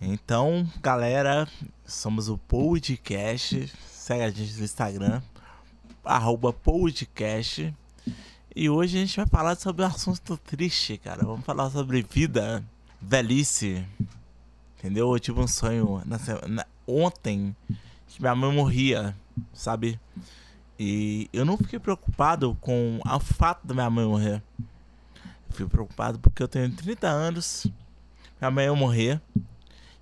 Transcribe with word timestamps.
Então, 0.00 0.64
galera, 0.80 1.48
somos 1.84 2.28
o 2.28 2.38
podcast. 2.38 3.66
Segue 3.84 4.22
a 4.22 4.30
gente 4.30 4.56
no 4.56 4.64
Instagram, 4.64 5.20
arroba 6.04 6.52
podcast. 6.52 7.74
E 8.54 8.70
hoje 8.70 8.96
a 8.96 9.00
gente 9.00 9.16
vai 9.16 9.26
falar 9.26 9.56
sobre 9.56 9.82
um 9.82 9.88
assunto 9.88 10.36
triste, 10.36 10.98
cara. 10.98 11.24
Vamos 11.24 11.44
falar 11.44 11.68
sobre 11.70 12.00
vida, 12.02 12.64
velhice. 13.02 13.84
Entendeu? 14.78 15.12
Eu 15.12 15.18
tive 15.18 15.40
um 15.40 15.48
sonho 15.48 16.00
na, 16.06 16.64
ontem 16.86 17.54
que 18.06 18.20
minha 18.20 18.36
mãe 18.36 18.54
morria, 18.54 19.16
sabe? 19.52 19.98
E 20.78 21.28
eu 21.32 21.44
não 21.44 21.58
fiquei 21.58 21.80
preocupado 21.80 22.56
com 22.60 23.00
o 23.04 23.20
fato 23.20 23.66
da 23.66 23.74
minha 23.74 23.90
mãe 23.90 24.06
morrer. 24.06 24.40
Eu 24.60 25.50
fiquei 25.50 25.66
preocupado 25.66 26.20
porque 26.20 26.40
eu 26.40 26.46
tenho 26.46 26.70
30 26.70 27.08
anos, 27.08 27.66
minha 28.40 28.50
mãe 28.50 28.66
ia 28.66 28.74
morrer, 28.74 29.20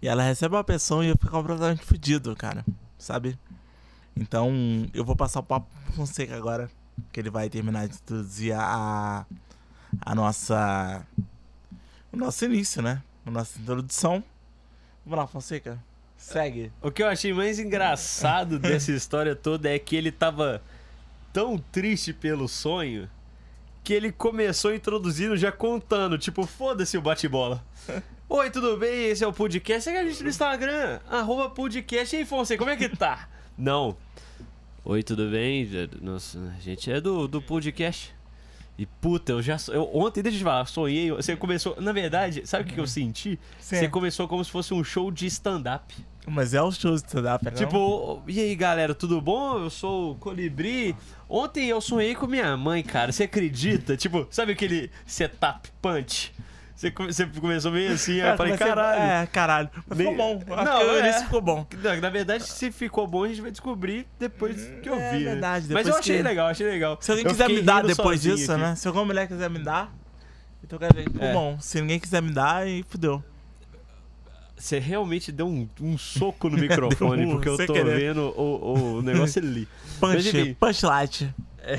e 0.00 0.08
ela 0.08 0.22
recebe 0.22 0.54
uma 0.54 0.64
pensão 0.64 1.02
e 1.02 1.08
eu 1.08 1.16
fico 1.16 1.30
completamente 1.30 1.84
fudido, 1.84 2.34
cara, 2.36 2.64
sabe? 2.98 3.38
Então, 4.16 4.50
eu 4.94 5.04
vou 5.04 5.14
passar 5.16 5.40
o 5.40 5.42
papo 5.42 5.66
pro 5.84 5.94
Fonseca 5.94 6.36
agora 6.36 6.70
que 7.12 7.20
ele 7.20 7.30
vai 7.30 7.48
terminar 7.48 7.86
de 7.88 7.96
introduzir 7.96 8.54
a, 8.54 9.26
a 10.00 10.14
nossa. 10.14 11.06
O 12.12 12.16
nosso 12.16 12.44
início, 12.44 12.80
né? 12.80 13.02
A 13.24 13.30
nossa 13.30 13.58
introdução. 13.58 14.24
Vamos 15.04 15.18
lá, 15.18 15.26
Fonseca. 15.26 15.78
Segue. 16.16 16.72
O 16.80 16.90
que 16.90 17.02
eu 17.02 17.08
achei 17.08 17.32
mais 17.32 17.58
engraçado 17.58 18.58
dessa 18.60 18.90
história 18.92 19.36
toda 19.36 19.68
é 19.68 19.78
que 19.78 19.94
ele 19.94 20.10
tava 20.10 20.62
tão 21.32 21.58
triste 21.58 22.12
pelo 22.12 22.48
sonho 22.48 23.10
que 23.84 23.92
ele 23.92 24.10
começou 24.10 24.74
introduzindo 24.74 25.36
já 25.36 25.52
contando, 25.52 26.18
tipo, 26.18 26.44
foda-se 26.46 26.96
o 26.96 27.02
bate-bola. 27.02 27.62
Oi, 28.28 28.50
tudo 28.50 28.76
bem? 28.76 29.06
Esse 29.06 29.22
é 29.22 29.26
o 29.26 29.32
podcast. 29.32 29.84
Segue 29.84 29.98
a 29.98 30.04
gente 30.04 30.22
no 30.22 30.28
Instagram, 30.28 30.98
arroba 31.08 31.48
podcast. 31.48 32.14
E 32.14 32.18
aí, 32.18 32.24
Fonseca, 32.24 32.58
como 32.58 32.70
é 32.70 32.76
que 32.76 32.88
tá? 32.88 33.28
Não, 33.56 33.96
Oi, 34.84 35.02
tudo 35.02 35.28
bem? 35.30 35.68
Nossa, 36.00 36.38
a 36.56 36.60
gente 36.60 36.90
é 36.90 37.00
do, 37.00 37.26
do 37.26 37.40
podcast. 37.40 38.14
E 38.78 38.84
puta, 38.84 39.32
eu 39.32 39.42
já. 39.42 39.56
Eu, 39.68 39.90
ontem, 39.92 40.22
deixa 40.22 40.36
eu 40.36 40.40
te 40.40 40.44
falar, 40.44 40.64
sonhei. 40.66 41.10
Você 41.10 41.34
começou. 41.36 41.80
Na 41.80 41.92
verdade, 41.92 42.42
sabe 42.46 42.70
o 42.70 42.74
que 42.74 42.78
eu 42.78 42.86
senti? 42.86 43.38
Sim. 43.58 43.76
Você 43.76 43.88
começou 43.88 44.28
como 44.28 44.44
se 44.44 44.50
fosse 44.50 44.74
um 44.74 44.84
show 44.84 45.10
de 45.10 45.26
stand-up. 45.26 45.94
Mas 46.26 46.52
é 46.52 46.62
um 46.62 46.70
show 46.70 46.92
de 46.92 46.98
stand-up, 46.98 47.44
né? 47.44 47.50
Tipo, 47.52 48.22
e 48.26 48.40
aí 48.40 48.54
galera, 48.54 48.94
tudo 48.94 49.20
bom? 49.20 49.58
Eu 49.58 49.70
sou 49.70 50.12
o 50.12 50.14
Colibri. 50.16 50.94
Ontem 51.28 51.68
eu 51.68 51.80
sonhei 51.80 52.14
com 52.14 52.26
minha 52.26 52.56
mãe, 52.56 52.82
cara. 52.82 53.10
Você 53.12 53.24
acredita? 53.24 53.96
Tipo, 53.96 54.26
sabe 54.30 54.52
aquele 54.52 54.90
setup 55.04 55.70
punch? 55.80 56.32
Você, 56.76 56.90
você 56.90 57.26
começou 57.26 57.72
meio 57.72 57.90
assim, 57.90 58.20
aí 58.20 58.32
eu 58.32 58.36
falei, 58.36 58.54
caralho. 58.54 59.00
É, 59.00 59.26
caralho. 59.26 59.70
Mas 59.88 59.96
ficou 59.96 60.14
bom. 60.14 60.42
Não, 60.46 60.80
é, 60.82 61.10
isso 61.10 61.24
ficou 61.24 61.40
bom. 61.40 61.66
Na 62.02 62.10
verdade, 62.10 62.44
se 62.44 62.70
ficou 62.70 63.06
bom, 63.06 63.24
a 63.24 63.28
gente 63.28 63.40
vai 63.40 63.50
descobrir 63.50 64.06
depois 64.18 64.56
que 64.82 64.88
eu 64.88 64.96
vi. 64.96 65.26
É 65.26 65.32
verdade. 65.32 65.68
Né? 65.68 65.74
Mas 65.74 65.88
eu 65.88 65.96
achei 65.96 66.18
que... 66.18 66.22
legal, 66.22 66.48
achei 66.48 66.66
legal. 66.66 66.98
Se 67.00 67.10
alguém 67.10 67.24
eu 67.24 67.30
quiser 67.30 67.48
me 67.48 67.62
dar 67.62 67.82
depois 67.82 68.20
disso, 68.20 68.52
aqui. 68.52 68.60
né? 68.60 68.76
Se 68.76 68.86
alguma 68.86 69.06
mulher 69.06 69.26
quiser 69.26 69.48
me 69.48 69.58
dar, 69.58 69.90
então 70.62 70.78
quer 70.78 70.92
dizer, 70.92 71.10
ficou 71.10 71.26
é. 71.26 71.32
bom. 71.32 71.58
Se 71.58 71.80
ninguém 71.80 71.98
quiser 71.98 72.20
me 72.20 72.30
dar, 72.30 72.56
aí 72.56 72.84
fudeu. 72.86 73.24
Você 74.54 74.78
realmente 74.78 75.32
deu 75.32 75.46
um, 75.46 75.66
um 75.80 75.96
soco 75.96 76.50
no 76.50 76.58
microfone, 76.60 77.24
um, 77.24 77.30
porque 77.30 77.48
eu 77.48 77.56
tô 77.66 77.72
querer. 77.72 77.98
vendo 77.98 78.34
o, 78.36 78.98
o 78.98 79.02
negócio 79.02 79.42
ali. 79.42 79.66
Punch, 79.98 80.56
punch 80.60 80.84
light. 80.84 81.34
É. 81.60 81.78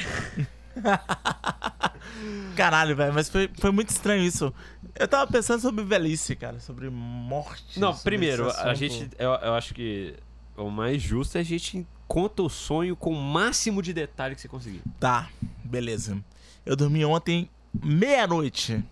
Caralho, 2.55 2.95
velho, 2.95 3.13
mas 3.13 3.29
foi, 3.29 3.49
foi 3.59 3.71
muito 3.71 3.89
estranho 3.89 4.23
isso. 4.23 4.53
Eu 4.99 5.07
tava 5.07 5.31
pensando 5.31 5.61
sobre 5.61 5.83
velhice, 5.83 6.35
cara, 6.35 6.59
sobre 6.59 6.89
morte. 6.89 7.79
Não, 7.79 7.95
primeiro, 7.95 8.49
a 8.51 8.73
gente. 8.73 9.09
Eu, 9.17 9.31
eu 9.31 9.53
acho 9.53 9.73
que 9.73 10.15
o 10.55 10.69
mais 10.69 11.01
justo 11.01 11.37
é 11.37 11.41
a 11.41 11.43
gente 11.43 11.85
conta 12.07 12.41
o 12.41 12.49
sonho 12.49 12.95
com 12.95 13.11
o 13.11 13.21
máximo 13.21 13.81
de 13.81 13.93
detalhe 13.93 14.33
que 14.33 14.41
você 14.41 14.47
conseguir. 14.47 14.81
Tá, 14.99 15.29
beleza. 15.63 16.17
Eu 16.65 16.75
dormi 16.75 17.05
ontem 17.05 17.49
meia-noite. 17.83 18.83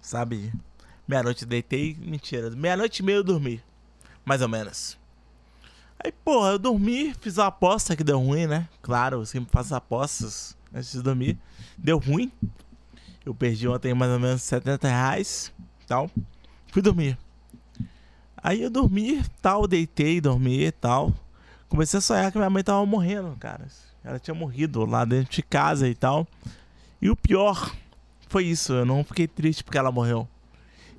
Sabe? 0.00 0.52
Meia-noite 1.08 1.44
deitei, 1.44 1.96
mentira. 2.00 2.50
Meia-noite 2.50 3.02
e 3.02 3.04
meia 3.04 3.16
eu 3.16 3.24
dormi. 3.24 3.62
Mais 4.24 4.40
ou 4.40 4.48
menos. 4.48 4.96
Aí, 5.98 6.12
porra, 6.12 6.50
eu 6.50 6.58
dormi, 6.58 7.14
fiz 7.20 7.38
uma 7.38 7.46
aposta 7.46 7.96
que 7.96 8.04
deu 8.04 8.20
ruim, 8.20 8.46
né? 8.46 8.68
Claro, 8.82 9.20
eu 9.20 9.26
sempre 9.26 9.50
faço 9.50 9.74
apostas 9.74 10.56
antes 10.72 10.92
de 10.92 11.02
dormir. 11.02 11.38
Deu 11.78 11.98
ruim. 11.98 12.30
Eu 13.24 13.34
perdi 13.34 13.66
ontem 13.66 13.94
mais 13.94 14.12
ou 14.12 14.20
menos 14.20 14.42
70 14.42 14.88
reais. 14.88 15.52
Tal. 15.86 16.10
Fui 16.68 16.82
dormir. 16.82 17.18
Aí 18.36 18.62
eu 18.62 18.68
dormi, 18.68 19.24
tal, 19.40 19.66
deitei, 19.66 20.20
dormi 20.20 20.66
e 20.66 20.72
tal. 20.72 21.12
Comecei 21.68 21.98
a 21.98 22.00
sonhar 22.02 22.30
que 22.30 22.36
minha 22.36 22.50
mãe 22.50 22.62
tava 22.62 22.84
morrendo, 22.84 23.34
cara. 23.40 23.66
Ela 24.04 24.18
tinha 24.18 24.34
morrido 24.34 24.84
lá 24.84 25.04
dentro 25.04 25.32
de 25.32 25.42
casa 25.42 25.88
e 25.88 25.94
tal. 25.94 26.26
E 27.00 27.08
o 27.08 27.16
pior 27.16 27.74
foi 28.28 28.44
isso. 28.44 28.74
Eu 28.74 28.84
não 28.84 29.02
fiquei 29.02 29.26
triste 29.26 29.64
porque 29.64 29.78
ela 29.78 29.90
morreu. 29.90 30.28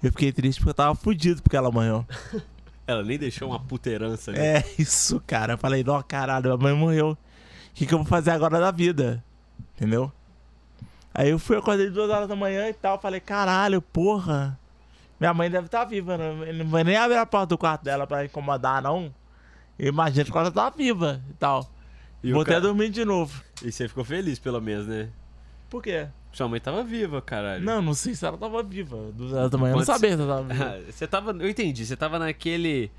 Eu 0.01 0.11
fiquei 0.11 0.31
triste 0.31 0.57
porque 0.59 0.71
eu 0.71 0.73
tava 0.75 0.95
fudido 0.95 1.41
porque 1.43 1.55
ela 1.55 1.71
morreu. 1.71 2.03
ela 2.87 3.03
nem 3.03 3.17
deixou 3.17 3.49
uma 3.49 3.59
puta 3.59 3.89
herança 3.89 4.31
ali. 4.31 4.39
É, 4.39 4.63
isso, 4.79 5.21
cara. 5.27 5.53
Eu 5.53 5.57
falei, 5.57 5.83
não, 5.83 6.01
caralho, 6.01 6.51
a 6.51 6.57
mãe 6.57 6.73
morreu. 6.73 7.11
O 7.11 7.17
que, 7.75 7.85
que 7.85 7.93
eu 7.93 7.99
vou 7.99 8.07
fazer 8.07 8.31
agora 8.31 8.59
da 8.59 8.71
vida? 8.71 9.23
Entendeu? 9.75 10.11
Aí 11.17 11.29
eu 11.29 11.39
fui, 11.39 11.55
acordei 11.55 11.89
duas 11.89 12.09
horas 12.09 12.27
da 12.27 12.35
manhã 12.35 12.67
e 12.67 12.73
tal. 12.73 12.99
Falei, 12.99 13.21
caralho, 13.21 13.81
porra. 13.81 14.59
Minha 15.17 15.33
mãe 15.33 15.49
deve 15.49 15.67
estar 15.67 15.79
tá 15.79 15.85
viva, 15.85 16.17
né? 16.17 16.49
Ele 16.49 16.63
não 16.63 16.69
vai 16.69 16.83
nem 16.83 16.97
abrir 16.97 17.15
a 17.15 17.25
porta 17.25 17.47
do 17.47 17.57
quarto 17.57 17.85
dela 17.85 18.05
pra 18.05 18.25
incomodar, 18.25 18.81
não. 18.81 19.13
Imagina 19.79 20.25
que 20.25 20.37
ela 20.37 20.51
tá 20.51 20.69
viva 20.69 21.21
e 21.29 21.33
tal. 21.35 21.69
E 22.21 22.33
Vou 22.33 22.41
até 22.41 22.59
dormir 22.59 22.89
de 22.89 23.05
novo. 23.05 23.41
E 23.63 23.71
você 23.71 23.87
ficou 23.87 24.03
feliz, 24.03 24.39
pelo 24.39 24.59
menos, 24.59 24.87
né? 24.87 25.07
Por 25.69 25.81
quê? 25.81 26.09
Sua 26.33 26.49
mãe 26.49 26.59
tava 26.59 26.83
viva, 26.83 27.21
caralho. 27.21 27.63
Não, 27.63 27.81
não 27.81 27.93
sei 27.93 28.13
se 28.13 28.25
ela 28.25 28.37
tava 28.37 28.61
viva. 28.61 28.97
Duas 29.13 29.31
horas 29.31 29.49
da 29.49 29.57
manhã, 29.57 29.71
eu 29.71 29.77
não 29.77 29.85
sabia 29.85 30.17
se 30.17 30.21
ela 30.21 30.35
tava 30.35 30.53
viva. 30.53 30.81
você 30.91 31.07
tava. 31.07 31.31
Eu 31.31 31.49
entendi, 31.49 31.85
você 31.85 31.95
tava 31.95 32.19
naquele 32.19 32.91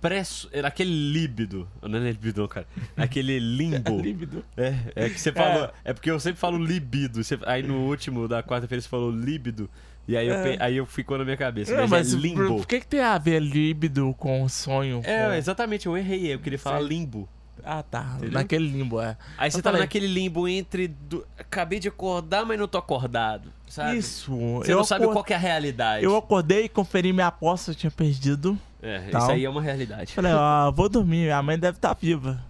pré 0.00 0.22
aquele 0.64 0.90
líbido. 0.90 1.68
Não 1.82 1.98
é 1.98 2.10
líbido, 2.10 2.48
cara. 2.48 2.66
Aquele 2.96 3.38
limbo. 3.40 3.98
É 3.98 4.02
líbido. 4.02 4.44
É, 4.56 4.74
é 4.94 5.08
que 5.08 5.20
você 5.20 5.32
falou. 5.32 5.64
É. 5.84 5.90
é 5.90 5.92
porque 5.92 6.10
eu 6.10 6.18
sempre 6.18 6.40
falo 6.40 6.58
libido. 6.58 7.22
Você, 7.22 7.38
aí 7.46 7.62
no 7.62 7.86
último 7.86 8.26
da 8.26 8.42
quarta-feira 8.42 8.80
você 8.80 8.88
falou 8.88 9.10
líbido. 9.10 9.68
E 10.08 10.16
aí, 10.16 10.28
é. 10.28 10.32
eu, 10.32 10.56
aí 10.60 10.76
eu 10.76 10.86
ficou 10.86 11.18
na 11.18 11.24
minha 11.24 11.36
cabeça. 11.36 11.72
Não, 11.72 11.82
mas, 11.82 11.90
mas 11.90 12.14
é 12.14 12.16
limbo. 12.16 12.46
Por, 12.46 12.56
por 12.58 12.66
que, 12.66 12.80
que 12.80 12.86
tem 12.86 13.00
a 13.00 13.16
ver 13.18 13.40
líbido 13.40 14.14
com 14.18 14.48
sonho? 14.48 15.00
É, 15.04 15.26
com... 15.26 15.34
exatamente, 15.34 15.86
eu 15.86 15.96
errei. 15.96 16.34
Eu 16.34 16.40
queria 16.40 16.58
falar 16.58 16.80
limbo. 16.80 17.28
Ah, 17.64 17.82
tá. 17.82 18.14
Entendeu? 18.16 18.32
Naquele 18.32 18.68
limbo, 18.68 19.00
é. 19.00 19.16
Aí 19.36 19.50
você 19.50 19.62
tava 19.62 19.78
naquele 19.78 20.06
limbo 20.06 20.48
entre. 20.48 20.88
Do... 20.88 21.26
Acabei 21.38 21.78
de 21.78 21.88
acordar, 21.88 22.44
mas 22.44 22.58
não 22.58 22.66
tô 22.66 22.78
acordado. 22.78 23.52
Sabe? 23.68 23.98
Isso. 23.98 24.32
Você 24.32 24.72
eu 24.72 24.78
não 24.78 24.84
sabe 24.84 25.06
qual 25.06 25.24
é 25.28 25.34
a 25.34 25.38
realidade. 25.38 26.04
Eu 26.04 26.16
acordei, 26.16 26.68
conferi 26.68 27.12
minha 27.12 27.28
aposta, 27.28 27.70
eu 27.70 27.74
tinha 27.74 27.90
perdido. 27.90 28.58
É, 28.82 29.10
tal. 29.10 29.22
isso 29.22 29.30
aí 29.32 29.44
é 29.44 29.50
uma 29.50 29.60
realidade. 29.60 30.14
Falei, 30.14 30.32
ó, 30.32 30.70
vou 30.72 30.88
dormir, 30.88 31.24
minha 31.24 31.42
mãe 31.42 31.58
deve 31.58 31.78
estar 31.78 31.94
tá 31.94 32.00
viva. 32.00 32.42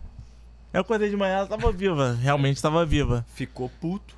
Eu 0.73 0.83
acordei 0.83 1.11
de 1.11 1.17
manhã, 1.17 1.39
ela 1.39 1.47
tava 1.47 1.73
viva, 1.73 2.17
realmente 2.21 2.57
estava 2.57 2.87
viva. 2.87 3.25
Ficou 3.35 3.69
puto? 3.81 4.17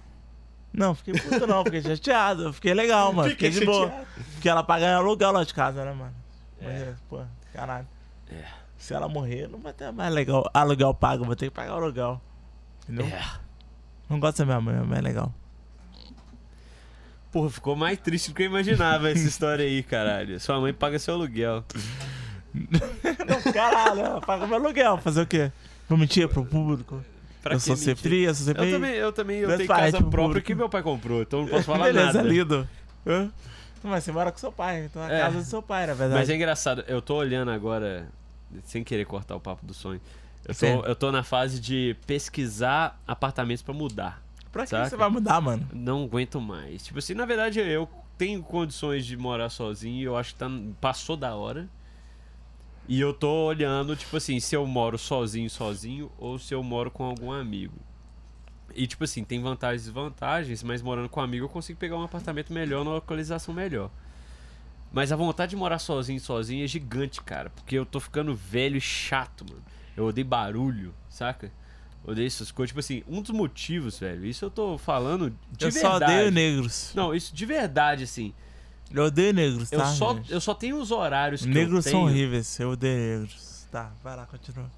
Não, 0.73 0.95
fiquei 0.95 1.15
puto 1.15 1.47
não, 1.47 1.65
fiquei 1.65 1.81
chateado, 1.83 2.53
fiquei 2.53 2.75
legal, 2.75 3.13
mano. 3.13 3.31
Fiquei, 3.31 3.51
fiquei 3.51 3.67
de 3.67 3.73
boa. 3.73 3.93
Porque 4.35 4.49
ela 4.49 4.63
paga 4.63 4.97
aluguel 4.97 5.33
lá 5.33 5.45
de 5.45 5.55
casa, 5.55 5.85
né, 5.85 5.93
mano? 5.93 6.15
É. 6.61 6.87
Mas, 6.87 7.01
pô, 7.09 7.21
caralho. 7.53 7.87
É. 8.31 8.45
Se 8.77 8.93
ela 8.95 9.09
morrer, 9.09 9.49
não 9.49 9.61
vai 9.61 9.73
ter 9.73 9.93
mais 9.93 10.13
legal. 10.13 10.49
Aluguel 10.53 10.93
pago, 10.93 11.25
vou 11.25 11.37
ter 11.37 11.47
que 11.47 11.51
pagar 11.53 11.73
aluguel. 11.73 12.21
Entendeu? 12.83 13.07
É. 13.07 13.23
Não 14.09 14.19
gosto 14.19 14.39
da 14.39 14.45
minha 14.45 14.61
mãe, 14.61 14.75
minha 14.75 14.87
mãe 14.87 14.99
é 14.99 15.03
legal. 15.03 15.33
Porra, 17.33 17.49
ficou 17.49 17.75
mais 17.75 17.99
triste 17.99 18.31
do 18.31 18.35
que 18.35 18.43
eu 18.43 18.47
imaginava 18.47 19.11
essa 19.11 19.27
história 19.27 19.65
aí, 19.65 19.83
caralho. 19.83 20.39
Sua 20.39 20.61
mãe 20.61 20.73
paga 20.73 20.99
seu 20.99 21.15
aluguel. 21.15 21.65
Não, 22.55 23.53
caralho, 23.53 24.21
paga 24.21 24.47
meu 24.47 24.57
aluguel. 24.57 24.99
Fazer 24.99 25.23
o 25.23 25.27
quê? 25.27 25.51
Vou 25.89 25.97
mentir 25.97 26.29
pro 26.29 26.45
público? 26.45 27.03
Pra 27.43 27.55
eu 27.55 27.61
sou 27.61 27.75
fria, 27.97 28.29
eu 28.29 28.35
sou 28.35 28.45
ser 28.45 28.57
Eu 28.57 28.71
também, 28.71 28.93
eu 28.93 29.13
também 29.13 29.39
eu 29.39 29.57
tenho 29.57 29.67
casa 29.67 29.99
própria 29.99 30.11
público. 30.11 30.47
que 30.47 30.55
meu 30.55 30.69
pai 30.69 30.83
comprou, 30.83 31.23
então 31.23 31.41
não 31.41 31.49
posso 31.49 31.65
falar 31.73 31.87
Beleza, 31.87 32.07
nada. 32.07 32.23
Beleza, 32.23 32.43
lindo. 32.43 32.69
Hã? 33.07 33.31
Mas 33.83 34.05
você 34.05 34.13
mora 34.13 34.31
com 34.31 34.39
seu 34.39 34.53
pai, 34.53 34.85
então 34.85 35.03
a 35.03 35.13
é. 35.13 35.19
casa 35.19 35.39
do 35.39 35.45
seu 35.45 35.61
pai, 35.61 35.87
na 35.87 35.95
verdade. 35.95 36.21
Mas 36.21 36.31
é 36.31 36.37
engraçado, 36.37 36.85
eu 36.87 37.03
tô 37.03 37.17
olhando 37.17 37.51
agora, 37.51 38.07
sem 38.65 38.85
querer 38.85 39.07
cortar 39.07 39.35
o 39.35 39.41
papo 39.41 39.67
do 39.67 39.75
sonho. 39.75 40.01
Eu 40.47 40.55
tô, 40.55 40.67
eu 40.87 40.95
tô 40.95 41.11
na 41.11 41.25
fase 41.25 41.59
de 41.59 41.97
pesquisar 42.07 43.01
apartamentos 43.07 43.63
para 43.63 43.75
mudar. 43.75 44.23
Pra 44.53 44.67
que 44.67 44.77
você 44.77 44.97
vai 44.97 45.09
mudar, 45.09 45.41
mano? 45.41 45.67
Não 45.73 46.05
aguento 46.05 46.41
mais. 46.41 46.85
Tipo 46.85 46.99
assim, 46.99 47.15
na 47.15 47.25
verdade 47.25 47.59
eu 47.59 47.89
tenho 48.19 48.43
condições 48.43 49.07
de 49.07 49.17
morar 49.17 49.49
sozinho 49.49 50.05
eu 50.05 50.17
acho 50.17 50.35
que 50.35 50.39
tá, 50.39 50.49
passou 50.81 51.17
da 51.17 51.35
hora. 51.35 51.69
E 52.87 53.01
eu 53.01 53.15
tô 53.15 53.47
olhando, 53.47 53.97
tipo 53.97 54.17
assim, 54.17 54.39
se 54.41 54.55
eu 54.55 54.67
moro 54.67 54.99
sozinho, 54.99 55.49
sozinho, 55.49 56.11
ou 56.19 56.39
se 56.39 56.53
eu 56.53 56.63
moro 56.63 56.91
com 56.91 57.05
algum 57.05 57.33
amigo. 57.33 57.79
E, 58.75 58.87
tipo 58.87 59.05
assim, 59.05 59.23
tem 59.23 59.41
vantagens 59.41 59.83
e 59.83 59.85
desvantagens, 59.85 60.63
mas 60.63 60.83
morando 60.83 61.09
com 61.09 61.21
um 61.21 61.23
amigo 61.23 61.45
eu 61.45 61.49
consigo 61.49 61.79
pegar 61.79 61.97
um 61.97 62.03
apartamento 62.03 62.53
melhor, 62.53 62.85
numa 62.85 62.97
localização 62.97 63.55
melhor. 63.55 63.91
Mas 64.93 65.13
a 65.13 65.17
vontade 65.17 65.51
de 65.51 65.57
morar 65.57 65.79
sozinho, 65.79 66.21
sozinho 66.21 66.65
é 66.65 66.67
gigante, 66.67 67.23
cara. 67.23 67.51
Porque 67.51 67.77
eu 67.79 67.87
tô 67.87 68.01
ficando 68.01 68.35
velho 68.35 68.77
e 68.77 68.81
chato, 68.81 69.45
mano. 69.49 69.63
Eu 69.97 70.07
odeio 70.07 70.27
barulho, 70.27 70.95
saca? 71.09 71.53
Odeio 72.05 72.27
essas 72.27 72.51
coisas. 72.51 72.71
Tipo 72.71 72.81
assim, 72.81 73.03
um 73.09 73.23
dos 73.23 73.31
motivos, 73.31 73.99
velho, 73.99 74.25
isso 74.25 74.45
eu 74.45 74.51
tô 74.51 74.77
falando 74.77 75.31
de 75.53 75.67
eu 75.67 75.71
verdade. 75.71 75.81
só 75.81 75.97
odeio 76.13 76.31
negros. 76.33 76.93
Não, 76.95 77.15
isso 77.15 77.35
de 77.35 77.47
verdade, 77.47 78.05
assim. 78.05 78.33
Eu 78.93 79.05
odeio 79.05 79.33
negros, 79.33 79.71
tá? 79.71 79.77
Eu 79.77 79.87
só, 79.87 80.15
gente? 80.15 80.33
eu 80.33 80.41
só 80.41 80.53
tenho 80.55 80.79
os 80.79 80.91
horários 80.91 81.43
que 81.43 81.49
Negros 81.49 81.87
eu 81.87 81.93
são 81.93 82.01
tenho. 82.01 82.11
horríveis, 82.13 82.61
eu 82.61 82.71
odeio 82.71 83.21
negros. 83.21 83.67
Tá, 83.71 83.91
vai 84.03 84.17
lá, 84.17 84.27
continua. 84.27 84.71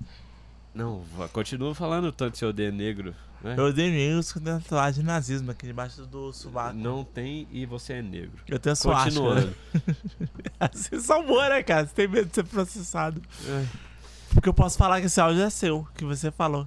Não, 0.74 1.02
continua 1.32 1.74
falando 1.74 2.12
tanto 2.12 2.36
se 2.38 2.44
eu 2.44 2.50
odeio 2.50 2.72
negro. 2.72 3.14
Né? 3.42 3.54
Eu 3.58 3.64
odeio 3.64 3.92
negros 3.92 4.32
com 4.32 4.40
tatuagem 4.40 5.00
de 5.02 5.06
nazismo 5.06 5.50
aqui 5.50 5.66
debaixo 5.66 6.06
do 6.06 6.32
sovaco. 6.32 6.76
Não 6.76 7.04
tem 7.04 7.46
e 7.50 7.66
você 7.66 7.94
é 7.94 8.02
negro. 8.02 8.42
Eu 8.48 8.58
tenho 8.58 8.74
suástica. 8.76 9.20
Continuando. 9.20 9.54
Você 10.72 10.98
salvou, 11.00 11.42
né, 11.48 11.62
cara? 11.62 11.86
Você 11.86 11.94
tem 11.94 12.08
medo 12.08 12.28
de 12.28 12.34
ser 12.34 12.44
processado. 12.44 13.20
Ai. 13.48 13.68
Porque 14.32 14.48
eu 14.48 14.54
posso 14.54 14.78
falar 14.78 15.00
que 15.00 15.06
esse 15.06 15.20
áudio 15.20 15.42
é 15.42 15.50
seu, 15.50 15.86
que 15.94 16.04
você 16.04 16.30
falou. 16.30 16.66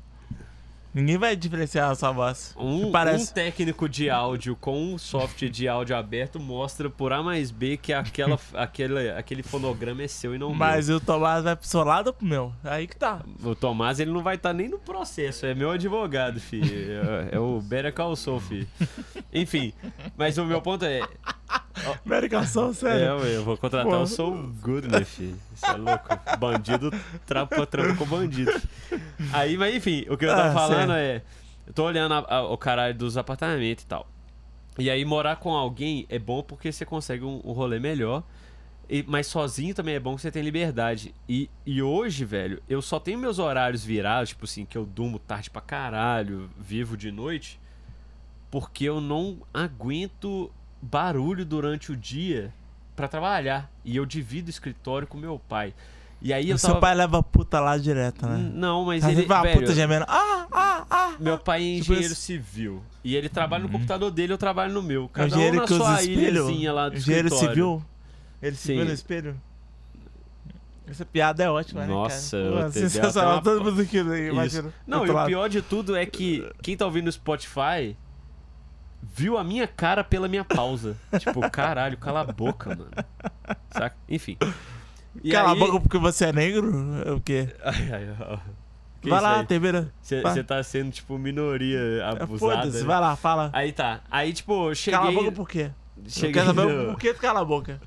Ninguém 0.98 1.18
vai 1.18 1.36
diferenciar 1.36 1.92
a 1.92 1.96
sua 1.96 2.12
voz. 2.12 2.56
Um, 2.58 2.92
Parece- 2.92 3.30
um 3.30 3.34
técnico 3.34 3.88
de 3.88 4.10
áudio 4.10 4.56
com 4.56 4.94
um 4.94 4.98
software 4.98 5.50
de 5.50 5.68
áudio 5.68 5.96
aberto 5.96 6.40
mostra 6.40 6.90
por 6.90 7.14
A 7.14 7.22
mais 7.22 7.52
B 7.52 7.78
que 7.78 7.94
aquela, 7.94 8.40
aquele, 8.56 9.12
aquele 9.12 9.44
fonograma 9.44 10.02
é 10.02 10.08
seu 10.08 10.34
e 10.34 10.40
não 10.40 10.54
Mas 10.56 10.90
o 10.90 11.00
Tomás 11.00 11.44
vai 11.44 11.56
pro 11.56 11.68
seu 11.68 11.84
lado 11.84 12.08
ou 12.08 12.14
pro 12.14 12.26
meu? 12.26 12.52
Aí 12.64 12.88
que 12.88 12.96
tá. 12.96 13.22
meu. 13.40 13.52
O 13.52 13.56
Tomás 13.56 14.00
ele 14.00 14.10
não 14.12 14.24
vai 14.24 14.36
estar 14.36 14.54
nem 14.54 14.68
no 14.68 14.80
processo, 14.80 15.46
é 15.46 15.54
meu 15.54 15.70
advogado, 15.70 16.40
filho. 16.40 16.68
É, 17.32 17.36
é 17.36 17.40
o 17.40 17.62
Better 17.62 17.94
Call 17.94 18.16
Saul, 18.16 18.40
filho. 18.40 18.68
Enfim, 19.32 19.74
mas 20.18 20.38
o 20.40 20.46
meu 20.46 20.62
ponto 20.64 20.84
é. 20.84 21.02
É, 21.85 22.74
sério. 22.74 23.18
ué, 23.21 23.35
eu 23.35 23.44
vou 23.44 23.57
contratar 23.57 23.91
Pô. 23.91 24.01
o 24.01 24.07
Soul 24.07 24.51
Good, 24.62 24.88
meu 24.89 25.06
filho. 25.06 25.38
Isso 25.56 25.65
é 25.65 25.74
louco. 25.75 26.07
Bandido 26.39 26.91
trampa, 27.25 27.65
trampa 27.65 27.95
com 27.95 28.06
bandido. 28.06 28.51
Aí, 29.33 29.57
mas 29.57 29.75
enfim, 29.75 30.06
o 30.09 30.18
que 30.18 30.25
eu 30.25 30.29
tava 30.29 30.50
Ah, 30.50 30.53
falando 30.53 30.91
sério. 30.91 30.94
é. 30.94 31.21
Eu 31.65 31.74
tô 31.74 31.83
olhando 31.85 32.13
a- 32.13 32.25
a- 32.35 32.41
o 32.44 32.57
caralho 32.57 32.94
dos 32.95 33.18
apartamentos 33.18 33.83
e 33.83 33.88
tal. 33.88 34.07
E 34.79 34.89
aí, 34.89 35.03
morar 35.03 35.38
com 35.38 35.53
alguém 35.53 36.06
é 36.09 36.19
bom 36.19 36.41
porque 36.44 36.71
você 36.71 36.85
consegue 36.85 37.24
um, 37.24 37.41
um 37.44 37.51
rolê 37.51 37.79
melhor. 37.79 38.24
E- 38.89 39.03
mas 39.06 39.27
sozinho 39.27 39.75
também 39.75 39.95
é 39.95 40.00
bom 40.00 40.15
que 40.15 40.21
você 40.21 40.31
tem 40.31 40.41
liberdade. 40.44 41.13
E, 41.27 41.50
e 41.65 41.81
hoje, 41.81 42.24
velho, 42.24 42.62
eu 42.69 42.81
só 42.81 43.00
tenho 43.00 43.19
meus 43.19 43.38
horários 43.39 43.83
virados, 43.83 44.29
tipo 44.29 44.45
assim, 44.45 44.65
que 44.65 44.77
eu 44.77 44.85
durmo 44.85 45.19
tarde 45.19 45.50
pra 45.50 45.62
caralho, 45.62 46.50
vivo 46.57 46.95
de 46.95 47.12
noite, 47.12 47.59
porque 48.50 48.85
eu 48.85 49.01
não 49.01 49.39
aguento 49.53 50.50
barulho 50.81 51.45
durante 51.45 51.91
o 51.91 51.95
dia 51.97 52.53
pra 52.95 53.07
trabalhar. 53.07 53.69
E 53.83 53.95
eu 53.95 54.06
divido 54.06 54.47
o 54.47 54.50
escritório 54.50 55.07
com 55.07 55.18
meu 55.18 55.39
pai. 55.47 55.74
E 56.21 56.33
aí 56.33 56.50
eu 56.50 56.56
o 56.56 56.59
seu 56.59 56.69
tava... 56.69 56.81
pai 56.81 56.95
leva 56.95 57.21
puta 57.21 57.59
lá 57.59 57.77
direto, 57.77 58.25
né? 58.25 58.38
Não, 58.53 58.85
mas 58.85 59.03
Tá 59.03 59.12
ele... 59.12 59.25
uma 59.25 59.41
velho, 59.44 59.59
puta 59.59 59.74
gemendo. 59.75 60.06
Ah, 60.07 60.47
ah, 60.51 60.85
ah. 60.89 61.15
meu 61.19 61.38
pai 61.38 61.62
é 61.62 61.79
Tipo 61.79 61.94
engenheiro 61.94 62.15
civil. 62.15 62.83
E 63.03 63.15
ele 63.15 63.29
trabalha 63.29 63.63
no 63.63 63.69
computador 63.69 64.09
dele, 64.09 64.33
eu 64.33 64.38
trabalho 64.38 64.74
no 64.74 64.81
meu. 64.81 65.06
É 65.06 65.07
Cada 65.13 65.25
um 65.25 65.27
engenheiro 65.29 65.57
na 65.57 65.65
que 65.68 65.75
sua 65.75 66.03
ilhazinha 66.03 66.74
lá 66.74 66.89
do 66.89 66.97
engenheiro 66.97 67.27
escritório. 67.27 67.53
civil? 67.56 67.85
Ele 68.41 68.56
se 68.56 68.74
viu 68.74 68.85
no 68.85 68.91
espelho? 68.91 69.41
Essa 70.89 71.06
piada 71.06 71.44
é 71.44 71.50
ótima, 71.50 71.85
Nossa, 71.85 72.38
né, 72.41 72.47
eu 72.47 72.53
cara? 72.53 72.68
até- 72.68 72.81
Pô, 72.81 72.89
sensacional. 72.89 73.33
uma- 73.33 73.41
Todo 73.41 73.63
mundo 73.63 73.81
aqui, 73.81 74.01
né? 74.01 74.27
Imagina. 74.29 74.74
Não, 74.88 75.06
e 75.06 75.09
o 75.09 75.25
pior 75.25 75.50
de 75.50 75.62
tudo 75.62 75.95
é 75.95 76.06
que 76.06 76.50
quem 76.62 76.77
tá 76.77 76.85
ouvindo 76.85 77.06
no 77.06 77.12
Spotify 77.12 77.95
viu 79.02 79.38
a 79.38 79.44
minha 79.44 79.68
cara 79.68 80.04
pela 80.04 80.28
minha 80.28 80.44
pausa. 80.46 80.96
tipo, 81.20 81.50
caralho, 81.50 81.98
cala 81.98 82.22
a 82.22 82.26
boca, 82.26 82.70
mano. 82.70 82.90
Saca? 83.72 83.96
Enfim. 84.10 84.38
E 85.24 85.32
Cala 85.32 85.52
aí- 85.52 85.56
a 85.56 85.60
boca 85.60 85.80
porque 85.80 85.98
você 85.98 86.26
é 86.26 86.34
negro? 86.34 86.72
É 87.06 87.12
O 87.12 87.20
quê? 87.20 87.54
Ai, 87.64 87.92
ai, 87.92 88.16
ó. 88.20 88.38
Que 89.02 89.10
vai 89.10 89.22
lá, 89.22 89.44
termina. 89.44 89.94
Você 90.02 90.44
tá 90.44 90.62
sendo, 90.64 90.92
tipo, 90.92 91.18
minoria 91.18 91.80
É, 91.80 92.04
abusada. 92.04 92.38
Foda-se, 92.62 92.80
né? 92.80 92.84
vai 92.84 93.00
lá, 93.00 93.16
fala. 93.16 93.50
Aí 93.54 93.72
tá. 93.72 94.02
Aí, 94.10 94.34
tipo, 94.34 94.74
cheguei... 94.76 95.00
Cala 95.00 95.10
a 95.12 95.14
boca 95.14 95.32
por 95.32 95.48
quê? 95.48 95.72
Cheguei 96.08 96.34
quero 96.34 96.48
saber 96.48 96.66
no- 96.74 96.92
por 96.94 97.00
que 97.00 97.14
tu 97.14 97.20
cala 97.20 97.42
a 97.42 97.46
boca. 97.46 97.80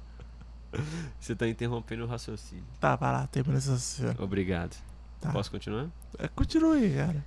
Você 1.18 1.34
tá 1.34 1.46
interrompendo 1.48 2.04
o 2.04 2.06
raciocínio. 2.06 2.64
Tá, 2.80 2.94
vai 2.96 3.12
lá, 3.12 3.26
termina 3.26 3.60
cena. 3.60 4.14
Obrigado. 4.18 4.76
Tá. 5.20 5.30
Posso 5.32 5.50
continuar? 5.50 5.86
É, 6.18 6.28
Continue, 6.28 6.90
cara. 6.94 7.24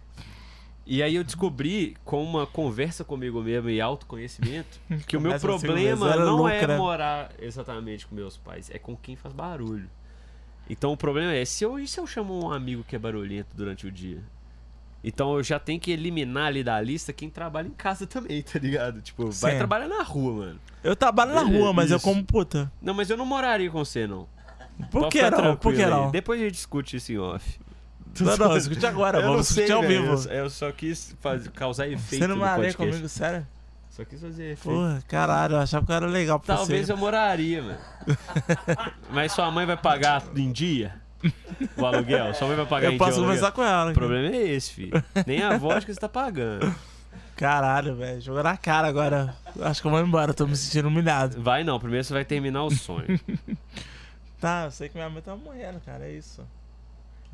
E 0.86 1.02
aí 1.02 1.16
eu 1.16 1.24
descobri, 1.24 1.96
com 2.04 2.22
uma 2.22 2.46
conversa 2.46 3.04
comigo 3.04 3.42
mesmo 3.42 3.70
e 3.70 3.80
autoconhecimento, 3.80 4.80
que 5.08 5.16
o 5.16 5.22
meu 5.22 5.40
problema 5.40 6.12
era 6.12 6.26
não 6.26 6.48
é 6.48 6.60
lucra. 6.60 6.78
morar 6.78 7.32
exatamente 7.40 8.06
com 8.06 8.14
meus 8.14 8.38
pais, 8.38 8.70
é 8.70 8.78
com 8.78 8.96
quem 8.96 9.16
faz 9.16 9.34
barulho. 9.34 9.90
Então 10.70 10.92
o 10.92 10.98
problema 10.98 11.34
é, 11.34 11.44
se 11.46 11.64
eu, 11.64 11.80
e 11.80 11.88
se 11.88 12.00
eu 12.00 12.08
chamo 12.08 12.46
um 12.46 12.52
amigo 12.52 12.84
que 12.84 12.96
é 12.96 13.00
barulhento 13.00 13.56
durante 13.56 13.88
o 13.88 13.92
dia? 13.92 14.22
Então 15.04 15.36
eu 15.36 15.44
já 15.44 15.60
tenho 15.60 15.80
que 15.80 15.92
eliminar 15.92 16.48
ali 16.48 16.64
da 16.64 16.80
lista 16.80 17.12
quem 17.12 17.30
trabalha 17.30 17.68
em 17.68 17.72
casa 17.72 18.08
também, 18.08 18.42
tá 18.42 18.60
ligado? 18.60 19.02
Tipo, 19.02 19.30
vai 19.32 19.54
Sim. 19.54 19.58
trabalhar 19.58 19.88
na 19.88 20.04
rua, 20.04 20.34
mano. 20.34 20.60
Eu 20.84 20.96
trabalho 20.96 21.34
na 21.34 21.44
rua, 21.44 21.74
mas 21.74 21.92
eu 21.92 21.98
isso. 21.98 22.06
como 22.06 22.24
puta. 22.24 22.72
Não, 22.82 22.94
mas 22.94 23.10
eu 23.10 23.18
não 23.18 23.26
moraria 23.26 23.70
com 23.70 23.84
você, 23.84 24.06
não. 24.06 24.28
Por 24.90 25.10
que 25.10 25.30
não? 25.30 25.56
Por 25.56 25.74
que 25.74 25.86
não? 25.86 26.12
Depois 26.12 26.42
a 26.42 26.44
gente 26.44 26.54
discute 26.54 26.98
isso 26.98 27.12
em 27.12 27.18
off. 27.18 27.60
Não, 28.20 28.38
não, 28.38 28.58
escute 28.58 28.86
agora, 28.86 29.20
eu 29.20 29.24
vamos 29.24 29.48
sei, 29.48 29.66
discutir 29.66 29.72
ao 29.72 29.82
vivo. 29.90 30.30
Eu, 30.30 30.44
eu 30.44 30.50
só 30.50 30.72
quis 30.72 31.16
fazer, 31.20 31.50
causar 31.52 31.88
efeito 31.88 32.22
Você 32.22 32.28
não 32.28 32.38
moraria 32.38 32.74
comigo, 32.74 33.08
sério? 33.10 33.48
Só 33.90 34.04
quis 34.06 34.22
fazer 34.22 34.52
efeito. 34.54 34.76
Porra, 34.76 35.04
caralho, 35.08 35.54
eu 35.56 35.60
achava 35.60 35.86
que 35.86 35.92
eu 35.92 35.96
era 35.96 36.06
legal 36.08 36.40
pra 36.40 36.56
Talvez 36.58 36.88
você. 36.88 36.92
eu 36.94 36.98
moraria, 36.98 37.62
mano. 37.62 37.78
Mas 39.12 39.32
sua 39.32 39.50
mãe 39.52 39.66
vai 39.66 39.78
pagar 39.78 40.24
em 40.36 40.52
dia 40.52 40.96
o 41.78 41.86
aluguel? 41.86 42.34
Sua 42.34 42.48
mãe 42.48 42.56
vai 42.58 42.66
pagar 42.66 42.88
Eu 42.88 42.94
em 42.94 42.98
posso 42.98 43.14
dia 43.14 43.22
o 43.22 43.24
conversar 43.24 43.48
aluguel? 43.48 43.66
com 43.66 43.72
ela. 43.72 43.92
O 43.92 43.94
problema 43.94 44.36
é 44.36 44.48
esse, 44.48 44.74
filho. 44.74 45.04
Nem 45.26 45.42
a 45.44 45.58
vodka 45.58 45.94
você 45.94 46.00
tá 46.00 46.10
pagando. 46.10 46.74
Caralho, 47.36 47.96
velho. 47.96 48.22
Jogou 48.22 48.44
na 48.44 48.58
cara 48.58 48.88
agora. 48.88 49.36
Acho 49.62 49.82
que 49.82 49.88
eu 49.88 49.92
vou 49.92 50.02
embora, 50.02 50.34
tô 50.34 50.46
me 50.48 50.56
sentindo 50.56 50.88
humilhado. 50.88 51.42
Vai 51.42 51.64
não, 51.64 51.80
primeiro 51.80 52.04
você 52.04 52.14
vai 52.14 52.26
terminar 52.26 52.64
o 52.64 52.72
sonho. 52.72 53.20
Tá, 54.40 54.66
eu 54.66 54.72
sei 54.72 54.90
que 54.90 54.96
minha 54.96 55.10
mãe 55.10 55.22
tava 55.22 55.38
morrendo, 55.38 55.80
cara, 55.86 56.04
é 56.04 56.12
isso. 56.12 56.46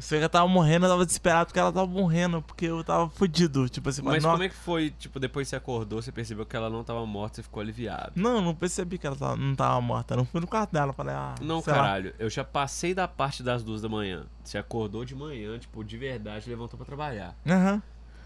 Que 0.08 0.16
ela 0.16 0.30
tava 0.30 0.48
morrendo, 0.48 0.86
eu 0.86 0.90
tava 0.90 1.06
desesperado 1.06 1.48
porque 1.48 1.60
ela 1.60 1.72
tava 1.72 1.86
morrendo, 1.88 2.42
porque 2.42 2.66
eu 2.66 2.84
tava 2.84 3.10
fudido. 3.10 3.68
Tipo 3.68 3.90
assim, 3.90 4.02
Mas 4.02 4.24
não, 4.24 4.32
como 4.32 4.44
é 4.44 4.50
que 4.50 4.56
foi, 4.56 4.92
tipo, 4.92 5.20
depois 5.20 5.48
que 5.48 5.50
você 5.50 5.56
acordou, 5.58 6.02
você 6.02 6.12
percebeu 6.12 6.46
que 6.46 6.56
ela 6.56 6.70
não 6.70 6.84
tava 6.84 7.06
morta, 7.06 7.36
você 7.38 7.44
ficou 7.44 7.62
aliviado? 7.62 8.14
não, 8.16 8.42
não 8.42 8.56
percebi 8.56 8.98
que 8.98 9.06
ela 9.06 9.16
tava- 9.16 9.36
não 9.36 9.56
tava 9.56 9.80
morta. 9.82 10.16
Não 10.16 10.26
fui 10.26 10.40
no 10.42 10.48
quarto 10.48 10.72
dela, 10.72 10.94
falei, 10.94 11.14
ah. 11.16 11.36
Não, 11.42 11.62
sei 11.62 11.74
lá. 11.74 11.80
caralho, 11.80 12.14
eu 12.18 12.30
já 12.30 12.44
passei 12.44 12.94
da 12.94 13.08
parte 13.08 13.44
das 13.44 13.62
duas 13.64 13.82
da 13.82 13.90
manhã. 13.90 14.26
Você 14.44 14.58
acordou 14.58 15.04
de 15.06 15.14
manhã, 15.16 15.58
tipo, 15.60 15.84
de 15.84 15.98
verdade, 15.98 16.50
levantou 16.50 16.78
pra 16.78 16.86
trabalhar. 16.86 17.36
Aham. 17.48 17.82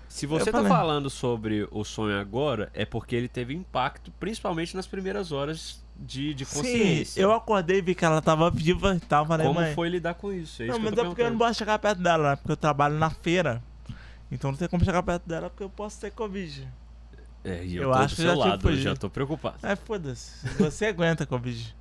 Se 0.08 0.28
você 0.28 0.50
Eu 0.50 0.54
tá 0.54 0.60
falei. 0.60 0.70
falando 0.72 1.10
sobre 1.10 1.68
o 1.72 1.84
sonho 1.84 2.20
agora, 2.20 2.70
é 2.76 2.86
porque 2.86 3.16
ele 3.16 3.28
teve 3.28 3.54
impacto, 3.56 4.12
principalmente 4.20 4.76
nas 4.76 4.86
primeiras 4.86 5.32
horas 5.32 5.83
de, 5.96 6.34
de 6.34 6.46
Sim, 6.46 6.56
consciência. 6.56 7.22
eu 7.22 7.32
acordei 7.34 7.78
e 7.78 7.82
vi 7.82 7.96
que 7.96 8.04
ela 8.04 8.22
tava 8.22 8.50
viva 8.50 8.96
e 8.96 9.00
tal. 9.00 9.26
Falei, 9.26 9.48
Como 9.48 9.60
mãe. 9.60 9.74
foi 9.74 9.90
lidar 9.90 10.14
com 10.16 10.32
isso? 10.32 10.62
É 10.62 10.66
isso 10.68 10.78
não, 10.78 10.84
mas 10.84 10.98
é 10.98 11.04
porque 11.04 11.22
eu 11.22 11.32
não 11.32 11.38
posso 11.38 11.56
chegar 11.56 11.80
perto 11.80 12.02
dela, 12.02 12.32
né? 12.32 12.36
Porque 12.36 12.52
eu 12.52 12.58
trabalho 12.58 12.96
na 12.96 13.10
feira. 13.10 13.62
Então 14.32 14.52
não 14.52 14.58
tem 14.58 14.68
como 14.68 14.84
chegar 14.84 15.04
perto 15.04 15.28
dela 15.28 15.50
porque 15.50 15.64
eu 15.64 15.70
posso 15.70 16.00
ter 16.02 16.12
Covid. 16.12 16.68
É, 17.44 17.64
e 17.64 17.76
eu, 17.76 17.84
eu 17.84 17.92
tô 17.92 17.98
acho 17.98 18.16
do 18.16 18.16
que 18.16 18.22
seu 18.22 18.36
lado, 18.38 18.70
eu 18.70 18.78
já 18.78 18.96
tô 18.96 19.10
preocupado. 19.10 19.58
É, 19.62 19.76
foda-se. 19.76 20.48
Você 20.58 20.86
aguenta 20.88 21.26
Covid. 21.26 21.76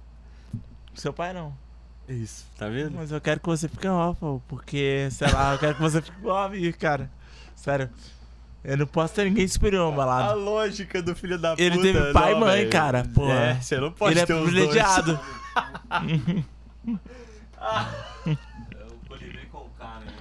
Seu 0.95 1.13
pai 1.13 1.33
não. 1.33 1.57
Isso, 2.09 2.45
tá 2.59 2.69
vendo? 2.69 2.97
Mas 2.97 3.13
eu 3.13 3.21
quero 3.21 3.41
que 3.41 3.47
você 3.47 3.69
fique 3.69 3.87
órfão, 3.87 4.43
porque, 4.49 5.09
sei 5.13 5.31
lá, 5.31 5.55
eu 5.55 5.59
quero 5.59 5.75
que 5.77 5.81
você 5.81 6.03
fique 6.03 6.27
órfão, 6.27 6.73
cara. 6.79 7.11
Sério. 7.55 7.89
Eu 8.65 8.77
não 8.77 8.87
posso 8.87 9.15
ter 9.15 9.25
ninguém 9.25 9.47
superior 9.49 9.93
ao 9.93 10.01
A 10.11 10.33
lógica 10.35 11.03
do 11.03 11.15
filho 11.17 11.37
da 11.39 11.55
Ele 11.59 11.77
puta. 11.77 11.83
teve 11.83 12.13
pai 12.13 12.31
e 12.31 12.35
não, 12.35 12.41
mãe, 12.41 12.59
velho. 12.59 12.71
cara, 12.71 13.05
porra. 13.13 13.33
É, 13.35 13.55
você 13.61 13.77
não 13.81 13.91
pode 13.91 14.15
Ele 14.15 14.21
é 14.21 14.27
ter 14.27 14.35
os 14.35 14.43
privilegiado. 14.43 15.19
É 18.73 18.85
o 18.87 19.09
colibri 19.09 19.47
com 19.51 19.69
K, 19.79 20.01
né? 20.01 20.13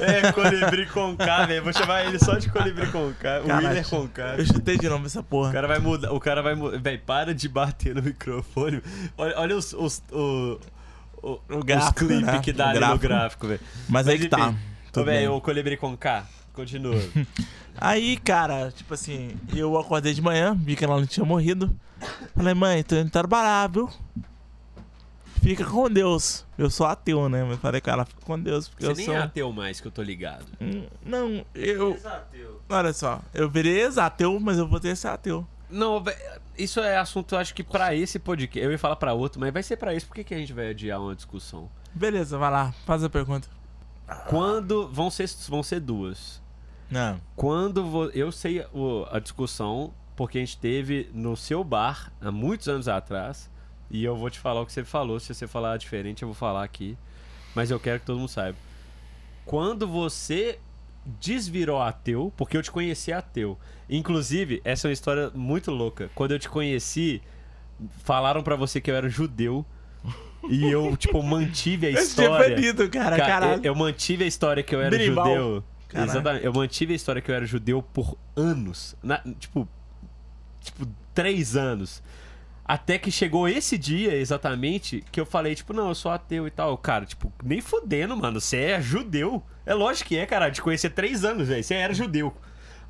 É, 0.00 0.32
colibri 0.32 0.86
com 0.86 1.16
K, 1.16 1.46
velho. 1.46 1.62
Vou 1.64 1.72
chamar 1.72 2.04
ele 2.06 2.18
só 2.18 2.36
de 2.36 2.50
colibri 2.50 2.86
com 2.90 3.12
K. 3.14 3.40
O. 3.40 3.56
Willer 3.56 3.88
com 3.88 4.08
K. 4.08 4.34
Eu 4.38 4.46
chutei 4.46 4.76
de 4.78 4.88
novo 4.88 5.06
essa 5.06 5.20
O 5.20 5.24
porra. 5.24 5.52
cara 5.52 5.68
vai 5.68 5.78
mudar. 5.78 6.12
O 6.12 6.20
cara 6.20 6.42
vai 6.42 6.54
mudar. 6.54 6.78
Véi, 6.78 6.98
para 6.98 7.34
de 7.34 7.48
bater 7.48 7.94
no 7.94 8.02
microfone. 8.02 8.82
Olha, 9.16 9.38
olha 9.38 9.56
os. 9.56 9.72
os 9.72 10.02
o, 10.10 10.58
o, 11.22 11.40
O 11.48 11.64
gráfico, 11.64 12.00
os 12.04 12.08
clipes 12.08 12.26
né? 12.26 12.40
que 12.40 12.52
dá 12.52 12.66
O 12.66 12.68
ali 12.70 12.78
gráfico. 12.78 13.02
no 13.02 13.08
gráfico, 13.08 13.46
velho. 13.48 13.60
Mas 13.88 14.08
aí 14.08 14.18
que 14.18 14.28
tá. 14.28 14.40
enfim, 14.48 14.58
Tudo 14.92 15.02
Ô, 15.02 15.06
velho, 15.06 15.28
bem. 15.30 15.36
o 15.38 15.40
colibri 15.40 15.76
com 15.76 15.96
K. 15.96 16.24
Continua. 16.52 16.94
Aí, 17.76 18.16
cara, 18.18 18.70
tipo 18.70 18.92
assim, 18.94 19.30
eu 19.54 19.78
acordei 19.78 20.12
de 20.12 20.20
manhã, 20.20 20.54
vi 20.54 20.76
que 20.76 20.84
ela 20.84 20.96
não 20.98 21.06
tinha 21.06 21.24
morrido. 21.24 21.74
Falei, 22.34 22.52
mãe, 22.54 22.82
tô 22.82 22.94
indo 22.96 23.10
trabalhar, 23.10 23.68
viu? 23.68 23.88
Fica 25.40 25.64
com 25.64 25.90
Deus. 25.90 26.44
Eu 26.56 26.70
sou 26.70 26.86
ateu, 26.86 27.28
né? 27.28 27.42
Mas 27.42 27.58
falei 27.58 27.80
com 27.80 27.90
ela, 27.90 28.04
fica 28.04 28.20
com 28.20 28.38
Deus, 28.38 28.68
porque 28.68 28.84
Você 28.84 28.92
eu 28.92 28.96
nem 28.96 29.06
sou. 29.06 29.14
é 29.14 29.18
ateu 29.18 29.52
mais, 29.52 29.80
que 29.80 29.88
eu 29.88 29.90
tô 29.92 30.02
ligado. 30.02 30.46
Hum, 30.60 30.86
Não, 31.04 31.44
eu. 31.54 31.94
Exateu. 31.94 32.60
Olha 32.68 32.92
só, 32.92 33.20
eu 33.34 33.48
virei 33.48 33.80
ex-ateu, 33.80 34.38
mas 34.38 34.58
eu 34.58 34.68
vou 34.68 34.78
ter 34.78 34.88
esse 34.90 35.08
ateu. 35.08 35.46
Não, 35.68 36.04
isso 36.56 36.78
é 36.80 36.98
assunto, 36.98 37.34
eu 37.34 37.38
acho 37.38 37.54
que 37.54 37.64
pra 37.64 37.94
esse 37.94 38.18
podcast. 38.18 38.58
Eu 38.64 38.70
ia 38.70 38.78
falar 38.78 38.96
pra 38.96 39.14
outro, 39.14 39.40
mas 39.40 39.52
vai 39.52 39.62
ser 39.62 39.76
pra 39.78 39.94
esse. 39.94 40.04
Por 40.06 40.14
que, 40.14 40.22
que 40.22 40.34
a 40.34 40.38
gente 40.38 40.52
vai 40.52 40.68
adiar 40.70 41.00
uma 41.00 41.14
discussão? 41.16 41.68
Beleza, 41.94 42.36
vai 42.38 42.50
lá, 42.50 42.72
faz 42.86 43.02
a 43.02 43.08
pergunta. 43.10 43.48
Quando. 44.28 44.88
Vão 44.88 45.10
ser, 45.10 45.28
vão 45.48 45.62
ser 45.62 45.80
duas. 45.80 46.41
Não. 46.92 47.20
Quando 47.34 47.84
vo- 47.84 48.10
eu 48.10 48.30
sei 48.30 48.64
o- 48.72 49.06
a 49.10 49.18
discussão, 49.18 49.92
porque 50.14 50.36
a 50.38 50.40
gente 50.40 50.58
teve 50.58 51.08
no 51.14 51.36
seu 51.36 51.64
bar 51.64 52.12
há 52.20 52.30
muitos 52.30 52.68
anos 52.68 52.86
atrás, 52.86 53.50
e 53.90 54.04
eu 54.04 54.14
vou 54.14 54.28
te 54.30 54.38
falar 54.38 54.60
o 54.60 54.66
que 54.66 54.72
você 54.72 54.84
falou. 54.84 55.18
Se 55.18 55.34
você 55.34 55.46
falar 55.46 55.76
diferente, 55.78 56.22
eu 56.22 56.28
vou 56.28 56.34
falar 56.34 56.62
aqui. 56.64 56.96
Mas 57.54 57.70
eu 57.70 57.80
quero 57.80 58.00
que 58.00 58.06
todo 58.06 58.18
mundo 58.18 58.28
saiba. 58.28 58.56
Quando 59.44 59.86
você 59.88 60.58
desvirou 61.20 61.80
ateu, 61.82 62.32
porque 62.36 62.56
eu 62.56 62.62
te 62.62 62.70
conheci 62.70 63.12
ateu. 63.12 63.58
Inclusive, 63.90 64.60
essa 64.64 64.86
é 64.86 64.88
uma 64.88 64.92
história 64.92 65.30
muito 65.34 65.70
louca. 65.70 66.10
Quando 66.14 66.30
eu 66.32 66.38
te 66.38 66.48
conheci, 66.48 67.20
falaram 68.04 68.42
pra 68.42 68.54
você 68.56 68.80
que 68.80 68.90
eu 68.90 68.94
era 68.94 69.08
judeu. 69.08 69.64
E 70.48 70.64
eu, 70.70 70.96
tipo, 70.96 71.22
mantive 71.22 71.86
a 71.86 71.90
Esse 71.90 72.16
dia 72.16 72.28
foi 72.28 72.38
história. 72.46 72.56
lindo, 72.56 72.88
cara, 72.90 73.16
Ca- 73.16 73.26
caralho. 73.26 73.60
Eu, 73.64 73.72
eu 73.72 73.74
mantive 73.74 74.24
a 74.24 74.26
história 74.26 74.62
que 74.62 74.74
eu 74.74 74.80
era 74.80 74.96
judeu. 74.98 75.62
Caralho. 75.92 76.10
Exatamente. 76.10 76.44
Eu 76.44 76.52
mantive 76.52 76.92
a 76.92 76.96
história 76.96 77.22
que 77.22 77.30
eu 77.30 77.34
era 77.34 77.44
judeu 77.46 77.82
por 77.82 78.16
anos. 78.36 78.96
Na- 79.02 79.22
tipo, 79.38 79.68
tipo, 80.60 80.86
três 81.14 81.56
anos. 81.56 82.02
Até 82.64 82.96
que 82.96 83.10
chegou 83.10 83.48
esse 83.48 83.76
dia, 83.76 84.14
exatamente, 84.16 85.04
que 85.10 85.20
eu 85.20 85.26
falei, 85.26 85.54
tipo, 85.54 85.72
não, 85.72 85.88
eu 85.88 85.94
sou 85.94 86.10
ateu 86.12 86.46
e 86.46 86.50
tal. 86.50 86.78
Cara, 86.78 87.04
tipo, 87.04 87.32
nem 87.42 87.60
fodendo, 87.60 88.16
mano. 88.16 88.40
Você 88.40 88.56
é 88.58 88.80
judeu. 88.80 89.42
É 89.66 89.74
lógico 89.74 90.08
que 90.08 90.16
é, 90.16 90.24
cara. 90.26 90.50
Te 90.50 90.62
conheci 90.62 90.86
há 90.86 90.90
três 90.90 91.24
anos, 91.24 91.48
velho. 91.48 91.62
Você 91.62 91.74
era 91.74 91.92
judeu. 91.92 92.32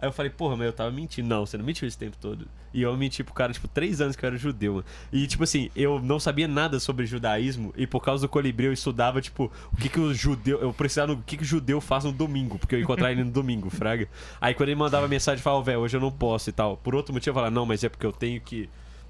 Aí 0.03 0.09
eu 0.09 0.13
falei, 0.13 0.33
porra, 0.33 0.57
mas 0.57 0.67
eu 0.67 0.73
tava 0.73 0.91
mentindo. 0.91 1.29
Não, 1.29 1.47
você 1.47 1.57
não 1.57 1.65
mentiu 1.65 1.87
esse 1.87 1.97
tempo 1.97 2.17
todo. 2.21 2.49
E 2.75 2.83
eu 2.83 2.97
menti 2.97 3.23
pro 3.23 3.33
cara, 3.33 3.53
tipo, 3.53 3.69
três 3.69 4.01
anos 4.01 4.17
que 4.17 4.25
eu 4.25 4.27
era 4.27 4.37
judeu. 4.37 4.85
E, 5.13 5.29
tipo 5.29 5.45
assim, 5.45 5.71
eu 5.77 6.01
não 6.01 6.19
sabia 6.19 6.49
nada 6.49 6.81
sobre 6.81 7.07
judaísmo. 7.07 7.73
E 7.77 7.87
por 7.87 8.01
causa 8.01 8.27
do 8.27 8.29
colibri, 8.29 8.67
eu 8.67 8.73
estudava, 8.73 9.21
tipo, 9.21 9.49
o 9.73 9.77
que 9.77 9.89
que 9.89 10.01
o 10.01 10.13
judeu... 10.13 10.59
Eu 10.59 10.73
precisava, 10.73 11.13
o 11.13 11.23
que 11.23 11.37
que 11.37 11.45
o 11.45 11.47
judeu 11.47 11.81
faz 11.81 12.03
no 12.03 12.11
domingo. 12.11 12.59
Porque 12.59 12.75
eu 12.75 12.81
ia 12.81 12.83
encontrar 12.83 13.13
ele 13.13 13.23
no 13.23 13.31
domingo, 13.31 13.71
fraga. 13.71 14.09
Aí 14.41 14.55
quando 14.55 14.71
ele 14.71 14.77
mandava 14.79 15.07
mensagem, 15.07 15.39
eu 15.39 15.45
falava, 15.45 15.63
velho, 15.63 15.79
hoje 15.79 15.97
eu 15.97 16.01
não 16.01 16.11
posso 16.11 16.51
e 16.51 16.53
tal. 16.53 16.77
Por 16.77 16.97
outro 16.97 17.15
motivo, 17.15 17.31
eu 17.31 17.35
falava, 17.35 17.55
não, 17.55 17.65
mas 17.65 17.85
é 17.85 17.89
porque 17.89 18.05
eu 18.05 18.13
tenho 18.13 18.41
que 18.41 18.69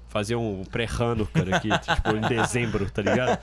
fazer 0.09 0.35
um 0.35 0.63
pré-Hanukkah 0.65 1.55
aqui, 1.55 1.69
tipo, 1.95 2.15
em 2.15 2.21
dezembro, 2.21 2.87
tá 2.91 3.01
ligado? 3.01 3.39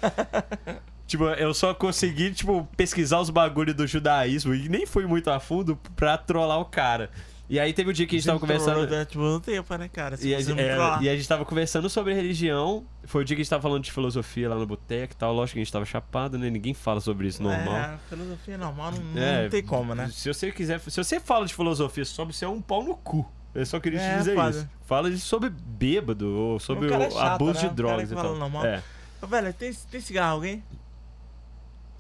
Tipo, 1.05 1.25
eu 1.25 1.53
só 1.53 1.75
consegui, 1.75 2.31
tipo, 2.31 2.69
pesquisar 2.77 3.19
os 3.19 3.31
bagulhos 3.31 3.75
do 3.75 3.85
judaísmo 3.85 4.55
e 4.55 4.69
nem 4.69 4.87
fui 4.87 5.05
muito 5.05 5.29
a 5.29 5.41
fundo 5.41 5.77
pra 5.97 6.17
trollar 6.17 6.61
o 6.61 6.65
cara. 6.65 7.11
E 7.53 7.59
aí 7.59 7.73
teve 7.73 7.91
o 7.91 7.93
dia 7.93 8.07
que 8.07 8.15
a 8.15 8.19
gente 8.19 8.27
tava 8.27 8.39
conversando. 8.39 8.87
Durante 8.87 9.19
muito 9.19 9.45
tempo, 9.47 9.75
né, 9.77 9.89
cara? 9.89 10.17
E 10.23 10.33
a, 10.33 10.41
gente- 10.41 10.61
é, 10.61 10.77
e 11.01 11.09
a 11.09 11.17
gente 11.17 11.27
tava 11.27 11.45
conversando 11.45 11.91
sobre 11.91 12.15
religião. 12.15 12.85
Foi 13.05 13.23
o 13.23 13.25
dia 13.25 13.35
que 13.35 13.41
a 13.41 13.43
gente 13.43 13.51
tava 13.51 13.61
falando 13.63 13.83
de 13.83 13.91
filosofia 13.91 14.49
lá 14.49 14.55
no 14.55 14.65
boteco 14.65 15.15
e 15.15 15.17
tal. 15.17 15.35
Lógico 15.35 15.55
que 15.55 15.59
a 15.59 15.65
gente 15.65 15.73
tava 15.73 15.85
chapado, 15.85 16.39
né? 16.39 16.49
Ninguém 16.49 16.73
fala 16.73 17.01
sobre 17.01 17.27
isso 17.27 17.43
normal. 17.43 17.75
É, 17.75 17.99
filosofia 18.09 18.57
normal 18.57 18.93
não, 18.93 19.21
É, 19.21 19.43
não 19.43 19.51
tem 19.51 19.65
como, 19.65 19.97
né? 19.97 20.09
Se 20.15 20.33
você 20.33 20.53
quiser. 20.53 20.79
Se 20.79 20.97
você 21.03 21.19
fala 21.19 21.45
de 21.45 21.53
filosofia 21.53 22.05
sobre, 22.05 22.33
você 22.33 22.45
é 22.45 22.49
um 22.49 22.63
pau 22.63 22.85
no 22.85 22.95
cu. 22.95 23.29
Eu 23.53 23.67
só 23.67 23.81
queria 23.81 23.99
te 23.99 24.05
É, 24.05 24.19
dizer 24.19 24.37
foda. 24.37 24.51
isso. 24.51 24.69
Fala 24.87 25.17
sobre 25.17 25.51
bêbado 25.51 26.29
ou 26.33 26.61
sobre 26.61 26.87
Um 26.87 26.97
o 26.97 27.11
chato, 27.11 27.19
abuso 27.19 27.55
né? 27.55 27.61
de 27.63 27.67
Um 27.67 27.75
drogas 27.75 28.13
e 28.13 28.15
tal. 28.15 28.37
normal. 28.37 28.65
É. 28.65 28.81
Velho, 29.29 29.53
tem, 29.53 29.75
tem 29.91 30.01
cigarro 30.01 30.35
alguém? 30.35 30.63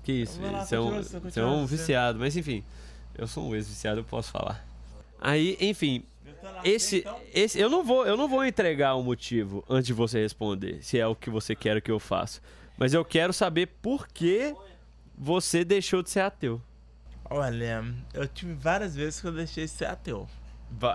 Que 0.04 0.12
isso, 0.12 0.40
lá, 0.40 0.64
você 0.64 0.76
é 0.76 0.80
um, 0.80 0.85
continua, 0.85 1.02
você 1.02 1.16
é 1.16 1.19
um 1.45 1.49
continua, 1.49 1.66
viciado, 1.66 2.19
mas 2.21 2.37
enfim, 2.37 2.62
eu 3.19 3.26
sou 3.26 3.49
um 3.50 3.54
ex-viciado, 3.54 3.99
eu 4.00 4.04
posso 4.04 4.30
falar. 4.30 4.64
Aí, 5.21 5.57
enfim, 5.61 6.03
esse, 6.65 7.05
esse, 7.35 7.59
eu 7.61 7.69
não 7.69 7.85
vou, 7.85 8.07
eu 8.07 8.17
não 8.17 8.29
vou 8.29 8.45
entregar 8.45 8.97
um 8.97 9.03
motivo 9.03 9.65
antes 9.69 9.87
de 9.87 9.93
você 9.93 10.21
responder, 10.21 10.83
se 10.83 10.99
é 10.99 11.07
o 11.07 11.15
que 11.15 11.29
você 11.29 11.55
quer 11.55 11.81
que 11.81 11.91
eu 11.91 11.99
faça. 11.99 12.41
Mas 12.79 12.95
eu 12.95 13.05
quero 13.05 13.33
saber 13.33 13.67
por 13.83 14.09
que 14.09 14.55
você 15.17 15.65
deixou 15.65 16.03
de 16.03 16.11
ser 16.11 16.21
ateu. 16.21 16.61
Olha, 17.29 17.85
eu 18.15 18.27
tive 18.27 18.55
várias 18.55 18.97
vezes 18.97 19.21
que 19.21 19.27
eu 19.27 19.33
deixei 19.33 19.65
de 19.65 19.71
ser 19.71 19.85
ateu. 19.85 20.27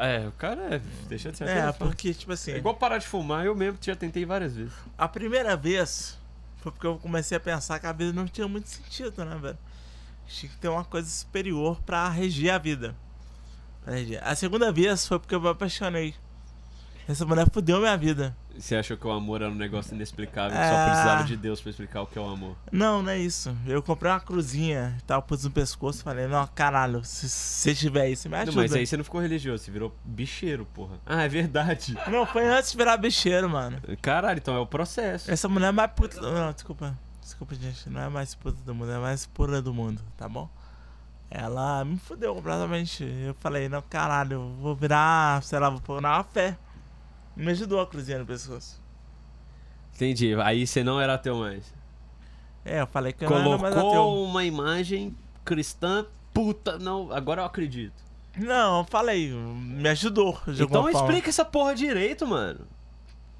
É, 0.01 0.27
o 0.27 0.31
cara 0.31 0.75
é, 0.75 0.81
deixa 1.07 1.31
de 1.31 1.37
ser 1.37 1.43
ateu. 1.43 1.55
É, 1.55 1.59
é 1.59 1.73
foda. 1.73 1.85
porque, 1.85 2.13
tipo 2.13 2.31
assim, 2.31 2.51
É 2.51 2.57
igual 2.57 2.75
parar 2.75 2.97
de 2.97 3.05
fumar, 3.05 3.45
eu 3.45 3.55
mesmo 3.55 3.77
já 3.79 3.95
tentei 3.95 4.25
várias 4.25 4.55
vezes. 4.55 4.73
a 4.97 5.07
primeira 5.07 5.55
vez 5.55 6.17
foi 6.57 6.71
porque 6.71 6.87
eu 6.87 6.97
comecei 6.97 7.37
a 7.37 7.39
pensar 7.39 7.79
que 7.79 7.85
a 7.85 7.91
vida 7.91 8.11
não 8.11 8.25
tinha 8.25 8.47
muito 8.47 8.67
sentido, 8.67 9.23
né, 9.23 9.37
velho? 9.39 9.57
Tinha 10.27 10.51
que 10.51 10.57
ter 10.57 10.67
uma 10.67 10.83
coisa 10.83 11.07
superior 11.07 11.79
pra 11.83 12.09
reger 12.09 12.51
a 12.53 12.57
vida. 12.57 12.95
A 14.21 14.35
segunda 14.35 14.71
vez 14.71 15.07
foi 15.07 15.19
porque 15.19 15.35
eu 15.35 15.41
me 15.41 15.49
apaixonei. 15.49 16.15
Essa 17.07 17.23
mulher 17.23 17.47
fudeu 17.51 17.77
minha 17.79 17.95
vida. 17.95 18.35
Você 18.57 18.75
achou 18.75 18.97
que 18.97 19.05
o 19.05 19.11
amor 19.11 19.43
era 19.43 19.51
um 19.51 19.55
negócio 19.55 19.93
inexplicável, 19.93 20.57
É. 20.57 20.69
só 20.71 20.85
precisava 20.85 21.23
de 21.25 21.37
Deus 21.37 21.61
pra 21.61 21.69
explicar 21.69 22.01
o 22.01 22.07
que 22.07 22.17
é 22.17 22.21
o 22.21 22.27
amor? 22.27 22.55
Não, 22.71 23.03
não 23.03 23.11
é 23.11 23.19
isso. 23.19 23.55
Eu 23.67 23.83
comprei 23.83 24.11
uma 24.11 24.19
cruzinha 24.19 24.95
e 24.97 25.01
tal, 25.03 25.21
pus 25.21 25.43
no 25.43 25.51
pescoço 25.51 25.99
e 25.99 26.03
falei, 26.03 26.25
não, 26.25 26.47
caralho, 26.47 27.03
se 27.03 27.29
você 27.29 27.75
tiver 27.75 28.15
você 28.15 28.27
me 28.27 28.35
Não, 28.35 28.41
ajuda. 28.41 28.57
mas 28.61 28.73
aí 28.73 28.87
você 28.87 28.97
não 28.97 29.03
ficou 29.03 29.21
religioso, 29.21 29.63
você 29.63 29.69
virou 29.69 29.93
bicheiro, 30.03 30.65
porra. 30.73 30.95
Ah, 31.05 31.21
é 31.23 31.27
verdade. 31.29 31.95
Não, 32.09 32.25
foi 32.25 32.47
antes 32.47 32.71
de 32.71 32.77
virar 32.77 32.97
bicheiro, 32.97 33.47
mano. 33.49 33.77
Caralho, 34.01 34.39
então 34.39 34.55
é 34.55 34.59
o 34.59 34.65
processo. 34.65 35.29
Essa 35.29 35.47
mulher 35.47 35.67
é 35.67 35.71
mais 35.71 35.91
puta. 35.91 36.19
Não, 36.21 36.51
desculpa. 36.53 36.97
Desculpa, 37.21 37.53
gente. 37.55 37.87
Não 37.89 38.01
é 38.01 38.09
mais 38.09 38.33
puta 38.33 38.57
do 38.63 38.73
mundo, 38.73 38.91
é 38.91 38.97
mais 38.97 39.25
pura 39.27 39.61
do 39.61 39.71
mundo, 39.73 40.01
tá 40.17 40.27
bom? 40.27 40.49
Ela 41.29 41.83
me 41.83 41.97
fudeu 41.97 42.33
completamente. 42.35 43.03
Eu 43.03 43.33
falei, 43.35 43.67
não, 43.67 43.81
caralho, 43.81 44.53
vou 44.59 44.75
virar, 44.75 45.41
sei 45.43 45.59
lá, 45.59 45.69
vou 45.69 45.81
pôr 45.81 46.01
na 46.01 46.23
fé. 46.23 46.57
Me 47.35 47.51
ajudou 47.51 47.81
a 47.81 47.87
cruzinha 47.87 48.19
no 48.19 48.25
pescoço. 48.25 48.81
Entendi. 49.93 50.33
Aí 50.41 50.65
você 50.65 50.83
não 50.83 50.99
era 50.99 51.15
ateu 51.15 51.37
mais. 51.37 51.73
É, 52.63 52.81
eu 52.81 52.87
falei 52.87 53.11
que 53.13 53.25
eu 53.25 53.29
não 53.29 53.37
era 53.53 53.57
mais 53.57 53.75
ateu. 53.75 53.89
Colocou 53.89 54.25
uma 54.25 54.43
imagem 54.43 55.15
cristã, 55.43 56.05
puta, 56.33 56.77
não, 56.79 57.11
agora 57.11 57.41
eu 57.41 57.45
acredito. 57.45 57.93
Não, 58.37 58.79
eu 58.79 58.85
falei, 58.85 59.31
me 59.31 59.87
ajudou. 59.89 60.37
Então 60.65 60.83
explica 61.01 61.29
essa 61.29 61.45
porra 61.45 61.73
direito, 61.75 62.25
mano. 62.27 62.61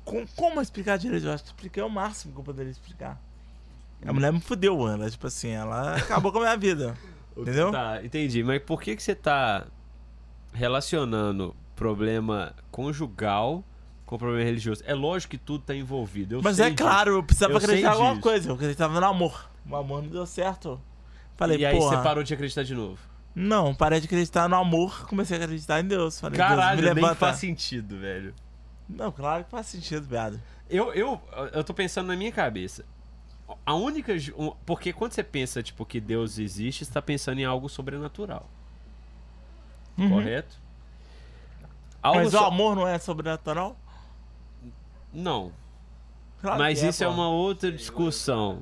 Com- 0.06 0.26
como 0.36 0.62
explicar 0.62 0.98
direito? 0.98 1.26
Eu 1.26 1.34
acho 1.34 1.44
que 1.44 1.50
expliquei 1.50 1.82
o 1.84 1.90
máximo 1.90 2.34
que 2.34 2.40
eu 2.40 2.44
poderia 2.44 2.72
explicar. 2.72 3.20
A 4.06 4.14
mulher 4.14 4.32
me 4.32 4.40
fudeu, 4.40 4.88
ela, 4.88 5.10
tipo 5.10 5.26
assim, 5.28 5.50
ela 5.50 5.96
acabou 5.98 6.32
com 6.32 6.38
a 6.38 6.42
minha 6.42 6.58
vida. 6.58 6.96
Entendeu? 7.38 7.72
Tá, 7.72 8.04
entendi. 8.04 8.44
Mas 8.44 8.62
por 8.64 8.82
que, 8.82 8.96
que 8.96 9.04
você 9.04 9.14
tá 9.16 9.66
relacionando 10.54 11.56
problema 11.76 12.54
conjugal 12.72 13.64
com 14.06 14.18
problema 14.18 14.44
religioso? 14.44 14.84
É 14.86 14.94
lógico 14.94 15.32
que 15.32 15.38
tudo 15.38 15.64
tá 15.64 15.76
envolvido. 15.76 16.36
eu 16.36 16.42
Mas 16.42 16.60
é 16.60 16.70
disso. 16.70 16.84
claro, 16.84 17.16
eu 17.16 17.24
precisava 17.24 17.54
Eu 17.54 17.58
acreditar 17.58 17.90
em 17.90 17.92
alguma 17.92 18.10
disso. 18.12 18.22
coisa. 18.22 18.50
Eu 18.50 18.56
acreditava 18.56 19.00
no 19.00 19.06
amor. 19.06 19.50
O 19.70 19.76
amor 19.76 20.02
não 20.04 20.10
deu 20.10 20.26
certo. 20.26 20.80
Falei, 21.36 21.58
e 21.58 21.66
aí 21.66 21.78
porra. 21.78 21.98
você 21.98 22.04
parou 22.04 22.24
de 22.24 22.34
acreditar 22.34 22.64
de 22.64 22.74
novo. 22.74 22.98
Não, 23.34 23.76
parei 23.76 24.00
de 24.00 24.06
acreditar 24.06 24.48
no 24.48 24.56
amor, 24.56 25.06
comecei 25.10 25.38
a 25.38 25.44
acreditar 25.44 25.82
em 25.82 25.86
Deus. 25.86 26.20
Falei, 26.22 26.38
Caralho, 26.38 26.82
Deus, 26.82 26.96
me 26.96 27.02
nem 27.02 27.16
faz 27.16 27.36
sentido, 27.38 27.98
velho. 28.00 28.34
Não, 28.88 29.12
claro 29.12 29.44
que 29.44 29.50
faz 29.52 29.66
sentido, 29.66 30.08
viado. 30.08 30.40
Eu, 30.70 30.94
eu, 30.94 31.20
eu 31.52 31.64
tô 31.64 31.74
pensando 31.74 32.08
na 32.08 32.16
minha 32.16 32.32
cabeça. 32.32 32.86
A 33.66 33.74
única. 33.76 34.14
Porque 34.66 34.92
quando 34.92 35.14
você 35.14 35.24
pensa, 35.24 35.62
tipo, 35.62 35.86
que 35.86 36.00
Deus 36.00 36.40
existe, 36.40 36.84
você 36.86 36.92
tá 36.92 37.02
pensando 37.02 37.40
em 37.40 37.46
algo 37.46 37.70
sobrenatural. 37.70 38.50
Uhum. 39.98 40.10
Correto? 40.10 40.56
Algo 42.02 42.20
Mas 42.20 42.32
so- 42.32 42.40
o 42.42 42.46
amor 42.46 42.76
não 42.76 42.88
é 42.88 42.98
sobrenatural? 43.00 43.76
Não. 45.14 45.52
Claro 46.42 46.60
Mas 46.60 46.80
que 46.82 46.88
isso 46.88 47.04
é 47.04 47.08
uma 47.08 47.30
outra 47.30 47.72
discussão. 47.72 48.62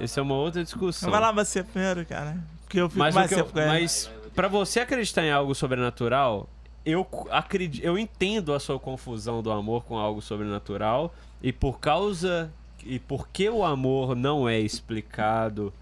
Isso 0.00 0.18
é 0.18 0.22
uma 0.22 0.34
outra 0.34 0.62
discussão. 0.62 1.10
Vai 1.10 1.20
lá 1.20 1.32
você 1.32 1.62
primeiro, 1.62 2.04
cara. 2.06 2.38
Porque 2.62 2.80
eu 2.80 2.88
fico 2.88 2.98
Mas, 2.98 3.14
mais 3.14 3.30
eu, 3.32 3.50
mas 3.54 4.10
pra 4.34 4.48
você 4.48 4.80
acreditar 4.80 5.22
em 5.22 5.30
algo 5.30 5.54
sobrenatural, 5.54 6.48
eu 6.84 7.06
acredito, 7.30 7.84
eu 7.84 7.98
entendo 7.98 8.52
a 8.54 8.60
sua 8.60 8.78
confusão 8.78 9.42
do 9.42 9.50
amor 9.50 9.84
com 9.84 9.96
algo 9.98 10.20
sobrenatural 10.22 11.14
e 11.42 11.52
por 11.52 11.78
causa 11.78 12.50
e 12.86 12.98
porque 12.98 13.48
o 13.48 13.64
amor 13.64 14.14
não 14.14 14.48
é 14.48 14.58
explicado 14.58 15.72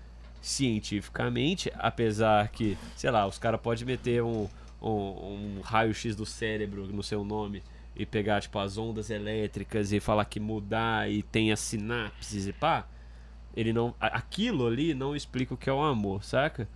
cientificamente, 0.41 1.73
apesar 1.77 2.49
que, 2.49 2.77
sei 2.97 3.11
lá, 3.11 3.27
os 3.27 3.39
caras 3.39 3.61
podem 3.61 3.85
meter 3.85 4.23
um, 4.23 4.49
um, 4.81 4.89
um 4.89 5.61
raio-x 5.63 6.17
do 6.17 6.27
cérebro 6.27 6.87
no 6.87 7.03
seu 7.03 7.25
nome 7.25 7.63
e 7.95 8.05
pegar, 8.05 8.41
tipo, 8.41 8.59
as 8.59 8.77
ondas 8.77 9.11
elétricas 9.11 9.93
e 9.93 10.01
falar 10.01 10.25
que 10.25 10.41
mudar 10.41 11.11
e 11.11 11.23
tem 11.23 11.53
as 11.53 11.61
sinapses 11.61 12.47
e 12.47 12.53
pá. 12.53 12.87
Ele 13.55 13.73
não. 13.73 13.95
Aquilo 14.01 14.67
ali 14.67 14.95
não 14.95 15.15
explica 15.15 15.53
o 15.55 15.57
que 15.57 15.69
é 15.69 15.73
o 15.73 15.83
amor, 15.83 16.25
saca? 16.25 16.67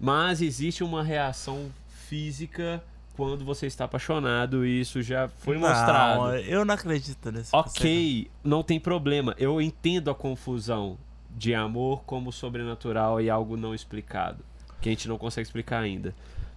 Mas 0.00 0.42
existe 0.42 0.82
uma 0.82 1.02
reação 1.02 1.70
física 1.86 2.82
quando 3.16 3.44
você 3.44 3.66
está 3.66 3.84
apaixonado 3.84 4.66
e 4.66 4.80
isso 4.80 5.00
já 5.02 5.28
foi 5.28 5.56
Não, 5.58 5.68
mostrado. 5.68 6.34
eu 6.36 6.64
não 6.64 6.74
acredito 6.74 7.30
nesse 7.32 7.54
Ok, 7.54 8.30
não 8.42 8.62
tem 8.62 8.78
problema. 8.80 9.34
Eu 9.38 9.60
entendo 9.60 10.10
a 10.10 10.14
confusão 10.14 10.98
de 11.30 11.54
amor 11.54 12.02
como 12.04 12.30
sobrenatural 12.32 13.20
e 13.20 13.28
algo 13.30 13.56
não 13.56 13.74
explicado. 13.74 14.44
Que 14.80 14.88
a 14.88 14.92
gente 14.92 15.08
não 15.08 15.16
consegue 15.18 15.46
explicar 15.46 15.80
ainda. 15.80 16.14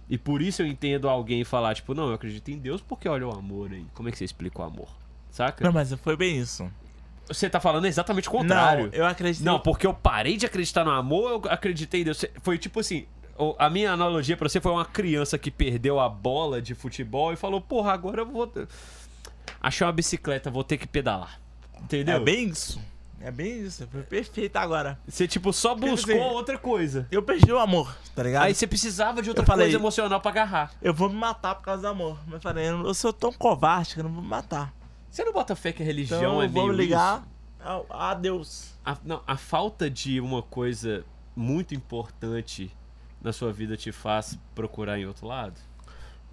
E 0.08 0.16
por 0.16 0.40
isso 0.40 0.62
eu 0.62 0.66
entendo 0.66 1.08
alguém 1.08 1.44
falar, 1.44 1.74
tipo, 1.74 1.94
não, 1.94 2.08
eu 2.08 2.14
acredito 2.14 2.48
em 2.50 2.58
Deus 2.58 2.80
porque 2.80 3.08
olha 3.08 3.26
o 3.26 3.30
amor 3.32 3.70
aí. 3.72 3.86
Como 3.94 4.08
é 4.08 4.12
que 4.12 4.18
você 4.18 4.24
explica 4.24 4.60
o 4.60 4.64
amor? 4.64 4.88
Saca? 5.30 5.64
Não, 5.64 5.72
mas 5.72 5.92
foi 5.94 6.16
bem 6.16 6.38
isso. 6.38 6.68
Você 7.26 7.48
tá 7.50 7.60
falando 7.60 7.84
exatamente 7.84 8.26
o 8.28 8.30
contrário. 8.30 8.86
Não, 8.86 8.92
eu 8.92 9.04
acredito. 9.06 9.44
Não, 9.44 9.60
porque 9.60 9.86
eu 9.86 9.92
parei 9.92 10.36
de 10.38 10.46
acreditar 10.46 10.82
no 10.84 10.90
amor, 10.90 11.42
eu 11.44 11.50
acreditei 11.52 12.00
em 12.00 12.04
Deus. 12.04 12.24
Foi 12.40 12.56
tipo 12.56 12.80
assim, 12.80 13.06
a 13.58 13.70
minha 13.70 13.92
analogia 13.92 14.36
pra 14.36 14.48
você 14.48 14.60
foi 14.60 14.72
uma 14.72 14.84
criança 14.84 15.38
que 15.38 15.50
perdeu 15.50 15.98
a 16.00 16.08
bola 16.08 16.60
de 16.60 16.74
futebol 16.74 17.32
e 17.32 17.36
falou, 17.36 17.60
porra, 17.60 17.92
agora 17.92 18.22
eu 18.22 18.26
vou... 18.26 18.50
Achei 19.60 19.86
uma 19.86 19.92
bicicleta, 19.92 20.50
vou 20.50 20.62
ter 20.64 20.76
que 20.78 20.86
pedalar. 20.86 21.40
Entendeu? 21.80 22.16
É 22.16 22.20
bem 22.20 22.48
isso. 22.48 22.80
É 23.20 23.30
bem 23.32 23.60
isso. 23.62 23.86
Foi 23.90 24.02
perfeito 24.02 24.56
agora. 24.56 24.98
Você, 25.08 25.26
tipo, 25.26 25.52
só 25.52 25.74
buscou 25.74 26.14
dizer- 26.14 26.20
outra 26.20 26.56
coisa. 26.58 27.08
Eu 27.10 27.22
perdi 27.22 27.50
o 27.52 27.58
amor, 27.58 27.92
tá 28.14 28.22
ligado? 28.22 28.44
Aí 28.44 28.54
você 28.54 28.66
precisava 28.66 29.20
de 29.20 29.28
outra 29.28 29.44
falei- 29.44 29.66
coisa 29.66 29.78
emocional 29.78 30.20
pra 30.20 30.30
agarrar. 30.30 30.72
Eu 30.80 30.94
vou 30.94 31.08
me 31.08 31.16
matar 31.16 31.56
por 31.56 31.62
causa 31.64 31.82
do 31.82 31.88
amor. 31.88 32.18
Mas 32.26 32.34
eu 32.34 32.40
falei, 32.40 32.68
eu 32.68 32.94
sou 32.94 33.12
tão 33.12 33.32
covarde 33.32 33.94
que 33.94 34.00
eu 34.00 34.04
não 34.04 34.12
vou 34.12 34.22
me 34.22 34.28
matar. 34.28 34.72
Você 35.10 35.24
não 35.24 35.32
bota 35.32 35.56
fé 35.56 35.72
que 35.72 35.82
a 35.82 35.86
religião 35.86 36.18
Então 36.20 36.42
é 36.42 36.44
eu 36.44 36.50
vou 36.50 36.62
meio 36.66 36.76
me 36.76 36.84
ligar 36.84 37.24
isso? 37.60 37.86
a 37.90 38.14
Deus. 38.14 38.74
A, 38.84 38.96
não, 39.04 39.20
a 39.26 39.36
falta 39.36 39.90
de 39.90 40.20
uma 40.20 40.42
coisa 40.42 41.04
muito 41.34 41.74
importante 41.74 42.70
na 43.22 43.32
sua 43.32 43.52
vida 43.52 43.76
te 43.76 43.92
faz 43.92 44.38
procurar 44.54 44.98
em 44.98 45.06
outro 45.06 45.26
lado? 45.26 45.60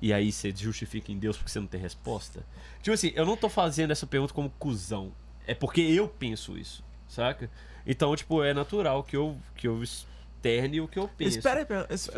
E 0.02 0.12
aí 0.14 0.32
você 0.32 0.54
justifica 0.56 1.12
em 1.12 1.18
Deus 1.18 1.38
porque 1.38 1.50
você 1.50 1.60
não 1.60 1.68
tem 1.68 1.80
resposta? 1.80 2.46
Tipo 2.82 2.94
assim, 2.94 3.12
eu 3.16 3.26
não 3.26 3.38
tô 3.38 3.50
fazendo 3.50 3.92
essa 3.92 4.06
pergunta 4.06 4.34
como 4.34 4.50
cuzão. 4.60 5.12
É 5.48 5.54
porque 5.54 5.82
eu 5.82 6.08
penso 6.08 6.58
isso, 6.58 6.84
saca? 7.08 7.50
Então, 7.86 8.16
tipo, 8.16 8.44
é 8.44 8.54
natural 8.54 9.04
que 9.04 9.16
eu, 9.16 9.38
que 9.56 9.68
eu 9.68 9.82
externe 9.82 10.82
o 10.82 10.88
que 10.88 10.98
eu 11.00 11.08
penso. 11.08 11.38
Espera 11.38 11.62
aí, 11.62 11.66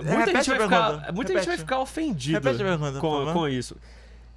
Muita, 0.04 0.32
gente 0.32 0.50
vai, 0.50 0.62
ficar, 0.62 1.14
muita 1.14 1.34
gente 1.34 1.48
vai 1.48 1.58
ficar 1.58 1.80
ofendida 1.80 2.42
pergunta, 2.42 3.00
com, 3.00 3.34
com 3.34 3.48
isso. 3.48 3.76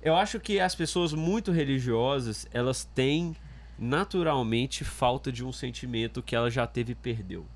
Eu 0.02 0.16
acho 0.16 0.40
que 0.40 0.58
as 0.58 0.74
pessoas 0.74 1.12
muito 1.12 1.52
religiosas, 1.52 2.46
elas 2.52 2.84
têm 2.84 3.36
naturalmente 3.78 4.84
falta 4.84 5.30
de 5.32 5.44
um 5.44 5.52
sentimento 5.52 6.22
que 6.22 6.36
ela 6.36 6.50
já 6.50 6.66
teve 6.66 6.92
e 6.92 6.94
perdeu, 6.94 7.46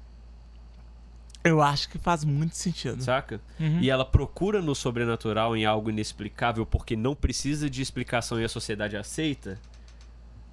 Eu 1.45 1.61
acho 1.61 1.91
que 1.91 1.99
faz 1.99 2.25
muito 2.25 2.57
sentido. 2.57 3.03
saca? 3.03 3.39
Uhum. 3.61 3.81
E 3.81 3.91
ela 3.91 4.05
procura 4.05 4.63
no 4.63 4.75
sobrenatural 4.75 5.55
em 5.55 5.67
algo 5.67 5.91
inexplicável 5.91 6.65
porque 6.65 6.97
não 6.97 7.15
precisa 7.15 7.69
de 7.69 7.83
explicação 7.83 8.41
e 8.41 8.45
a 8.45 8.49
sociedade 8.49 8.97
aceita 8.97 9.61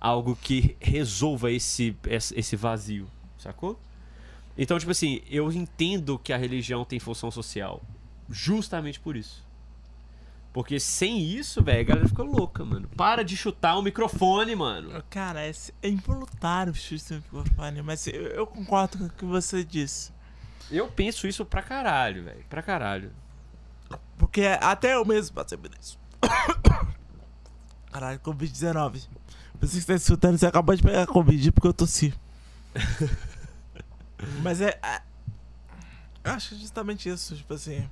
algo 0.01 0.35
que 0.35 0.75
resolva 0.81 1.49
esse, 1.49 1.95
esse 2.09 2.55
vazio, 2.57 3.07
sacou? 3.37 3.79
Então, 4.57 4.77
tipo 4.77 4.91
assim, 4.91 5.21
eu 5.29 5.49
entendo 5.49 6.19
que 6.19 6.33
a 6.33 6.37
religião 6.37 6.83
tem 6.83 6.99
função 6.99 7.31
social 7.31 7.81
justamente 8.29 8.99
por 8.99 9.15
isso. 9.15 9.45
Porque 10.53 10.79
sem 10.79 11.21
isso, 11.21 11.63
velho, 11.63 11.79
a 11.79 11.83
galera 11.83 12.07
fica 12.09 12.23
louca, 12.23 12.65
mano. 12.65 12.89
Para 12.97 13.23
de 13.23 13.37
chutar 13.37 13.77
o 13.77 13.81
microfone, 13.81 14.53
mano. 14.55 15.01
Cara, 15.09 15.41
é, 15.41 15.51
é 15.81 15.89
involuntário 15.89 16.73
o 16.73 16.75
chute 16.75 17.13
no 17.13 17.17
microfone, 17.19 17.81
mas 17.81 18.05
eu, 18.07 18.23
eu 18.23 18.45
concordo 18.45 18.97
com 18.97 19.05
o 19.05 19.09
que 19.09 19.23
você 19.23 19.63
disse. 19.63 20.11
Eu 20.71 20.87
penso 20.87 21.27
isso 21.27 21.45
pra 21.45 21.61
caralho, 21.61 22.23
velho. 22.23 22.43
Pra 22.49 22.61
caralho. 22.61 23.11
Porque 24.17 24.41
até 24.43 24.93
eu 24.95 25.03
mesmo 25.05 25.35
passei 25.35 25.57
por 25.57 25.69
isso. 25.81 25.99
Caralho, 27.91 28.19
Covid-19. 28.19 29.07
Você 29.59 29.71
que 29.73 29.77
está 29.79 29.93
escutando, 29.95 30.37
você 30.37 30.45
acabou 30.45 30.73
de 30.75 30.81
pegar 30.81 31.05
Covid 31.07 31.51
porque 31.51 31.67
eu 31.67 31.73
tossi. 31.73 32.13
Mas 34.41 34.61
é, 34.61 34.79
é- 34.81 35.01
Eu 36.23 36.31
acho 36.33 36.49
que 36.49 36.55
é 36.55 36.57
justamente 36.59 37.09
isso, 37.09 37.35
tipo 37.35 37.53
assim. 37.53 37.87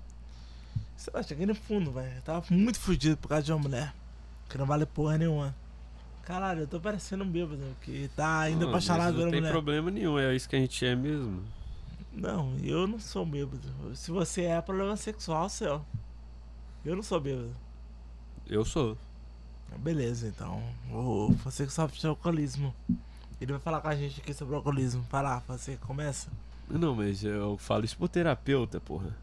Sei 0.95 1.11
lá, 1.13 1.21
cheguei 1.23 1.45
no 1.45 1.55
fundo, 1.55 1.91
velho. 1.91 2.21
Tava 2.23 2.43
muito 2.49 2.79
fudido 2.79 3.17
por 3.17 3.27
causa 3.27 3.43
de 3.43 3.51
uma 3.51 3.59
mulher. 3.59 3.93
Que 4.49 4.57
não 4.57 4.65
vale 4.65 4.85
porra 4.85 5.17
nenhuma. 5.17 5.55
Caralho, 6.23 6.61
eu 6.61 6.67
tô 6.67 6.79
parecendo 6.79 7.23
um 7.23 7.29
bêbado 7.29 7.59
que 7.81 8.09
tá 8.15 8.39
ainda 8.41 8.65
Não, 8.65 8.71
mas 8.71 8.85
pela 8.85 9.11
Não 9.11 9.31
tem 9.31 9.39
mulher. 9.41 9.51
problema 9.51 9.89
nenhum, 9.89 10.19
é 10.19 10.35
isso 10.35 10.47
que 10.47 10.55
a 10.55 10.59
gente 10.59 10.85
é 10.85 10.95
mesmo. 10.95 11.43
Não, 12.11 12.55
eu 12.63 12.87
não 12.87 12.99
sou 12.99 13.25
bêbado. 13.25 13.61
Se 13.95 14.11
você 14.11 14.43
é, 14.43 14.61
problema 14.61 14.95
sexual 14.97 15.47
seu. 15.49 15.83
Eu 16.83 16.95
não 16.95 17.03
sou 17.03 17.19
bêbado. 17.19 17.55
Eu 18.47 18.65
sou. 18.65 18.97
Beleza, 19.77 20.27
então. 20.27 20.63
O, 20.91 21.31
você 21.43 21.65
que 21.65 21.71
sofre 21.71 21.99
de 21.99 22.07
alcoolismo. 22.07 22.73
Ele 23.39 23.51
vai 23.53 23.61
falar 23.61 23.79
com 23.81 23.87
a 23.87 23.95
gente 23.95 24.19
aqui 24.19 24.33
sobre 24.33 24.55
alcoolismo. 24.55 25.05
Vai 25.09 25.23
lá, 25.23 25.41
você 25.47 25.77
começa. 25.77 26.29
Não, 26.67 26.95
mas 26.95 27.23
eu 27.23 27.57
falo 27.57 27.85
isso 27.85 27.97
pro 27.97 28.07
terapeuta, 28.07 28.79
porra. 28.79 29.15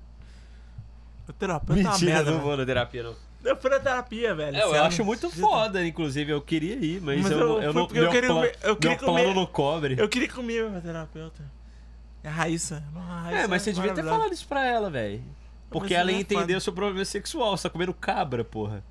O 1.29 1.33
terapeuta 1.33 1.81
é 1.81 1.85
uma 1.85 1.99
merda. 1.99 2.31
não 2.31 2.39
né? 2.39 2.45
vou 2.45 2.57
na 2.57 2.65
terapia, 2.65 3.03
não. 3.03 3.15
Eu 3.45 3.57
fui 3.57 3.71
na 3.71 3.79
terapia, 3.79 4.35
velho. 4.35 4.57
É, 4.57 4.63
eu 4.63 4.83
acho 4.85 5.05
muito 5.05 5.31
foda, 5.31 5.87
inclusive. 5.87 6.33
Eu 6.33 6.41
queria 6.41 6.75
ir, 6.75 7.01
mas, 7.01 7.23
Mas 7.23 7.31
eu, 7.31 7.39
eu 7.39 7.47
não- 7.49 7.63
eu 7.63 7.73
não. 7.73 7.83
eu 7.83 7.89
meu 7.89 8.11
queria 8.11 8.29
plano, 8.29 8.35
comer- 8.35 8.59
eu 8.63 8.77
queria 8.77 8.97
meu 8.97 9.07
comer- 9.07 9.35
não 9.35 9.47
cobre. 9.47 9.97
Eu 9.99 10.09
queria 10.09 10.29
comer 10.29 10.69
minha 10.69 10.81
terapeuta. 10.81 11.56
É 12.27 12.29
a 12.29 12.33
Raíssa. 12.33 12.83
Não, 12.93 13.01
a 13.01 13.21
Raíssa 13.23 13.39
É, 13.43 13.47
mas 13.47 13.63
você 13.63 13.73
devia 13.73 13.95
ter 13.95 14.03
falado 14.03 14.33
isso 14.33 14.49
pra 14.49 14.65
ela, 14.67 14.91
velho. 14.91 15.23
Porque 15.71 15.95
ela 15.95 16.11
ia 16.11 16.19
é 16.19 16.21
entender 16.21 16.57
o 16.57 16.61
seu 16.61 16.73
problema 16.73 17.05
sexual. 17.05 17.57
Você 17.57 17.63
tá 17.63 17.71
comendo 17.71 17.95
cabra, 17.95 18.43
porra. 18.45 18.83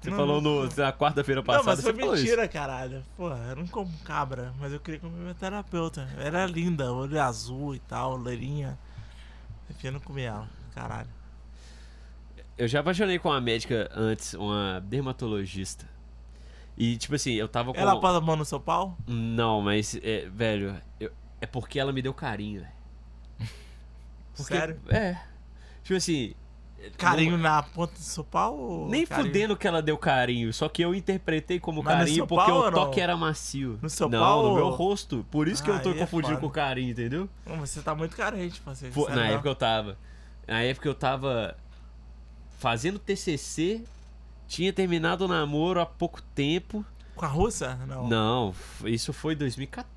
Você 0.00 0.10
Não, 0.10 0.18
falou 0.18 0.38
no, 0.42 0.64
não. 0.66 0.76
na 0.76 0.92
quarta-feira 0.92 1.40
Não, 1.40 1.46
passada. 1.46 1.64
mas 1.66 1.80
foi 1.80 1.92
você 1.94 1.98
falou 1.98 2.14
isso. 2.14 2.24
mentira, 2.24 2.46
caralho. 2.46 3.02
Porra, 3.16 3.38
eu 3.48 3.56
não 3.56 3.66
como 3.66 3.90
cabra, 4.04 4.52
mas 4.60 4.70
eu 4.70 4.78
queria 4.80 5.00
comer 5.00 5.16
minha 5.16 5.34
terapeuta. 5.34 6.06
Ela 6.18 6.24
era 6.24 6.46
linda, 6.46 6.92
olho 6.92 7.18
azul 7.22 7.74
e 7.74 7.78
tal, 7.78 8.16
loirinha. 8.16 8.78
Enfim, 9.70 9.86
eu 9.86 9.92
não 9.94 10.00
comi 10.00 10.20
ela, 10.22 10.46
caralho. 10.74 11.08
Eu 12.58 12.68
já 12.68 12.80
apaixonei 12.80 13.18
com 13.18 13.30
uma 13.30 13.40
médica 13.40 13.90
antes, 13.94 14.34
uma 14.34 14.78
dermatologista. 14.84 15.88
E, 16.76 16.98
tipo 16.98 17.14
assim, 17.14 17.32
eu 17.32 17.48
tava 17.48 17.72
com. 17.72 17.80
Ela 17.80 17.98
pôs 17.98 18.14
a 18.14 18.20
mão 18.20 18.36
no 18.36 18.44
seu 18.44 18.60
pau? 18.60 18.98
Não, 19.06 19.62
mas, 19.62 19.98
é, 20.02 20.28
velho, 20.28 20.76
eu- 21.00 21.12
é 21.40 21.46
porque 21.46 21.78
ela 21.80 21.92
me 21.92 22.02
deu 22.02 22.12
carinho, 22.12 22.60
velho. 22.60 22.73
Porque- 24.36 24.54
Sério? 24.56 24.80
É. 24.88 25.16
Tipo 25.82 25.96
assim. 25.96 26.34
Carinho 26.98 27.38
na 27.38 27.62
ponta 27.62 27.94
do 27.94 27.98
seu 27.98 28.22
pau? 28.22 28.54
ou 28.58 28.88
Nem 28.90 29.06
carinho 29.06 29.26
fudendo 29.28 29.56
que 29.56 29.66
ela 29.66 29.80
deu 29.80 29.96
carinho, 29.96 30.52
só 30.52 30.68
que 30.68 30.82
eu 30.82 30.94
interpretei 30.94 31.58
como 31.58 31.82
Mas 31.82 31.94
no 31.94 31.98
carinho 32.00 32.26
porque 32.26 32.50
o 32.50 32.64
não? 32.64 32.72
toque 32.72 33.00
era 33.00 33.16
macio. 33.16 33.78
No 33.80 33.88
seu 33.88 34.06
não, 34.06 34.18
pau 34.20 34.42
no 34.42 34.48
ou- 34.50 34.54
meu 34.56 34.68
rosto. 34.68 35.24
Por 35.30 35.48
isso 35.48 35.64
que 35.64 35.70
eu 35.70 35.80
tô 35.80 35.92
é 35.92 35.94
confundindo 35.94 36.34
foda. 36.34 36.46
com 36.46 36.50
carinho, 36.50 36.90
entendeu? 36.90 37.26
Não, 37.46 37.56
você 37.60 37.80
tá 37.80 37.94
muito 37.94 38.14
carente, 38.14 38.60
parceiro. 38.60 38.94
Pô, 38.94 39.08
na 39.08 39.16
não. 39.16 39.22
época 39.22 39.48
eu 39.48 39.54
tava. 39.54 39.96
Na 40.46 40.60
época 40.60 40.86
eu 40.86 40.94
tava 40.94 41.56
fazendo 42.58 42.98
TCC, 42.98 43.82
tinha 44.46 44.70
terminado 44.70 45.24
o 45.24 45.28
namoro 45.28 45.80
há 45.80 45.86
pouco 45.86 46.20
tempo. 46.34 46.84
Com 47.16 47.24
a 47.24 47.28
russa? 47.28 47.76
Não. 47.86 48.06
Não, 48.08 48.54
isso 48.84 49.10
foi 49.12 49.34
2014, 49.34 49.88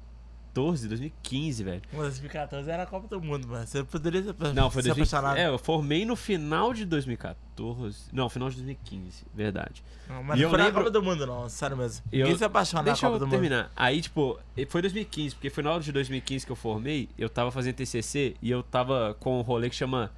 2015, 0.62 1.64
velho. 1.64 1.82
Em 1.94 1.98
2014 1.98 2.70
era 2.70 2.84
a 2.84 2.86
Copa 2.86 3.08
do 3.08 3.22
Mundo, 3.22 3.48
mas 3.48 3.70
você 3.70 3.84
poderia 3.84 4.22
ser, 4.24 4.36
Não, 4.54 4.70
foi 4.72 4.82
ser 4.82 4.90
2015. 4.90 4.92
apaixonado. 5.16 5.38
É, 5.38 5.48
eu 5.48 5.58
formei 5.58 6.06
no 6.06 6.16
final 6.16 6.74
de 6.74 6.86
2014. 6.86 8.10
Não, 8.14 8.30
final 8.30 8.50
de 8.50 8.56
2015, 8.56 9.26
verdade. 9.34 9.84
Não, 10.08 10.24
mas 10.24 10.38
E 10.38 10.42
não 10.42 10.46
eu 10.46 10.50
foi 10.50 10.58
na 10.60 10.66
lembro- 10.66 10.80
Copa 10.84 10.92
do 10.92 11.04
Mundo, 11.04 11.26
não, 11.28 11.50
sério 11.50 11.76
mesmo. 11.78 12.04
Eu- 12.12 12.20
Ninguém 12.26 12.38
se 12.38 12.44
apaixona 12.46 12.82
na 12.84 12.86
Deixa 12.92 13.02
Copa 13.08 13.16
eu 13.16 13.20
do 13.20 13.26
Mundo. 13.26 13.32
terminar. 13.32 13.72
Aí, 13.76 14.02
tipo, 14.02 14.40
foi 14.70 14.82
2015, 14.82 15.36
porque 15.36 15.50
foi 15.50 15.64
na 15.64 15.72
hora 15.72 15.82
de 15.84 15.92
2015 15.92 16.46
que 16.46 16.52
eu 16.52 16.56
formei, 16.56 17.10
eu 17.18 17.30
tava 17.30 17.52
fazendo 17.52 17.76
TCC 17.76 18.36
e 18.42 18.50
eu 18.52 18.62
tava 18.64 19.16
com 19.20 19.40
um 19.40 19.42
rolê 19.42 19.70
que 19.70 19.76
chama 19.76 20.12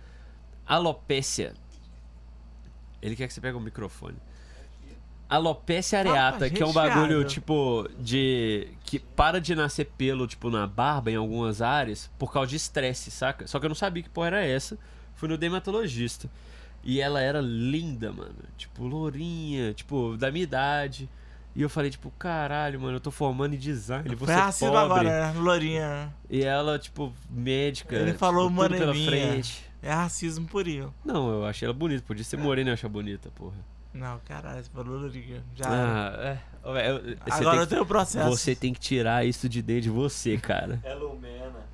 alopécia. 0.65 1.53
Ele 3.01 3.15
quer 3.15 3.27
que 3.27 3.33
você 3.33 3.41
pegue 3.41 3.57
o 3.57 3.61
microfone. 3.61 4.17
Pra 5.29 5.99
areata, 5.99 6.49
que 6.49 6.61
é 6.61 6.65
um 6.65 6.73
bagulho, 6.73 7.23
tipo, 7.23 7.87
de. 7.99 8.67
que 8.83 8.97
para 8.97 9.39
de 9.39 9.53
nascer 9.53 9.85
pelo, 9.97 10.25
tipo, 10.25 10.49
na 10.49 10.65
barba 10.65 11.11
em 11.11 11.15
algumas 11.15 11.61
áreas 11.61 12.09
por 12.17 12.33
causa 12.33 12.49
de 12.49 12.55
estresse, 12.55 13.11
saca? 13.11 13.45
Só 13.45 13.59
que 13.59 13.65
eu 13.65 13.69
não 13.69 13.75
sabia 13.75 14.01
que 14.01 14.09
porra 14.09 14.27
era 14.27 14.43
essa. 14.43 14.77
Fui 15.13 15.29
no 15.29 15.37
dermatologista. 15.37 16.29
E 16.83 16.99
ela 16.99 17.21
era 17.21 17.41
linda, 17.41 18.11
mano. 18.11 18.35
Tipo, 18.57 18.85
lourinha, 18.85 19.73
tipo, 19.73 20.17
da 20.17 20.31
minha 20.31 20.43
idade. 20.43 21.09
E 21.55 21.61
eu 21.61 21.69
falei, 21.69 21.91
tipo, 21.91 22.09
caralho, 22.11 22.79
mano, 22.79 22.97
eu 22.97 23.01
tô 23.01 23.11
formando 23.11 23.53
em 23.53 23.57
design, 23.57 24.07
você 24.15 24.25
Foi 24.25 24.33
racismo 24.33 24.73
pobre. 24.73 25.09
agora, 25.09 25.33
né? 25.33 25.39
Lourinha. 25.39 26.13
E 26.29 26.41
ela, 26.43 26.79
tipo, 26.79 27.13
médica. 27.29 27.95
Ele 27.95 28.07
tipo, 28.07 28.19
falou 28.19 28.49
tudo 28.49 28.69
pela 28.69 28.85
moreninha. 28.87 29.09
frente. 29.09 29.69
É 29.81 29.91
racismo 29.93 30.47
purinho. 30.47 30.93
Não, 31.03 31.29
eu 31.29 31.45
achei 31.45 31.65
ela 31.65 31.73
bonita. 31.73 32.03
Podia 32.05 32.23
ser 32.23 32.37
morena 32.37 32.69
e 32.69 32.71
eu 32.71 32.73
achar 32.73 32.89
bonita, 32.89 33.29
porra. 33.31 33.57
Não, 33.93 34.19
caralho, 34.19 34.63
você 34.63 34.69
falou 34.69 34.97
lourinha. 34.99 35.43
Já. 35.55 35.65
Ah, 35.67 36.13
é. 36.19 36.37
Eu- 36.63 37.17
Agora 37.31 37.51
tem 37.51 37.59
eu 37.61 37.67
tenho 37.67 37.81
o 37.81 37.85
processo. 37.85 38.29
Você 38.29 38.55
tem 38.55 38.73
que 38.73 38.79
tirar 38.79 39.25
isso 39.25 39.49
de 39.49 39.61
dentro 39.61 39.83
de 39.83 39.89
você, 39.89 40.37
cara. 40.37 40.79
É 40.83 40.93
Lumena. 40.93 41.67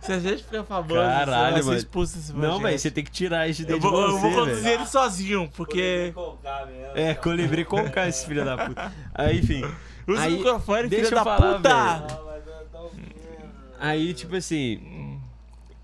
Se 0.00 0.12
a 0.12 0.18
gente 0.18 0.42
ficar 0.42 0.64
famoso, 0.64 0.94
Caralho, 0.94 1.56
você 1.58 1.62
vai 1.62 1.74
ser 1.74 1.78
expulso 1.78 2.16
desse 2.16 2.32
Não, 2.32 2.58
velho, 2.58 2.76
você 2.78 2.90
tem 2.90 3.04
que 3.04 3.10
tirar 3.10 3.46
isso 3.48 3.64
de 3.64 3.70
Eu 3.70 3.76
dentro 3.78 3.90
vou, 3.90 4.00
eu 4.02 4.06
de 4.16 4.20
vou 4.20 4.30
você, 4.30 4.36
conduzir 4.40 4.62
velho. 4.64 4.74
ele 4.80 4.86
sozinho, 4.86 5.50
porque... 5.54 5.76
Poderia 5.80 6.12
colocar 6.14 6.66
mesmo. 6.66 6.86
É, 6.96 7.14
colibri 7.14 7.64
com 7.64 7.88
cá, 7.90 8.08
esse 8.08 8.26
filho 8.26 8.44
da 8.44 8.66
puta. 8.66 8.92
Aí, 9.14 9.38
enfim. 9.38 9.62
Usa 10.08 10.22
Aí, 10.22 10.34
o 10.34 10.36
microfone, 10.38 10.88
deixa 10.88 11.04
filho 11.04 11.18
eu 11.20 11.24
da 11.24 11.36
falar, 11.38 11.56
puta! 11.56 12.14
Eu 12.16 12.90
vendo. 12.90 13.12
Aí, 13.78 14.14
tipo 14.14 14.34
assim, 14.36 15.20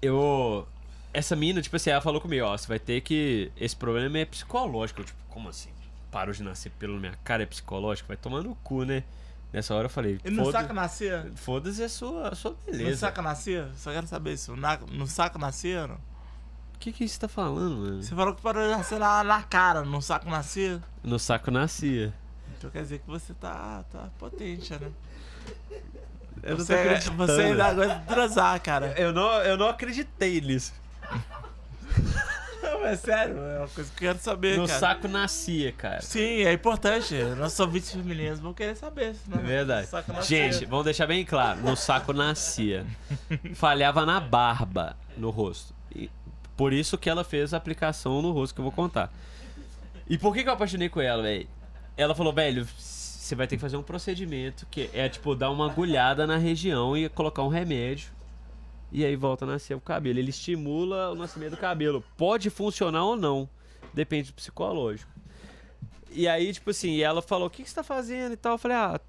eu. 0.03 0.67
Essa 1.13 1.35
mina, 1.37 1.61
tipo 1.63 1.77
assim, 1.77 1.91
ela 1.91 2.01
falou 2.01 2.21
comigo, 2.21 2.45
ó, 2.45 2.57
você 2.57 2.67
vai 2.67 2.79
ter 2.79 3.01
que. 3.01 3.51
Esse 3.57 3.75
problema 3.77 4.19
é 4.19 4.25
psicológico. 4.25 5.01
Eu, 5.01 5.05
tipo, 5.05 5.19
como 5.39 5.49
assim? 5.51 5.71
Parou 6.11 6.35
de 6.35 6.43
nascer 6.43 6.73
pelo 6.81 6.99
minha 6.99 7.15
cara, 7.23 7.45
é 7.45 7.47
psicológico? 7.47 8.09
Vai 8.09 8.17
tomar 8.17 8.43
no 8.43 8.57
cu, 8.57 8.83
né? 8.85 9.05
Nessa 9.53 9.73
hora 9.73 9.85
eu 9.87 9.91
falei, 9.91 10.19
E 10.25 10.31
no 10.31 10.45
foda- 10.47 10.61
saco 10.61 10.75
nascia? 10.75 11.33
foda-se 11.37 11.83
a 11.83 11.89
sua, 11.89 12.29
a 12.31 12.35
sua 12.35 12.51
No 12.51 12.73
beleza. 12.73 12.97
saco 12.99 13.23
nascia? 13.23 13.71
Só 13.77 13.93
quero 13.93 14.07
saber 14.09 14.33
isso. 14.35 14.57
Na- 14.57 14.79
no 14.91 15.07
saco 15.07 15.39
nascia? 15.39 15.87
não? 15.87 15.95
O 15.95 16.79
que 16.81 16.91
que 16.93 17.09
você 17.09 17.19
tá 17.21 17.29
falando, 17.29 17.77
mano? 17.77 18.03
Você 18.03 18.15
falou 18.17 18.35
que 18.35 18.43
parou 18.43 18.63
de 18.65 18.71
nascer 18.71 18.99
na, 18.99 19.23
na 19.23 19.43
cara. 19.45 19.83
No 19.83 20.03
saco 20.03 20.29
nascia? 20.29 20.83
No 21.05 21.19
saco 21.21 21.51
nascia. 21.53 22.13
Então 22.59 22.69
quer 22.71 22.83
dizer 22.83 22.99
que 22.99 23.07
você 23.07 23.33
tá, 23.35 23.85
tá 23.93 24.09
potente, 24.19 24.73
né? 24.73 24.91
Eu 26.43 26.51
não 26.51 26.57
tô 26.59 26.65
você, 26.65 26.75
acreditando. 26.75 27.17
você 27.27 27.43
ainda 27.43 27.73
gosta 27.75 27.95
de 27.97 28.07
transar, 28.07 28.61
cara. 28.61 28.93
Eu 29.01 29.13
não, 29.13 29.31
eu 29.43 29.57
não 29.57 29.69
acreditei 29.69 30.41
nisso. 30.41 30.73
Não, 32.63 32.85
é 32.87 32.97
sério, 32.97 33.39
é 33.39 33.59
uma 33.59 33.69
coisa 33.69 33.91
que 33.97 34.05
eu 34.05 34.09
quero 34.13 34.19
saber, 34.23 34.57
No 34.59 34.67
cara. 34.67 34.79
saco 34.81 35.09
nascia, 35.09 35.73
cara. 35.73 36.03
Sim, 36.03 36.43
é 36.45 36.53
importante. 36.53 37.15
Nossos 37.37 37.59
ouvintes 37.61 37.93
femininos 37.93 38.41
vão 38.41 38.53
querer 38.55 38.75
saber. 38.77 39.15
Senão 39.15 39.39
É 39.39 39.43
verdade. 39.43 39.89
Gente, 40.27 40.65
vamos 40.67 40.85
deixar 40.85 41.07
bem 41.07 41.25
claro. 41.25 41.61
No 41.61 41.77
saco 41.77 42.13
nascia. 42.13 42.85
Falhava 43.55 44.05
na 44.05 44.19
barba, 44.21 44.97
no 45.17 45.31
rosto. 45.31 45.75
E 45.95 46.11
por 46.57 46.73
isso 46.73 46.99
que 46.99 47.09
ela 47.09 47.23
fez 47.25 47.55
a 47.55 47.57
aplicação 47.57 48.21
no 48.23 48.33
rosto 48.33 48.55
que 48.55 48.61
eu 48.61 48.65
vou 48.65 48.73
contar. 48.73 49.13
E 50.09 50.17
por 50.19 50.35
que, 50.35 50.43
que 50.43 50.49
eu 50.49 50.53
apaixonei 50.55 50.89
com 50.89 51.01
ela, 51.01 51.23
velho? 51.23 51.47
Ela 51.97 52.15
falou, 52.15 52.33
velho, 52.33 52.67
você 52.77 53.35
vai 53.35 53.47
ter 53.47 53.57
que 53.57 53.61
fazer 53.61 53.77
um 53.77 53.83
procedimento 53.83 54.67
que 54.71 54.89
é 54.95 55.09
tipo 55.09 55.35
dar 55.35 55.51
uma 55.51 55.67
agulhada 55.71 56.27
na 56.27 56.37
região 56.37 56.97
e 56.97 57.09
colocar 57.09 57.43
um 57.43 57.49
remédio. 57.49 58.09
E 58.91 59.05
aí 59.05 59.17
volta 59.17 59.45
a 59.45 59.49
nascer 59.49 59.75
o 59.75 59.81
cabelo. 59.81 60.19
Ele 60.19 60.31
estimula 60.31 61.11
o 61.11 61.15
nascimento 61.15 61.53
do 61.53 61.57
cabelo. 61.57 62.03
Pode 62.17 62.51
funcionar 62.51 63.05
ou 63.05 63.17
não. 63.17 63.49
Depende 63.93 64.31
do 64.31 64.35
psicológico. 64.35 65.11
E 66.11 66.27
aí, 66.27 66.53
tipo 66.53 66.71
assim, 66.71 67.01
ela 67.01 67.21
falou: 67.21 67.49
O 67.49 67.51
que, 67.51 67.63
que 67.63 67.69
você 67.69 67.75
tá 67.75 67.83
fazendo 67.83 68.33
e 68.33 68.37
tal? 68.37 68.53
Eu 68.53 68.59
falei: 68.59 68.77
Ah, 68.77 69.01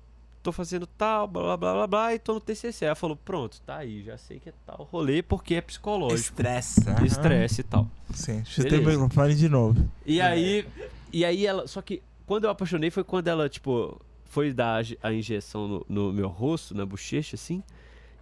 tô 0.44 0.52
fazendo 0.52 0.86
tal, 0.86 1.28
blá 1.28 1.56
blá 1.56 1.74
blá 1.74 1.88
blá 1.88 2.14
e 2.14 2.20
tô 2.20 2.34
no 2.34 2.42
TCC. 2.42 2.86
Ela 2.86 2.96
falou: 2.96 3.16
Pronto, 3.16 3.62
tá 3.62 3.78
aí, 3.78 4.04
já 4.04 4.18
sei 4.18 4.40
que 4.40 4.50
é 4.50 4.54
tal 4.66 4.88
rolê 4.92 5.22
porque 5.22 5.56
é 5.56 5.62
psicológico. 5.62 6.20
Estresse. 6.20 6.90
aham. 6.90 7.06
Estresse 7.06 7.62
e 7.62 7.64
tal. 7.64 7.88
Sim, 8.14 8.44
chutei 8.46 8.80
o 8.80 8.86
microfone 8.86 9.36
de 9.36 9.48
novo. 9.48 9.90
E 10.06 10.20
aí, 10.20 10.68
e 11.14 11.24
aí 11.24 11.46
ela. 11.46 11.68
Só 11.68 11.82
que 11.82 12.02
quando 12.26 12.44
eu 12.44 12.50
apaixonei 12.50 12.92
foi 12.92 13.04
quando 13.04 13.28
ela, 13.28 13.48
tipo, 13.48 14.00
foi 14.26 14.54
dar 14.54 14.84
a 15.02 15.14
injeção 15.14 15.68
no, 15.68 15.86
no 15.88 16.14
meu 16.14 16.28
rosto, 16.28 16.76
na 16.76 16.86
bochecha, 16.86 17.36
assim. 17.36 17.64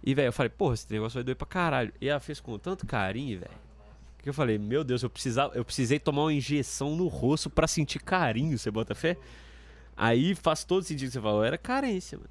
E, 0.02 0.14
velho, 0.14 0.28
eu 0.28 0.32
falei, 0.32 0.50
porra, 0.50 0.74
esse 0.74 0.86
negócio 0.90 1.14
vai 1.14 1.24
doer 1.24 1.36
pra 1.36 1.46
caralho. 1.46 1.92
E 2.00 2.08
ela 2.08 2.20
fez 2.20 2.40
com 2.40 2.58
tanto 2.58 2.86
carinho, 2.86 3.40
velho. 3.40 3.50
Que 4.22 4.28
eu 4.28 4.34
falei, 4.34 4.58
meu 4.58 4.82
Deus, 4.82 5.02
eu, 5.02 5.10
precisava, 5.10 5.54
eu 5.54 5.64
precisei 5.64 5.98
tomar 5.98 6.22
uma 6.22 6.32
injeção 6.32 6.96
no 6.96 7.06
rosto 7.08 7.48
pra 7.48 7.66
sentir 7.66 8.00
carinho, 8.00 8.58
você 8.58 8.70
bota 8.70 8.94
fé? 8.94 9.16
Aí 9.96 10.34
faz 10.34 10.64
todo 10.64 10.82
sentido 10.82 11.08
que 11.08 11.12
você 11.12 11.20
falou, 11.20 11.44
era 11.44 11.58
carência, 11.58 12.18
mano. 12.18 12.30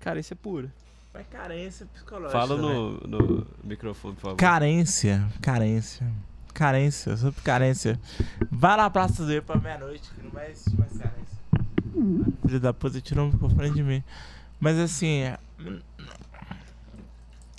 Carência 0.00 0.36
pura. 0.36 0.70
É 1.14 1.22
carência 1.22 1.86
psicológica. 1.86 2.38
Fala 2.38 2.56
né? 2.56 2.62
no, 2.62 3.00
no 3.06 3.46
microfone, 3.64 4.14
por 4.14 4.20
favor. 4.20 4.36
Carência, 4.36 5.26
carência. 5.40 6.06
Carência, 6.52 7.16
sobre 7.16 7.40
carência. 7.42 8.00
Vai 8.50 8.76
na 8.76 8.90
Praça 8.90 9.24
do 9.24 9.42
pra 9.42 9.56
meia-noite, 9.56 10.10
que 10.14 10.22
não 10.22 10.30
vai 10.30 10.50
existir 10.50 10.78
mais 10.78 10.92
carência. 10.92 11.36
Filho 12.46 12.60
da 12.60 12.74
puta 12.74 13.00
tirou 13.00 13.28
o 13.28 13.32
microfone 13.32 13.70
de 13.70 13.82
mim. 13.82 14.04
Mas 14.60 14.78
assim. 14.78 15.22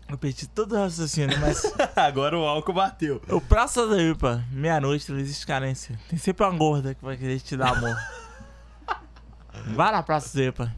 Eu 0.10 0.17
perdi 0.17 0.48
todo 0.48 0.74
o 0.74 0.78
raciocínio, 0.78 1.38
mas. 1.39 1.62
Agora 1.96 2.38
o 2.38 2.43
álcool 2.46 2.74
bateu. 2.74 3.22
o 3.30 3.41
Praça 3.41 3.86
do 3.86 4.00
Ipa, 4.00 4.43
meia-noite, 4.52 5.12
não 5.12 5.20
existe 5.20 5.46
carência. 5.46 6.00
Tem 6.10 6.17
sempre 6.17 6.46
uma 6.46 6.58
gorda 6.58 6.96
que 6.96 7.04
vai 7.04 7.17
querer 7.17 7.39
te 7.41 7.58
dar 7.58 7.76
amor. 7.76 7.96
Vai 9.74 9.91
na 9.91 10.02
Praça 10.02 10.38
do 10.38 10.43
Ipa. 10.43 10.74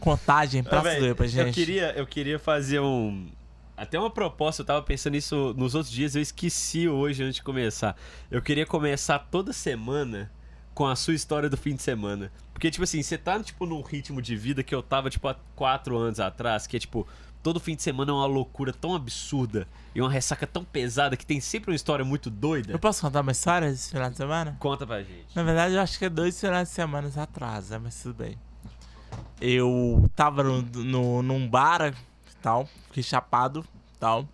Contagem, 0.00 0.62
Praça 0.62 0.82
véi, 0.82 1.00
do 1.00 1.06
Ipa, 1.06 1.28
gente. 1.28 1.46
Eu 1.46 1.52
queria, 1.52 1.92
eu 1.92 2.06
queria 2.06 2.38
fazer 2.38 2.80
um. 2.80 3.28
Até 3.76 3.98
uma 3.98 4.10
proposta, 4.10 4.62
eu 4.62 4.66
tava 4.66 4.82
pensando 4.82 5.14
nisso 5.14 5.54
nos 5.56 5.74
outros 5.74 5.92
dias, 5.92 6.14
eu 6.14 6.22
esqueci 6.22 6.88
hoje 6.88 7.22
antes 7.22 7.36
de 7.36 7.42
começar. 7.42 7.96
Eu 8.30 8.42
queria 8.42 8.66
começar 8.66 9.18
toda 9.18 9.52
semana 9.52 10.30
com 10.74 10.86
a 10.86 10.96
sua 10.96 11.14
história 11.14 11.48
do 11.48 11.56
fim 11.56 11.74
de 11.74 11.82
semana. 11.82 12.30
Porque, 12.52 12.70
tipo 12.70 12.84
assim, 12.84 13.02
você 13.02 13.16
tá, 13.16 13.40
tipo, 13.40 13.66
num 13.66 13.80
ritmo 13.80 14.20
de 14.20 14.36
vida 14.36 14.62
que 14.62 14.74
eu 14.74 14.82
tava, 14.82 15.08
tipo, 15.10 15.26
há 15.28 15.34
quatro 15.54 15.96
anos 15.96 16.20
atrás, 16.20 16.66
que 16.66 16.76
é, 16.76 16.80
tipo, 16.80 17.06
todo 17.44 17.60
fim 17.60 17.76
de 17.76 17.82
semana 17.82 18.10
é 18.10 18.14
uma 18.14 18.24
loucura 18.24 18.72
tão 18.72 18.94
absurda 18.94 19.68
e 19.94 20.00
uma 20.00 20.10
ressaca 20.10 20.46
tão 20.46 20.64
pesada 20.64 21.14
que 21.14 21.26
tem 21.26 21.40
sempre 21.40 21.70
uma 21.70 21.76
história 21.76 22.02
muito 22.02 22.30
doida. 22.30 22.72
Eu 22.72 22.78
posso 22.78 23.02
contar 23.02 23.20
uma 23.20 23.32
história 23.32 23.70
desse 23.70 23.90
final 23.90 24.10
de 24.10 24.16
semana? 24.16 24.56
Conta 24.58 24.86
pra 24.86 25.02
gente. 25.02 25.26
Na 25.34 25.42
verdade, 25.42 25.74
eu 25.74 25.80
acho 25.82 25.98
que 25.98 26.06
é 26.06 26.08
dois 26.08 26.40
finais 26.40 26.68
de 26.68 26.74
semana 26.74 27.10
atrás, 27.14 27.68
né? 27.68 27.78
Mas 27.78 28.02
tudo 28.02 28.14
bem. 28.14 28.38
Eu 29.38 30.10
tava 30.16 30.42
no, 30.42 30.62
no, 30.62 31.22
num 31.22 31.46
bar 31.46 31.94
tal, 32.40 32.66
fiquei 32.86 33.02
chapado 33.02 33.62
tal. 34.00 34.26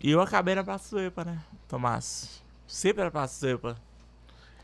E 0.00 0.12
eu 0.12 0.20
acabei 0.20 0.54
na 0.54 0.62
Praça 0.62 0.94
do 0.94 1.02
Epa, 1.02 1.24
né? 1.24 1.40
Tomás. 1.66 2.40
Sempre 2.64 3.02
na 3.02 3.10
Praça 3.10 3.44
do 3.44 3.50
Epa. 3.50 3.76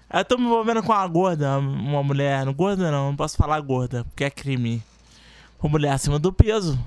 Eu 0.08 0.24
tô 0.24 0.38
me 0.38 0.44
envolvendo 0.44 0.84
com 0.84 0.92
uma 0.92 1.06
gorda, 1.08 1.58
uma 1.58 2.02
mulher. 2.04 2.46
Não 2.46 2.54
gorda 2.54 2.92
não, 2.92 3.08
não 3.08 3.16
posso 3.16 3.36
falar 3.36 3.60
gorda, 3.60 4.04
porque 4.04 4.22
é 4.22 4.30
crime. 4.30 4.80
Uma 5.60 5.70
mulher 5.70 5.90
acima 5.90 6.20
do 6.20 6.32
peso. 6.32 6.78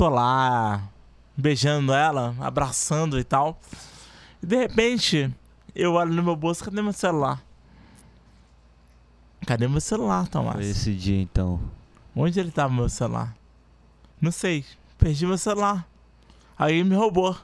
Tô 0.00 0.08
lá 0.08 0.88
beijando 1.36 1.92
ela, 1.92 2.34
abraçando 2.40 3.18
e 3.18 3.22
tal. 3.22 3.60
E 4.42 4.46
de 4.46 4.56
repente, 4.56 5.30
eu 5.74 5.92
olho 5.92 6.14
no 6.14 6.22
meu 6.22 6.34
bolso, 6.34 6.64
cadê 6.64 6.80
meu 6.80 6.94
celular? 6.94 7.44
Cadê 9.46 9.68
meu 9.68 9.78
celular, 9.78 10.26
Tomás? 10.26 10.56
Foi 10.56 10.64
esse 10.64 10.94
dia 10.94 11.20
então. 11.20 11.60
Onde 12.16 12.40
ele 12.40 12.50
tava 12.50 12.72
meu 12.72 12.88
celular? 12.88 13.36
Não 14.18 14.32
sei. 14.32 14.64
Perdi 14.96 15.26
meu 15.26 15.36
celular. 15.36 15.86
Alguém 16.56 16.82
me 16.82 16.96
roubou. 16.96 17.36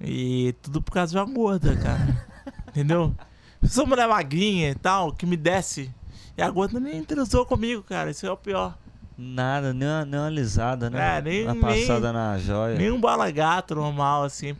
E 0.00 0.54
tudo 0.62 0.80
por 0.80 0.92
causa 0.92 1.10
de 1.10 1.18
uma 1.18 1.24
gorda, 1.24 1.76
cara. 1.78 2.28
Entendeu? 2.70 3.12
Eu 3.60 3.68
sou 3.68 3.84
mulher 3.84 4.06
magrinha 4.06 4.70
e 4.70 4.74
tal, 4.76 5.12
que 5.12 5.26
me 5.26 5.36
desce. 5.36 5.92
E 6.36 6.42
a 6.42 6.48
gorda 6.48 6.78
nem 6.78 7.02
transou 7.02 7.44
comigo, 7.44 7.82
cara. 7.82 8.08
Isso 8.08 8.24
é 8.24 8.30
o 8.30 8.36
pior. 8.36 8.78
Nada, 9.20 9.74
nem 9.74 9.88
uma, 9.88 10.04
nem 10.04 10.20
uma 10.20 10.26
alisada, 10.28 10.88
né? 10.88 11.18
É, 11.18 11.20
nem- 11.22 11.44
uma 11.44 11.52
nem- 11.54 11.60
passada 11.62 12.12
na 12.12 12.38
joia. 12.38 12.76
Nem 12.78 12.90
um 12.92 13.00
bala 13.00 13.28
gato 13.32 13.74
normal, 13.74 14.22
assim. 14.22 14.56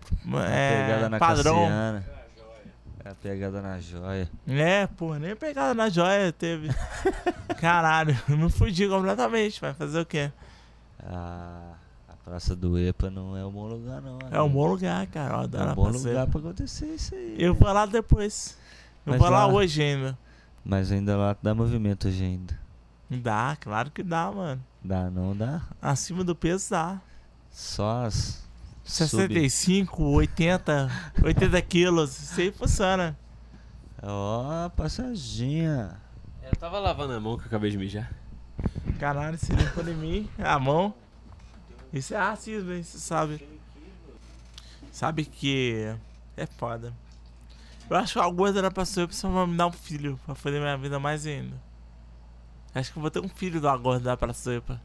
É, 0.50 0.82
pegada 0.86 1.08
na 1.08 1.18
padrão. 1.20 1.54
Cassiana. 1.60 2.04
É 3.04 3.08
a 3.10 3.14
pegada 3.14 3.62
na 3.62 3.78
joia. 3.80 4.28
É, 4.48 4.86
pô, 4.88 5.14
nem 5.14 5.36
pegada 5.36 5.72
na 5.74 5.88
joia 5.88 6.32
teve. 6.32 6.68
Caralho, 7.60 8.18
eu 8.28 8.36
me 8.36 8.50
fudi 8.50 8.88
completamente. 8.88 9.60
Vai 9.60 9.72
fazer 9.74 10.00
o 10.00 10.04
quê? 10.06 10.30
Ah, 11.02 11.74
a 12.08 12.12
Praça 12.24 12.56
do 12.56 12.76
Epa 12.78 13.08
não 13.10 13.36
é 13.36 13.46
um 13.46 13.50
bom 13.52 13.66
lugar, 13.68 14.02
não. 14.02 14.18
É 14.30 14.42
um 14.42 14.48
bom 14.48 14.66
lugar, 14.66 15.06
cara. 15.06 15.34
Eu 15.34 15.40
É 15.40 15.44
adoro 15.44 15.68
um 15.68 15.70
a 15.70 15.74
bom 15.74 15.88
lugar 15.88 16.26
pra 16.26 16.40
acontecer 16.40 16.86
isso 16.86 17.14
aí. 17.14 17.36
Eu 17.38 17.54
né? 17.54 17.58
vou 17.60 17.72
lá 17.72 17.86
depois. 17.86 18.58
Eu 19.06 19.12
Mas 19.12 19.20
vou 19.20 19.30
lá 19.30 19.46
lá- 19.46 19.52
hoje 19.54 19.80
ainda. 19.82 20.18
Mas 20.64 20.90
ainda 20.92 21.16
lá 21.16 21.36
dá 21.40 21.54
movimento 21.54 22.08
hoje 22.08 22.24
ainda. 22.24 22.58
Dá, 23.10 23.56
claro 23.60 23.90
que 23.90 24.02
dá, 24.02 24.30
mano. 24.30 24.62
Dá, 24.84 25.10
não 25.10 25.34
dá? 25.36 25.62
Acima 25.80 26.22
do 26.22 26.34
peso 26.34 26.70
dá. 26.70 27.00
Só 27.50 28.04
as. 28.04 28.46
sub- 28.84 29.20
65, 29.32 30.02
80, 30.02 30.90
80 31.22 31.62
quilos. 31.62 32.18
Isso 32.20 32.40
aí 32.40 32.52
funciona. 32.52 33.18
Ó, 34.02 34.68
passadinha. 34.70 35.96
Eu 36.42 36.54
tava 36.56 36.78
lavando 36.78 37.14
a 37.14 37.20
mão 37.20 37.36
que 37.36 37.44
eu 37.44 37.46
acabei 37.48 37.70
de 37.70 37.78
mijar. 37.78 38.10
Caralho, 38.98 39.38
você 39.38 39.52
limpou 39.52 39.86
em 39.88 39.94
mim, 39.94 40.30
a 40.38 40.58
mão. 40.58 40.94
Isso 41.92 42.14
é 42.14 42.18
racismo, 42.18 42.72
hein? 42.72 42.82
Você 42.82 42.98
sabe. 42.98 43.46
Sabe 44.92 45.24
que 45.24 45.94
é 46.36 46.46
foda. 46.46 46.92
Eu 47.88 47.96
acho 47.96 48.14
que 48.14 48.18
a 48.18 48.28
gorda 48.30 48.60
da 48.60 48.70
pessoa 48.70 49.06
precisa 49.06 49.28
me 49.46 49.56
dar 49.56 49.66
um 49.68 49.72
filho 49.72 50.18
pra 50.26 50.34
fazer 50.34 50.60
minha 50.60 50.76
vida 50.76 50.98
mais 50.98 51.26
ainda. 51.26 51.56
Acho 52.74 52.92
que 52.92 52.98
eu 52.98 53.02
vou 53.02 53.10
ter 53.10 53.20
um 53.20 53.28
filho 53.28 53.60
da 53.60 53.76
gorda 53.76 54.04
da 54.10 54.16
Praçoepa. 54.16 54.80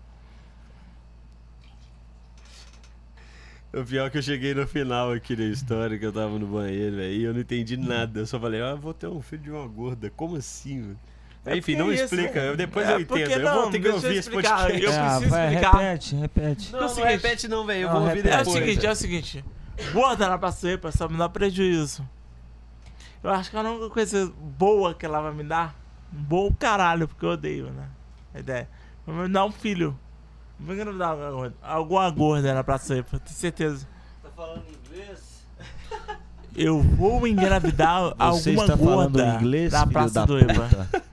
O 3.74 3.84
pior 3.84 4.06
é 4.06 4.10
que 4.12 4.17
eu 4.19 4.22
cheguei 4.22 4.54
no 4.54 4.67
final 4.67 5.12
aqui 5.12 5.36
da 5.36 5.43
história, 5.46 5.98
que 5.98 6.06
eu 6.06 6.13
tava 6.13 6.38
no 6.38 6.46
banheiro, 6.46 6.96
velho, 6.98 7.12
e 7.13 7.24
eu 7.24 7.34
não 7.34 7.39
entendi 7.41 7.76
nada. 7.76 8.19
Eu 8.19 8.28
só 8.28 8.39
falei, 8.39 8.62
ah, 8.62 8.69
eu 8.72 8.78
vou 8.78 8.93
ter 8.93 9.08
um 9.08 9.19
filho 9.22 9.41
de 9.41 9.52
uma 9.52 9.67
gorda. 9.67 10.12
Como 10.15 10.36
assim, 10.36 10.80
mano? 10.80 11.00
É 11.46 11.58
Enfim, 11.58 11.76
não 11.76 11.91
isso, 11.91 12.04
explica. 12.04 12.39
eu- 12.39 12.56
depois 12.56 12.88
É 12.88 12.93
eu 12.93 13.00
entendo. 13.02 13.32
eu 13.32 13.39
não, 13.39 13.62
vou 13.63 13.72
ter 13.72 13.80
que 13.82 13.88
eu 13.88 13.93
ouvir 13.96 14.08
esse 14.12 14.19
explicar. 14.19 14.67
podcast. 14.67 14.84
Eu 14.86 14.91
ah, 14.93 15.10
preciso 15.10 15.30
vai, 15.30 15.48
explicar. 15.56 15.78
repete, 15.78 16.15
repete. 16.15 16.72
Não, 16.72 16.80
É 16.80 16.82
não 16.84 16.89
seguinte- 16.89 17.12
repete 17.12 17.48
não, 17.50 17.65
velho. 17.65 17.82
Eu 17.82 17.88
Não, 17.88 17.93
vou 18.00 18.04
ouvir 18.10 18.15
repete. 18.24 18.34
É 18.34 18.36
o 18.36 18.43
depois. 18.46 18.63
seguinte, 18.65 18.86
é 18.86 18.91
o 18.91 18.96
seguinte. 18.96 19.46
Gorda 19.91 20.30
na 20.30 20.38
Praçoepa 20.38 20.91
só 20.91 21.10
me 21.10 21.17
dá 21.17 21.28
prejuízo. 21.28 22.08
Eu 23.24 23.32
acho 23.32 23.50
que 23.50 23.58
a 23.58 23.62
única 23.62 23.89
coisa 23.89 24.32
boa 24.39 24.93
que 24.93 25.06
ela 25.06 25.19
vai 25.19 25.34
me 25.34 25.43
dar, 25.43 25.76
bom 26.13 26.52
caralho, 26.54 27.08
porque 27.08 27.26
eu 27.26 27.32
odeio, 27.32 27.71
né? 27.71 27.88
A 28.34 28.39
ideia. 28.39 28.69
Me 29.06 29.28
dar 29.28 29.45
um 29.45 29.52
filho. 29.52 29.97
Vou 30.60 30.73
engravidar 30.76 31.10
alguma 31.10 31.32
gorda, 31.32 31.56
alguma 31.62 32.10
gorda 32.10 32.54
na 32.54 32.63
Praçoepa, 32.63 33.19
tenho 33.19 33.36
certeza. 33.36 33.88
Tá 34.21 34.30
falando 34.36 34.63
inglês? 34.69 35.43
Eu 36.56 36.80
vou 36.82 37.26
engravidar 37.28 38.02
Você 38.04 38.15
alguma 38.52 38.63
está 38.65 38.78
falando 38.78 39.13
gorda 39.17 39.36
inglês, 39.36 39.73
na 39.73 39.80
filho 39.82 39.91
Praça 39.91 40.13
da 40.13 40.26
do 40.26 40.39
Epa. 40.39 40.54
puta? 40.69 41.04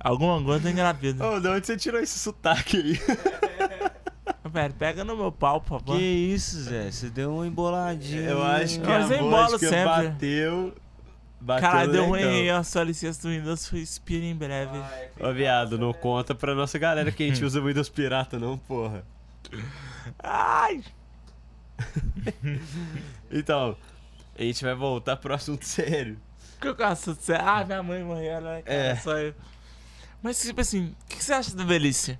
Alguma 0.00 0.42
coisa 0.42 0.68
engravida. 0.68 1.24
Ô, 1.24 1.38
de 1.38 1.46
onde 1.48 1.64
você 1.66 1.76
tirou 1.76 2.00
esse 2.00 2.18
sotaque 2.18 2.76
aí? 2.76 3.00
Velho, 4.52 4.74
pega 4.74 5.04
no 5.04 5.16
meu 5.16 5.30
pau, 5.32 5.60
por 5.60 5.78
favor. 5.80 5.96
Que 5.96 6.02
isso, 6.02 6.60
Zé? 6.64 6.90
Você 6.90 7.08
deu 7.08 7.32
uma 7.36 7.46
emboladinha. 7.46 8.28
Eu 8.28 8.42
acho 8.42 8.80
que 8.80 8.86
Mas 8.86 9.10
a 9.10 9.14
eu 9.14 9.26
embolo 9.26 9.48
vodka 9.48 9.58
sempre. 9.68 10.08
bateu. 10.08 10.74
Bateu 11.44 11.68
Caralho, 11.68 11.90
deu 11.92 12.06
ruim 12.06 12.22
aí, 12.22 12.50
ó. 12.52 12.62
Sua 12.62 12.84
licença 12.84 13.20
do 13.22 13.28
Windows 13.34 13.72
expira 13.72 14.24
em 14.24 14.34
breve. 14.34 14.78
Ô, 15.18 15.32
viado, 15.32 15.76
não 15.76 15.92
conta 15.92 16.34
pra 16.36 16.54
nossa 16.54 16.78
galera 16.78 17.10
que 17.10 17.24
a 17.24 17.26
gente 17.26 17.42
usa 17.44 17.60
Windows 17.60 17.88
Pirata, 17.88 18.38
não, 18.38 18.56
porra. 18.56 19.04
Ai! 20.22 20.82
Então, 23.30 23.76
a 24.38 24.42
gente 24.42 24.62
vai 24.62 24.74
voltar 24.74 25.16
pro 25.16 25.34
assunto 25.34 25.64
sério. 25.64 26.18
Que 26.60 26.68
eu 26.68 26.74
gosto 26.76 27.14
de 27.14 27.22
ser. 27.22 27.40
Ah, 27.40 27.64
minha 27.64 27.82
mãe 27.82 28.04
morreu, 28.04 28.40
né? 28.40 28.62
Cara, 28.62 28.78
É. 28.78 28.96
Só 28.96 29.18
eu. 29.18 29.34
Mas, 30.22 30.40
tipo 30.40 30.60
assim, 30.60 30.86
o 30.88 31.06
que 31.08 31.16
que 31.16 31.24
você 31.24 31.32
acha 31.32 31.56
da 31.56 31.64
velhice? 31.64 32.18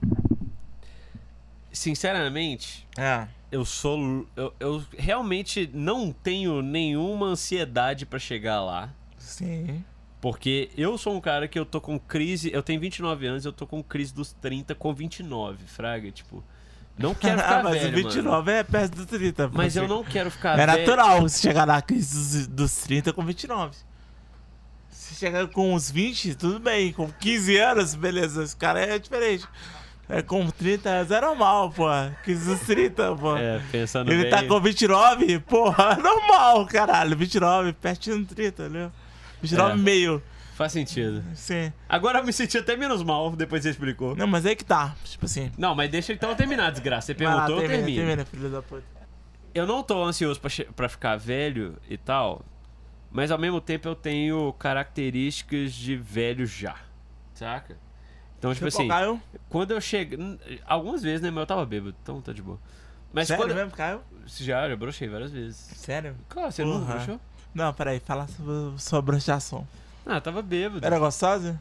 Sinceramente, 1.73 2.87
É. 2.99 3.27
eu 3.51 3.65
sou. 3.65 4.27
Eu, 4.37 4.53
eu 4.59 4.85
realmente 4.99 5.71
não 5.73 6.13
tenho 6.13 6.61
nenhuma 6.61 7.27
ansiedade 7.27 8.05
pra 8.05 8.19
chegar 8.19 8.63
lá. 8.63 8.93
Sim. 9.23 9.85
Porque 10.21 10.71
eu 10.77 10.97
sou 10.99 11.17
um 11.17 11.21
cara 11.21 11.49
que 11.49 11.59
eu 11.59 11.65
tô 11.65 11.81
com 11.81 11.99
crise. 11.99 12.51
Eu 12.53 12.63
tenho 12.63 12.81
29 12.81 13.27
anos, 13.27 13.45
eu 13.45 13.53
tô 13.53 13.67
com 13.67 13.83
crise 13.83 14.15
dos 14.15 14.33
30 14.33 14.75
com 14.75 14.95
29, 14.95 15.65
Fraga. 15.67 16.11
Tipo, 16.13 16.45
não 16.97 17.15
quero 17.15 17.39
ficar 17.43 17.59
Ah, 17.61 17.63
mas 17.65 17.83
velho. 17.83 17.93
o 17.93 17.97
29 17.97 18.29
mano. 18.47 18.51
é 18.59 18.63
perto 18.63 18.95
do 18.97 19.07
30. 19.07 19.49
Mas 19.53 19.75
eu 19.75 19.89
não 19.89 20.05
quero 20.05 20.31
ficar 20.31 20.59
É 20.59 20.67
velho. 20.67 20.79
natural 20.79 21.23
você 21.23 21.41
chegar 21.41 21.67
na 21.67 21.83
crise 21.83 22.15
dos, 22.15 22.47
dos 22.47 22.77
30 22.85 23.13
com 23.13 23.25
29. 23.25 23.77
Se 24.91 25.15
chegar 25.17 25.47
com 25.49 25.75
uns 25.75 25.91
20, 25.91 26.35
tudo 26.37 26.61
bem. 26.61 26.93
Com 26.93 27.09
15 27.11 27.57
anos, 27.57 27.95
beleza. 27.97 28.45
Esse 28.45 28.57
cara 28.57 28.79
é 28.81 28.99
diferente. 29.01 29.45
É 30.09 30.21
com 30.23 30.49
30 30.51 30.89
anos 30.89 31.11
é 31.11 31.21
normal, 31.21 31.71
pô. 31.71 31.87
Crise 32.23 32.45
dos 32.49 32.61
30, 32.61 33.17
pô. 33.17 33.37
É, 33.37 33.61
pensando 33.73 34.13
Ele 34.13 34.23
bem. 34.23 34.31
tá 34.31 34.45
com 34.45 34.61
29, 34.61 35.41
porra, 35.41 35.97
é 35.99 36.03
normal, 36.03 36.65
caralho. 36.67 37.17
29, 37.17 37.73
pertinho 37.73 38.19
do 38.21 38.27
30, 38.27 38.63
entendeu? 38.65 38.93
29 39.43 39.73
É. 39.73 39.77
meio. 39.77 40.23
Faz 40.55 40.73
sentido. 40.73 41.25
Sim. 41.35 41.73
Agora 41.89 42.19
eu 42.21 42.25
me 42.25 42.33
senti 42.33 42.59
até 42.59 42.77
menos 42.77 43.03
mal 43.03 43.35
depois 43.35 43.63
você 43.63 43.71
explicou. 43.71 44.15
Não, 44.15 44.27
mas 44.27 44.45
aí 44.47 44.55
que 44.55 44.65
tá. 44.65 44.95
Tipo 45.05 45.25
assim. 45.25 45.51
Não, 45.59 45.75
mas 45.75 45.91
deixa 45.91 46.13
então 46.13 46.31
eu 46.31 46.37
terminar, 46.37 46.71
desgraça. 46.71 47.07
Você 47.09 47.15
perguntou, 47.15 47.57
eu 47.61 47.69
termina, 47.69 47.77
termino. 47.85 47.97
termina, 48.07 48.25
filho 48.25 48.49
da 48.51 48.63
puta. 48.63 48.85
Eu 49.55 49.67
não 49.67 49.83
tô 49.83 50.03
ansioso 50.05 50.41
pra, 50.41 50.51
pra 50.77 50.89
ficar 50.89 51.17
velho 51.17 51.77
e 51.89 51.97
tal, 51.99 52.43
mas 53.11 53.31
ao 53.31 53.39
mesmo 53.39 53.61
tempo 53.61 53.89
eu 53.89 53.95
tenho 53.95 54.53
características 54.55 55.73
de 55.75 55.97
velho 55.97 56.47
já, 56.47 56.77
saca? 57.35 57.77
Então, 58.39 58.53
tipo 58.55 58.67
assim, 58.67 58.89
Caio? 58.89 59.21
quando 59.49 59.71
eu 59.73 59.81
chego. 59.81 60.17
Algumas 60.67 61.03
vezes, 61.03 61.21
né? 61.21 61.31
Mas 61.31 61.41
eu 61.43 61.47
tava 61.47 61.65
bêbado, 61.65 61.95
então 62.03 62.21
tá 62.21 62.33
de 62.33 62.43
boa. 62.43 62.59
Mas 63.13 63.29
Sério 63.29 63.45
quando. 63.45 63.55
mesmo, 63.55 63.71
Caio? 63.73 64.01
Já, 64.27 64.69
já 64.69 64.75
brochei 64.77 65.09
várias 65.09 65.31
vezes. 65.33 65.57
Sério? 65.57 66.17
Claro, 66.29 66.51
você 66.51 66.65
não 66.65 66.81
Porra. 66.81 67.21
Não, 67.55 67.73
peraí, 67.73 68.01
fala 68.01 68.27
sobre 68.29 68.81
sua 68.81 69.03
brochação. 69.03 69.67
Ah, 70.07 70.21
tava 70.21 70.43
bêbado. 70.43 70.85
Era 70.85 70.99
gostosa? 70.99 71.61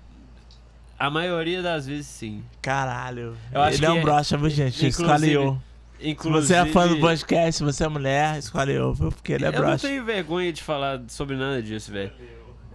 A 0.98 1.10
maioria 1.10 1.62
das 1.62 1.86
vezes 1.88 2.08
sim. 2.08 2.44
Caralho. 2.62 3.36
Eu 3.52 3.62
acho 3.62 3.78
Ele 3.78 3.86
é 3.86 3.90
que 3.90 3.94
um 3.96 3.98
é- 3.98 4.02
brocha, 4.02 4.38
viu, 4.38 4.50
gente? 4.50 4.86
inclusive- 4.86 5.04
Escolhe 5.04 5.32
eu. 5.32 5.62
Se 6.00 6.10
Inclusive. 6.10 6.48
você 6.48 6.56
é 6.56 6.66
fã 6.72 6.88
do 6.88 7.00
podcast, 7.00 7.64
você 7.64 7.84
é 7.84 7.88
mulher, 7.88 8.38
escolhe 8.40 8.74
eu, 8.74 8.94
viu? 8.94 9.12
Porque 9.12 9.34
ele 9.34 9.46
é 9.46 9.50
eu 9.50 9.62
não 9.62 9.78
tenho 9.78 10.04
vergonha 10.04 10.52
de 10.52 10.64
falar 10.64 11.00
sobre 11.08 11.36
nada 11.36 11.62
disso, 11.62 11.92
velho. 11.92 12.12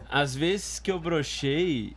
Às 0.08 0.34
vezes 0.36 0.78
que 0.78 0.90
eu 0.92 1.00
brochei 1.00 1.96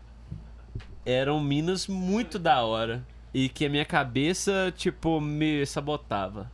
eram 1.06 1.40
minas 1.40 1.86
muito 1.88 2.40
da 2.40 2.64
hora 2.64 3.04
e 3.34 3.48
que 3.48 3.66
a 3.66 3.70
minha 3.70 3.86
cabeça, 3.86 4.74
tipo, 4.76 5.22
me 5.22 5.64
sabotava. 5.66 6.52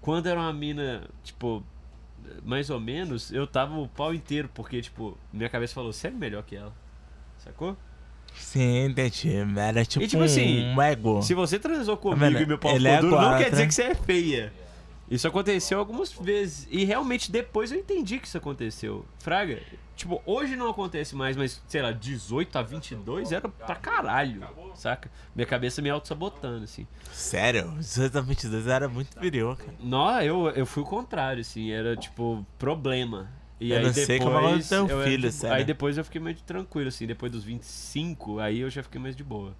Quando 0.00 0.26
era 0.28 0.38
uma 0.38 0.52
mina, 0.52 1.02
tipo, 1.24 1.64
mais 2.44 2.70
ou 2.70 2.80
menos, 2.80 3.32
eu 3.32 3.46
tava 3.46 3.76
o 3.78 3.88
pau 3.88 4.14
inteiro, 4.14 4.48
porque, 4.54 4.80
tipo, 4.80 5.16
minha 5.32 5.48
cabeça 5.48 5.74
falou, 5.74 5.92
você 5.92 6.08
é 6.08 6.10
melhor 6.10 6.42
que 6.42 6.56
ela. 6.56 6.72
Sacou? 7.38 7.76
Sim, 8.34 8.86
entendi. 8.86 9.32
Era 9.56 9.84
tipo, 9.84 10.06
tipo 10.06 10.22
assim, 10.22 10.64
um 10.66 10.80
ego. 10.82 11.22
Se 11.22 11.34
você 11.34 11.58
transou 11.58 11.96
comigo 11.96 12.38
e 12.38 12.46
meu 12.46 12.58
pau 12.58 12.74
ficou 12.74 12.88
é 12.88 13.00
duro, 13.00 13.20
não 13.20 13.38
quer 13.38 13.50
dizer 13.50 13.62
né? 13.62 13.68
que 13.68 13.74
você 13.74 13.82
é 13.82 13.94
feia. 13.94 14.52
Isso 15.10 15.26
aconteceu 15.26 15.78
algumas 15.78 16.12
vezes. 16.12 16.66
E 16.70 16.84
realmente 16.84 17.30
depois 17.32 17.72
eu 17.72 17.78
entendi 17.78 18.18
que 18.18 18.26
isso 18.26 18.36
aconteceu. 18.36 19.06
Fraga, 19.18 19.58
tipo, 19.96 20.20
hoje 20.26 20.54
não 20.54 20.68
acontece 20.68 21.16
mais, 21.16 21.34
mas, 21.36 21.62
sei 21.66 21.80
lá, 21.80 21.92
18 21.92 22.58
a 22.58 22.62
22 22.62 23.32
era 23.32 23.48
pra 23.48 23.74
caralho, 23.74 24.42
saca? 24.74 25.10
Minha 25.34 25.46
cabeça 25.46 25.80
me 25.80 25.88
auto-sabotando, 25.88 26.64
assim. 26.64 26.86
Sério? 27.10 27.72
18 27.78 28.18
a 28.18 28.20
22 28.20 28.66
era 28.66 28.88
muito 28.88 29.18
viril, 29.18 29.56
cara. 29.56 29.74
Não, 29.80 30.20
eu, 30.20 30.50
eu 30.50 30.66
fui 30.66 30.82
o 30.82 30.86
contrário, 30.86 31.40
assim, 31.40 31.70
era, 31.70 31.96
tipo, 31.96 32.46
problema. 32.58 33.30
E 33.60 33.70
Eu 33.70 33.78
aí 33.78 33.82
não 33.84 33.90
depois, 33.90 34.06
sei 34.06 34.18
como 34.18 34.30
tem 34.62 34.78
um 34.78 34.86
eu 34.88 35.00
era, 35.00 35.10
filho, 35.10 35.28
tipo, 35.30 35.40
sério. 35.40 35.56
Aí 35.56 35.64
depois 35.64 35.96
eu 35.98 36.04
fiquei 36.04 36.20
mais 36.20 36.40
tranquilo, 36.42 36.88
assim, 36.88 37.06
depois 37.06 37.32
dos 37.32 37.42
25, 37.44 38.38
aí 38.40 38.60
eu 38.60 38.68
já 38.70 38.82
fiquei 38.82 39.00
mais 39.00 39.16
de 39.16 39.24
boa. 39.24 39.56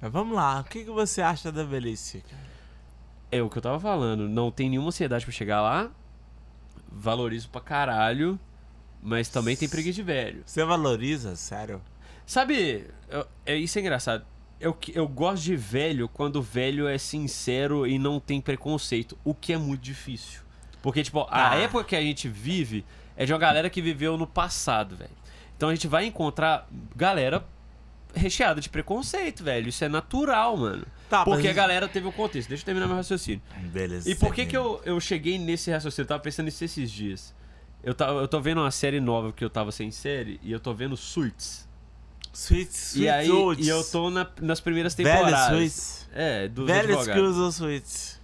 Mas 0.00 0.10
vamos 0.10 0.34
lá, 0.34 0.60
o 0.60 0.64
que, 0.64 0.84
que 0.84 0.90
você 0.90 1.20
acha 1.22 1.52
da 1.52 1.62
velhice? 1.62 2.22
cara? 2.28 2.42
É 3.32 3.42
o 3.42 3.48
que 3.50 3.56
eu 3.58 3.62
tava 3.62 3.80
falando. 3.80 4.28
Não 4.28 4.50
tem 4.50 4.68
nenhuma 4.70 4.88
ansiedade 4.88 5.24
pra 5.24 5.32
chegar 5.32 5.60
lá. 5.62 5.90
Valorizo 6.90 7.48
pra 7.48 7.60
caralho. 7.60 8.38
Mas 9.02 9.28
também 9.28 9.56
tem 9.56 9.68
preguiça 9.68 9.96
de 9.96 10.02
velho. 10.02 10.42
Você 10.46 10.64
valoriza, 10.64 11.34
sério? 11.34 11.80
Sabe, 12.24 12.86
eu- 13.10 13.26
é, 13.44 13.56
isso 13.56 13.76
é 13.78 13.80
engraçado. 13.80 14.24
Eu, 14.60 14.76
eu 14.94 15.08
gosto 15.08 15.42
de 15.42 15.56
velho 15.56 16.08
quando 16.08 16.36
o 16.36 16.42
velho 16.42 16.86
é 16.86 16.96
sincero 16.98 17.84
e 17.84 17.98
não 17.98 18.20
tem 18.20 18.40
preconceito. 18.40 19.18
O 19.24 19.34
que 19.34 19.52
é 19.52 19.58
muito 19.58 19.80
difícil. 19.80 20.40
Porque, 20.80 21.02
tipo, 21.02 21.20
a 21.28 21.50
Ah. 21.50 21.56
época 21.56 21.82
que 21.82 21.96
a 21.96 22.00
gente 22.00 22.28
vive 22.28 22.84
é 23.16 23.24
de 23.24 23.32
uma 23.32 23.38
galera 23.40 23.68
que 23.68 23.82
viveu 23.82 24.16
no 24.16 24.26
passado, 24.26 24.94
velho. 24.94 25.10
Então 25.56 25.68
a 25.68 25.74
gente 25.74 25.88
vai 25.88 26.06
encontrar 26.06 26.68
galera 26.94 27.44
recheada 28.14 28.60
de 28.60 28.68
preconceito, 28.68 29.42
velho. 29.44 29.68
Isso 29.68 29.84
é 29.84 29.88
natural, 29.88 30.56
mano. 30.56 30.84
Tá, 31.08 31.24
Porque 31.24 31.46
a 31.46 31.50
mas- 31.50 31.56
galera 31.56 31.88
teve 31.88 32.06
o 32.06 32.12
contexto. 32.12 32.48
Deixa 32.48 32.62
eu 32.62 32.66
terminar 32.66 32.86
meu 32.86 32.96
raciocínio. 32.96 33.42
Beleza. 33.72 34.08
E 34.10 34.14
por 34.14 34.34
que 34.34 34.46
que 34.46 34.56
eu, 34.56 34.80
eu 34.84 34.98
cheguei 35.00 35.38
nesse 35.38 35.70
raciocínio? 35.70 36.04
Eu 36.04 36.08
tava 36.08 36.22
pensando 36.22 36.46
nisso 36.46 36.64
esses 36.64 36.90
dias. 36.90 37.34
Eu, 37.82 37.94
tava, 37.94 38.20
eu 38.20 38.28
tô 38.28 38.40
vendo 38.40 38.60
uma 38.60 38.70
série 38.70 39.00
nova 39.00 39.32
que 39.32 39.44
eu 39.44 39.50
tava 39.50 39.72
sem 39.72 39.90
série 39.90 40.38
e 40.42 40.52
eu 40.52 40.60
tô 40.60 40.72
vendo 40.72 40.96
Suits. 40.96 41.68
Sweet, 42.32 42.72
sweet 42.72 43.04
e 43.04 43.08
aí 43.10 43.30
oats. 43.30 43.66
e 43.66 43.68
eu 43.68 43.84
tô 43.84 44.08
na- 44.08 44.26
nas 44.40 44.58
primeiras 44.60 44.94
Velhos 44.94 45.12
temporadas. 45.12 45.48
sweets. 45.54 46.08
É, 46.14 46.48
dos 46.48 46.66
Velhos 46.66 47.06
que 47.06 47.18
usam 47.18 47.48
sweets. 47.50 48.18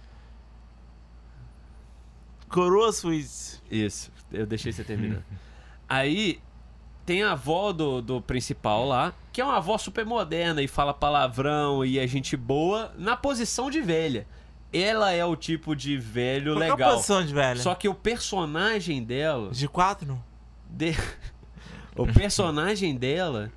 Coroa 2.49 2.91
sweets. 2.91 3.61
Isso, 3.69 4.11
eu 4.31 4.45
deixei 4.45 4.71
você 4.71 4.83
terminar. 4.83 5.21
aí 5.87 6.39
tem 7.05 7.23
a 7.23 7.31
avó 7.33 7.71
do, 7.71 8.01
do 8.01 8.21
principal 8.21 8.85
lá, 8.87 9.13
que 9.39 9.41
é 9.41 9.45
uma 9.45 9.55
avó 9.55 9.77
super 9.77 10.05
moderna 10.05 10.61
e 10.61 10.67
fala 10.67 10.93
palavrão 10.93 11.85
e 11.85 11.97
é 11.97 12.05
gente 12.05 12.35
boa 12.35 12.93
na 12.97 13.15
posição 13.15 13.71
de 13.71 13.79
velha. 13.79 14.27
Ela 14.73 15.13
é 15.13 15.23
o 15.23 15.33
tipo 15.33 15.73
de 15.77 15.95
velho 15.95 16.55
Qual 16.55 16.57
que 16.59 16.63
é 16.65 16.67
a 16.67 16.75
legal. 16.75 16.91
posição 16.95 17.25
de 17.25 17.33
velho? 17.33 17.57
Só 17.61 17.73
que 17.73 17.87
o 17.87 17.93
personagem 17.95 19.01
dela. 19.01 19.49
De 19.51 19.65
quatro? 19.69 20.21
de- 20.69 20.93
o 21.95 22.05
personagem 22.05 22.97
dela 22.97 23.49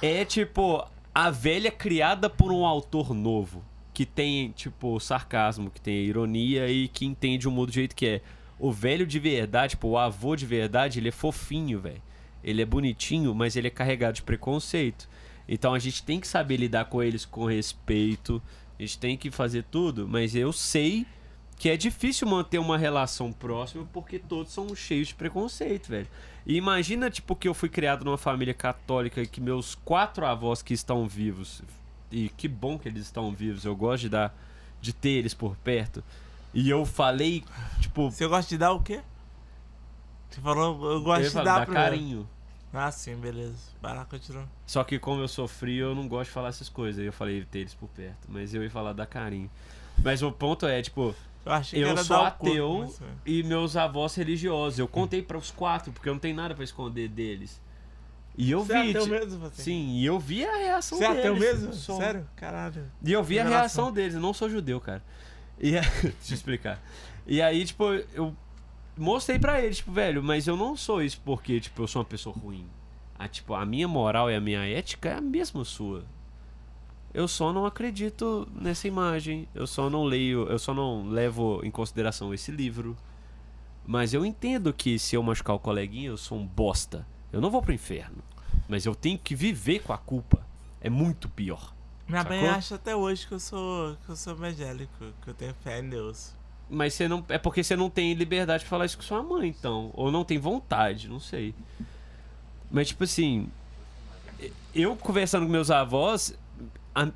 é 0.00 0.24
tipo 0.24 0.82
a 1.14 1.30
velha 1.30 1.70
criada 1.70 2.30
por 2.30 2.50
um 2.50 2.64
autor 2.64 3.12
novo 3.12 3.62
que 3.92 4.06
tem 4.06 4.52
tipo 4.52 4.98
sarcasmo, 5.00 5.70
que 5.70 5.82
tem 5.82 5.96
ironia 5.96 6.66
e 6.70 6.88
que 6.88 7.04
entende 7.04 7.46
o 7.46 7.50
mundo 7.50 7.66
do 7.66 7.74
jeito 7.74 7.94
que 7.94 8.06
é. 8.06 8.20
O 8.58 8.72
velho 8.72 9.06
de 9.06 9.18
verdade, 9.18 9.72
tipo 9.72 9.88
o 9.88 9.98
avô 9.98 10.34
de 10.34 10.46
verdade, 10.46 10.98
ele 10.98 11.08
é 11.08 11.12
fofinho, 11.12 11.78
velho. 11.78 12.00
Ele 12.44 12.62
é 12.62 12.66
bonitinho, 12.66 13.34
mas 13.34 13.56
ele 13.56 13.68
é 13.68 13.70
carregado 13.70 14.16
de 14.16 14.22
preconceito. 14.22 15.08
Então 15.48 15.74
a 15.74 15.78
gente 15.78 16.02
tem 16.02 16.20
que 16.20 16.28
saber 16.28 16.56
lidar 16.56 16.84
com 16.86 17.02
eles 17.02 17.24
com 17.24 17.46
respeito. 17.46 18.42
A 18.78 18.82
gente 18.82 18.98
tem 18.98 19.16
que 19.16 19.30
fazer 19.30 19.64
tudo, 19.70 20.06
mas 20.06 20.34
eu 20.34 20.52
sei 20.52 21.06
que 21.56 21.68
é 21.68 21.76
difícil 21.76 22.28
manter 22.28 22.58
uma 22.58 22.76
relação 22.76 23.32
próxima 23.32 23.88
porque 23.92 24.18
todos 24.18 24.52
são 24.52 24.74
cheios 24.74 25.08
de 25.08 25.14
preconceito, 25.14 25.88
velho. 25.88 26.08
E 26.46 26.56
imagina, 26.56 27.10
tipo, 27.10 27.34
que 27.34 27.48
eu 27.48 27.54
fui 27.54 27.68
criado 27.68 28.04
numa 28.04 28.18
família 28.18 28.52
católica 28.52 29.22
e 29.22 29.26
que 29.26 29.40
meus 29.40 29.74
quatro 29.74 30.26
avós 30.26 30.62
que 30.62 30.74
estão 30.74 31.08
vivos, 31.08 31.62
e 32.10 32.28
que 32.28 32.46
bom 32.48 32.78
que 32.78 32.88
eles 32.88 33.02
estão 33.04 33.32
vivos, 33.32 33.64
eu 33.64 33.74
gosto 33.74 34.02
de 34.02 34.08
dar, 34.10 34.36
de 34.80 34.92
ter 34.92 35.10
eles 35.10 35.32
por 35.32 35.56
perto. 35.56 36.04
E 36.52 36.68
eu 36.68 36.84
falei, 36.84 37.42
tipo, 37.80 38.10
Você 38.10 38.26
gosta 38.26 38.48
de 38.48 38.58
dar 38.58 38.72
o 38.72 38.82
quê? 38.82 39.00
Você 40.34 40.40
falou, 40.40 40.92
eu 40.92 41.00
gosto 41.02 41.22
eu 41.22 41.28
de 41.28 41.34
dar 41.36 41.44
dar 41.60 41.66
carinho. 41.66 42.28
Ah, 42.72 42.90
sim, 42.90 43.14
beleza. 43.14 43.54
Vai 43.80 43.94
lá, 43.94 44.04
continua. 44.04 44.44
Só 44.66 44.82
que 44.82 44.98
como 44.98 45.20
eu 45.20 45.28
sou 45.28 45.46
frio, 45.46 45.86
eu 45.90 45.94
não 45.94 46.08
gosto 46.08 46.26
de 46.30 46.34
falar 46.34 46.48
essas 46.48 46.68
coisas. 46.68 46.98
Aí 47.00 47.06
eu 47.06 47.12
falei 47.12 47.44
ter 47.44 47.60
eles 47.60 47.74
por 47.74 47.88
perto. 47.90 48.26
Mas 48.28 48.52
eu 48.52 48.64
ia 48.64 48.70
falar 48.70 48.92
dar 48.92 49.06
carinho. 49.06 49.48
Mas 50.02 50.22
o 50.22 50.32
ponto 50.32 50.66
é, 50.66 50.82
tipo, 50.82 51.14
Eu 51.72 51.86
eu 51.88 51.96
sou 51.98 52.16
ateu 52.24 52.78
mas, 52.80 53.00
é. 53.00 53.04
e 53.26 53.42
meus 53.44 53.76
avós 53.76 54.16
religiosos. 54.16 54.80
Eu 54.80 54.88
contei 54.88 55.22
para 55.22 55.38
os 55.38 55.52
quatro, 55.52 55.92
porque 55.92 56.08
eu 56.08 56.14
não 56.14 56.20
tenho 56.20 56.34
nada 56.34 56.52
pra 56.52 56.64
esconder 56.64 57.06
deles. 57.08 57.60
E 58.36 58.50
eu 58.50 58.64
Você 58.64 58.72
é 58.72 58.82
vi. 58.82 58.90
ateu 58.90 59.04
ti- 59.04 59.10
mesmo, 59.10 59.38
você? 59.38 59.62
Sim, 59.62 59.90
e 59.92 60.04
eu 60.04 60.18
vi 60.18 60.44
a 60.44 60.56
reação 60.56 60.98
Você 60.98 61.04
é 61.04 61.08
deles. 61.10 61.20
ateu 61.20 61.36
mesmo? 61.36 61.72
Sou. 61.74 61.98
Sério? 61.98 62.26
Caralho. 62.34 62.90
E 63.04 63.12
eu 63.12 63.22
vi 63.22 63.38
a 63.38 63.46
reação 63.46 63.92
deles, 63.92 64.14
eu 64.14 64.20
não 64.20 64.34
sou 64.34 64.50
judeu, 64.50 64.80
cara. 64.80 65.00
E 65.60 65.78
a- 65.78 65.80
Deixa 66.02 66.10
eu 66.30 66.34
explicar. 66.34 66.80
E 67.24 67.40
aí, 67.40 67.64
tipo, 67.64 67.84
eu 68.12 68.34
mostrei 68.96 69.38
pra 69.38 69.60
eles, 69.60 69.78
tipo, 69.78 69.92
velho, 69.92 70.22
mas 70.22 70.46
eu 70.46 70.56
não 70.56 70.76
sou 70.76 71.02
isso 71.02 71.20
porque, 71.24 71.60
tipo, 71.60 71.82
eu 71.82 71.86
sou 71.88 72.00
uma 72.00 72.06
pessoa 72.06 72.34
ruim. 72.36 72.66
A, 73.18 73.28
tipo, 73.28 73.54
a 73.54 73.64
minha 73.64 73.86
moral 73.86 74.30
e 74.30 74.34
a 74.34 74.40
minha 74.40 74.64
ética 74.66 75.08
é 75.10 75.14
a 75.14 75.20
mesma 75.20 75.64
sua. 75.64 76.04
Eu 77.12 77.28
só 77.28 77.52
não 77.52 77.64
acredito 77.64 78.48
nessa 78.52 78.88
imagem. 78.88 79.48
Eu 79.54 79.66
só 79.68 79.88
não 79.88 80.02
leio, 80.02 80.48
eu 80.48 80.58
só 80.58 80.74
não 80.74 81.08
levo 81.08 81.60
em 81.64 81.70
consideração 81.70 82.34
esse 82.34 82.50
livro. 82.50 82.96
Mas 83.86 84.12
eu 84.12 84.24
entendo 84.26 84.72
que 84.72 84.98
se 84.98 85.14
eu 85.14 85.22
machucar 85.22 85.54
o 85.54 85.60
coleguinha, 85.60 86.08
eu 86.08 86.16
sou 86.16 86.36
um 86.38 86.46
bosta. 86.46 87.06
Eu 87.32 87.40
não 87.40 87.50
vou 87.50 87.62
pro 87.62 87.72
inferno. 87.72 88.22
Mas 88.68 88.84
eu 88.84 88.94
tenho 88.94 89.18
que 89.18 89.34
viver 89.34 89.80
com 89.82 89.92
a 89.92 89.98
culpa. 89.98 90.44
É 90.80 90.90
muito 90.90 91.28
pior. 91.28 91.72
Minha 92.08 92.24
mãe 92.24 92.40
Sacou? 92.40 92.56
acha 92.56 92.74
até 92.74 92.96
hoje 92.96 93.26
que 93.26 93.32
eu 93.32 93.40
sou 93.40 93.96
que 94.04 94.10
eu 94.10 94.16
sou 94.16 94.32
evangélico, 94.34 94.92
que 95.22 95.30
eu 95.30 95.34
tenho 95.34 95.54
fé 95.62 95.78
em 95.78 95.88
Deus. 95.88 96.34
Mas 96.68 96.94
você 96.94 97.06
não. 97.06 97.24
É 97.28 97.38
porque 97.38 97.62
você 97.62 97.76
não 97.76 97.90
tem 97.90 98.14
liberdade 98.14 98.64
pra 98.64 98.70
falar 98.70 98.86
isso 98.86 98.96
com 98.96 99.02
sua 99.02 99.22
mãe, 99.22 99.48
então. 99.48 99.90
Ou 99.94 100.10
não 100.10 100.24
tem 100.24 100.38
vontade, 100.38 101.08
não 101.08 101.20
sei. 101.20 101.54
Mas, 102.70 102.88
tipo 102.88 103.04
assim. 103.04 103.48
Eu 104.74 104.96
conversando 104.96 105.46
com 105.46 105.52
meus 105.52 105.70
avós. 105.70 106.36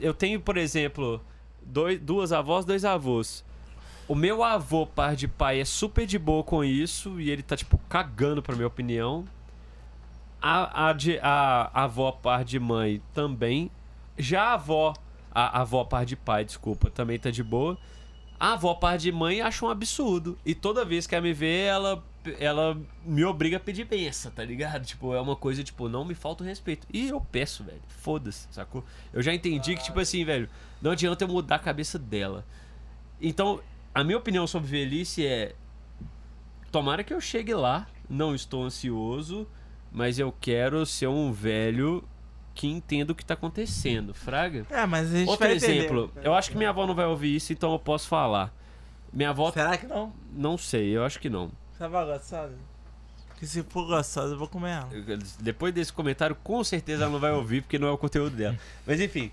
Eu 0.01 0.15
tenho, 0.15 0.41
por 0.41 0.57
exemplo, 0.57 1.21
dois, 1.63 2.01
duas 2.01 2.33
avós, 2.33 2.65
dois 2.65 2.85
avós. 2.85 3.45
O 4.07 4.15
meu 4.15 4.43
avô, 4.43 4.87
par 4.87 5.15
de 5.15 5.29
pai, 5.29 5.61
é 5.61 5.65
super 5.65 6.07
de 6.07 6.19
boa 6.19 6.43
com 6.43 6.65
isso. 6.65 7.21
E 7.21 7.31
ele 7.31 7.43
tá, 7.43 7.57
tipo, 7.57 7.79
cagando 7.89 8.43
pra 8.43 8.55
minha 8.55 8.67
opinião. 8.67 9.25
A, 10.41 10.89
a, 10.89 10.93
de, 10.93 11.19
a, 11.19 11.71
a 11.75 11.85
avó, 11.85 12.13
par 12.13 12.45
de 12.45 12.59
mãe, 12.59 13.03
também. 13.13 13.71
Já 14.17 14.45
a 14.45 14.55
avó. 14.55 14.95
A, 15.31 15.59
a 15.59 15.61
avó, 15.63 15.85
par 15.85 16.07
de 16.07 16.17
pai, 16.17 16.45
desculpa, 16.45 16.91
também 16.91 17.19
tá 17.19 17.31
de 17.31 17.43
boa. 17.43 17.77
A 18.39 18.53
avó, 18.53 18.75
par 18.75 18.99
de 18.99 19.11
mãe, 19.11 19.41
acha 19.41 19.65
um 19.65 19.69
absurdo. 19.69 20.39
E 20.45 20.55
toda 20.55 20.85
vez 20.85 21.07
que 21.07 21.15
ela 21.15 21.23
me 21.23 21.33
vê, 21.33 21.65
ela, 21.65 22.05
ela 22.39 22.81
me 23.05 23.25
obriga 23.25 23.57
a 23.57 23.61
pedir 23.61 23.85
benção, 23.85 24.31
tá 24.31 24.45
ligado? 24.45 24.85
Tipo, 24.85 25.13
é 25.15 25.21
uma 25.21 25.35
coisa, 25.35 25.65
tipo, 25.65 25.89
não 25.89 26.05
me 26.05 26.15
falta 26.15 26.45
o 26.45 26.47
respeito. 26.47 26.87
E 26.93 27.09
eu 27.09 27.21
peço, 27.21 27.65
velho. 27.65 27.83
Foda-se, 27.89 28.47
sacou? 28.53 28.85
Eu 29.13 29.23
já 29.23 29.35
entendi 29.35 29.75
que, 29.75 29.83
tipo 29.83 29.99
assim, 29.99 30.25
velho, 30.25 30.49
não 30.81 30.93
adianta 30.93 31.25
eu 31.25 31.29
mudar 31.29 31.57
a 31.57 31.59
cabeça 31.59 31.99
dela. 31.99 32.45
Então, 33.21 33.61
a 33.93 34.05
minha 34.05 34.19
opinião 34.19 34.47
sobre 34.47 34.69
velhice 34.69 35.27
é. 35.27 35.55
Tomara 36.71 37.03
que 37.03 37.13
eu 37.13 37.21
chegue 37.21 37.55
lá. 37.55 37.89
Não 38.09 38.35
estou 38.35 38.65
ansioso, 38.65 39.47
mas 39.91 40.19
eu 40.19 40.33
quero 40.41 40.87
ser 40.87 41.09
um 41.09 41.33
velho 41.33 42.05
que 42.59 42.67
entenda 42.67 43.13
o 43.13 43.15
que 43.15 43.25
tá 43.25 43.35
acontecendo. 43.35 44.13
Fraga? 44.13 44.67
É, 44.69 44.85
mas 44.85 45.15
a 45.15 45.19
gente 45.19 45.29
Outro 45.29 45.47
vai 45.47 45.57
entender. 45.57 45.77
exemplo, 45.79 46.11
eu 46.25 46.35
acho 46.35 46.51
que 46.51 46.57
minha 46.57 46.71
avó 46.71 46.89
não 46.89 46.95
vai 46.95 47.07
ouvir 47.07 47.37
isso, 47.37 47.53
então 47.53 47.71
eu 47.71 47.79
posso 47.79 48.09
falar. 48.09 48.53
Minha 49.13 49.31
avó, 49.31 49.53
Será 49.53 49.79
que 49.79 49.87
não? 49.87 50.13
não 50.33 50.59
sei, 50.59 50.89
eu 50.97 51.05
acho 51.05 51.21
que 51.21 51.31
não. 51.31 51.53
Você 51.73 51.87
vai 51.87 52.05
gostar? 52.05 52.51
Porque 53.29 53.47
se 53.47 53.63
for 53.63 53.87
gostosa, 53.87 54.35
eu 54.35 54.39
vou 54.39 54.49
comer 54.49 54.71
ela. 54.71 54.89
Depois 55.41 55.73
desse 55.73 55.93
comentário, 55.93 56.35
com 56.43 56.65
certeza 56.65 57.05
ela 57.05 57.13
não 57.13 57.21
vai 57.21 57.31
ouvir, 57.31 57.63
porque 57.63 57.79
não 57.79 57.87
é 57.87 57.93
o 57.93 57.97
conteúdo 57.97 58.35
dela. 58.35 58.59
Mas 58.85 59.01
enfim, 59.01 59.31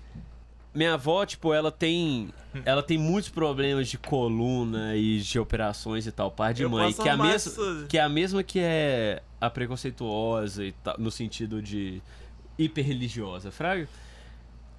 minha 0.72 0.94
avó, 0.94 1.26
tipo, 1.26 1.52
ela 1.52 1.72
tem. 1.72 2.28
Ela 2.64 2.80
tem 2.82 2.96
muitos 2.96 3.28
problemas 3.28 3.88
de 3.88 3.98
coluna 3.98 4.94
e 4.94 5.18
de 5.18 5.36
operações 5.40 6.06
e 6.06 6.12
tal, 6.12 6.30
par 6.30 6.54
de 6.54 6.62
Eu 6.62 6.70
mãe. 6.70 6.92
Que 6.92 7.08
é, 7.08 7.10
a 7.10 7.16
mesma, 7.16 7.86
que 7.88 7.98
é 7.98 8.02
a 8.02 8.08
mesma 8.08 8.42
que 8.44 8.60
é 8.60 9.20
a 9.40 9.50
preconceituosa 9.50 10.64
e 10.64 10.70
tal, 10.70 10.94
no 10.96 11.10
sentido 11.10 11.60
de 11.60 12.00
hiperreligiosa, 12.58 13.50
fraga? 13.50 13.88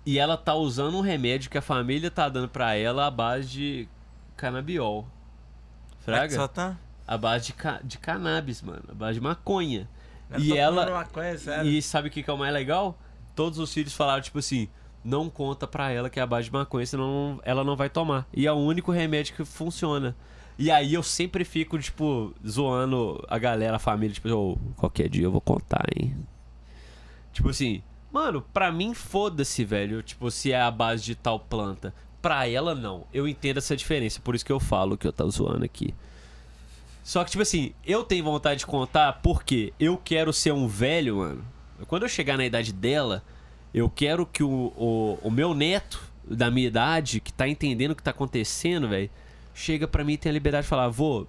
E 0.05 0.17
ela 0.19 0.37
tá 0.37 0.53
usando 0.55 0.97
um 0.97 1.01
remédio 1.01 1.49
que 1.49 1.57
a 1.57 1.61
família 1.61 2.09
tá 2.09 2.29
dando 2.29 2.47
pra 2.49 2.75
ela 2.75 3.07
à 3.07 3.11
base 3.11 3.47
de 3.49 3.87
canabiol. 4.37 5.05
Fraga? 5.99 6.33
Só 6.33 6.47
tá? 6.47 6.77
A 7.05 7.17
base 7.17 7.47
de, 7.47 7.53
ca- 7.53 7.81
de 7.83 7.97
cannabis, 7.97 8.61
mano. 8.61 8.83
A 8.89 8.93
base 8.93 9.15
de 9.19 9.21
maconha. 9.23 9.87
Eu 10.31 10.39
E 10.39 10.57
ela- 10.57 10.89
Maconha, 10.89 11.37
sério. 11.37 11.69
E 11.69 11.81
sabe 11.81 12.07
o 12.07 12.11
que, 12.11 12.23
que 12.23 12.29
é 12.29 12.33
o 12.33 12.37
mais 12.37 12.53
legal? 12.53 12.97
Todos 13.35 13.59
os 13.59 13.73
filhos 13.73 13.93
falaram, 13.93 14.21
tipo 14.21 14.39
assim, 14.39 14.67
não 15.03 15.29
conta 15.29 15.67
pra 15.67 15.89
ela 15.91 16.09
que 16.09 16.19
é 16.19 16.23
a 16.23 16.27
base 16.27 16.45
de 16.47 16.53
maconha, 16.53 16.85
senão 16.85 17.39
ela 17.43 17.63
não 17.63 17.75
vai 17.75 17.89
tomar. 17.89 18.25
E 18.33 18.45
é 18.47 18.51
o 18.51 18.55
único 18.55 18.91
remédio 18.91 19.35
que 19.35 19.43
funciona. 19.45 20.15
E 20.57 20.71
aí 20.71 20.93
eu 20.93 21.03
sempre 21.03 21.45
fico, 21.45 21.77
tipo, 21.77 22.33
zoando 22.45 23.23
a 23.29 23.37
galera, 23.37 23.75
a 23.75 23.79
família, 23.79 24.13
tipo, 24.13 24.27
"Ô, 24.29 24.57
qualquer 24.75 25.07
dia 25.07 25.23
eu 25.25 25.31
vou 25.31 25.39
contar, 25.41 25.85
hein? 25.95 26.15
Tipo 27.37 27.49
assim, 27.49 27.83
mano, 28.11 28.41
pra 28.51 28.71
mim 28.71 28.95
foda-se, 28.95 29.63
velho, 29.63 30.01
tipo, 30.01 30.31
se 30.31 30.51
é 30.51 30.59
a 30.59 30.71
base 30.71 31.03
de 31.03 31.13
tal 31.13 31.39
planta. 31.39 31.93
Pra 32.19 32.47
ela, 32.47 32.73
não. 32.73 33.05
Eu 33.13 33.27
entendo 33.27 33.57
essa 33.57 33.77
diferença, 33.77 34.19
por 34.19 34.33
isso 34.33 34.43
que 34.43 34.51
eu 34.51 34.59
falo 34.59 34.97
que 34.97 35.05
eu 35.05 35.13
tô 35.13 35.29
zoando 35.29 35.63
aqui. 35.63 35.93
Só 37.03 37.23
que, 37.23 37.29
tipo 37.29 37.43
assim, 37.43 37.75
eu 37.85 38.03
tenho 38.03 38.23
vontade 38.23 38.61
de 38.61 38.65
contar 38.65 39.21
porque 39.21 39.71
eu 39.79 40.01
quero 40.03 40.33
ser 40.33 40.51
um 40.51 40.67
velho, 40.67 41.17
mano. 41.17 41.45
Quando 41.85 42.03
eu 42.03 42.09
chegar 42.09 42.37
na 42.37 42.45
idade 42.45 42.73
dela, 42.73 43.23
eu 43.71 43.87
quero 43.87 44.25
que 44.25 44.41
o, 44.41 44.73
o, 44.75 45.19
o 45.21 45.29
meu 45.29 45.53
neto 45.53 46.01
da 46.27 46.49
minha 46.49 46.65
idade, 46.65 47.19
que 47.19 47.31
tá 47.31 47.47
entendendo 47.47 47.91
o 47.91 47.95
que 47.95 48.01
tá 48.01 48.09
acontecendo, 48.09 48.89
velho, 48.89 49.11
chega 49.53 49.87
pra 49.87 50.03
mim 50.03 50.13
e 50.13 50.17
tem 50.17 50.31
a 50.31 50.33
liberdade 50.33 50.63
de 50.63 50.69
falar, 50.69 50.87
vô, 50.87 51.27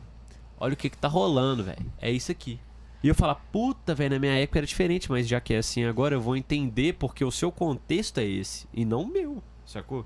olha 0.59 0.73
o 0.73 0.77
que 0.77 0.89
que 0.89 0.97
tá 0.97 1.07
rolando, 1.07 1.65
velho. 1.65 1.85
É 2.01 2.11
isso 2.11 2.33
aqui. 2.33 2.59
E 3.03 3.09
eu 3.09 3.15
falar, 3.15 3.37
puta, 3.53 3.95
velho, 3.95 4.15
na 4.15 4.19
minha 4.19 4.33
época 4.39 4.59
era 4.59 4.67
diferente, 4.67 5.09
mas 5.11 5.27
já 5.29 5.41
que 5.41 5.55
é 5.55 5.59
assim 5.59 5.85
agora, 5.85 6.15
eu 6.17 6.21
vou 6.21 6.37
entender 6.37 6.95
porque 6.95 7.25
o 7.25 7.31
seu 7.31 7.53
contexto 7.53 8.19
é 8.19 8.25
esse 8.25 8.67
e 8.75 8.85
não 8.85 9.03
o 9.03 9.07
meu, 9.09 9.43
sacou? 9.65 10.05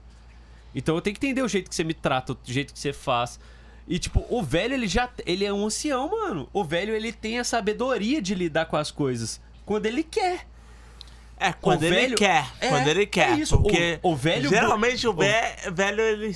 Então 0.75 0.95
eu 0.95 1.01
tenho 1.01 1.17
que 1.17 1.25
entender 1.27 1.43
o 1.43 1.49
jeito 1.49 1.69
que 1.71 1.75
você 1.75 1.85
me 1.85 1.95
trata, 1.95 2.33
o 2.35 2.39
jeito 2.45 2.73
que 2.73 2.79
você 2.79 2.93
faz. 2.93 3.39
E 3.89 3.99
tipo, 3.99 4.25
o 4.29 4.43
velho 4.43 4.75
ele 4.75 4.87
já 4.87 5.09
ele 5.27 5.45
é 5.45 5.53
um 5.53 5.65
ancião, 5.67 6.09
mano. 6.11 6.49
O 6.53 6.63
velho 6.65 6.95
ele 6.95 7.13
tem 7.13 7.39
a 7.39 7.45
sabedoria 7.45 8.21
de 8.23 8.35
lidar 8.35 8.67
com 8.67 8.77
as 8.77 8.91
coisas 8.91 9.41
quando 9.67 9.87
ele 9.87 10.03
quer. 10.03 10.47
É, 11.39 11.53
quando 11.53 11.83
O 11.83 11.87
ele 11.87 11.95
velho- 11.95 12.17
quer. 12.17 12.47
É, 12.61 12.69
quando 12.69 12.87
ele 12.89 13.05
quer. 13.07 13.31
é 13.33 13.37
isso. 13.41 13.57
Porque 13.61 13.99
O- 14.03 14.13
o 14.13 14.17
velho- 14.17 14.49
geralmente 14.49 15.07
o, 15.09 15.11
o- 15.11 15.15
ve- 15.15 15.71
velho 15.73 16.01
ele 16.01 16.33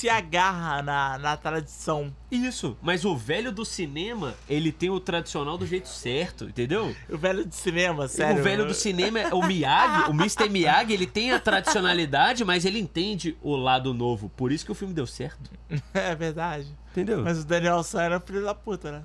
se 0.00 0.08
agarra 0.08 0.80
na, 0.80 1.18
na 1.18 1.36
tradição. 1.36 2.10
Isso, 2.30 2.74
mas 2.80 3.04
o 3.04 3.14
velho 3.14 3.52
do 3.52 3.66
cinema, 3.66 4.34
ele 4.48 4.72
tem 4.72 4.88
o 4.88 4.98
tradicional 4.98 5.58
do 5.58 5.66
jeito 5.66 5.90
certo, 5.90 6.44
entendeu? 6.44 6.96
O 7.10 7.18
velho 7.18 7.44
de 7.44 7.54
cinema, 7.54 8.08
sério. 8.08 8.40
o 8.40 8.42
velho 8.42 8.66
do 8.66 8.72
cinema, 8.72 9.20
é 9.20 9.34
o 9.34 9.42
Miyagi, 9.42 10.10
o 10.10 10.14
Mr. 10.14 10.48
Miyagi, 10.48 10.94
ele 10.94 11.06
tem 11.06 11.32
a 11.32 11.38
tradicionalidade, 11.38 12.46
mas 12.46 12.64
ele 12.64 12.78
entende 12.78 13.36
o 13.42 13.54
lado 13.54 13.92
novo. 13.92 14.30
Por 14.30 14.50
isso 14.50 14.64
que 14.64 14.72
o 14.72 14.74
filme 14.74 14.94
deu 14.94 15.06
certo. 15.06 15.50
É 15.92 16.14
verdade. 16.14 16.66
Entendeu? 16.92 17.18
Mas, 17.18 17.36
Mas 17.36 17.44
o 17.44 17.46
Daniel 17.46 17.82
San 17.82 18.02
era 18.02 18.20
filho 18.20 18.42
da 18.42 18.54
puta, 18.54 18.90
né? 18.90 19.02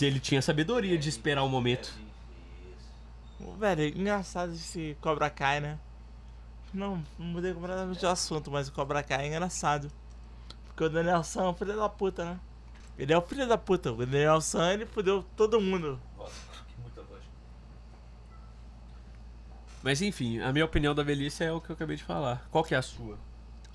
ele 0.00 0.18
tinha 0.18 0.40
sabedoria 0.40 0.96
de 0.96 1.08
esperar 1.10 1.42
o 1.42 1.48
momento. 1.48 1.92
Velho, 3.58 3.82
é 3.82 3.88
engraçado 3.88 4.52
esse 4.52 4.96
Cobra 5.00 5.28
Kai, 5.28 5.60
né? 5.60 5.78
Não, 6.72 7.04
não 7.18 7.26
mudei 7.26 7.52
completamente 7.52 8.00
de 8.00 8.06
assunto, 8.06 8.50
mas 8.50 8.68
o 8.68 8.72
Cobra 8.72 9.02
Kai 9.02 9.24
é 9.24 9.28
engraçado. 9.28 9.90
Porque 10.78 10.84
o 10.84 10.90
Daniel 10.90 11.24
San 11.24 11.42
é 11.42 11.48
um 11.48 11.54
filho 11.54 11.76
da 11.76 11.88
puta, 11.88 12.24
né? 12.24 12.40
Ele 12.96 13.12
é 13.12 13.18
o 13.18 13.20
filho 13.20 13.48
da 13.48 13.58
puta. 13.58 13.90
O 13.90 13.96
Daniel 13.96 14.40
San, 14.40 14.74
ele 14.74 14.86
fudeu 14.86 15.24
todo 15.36 15.60
mundo. 15.60 16.00
Muita 16.80 17.00
lógica. 17.00 17.32
Mas 19.82 20.00
enfim, 20.00 20.38
a 20.38 20.52
minha 20.52 20.64
opinião 20.64 20.94
da 20.94 21.02
velhice 21.02 21.42
é 21.42 21.50
o 21.50 21.60
que 21.60 21.70
eu 21.70 21.74
acabei 21.74 21.96
de 21.96 22.04
falar. 22.04 22.46
Qual 22.52 22.62
que 22.62 22.76
é 22.76 22.78
a 22.78 22.82
sua? 22.82 23.18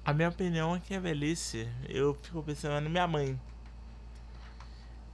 A 0.05 0.13
minha 0.13 0.29
opinião 0.29 0.77
é 0.77 0.79
que 0.79 0.95
a 0.95 0.99
velhice, 1.01 1.67
eu 1.89 2.17
fico 2.21 2.41
pensando 2.41 2.81
na 2.81 2.89
minha 2.89 3.05
mãe. 3.05 3.37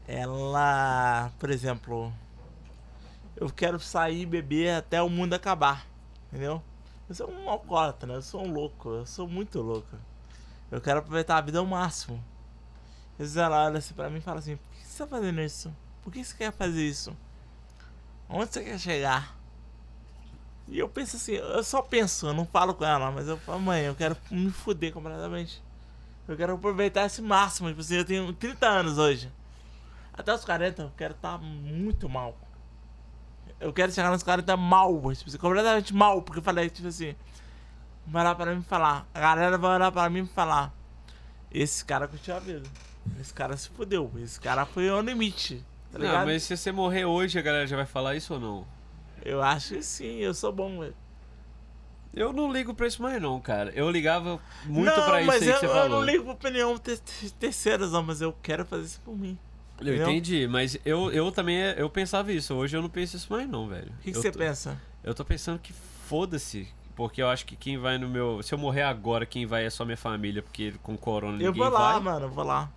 Ela, 0.08 1.32
por 1.40 1.50
exemplo, 1.50 2.14
eu 3.36 3.50
quero 3.50 3.80
sair 3.80 4.22
e 4.22 4.26
beber 4.28 4.76
até 4.76 5.02
o 5.02 5.10
mundo 5.10 5.34
acabar, 5.34 5.88
entendeu? 6.28 6.62
Eu 7.10 7.16
sou 7.16 7.32
um 7.32 7.50
alcoólatra, 7.50 8.08
né? 8.08 8.16
Eu 8.16 8.22
sou 8.22 8.46
um 8.46 8.54
louco, 8.54 8.90
eu 8.90 9.08
sou 9.08 9.28
muito 9.28 9.60
louco. 9.60 9.98
Eu 10.72 10.80
quero 10.80 11.00
aproveitar 11.00 11.38
a 11.38 11.42
vida 11.42 11.60
ao 11.60 11.66
máximo. 11.66 12.24
Às 13.14 13.18
vezes 13.20 13.38
ela 13.38 13.66
olha 13.66 13.80
assim 13.80 13.94
pra 13.94 14.10
mim 14.10 14.20
e 14.20 14.22
fala 14.22 14.40
assim, 14.40 14.56
por 14.56 14.70
que 14.78 14.86
você 14.86 14.98
tá 15.04 15.08
fazendo 15.08 15.42
isso? 15.42 15.76
Por 16.04 16.14
que 16.14 16.24
você 16.24 16.36
quer 16.36 16.52
fazer 16.52 16.88
isso? 16.88 17.16
Onde 18.30 18.54
você 18.54 18.64
quer 18.64 18.80
chegar? 18.80 19.36
E 20.68 20.78
eu 20.78 20.88
penso 20.88 21.16
assim, 21.16 21.34
eu 21.34 21.64
só 21.64 21.82
penso, 21.82 22.28
eu 22.28 22.34
não 22.34 22.46
falo 22.46 22.76
com 22.76 22.86
ela, 22.86 23.10
mas 23.12 23.28
eu 23.28 23.38
falo, 23.38 23.60
mãe, 23.60 23.82
eu 23.86 23.96
quero 23.96 24.16
me 24.30 24.52
fuder 24.52 24.94
completamente. 24.94 25.62
Eu 26.28 26.38
quero 26.38 26.54
aproveitar 26.54 27.08
esse 27.08 27.24
máximo. 27.24 27.70
Tipo 27.70 27.82
assim, 27.82 27.96
eu 27.96 28.06
tenho 28.06 28.32
30 28.34 28.68
anos 28.68 29.00
hoje. 29.00 29.32
Até 30.14 30.32
os 30.32 30.46
40 30.46 30.84
eu 30.84 30.92
quero 30.96 31.16
estar 31.16 31.40
muito 31.40 32.08
mal. 32.08 32.38
Eu 33.60 33.74
quero 33.74 33.92
chegar 33.92 34.12
nos 34.12 34.22
40 34.22 34.56
mal, 34.56 34.94
tipo 35.14 35.28
assim, 35.28 35.38
completamente 35.40 35.94
mal, 35.94 36.22
porque 36.22 36.40
eu 36.40 36.44
falei, 36.44 36.70
tipo 36.70 36.88
assim, 36.88 37.16
vai 38.10 38.24
olhar 38.24 38.36
pra 38.36 38.54
mim 38.54 38.62
e 38.62 38.64
falar. 38.64 39.08
A 39.14 39.20
galera 39.20 39.58
vai 39.58 39.76
olhar 39.76 39.92
pra 39.92 40.10
mim 40.10 40.24
e 40.24 40.28
falar. 40.28 40.74
Esse 41.52 41.84
cara 41.86 42.08
curtiu 42.08 42.36
a 42.36 42.40
vida. 42.40 42.68
Esse 43.20 43.34
cara 43.34 43.56
se 43.58 43.70
fudeu. 43.70 44.12
Esse 44.22 44.40
cara 44.40 44.66
foi 44.66 44.90
ao 44.90 45.02
limite. 45.02 45.66
Tá 45.92 45.98
Não, 45.98 46.06
ligado? 46.06 46.26
mas 46.28 46.44
se 46.44 46.56
você 46.56 46.72
morrer 46.72 47.06
hoje, 47.06 47.40
a 47.40 47.42
galera 47.42 47.66
já 47.66 47.76
vai 47.76 47.86
falar 47.86 48.16
isso 48.16 48.34
ou 48.36 48.40
não? 48.40 48.68
Eu 49.26 49.42
acho 49.42 49.76
que 49.76 49.82
sim, 49.82 50.18
eu 50.20 50.34
sou 50.34 50.52
bom, 50.52 50.80
velho. 50.80 50.96
Eu 52.14 52.34
não 52.34 52.52
ligo 52.52 52.74
pra 52.74 52.88
isso 52.88 53.02
mais 53.02 53.22
não, 53.22 53.40
cara. 53.40 53.72
Eu 53.76 53.90
ligava 53.90 54.40
muito 54.66 54.86
não, 54.86 55.06
pra 55.06 55.22
isso 55.22 55.28
mas 55.28 55.42
aí 55.44 55.50
eu, 55.50 55.54
que 55.56 55.60
você 55.60 55.66
eu 55.66 55.70
falou. 55.70 55.90
não 55.90 56.04
ligo 56.04 56.24
pra 56.24 56.34
opinião 56.34 56.78
ter, 56.78 57.00
terceiras, 57.40 57.92
não, 57.92 58.02
mas 58.04 58.20
eu 58.22 58.36
quero 58.42 58.66
fazer 58.66 58.86
isso 58.86 59.02
por 59.06 59.16
mim. 59.18 59.38
Eu 59.80 59.88
Entendeu? 59.88 60.10
entendi, 60.10 60.48
mas 60.48 60.78
eu, 60.84 61.12
eu 61.12 61.32
também 61.32 61.58
eu 61.78 61.90
pensava 61.90 62.32
isso. 62.32 62.54
Hoje 62.56 62.76
eu 62.76 62.82
não 62.82 62.90
penso 62.90 63.16
isso 63.16 63.32
mais 63.32 63.48
não, 63.48 63.68
velho. 63.68 63.92
O 63.92 64.02
que, 64.02 64.12
que 64.12 64.18
eu 64.18 64.22
você 64.22 64.32
tô, 64.32 64.40
pensa? 64.40 64.82
Eu 65.04 65.14
tô 65.14 65.24
pensando 65.24 65.60
que 65.60 65.72
foda-se. 65.72 66.68
Porque 67.00 67.22
eu 67.22 67.30
acho 67.30 67.46
que 67.46 67.56
quem 67.56 67.78
vai 67.78 67.98
no 67.98 68.10
meu. 68.10 68.44
Se 68.44 68.54
eu 68.54 68.58
morrer 68.58 68.82
agora, 68.82 69.26
quem 69.26 69.46
vai 69.46 69.66
é 69.66 69.70
só 69.70 69.86
minha 69.86 69.96
família, 69.96 70.44
porque 70.44 70.74
com 70.84 70.98
corona 70.98 71.42
Eu 71.42 71.54
ninguém 71.54 71.64
vou 71.64 71.72
lá, 71.72 71.94
vai. 71.94 72.02
mano, 72.02 72.26
eu 72.26 72.30
vou 72.30 72.44
lá. 72.44 72.70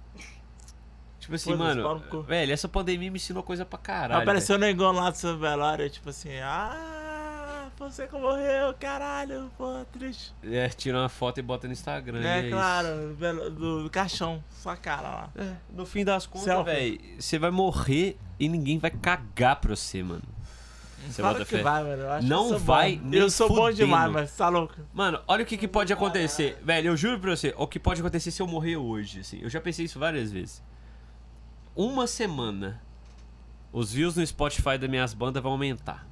Tipo 1.18 1.35
assim, 1.35 1.51
no 1.51 1.59
mano, 1.59 2.05
velho, 2.25 2.53
essa 2.53 2.68
pandemia 2.68 3.11
me 3.11 3.16
ensinou 3.16 3.43
coisa 3.43 3.64
pra 3.64 3.81
caralho. 3.81 4.23
Apareceu 4.23 4.55
o 4.55 4.59
negão 4.61 4.93
lá 4.93 5.11
do 5.11 5.16
seu 5.16 5.37
velório, 5.37 5.91
tipo 5.91 6.09
assim, 6.09 6.39
ah, 6.41 7.66
você 7.77 8.07
que 8.07 8.16
morreu, 8.16 8.73
caralho, 8.79 9.51
pô, 9.59 9.85
triste. 9.93 10.33
É, 10.45 10.68
tira 10.68 10.99
uma 11.01 11.09
foto 11.09 11.39
e 11.39 11.43
bota 11.43 11.66
no 11.66 11.73
Instagram. 11.73 12.25
É, 12.25 12.43
isso. 12.43 12.51
claro, 12.51 13.14
velo- 13.16 13.51
do, 13.51 13.83
do 13.83 13.91
caixão, 13.91 14.43
sua 14.53 14.77
cara 14.77 15.09
lá. 15.09 15.31
É, 15.35 15.53
no 15.75 15.85
fim 15.85 16.05
das 16.05 16.27
contas, 16.29 16.64
velho, 16.64 17.01
você 17.18 17.41
vai 17.41 17.51
morrer 17.51 18.16
e 18.39 18.49
ninguém 18.49 18.79
vai 18.79 18.93
cagar 18.93 19.57
pra 19.57 19.75
você, 19.75 20.01
mano. 20.01 20.23
Você 21.09 21.20
Claro 21.22 21.38
bota 21.38 21.46
fé? 21.50 21.62
vai, 21.62 21.82
mano. 21.82 22.03
Eu 22.03 22.12
acho 22.12 22.26
Não 22.28 22.59
vai 22.59 22.96
bom. 22.96 23.09
nem 23.09 23.20
Eu 23.20 23.30
sou 23.30 23.48
bom 23.48 23.55
fudendo. 23.57 23.76
demais, 23.76 24.12
mas 24.12 24.36
tá 24.36 24.48
louco. 24.48 24.74
Mano, 24.94 25.20
olha 25.26 25.42
o 25.42 25.46
que, 25.46 25.57
que 25.57 25.68
pode 25.68 25.92
acontecer. 25.92 26.59
Velho, 26.62 26.88
eu 26.88 26.96
juro 26.96 27.18
pra 27.20 27.34
você, 27.36 27.55
o 27.57 27.66
que 27.66 27.78
pode 27.78 28.00
acontecer 28.00 28.30
se 28.30 28.40
eu 28.40 28.46
morrer 28.46 28.76
hoje, 28.76 29.20
assim. 29.20 29.40
Eu 29.42 29.50
já 29.50 29.61
pensei 29.61 29.84
isso 29.84 29.98
várias 29.98 30.30
vezes. 30.32 30.62
Uma 31.74 32.07
semana, 32.07 32.80
os 33.72 33.92
views 33.92 34.16
no 34.16 34.26
Spotify 34.26 34.76
das 34.78 34.88
minhas 34.90 35.14
bandas 35.14 35.42
vão 35.42 35.53
aumentar. 35.53 36.07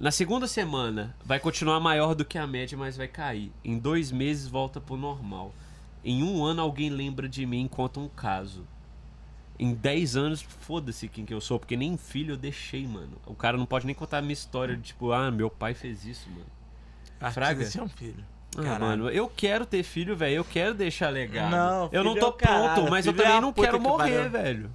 Na 0.00 0.10
segunda 0.10 0.48
semana, 0.48 1.14
vai 1.24 1.38
continuar 1.38 1.78
maior 1.78 2.14
do 2.14 2.24
que 2.24 2.36
a 2.36 2.46
média, 2.46 2.76
mas 2.76 2.96
vai 2.96 3.06
cair. 3.06 3.52
Em 3.64 3.78
dois 3.78 4.10
meses, 4.10 4.48
volta 4.48 4.80
pro 4.80 4.96
normal. 4.96 5.54
Em 6.04 6.22
um 6.24 6.42
ano, 6.44 6.60
alguém 6.60 6.90
lembra 6.90 7.28
de 7.28 7.46
mim 7.46 7.66
e 7.66 7.68
conta 7.68 8.00
um 8.00 8.08
caso. 8.08 8.66
Em 9.58 9.74
10 9.74 10.16
anos, 10.16 10.42
foda-se 10.42 11.08
quem 11.08 11.24
que 11.24 11.32
eu 11.32 11.40
sou, 11.40 11.58
porque 11.58 11.76
nem 11.76 11.96
filho 11.96 12.32
eu 12.32 12.36
deixei, 12.36 12.86
mano. 12.86 13.12
O 13.26 13.34
cara 13.34 13.56
não 13.56 13.66
pode 13.66 13.86
nem 13.86 13.94
contar 13.94 14.18
a 14.18 14.22
minha 14.22 14.32
história 14.32 14.76
de 14.76 14.82
tipo, 14.82 15.12
ah, 15.12 15.30
meu 15.30 15.50
pai 15.50 15.74
fez 15.74 16.04
isso, 16.04 16.28
mano. 16.30 17.32
Fraga? 17.32 17.64
você 17.64 17.78
é 17.78 17.82
um 17.82 17.88
filho. 17.88 18.24
Ah, 18.56 18.62
Caralho. 18.62 18.80
mano, 18.80 19.10
eu 19.10 19.28
quero 19.34 19.64
ter 19.64 19.82
filho, 19.82 20.16
velho. 20.16 20.36
Eu 20.36 20.44
quero 20.44 20.74
deixar 20.74 21.08
legado. 21.10 21.50
Não, 21.50 21.88
eu 21.92 22.04
não 22.04 22.16
é 22.16 22.20
tô 22.20 22.28
o 22.28 22.32
caralho, 22.32 22.74
pronto, 22.74 22.90
mas 22.90 23.06
eu 23.06 23.12
filho 23.12 23.22
é 23.22 23.24
também 23.24 23.38
a 23.38 23.40
não 23.40 23.52
quero 23.52 23.78
que 23.78 23.82
morrer, 23.88 24.28
velho. 24.28 24.70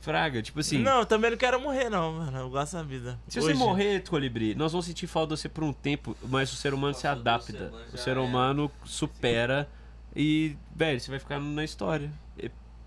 Fraga, 0.00 0.42
tipo 0.42 0.58
assim. 0.58 0.78
Não, 0.78 1.00
eu 1.00 1.06
também 1.06 1.30
não 1.30 1.38
quero 1.38 1.60
morrer, 1.60 1.88
não, 1.88 2.12
mano. 2.14 2.36
Eu 2.36 2.50
gosto 2.50 2.72
da 2.72 2.82
vida. 2.82 3.20
Se 3.28 3.38
Hoje. 3.38 3.48
você 3.48 3.54
morrer, 3.54 4.02
Colibri, 4.02 4.52
nós 4.56 4.72
vamos 4.72 4.86
sentir 4.86 5.06
falta 5.06 5.34
de 5.34 5.40
você 5.40 5.48
por 5.48 5.62
um 5.62 5.72
tempo, 5.72 6.16
mas 6.28 6.52
o 6.52 6.56
ser 6.56 6.74
humano 6.74 6.92
se 6.92 7.06
adapta. 7.06 7.52
semanas, 7.52 7.88
O 7.94 7.96
já 7.96 8.02
ser 8.02 8.18
humano 8.18 8.68
supera 8.84 9.68
e, 10.14 10.56
velho, 10.74 10.98
você 11.00 11.08
vai 11.08 11.20
ficar 11.20 11.38
na 11.38 11.62
história. 11.62 12.10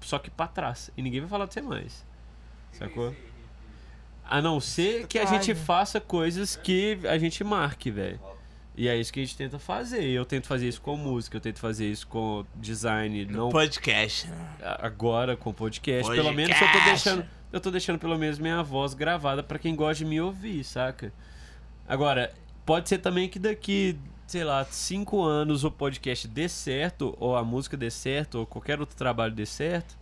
Só 0.01 0.19
que 0.19 0.29
pra 0.29 0.47
trás. 0.47 0.91
E 0.95 1.01
ninguém 1.01 1.19
vai 1.21 1.29
falar 1.29 1.45
de 1.45 1.53
você 1.53 1.61
mais. 1.61 2.05
Sacou? 2.71 3.15
A 4.23 4.41
não 4.41 4.59
ser 4.59 5.07
que 5.07 5.17
a 5.19 5.25
gente 5.25 5.47
Tatuagem. 5.47 5.55
faça 5.55 6.01
coisas 6.01 6.55
que 6.55 6.99
a 7.07 7.17
gente 7.17 7.43
marque, 7.43 7.91
velho. 7.91 8.19
E 8.77 8.87
é 8.89 8.97
isso 8.97 9.13
que 9.13 9.21
a 9.21 9.23
gente 9.23 9.37
tenta 9.37 9.57
fazer. 9.57 10.03
Eu 10.03 10.25
tento 10.25 10.47
fazer 10.47 10.67
isso 10.67 10.81
com 10.81 10.97
música, 10.97 11.37
eu 11.37 11.41
tento 11.41 11.59
fazer 11.59 11.89
isso 11.89 12.05
com 12.07 12.45
design, 12.55 13.25
não 13.25 13.49
Podcast, 13.49 14.27
né? 14.27 14.55
agora 14.79 15.37
com 15.37 15.53
podcast. 15.53 16.11
Pelo 16.11 16.33
menos 16.33 16.51
eu 16.59 16.67
tô 16.67 16.73
Podcast. 16.73 16.89
deixando, 17.05 17.25
eu 17.53 17.61
tô 17.61 17.71
deixando 17.71 17.99
pelo 17.99 18.17
menos 18.17 18.37
minha 18.37 18.61
voz 18.61 18.93
gravada 18.93 19.41
pra 19.41 19.57
quem 19.57 19.75
gosta 19.75 20.03
de 20.03 20.05
me 20.09 20.19
ouvir, 20.19 20.63
saca? 20.65 21.13
Agora, 21.87 22.33
pode 22.65 22.89
ser 22.89 22.97
também 22.97 23.29
que 23.29 23.39
daqui, 23.39 23.97
sei 24.28 24.43
lá, 24.43 24.65
cinco 24.65 25.23
anos 25.23 25.63
o 25.63 25.71
podcast 25.71 26.28
dê 26.28 26.49
certo, 26.49 27.15
ou 27.19 27.36
a 27.36 27.43
música 27.43 27.78
dê 27.78 27.89
certo, 27.91 28.39
ou 28.39 28.45
qualquer 28.45 28.80
outro 28.80 28.95
trabalho 28.95 29.34
dê 29.34 29.45
certo. 29.45 29.97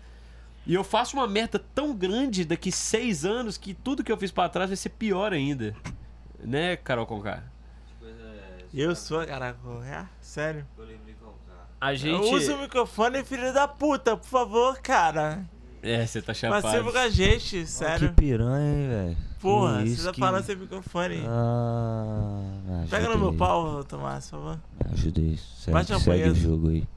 E 0.66 0.74
eu 0.74 0.84
faço 0.84 1.18
uma 1.18 1.28
merda 1.28 1.60
tão 1.76 1.94
grande 1.96 2.46
daqui 2.46 2.72
seis 2.72 3.26
anos 3.26 3.58
que 3.58 3.74
tudo 3.74 4.04
que 4.04 4.12
eu 4.12 4.18
fiz 4.18 4.32
pra 4.32 4.48
trás 4.48 4.70
vai 4.70 4.78
ser 4.78 4.90
pior 4.90 5.34
ainda. 5.34 5.76
Né, 6.40 6.76
Carol 6.78 7.06
Conká? 7.06 7.44
Eu 8.74 8.96
sou, 8.96 9.24
caraca. 9.26 9.60
É, 9.86 10.06
sério. 10.20 10.66
K. 10.76 10.84
A 11.80 11.94
gente. 11.94 12.34
Usa 12.34 12.56
o 12.56 12.62
microfone, 12.62 13.24
filho 13.24 13.54
da 13.54 13.68
puta, 13.68 14.18
por 14.18 14.26
favor, 14.26 14.80
cara. 14.80 15.46
É, 15.82 16.06
você 16.06 16.22
tá 16.22 16.34
chapado. 16.34 16.62
Participa 16.64 16.92
com 16.92 16.98
a 16.98 17.10
gente, 17.10 17.60
Que 17.60 17.66
sério. 17.68 18.14
piranha, 18.14 18.74
hein, 18.74 18.88
velho. 18.90 19.18
Porra, 19.44 19.80
você 19.82 19.84
isso, 19.86 20.06
tá 20.06 20.12
que- 20.14 20.20
falando 20.20 20.44
sem 20.44 20.56
microfone. 20.56 21.24
Ah, 21.28 22.86
Pega 22.90 23.10
no 23.10 23.18
meu 23.20 23.34
pau, 23.34 23.84
Tomás, 23.84 24.26
por 24.30 24.38
favor. 24.40 24.60
Me 24.86 24.94
Ajuda 24.94 25.22
aí. 25.22 25.38
Segue, 25.38 25.72
Bate 25.74 25.94
a 25.94 26.00
segue 26.00 26.30
o 26.30 26.36
jogo 26.36 26.70
aí. 26.70 26.88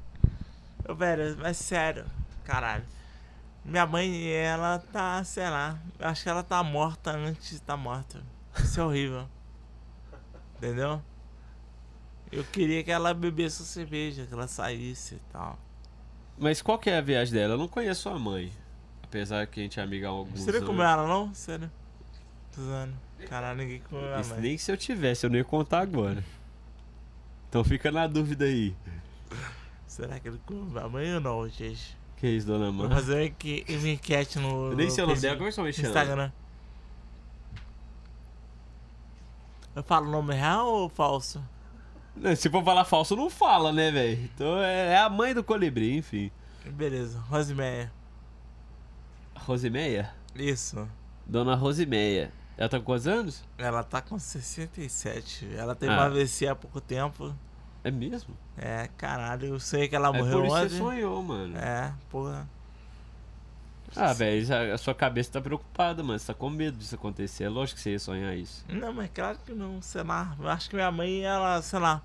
Ô, 0.88 0.94
velho, 0.94 1.36
mas 1.40 1.56
sério, 1.56 2.04
caralho. 2.44 2.84
Minha 3.64 3.84
mãe, 3.86 4.28
ela 4.30 4.78
tá, 4.78 5.22
sei 5.24 5.50
lá, 5.50 5.76
acho 5.98 6.22
que 6.22 6.28
ela 6.28 6.42
tá 6.44 6.62
morta 6.62 7.10
antes 7.10 7.48
de 7.50 7.56
estar 7.56 7.76
morta. 7.76 8.22
Isso 8.62 8.78
é 8.80 8.84
horrível. 8.84 9.26
Entendeu? 10.56 11.02
Eu 12.30 12.44
queria 12.44 12.82
que 12.84 12.90
ela 12.90 13.12
bebesse 13.12 13.64
cerveja, 13.64 14.24
que 14.26 14.32
ela 14.32 14.46
saísse 14.46 15.16
e 15.16 15.20
tal. 15.32 15.58
Mas 16.38 16.62
qual 16.62 16.78
que 16.78 16.90
é 16.90 16.98
a 16.98 17.00
viagem 17.00 17.34
dela? 17.34 17.54
Eu 17.54 17.58
não 17.58 17.68
conheço 17.68 18.02
sua 18.02 18.18
mãe. 18.18 18.52
Apesar 19.02 19.46
que 19.46 19.60
a 19.60 19.62
gente 19.62 19.78
é 19.80 19.82
amiga 19.82 20.08
há 20.08 20.10
alguns 20.10 20.40
Você 20.40 20.50
não 20.50 20.58
anos. 20.58 20.68
comeu 20.68 20.84
ela, 20.84 21.06
não? 21.06 21.32
Sério? 21.34 21.70
Caralho, 23.28 23.58
ninguém 23.58 23.80
Isso 24.20 24.34
nem 24.40 24.58
se 24.58 24.70
eu 24.72 24.76
tivesse, 24.76 25.24
eu 25.26 25.30
não 25.30 25.36
ia 25.36 25.44
contar 25.44 25.80
agora. 25.80 26.22
Então 27.48 27.62
fica 27.64 27.90
na 27.90 28.06
dúvida 28.06 28.44
aí. 28.44 28.74
Será 29.86 30.18
que 30.20 30.28
ele 30.28 30.40
minha 30.48 30.88
mãe 30.88 31.14
ou 31.14 31.20
não, 31.20 31.48
gente? 31.48 31.96
Que 32.16 32.26
isso, 32.28 32.46
dona 32.46 32.66
Vou 32.70 32.86
Mãe? 32.88 32.90
fazer 32.90 33.14
uma 33.14 33.24
enque- 33.24 33.64
uma 33.68 33.88
enquete 33.88 34.38
no, 34.38 34.72
Eu 34.72 34.76
nem 34.76 34.90
sei 34.90 35.04
o 35.04 35.06
nome 35.06 35.20
dela, 35.20 35.34
Facebook- 35.36 35.54
como 35.56 35.68
é 35.68 35.72
que 35.72 35.76
chama? 35.76 35.88
Instagram. 35.88 36.32
Eu 39.74 39.82
falo 39.82 40.10
nome 40.10 40.34
real 40.34 40.66
ou 40.66 40.88
falso? 40.88 41.42
Se 42.36 42.48
for 42.48 42.64
falar 42.64 42.84
falso, 42.86 43.14
não 43.14 43.28
fala, 43.28 43.72
né, 43.72 43.90
velho? 43.90 44.18
Então 44.34 44.58
é, 44.58 44.92
é 44.94 44.98
a 44.98 45.08
mãe 45.10 45.34
do 45.34 45.44
colibri, 45.44 45.94
enfim. 45.96 46.30
Beleza, 46.64 47.18
Rosimeia. 47.28 47.92
Rosimeia? 49.34 50.10
Isso. 50.34 50.88
Dona 51.26 51.54
Rosimeia. 51.54 52.32
Ela 52.58 52.68
tá 52.68 52.78
com 52.78 52.84
quantos 52.84 53.06
anos? 53.06 53.44
Ela 53.58 53.82
tá 53.84 54.00
com 54.00 54.18
67. 54.18 55.48
Ela 55.56 55.74
teve 55.74 55.92
Ah. 55.92 55.96
uma 55.96 56.04
AVC 56.06 56.46
há 56.48 56.54
pouco 56.54 56.80
tempo. 56.80 57.34
É 57.84 57.90
mesmo? 57.90 58.34
É, 58.56 58.88
caralho, 58.96 59.46
eu 59.48 59.60
sei 59.60 59.88
que 59.88 59.94
ela 59.94 60.08
é 60.08 60.12
morreu 60.18 60.38
por 60.40 60.46
isso 60.46 60.56
você 60.70 60.78
sonhou, 60.78 61.22
mano. 61.22 61.56
É, 61.58 61.92
porra. 62.10 62.48
Ah, 63.94 64.12
velho, 64.12 64.74
a- 64.74 64.78
sua 64.78 64.94
cabeça 64.94 65.32
tá 65.32 65.40
preocupada, 65.40 66.02
mano. 66.02 66.18
Você 66.18 66.26
tá 66.26 66.34
com 66.34 66.50
medo 66.50 66.76
disso 66.76 66.94
acontecer. 66.94 67.44
É 67.44 67.48
lógico 67.48 67.76
que 67.76 67.82
você 67.82 67.90
ia 67.92 67.98
sonhar 67.98 68.36
isso. 68.36 68.64
Não, 68.68 68.92
mas 68.92 69.10
claro 69.14 69.38
que 69.46 69.52
não, 69.52 69.80
sei 69.80 70.02
lá. 70.02 70.34
Eu 70.40 70.48
acho 70.48 70.68
que 70.68 70.74
minha 70.76 70.90
mãe, 70.90 71.22
ela, 71.24 71.62
sei 71.62 71.78
lá. 71.78 72.02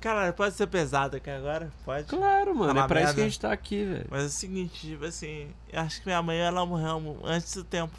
Cara, 0.00 0.32
pode 0.32 0.54
ser 0.54 0.66
pesada 0.66 1.18
aqui 1.18 1.30
agora? 1.30 1.70
Pode. 1.84 2.06
Claro, 2.08 2.54
mano. 2.54 2.72
Fala 2.74 2.84
é 2.86 2.88
pra 2.88 3.02
isso 3.02 3.14
que 3.14 3.20
a 3.20 3.22
merda. 3.22 3.30
gente 3.30 3.40
tá 3.40 3.52
aqui, 3.52 3.84
velho. 3.84 4.06
Mas 4.10 4.22
é 4.22 4.26
o 4.26 4.30
seguinte, 4.30 4.80
tipo 4.88 5.04
assim, 5.04 5.48
eu 5.72 5.80
acho 5.80 6.00
que 6.00 6.06
minha 6.06 6.22
mãe, 6.22 6.38
ela 6.38 6.64
morreu 6.66 7.18
antes 7.22 7.54
do 7.54 7.62
tempo. 7.64 7.92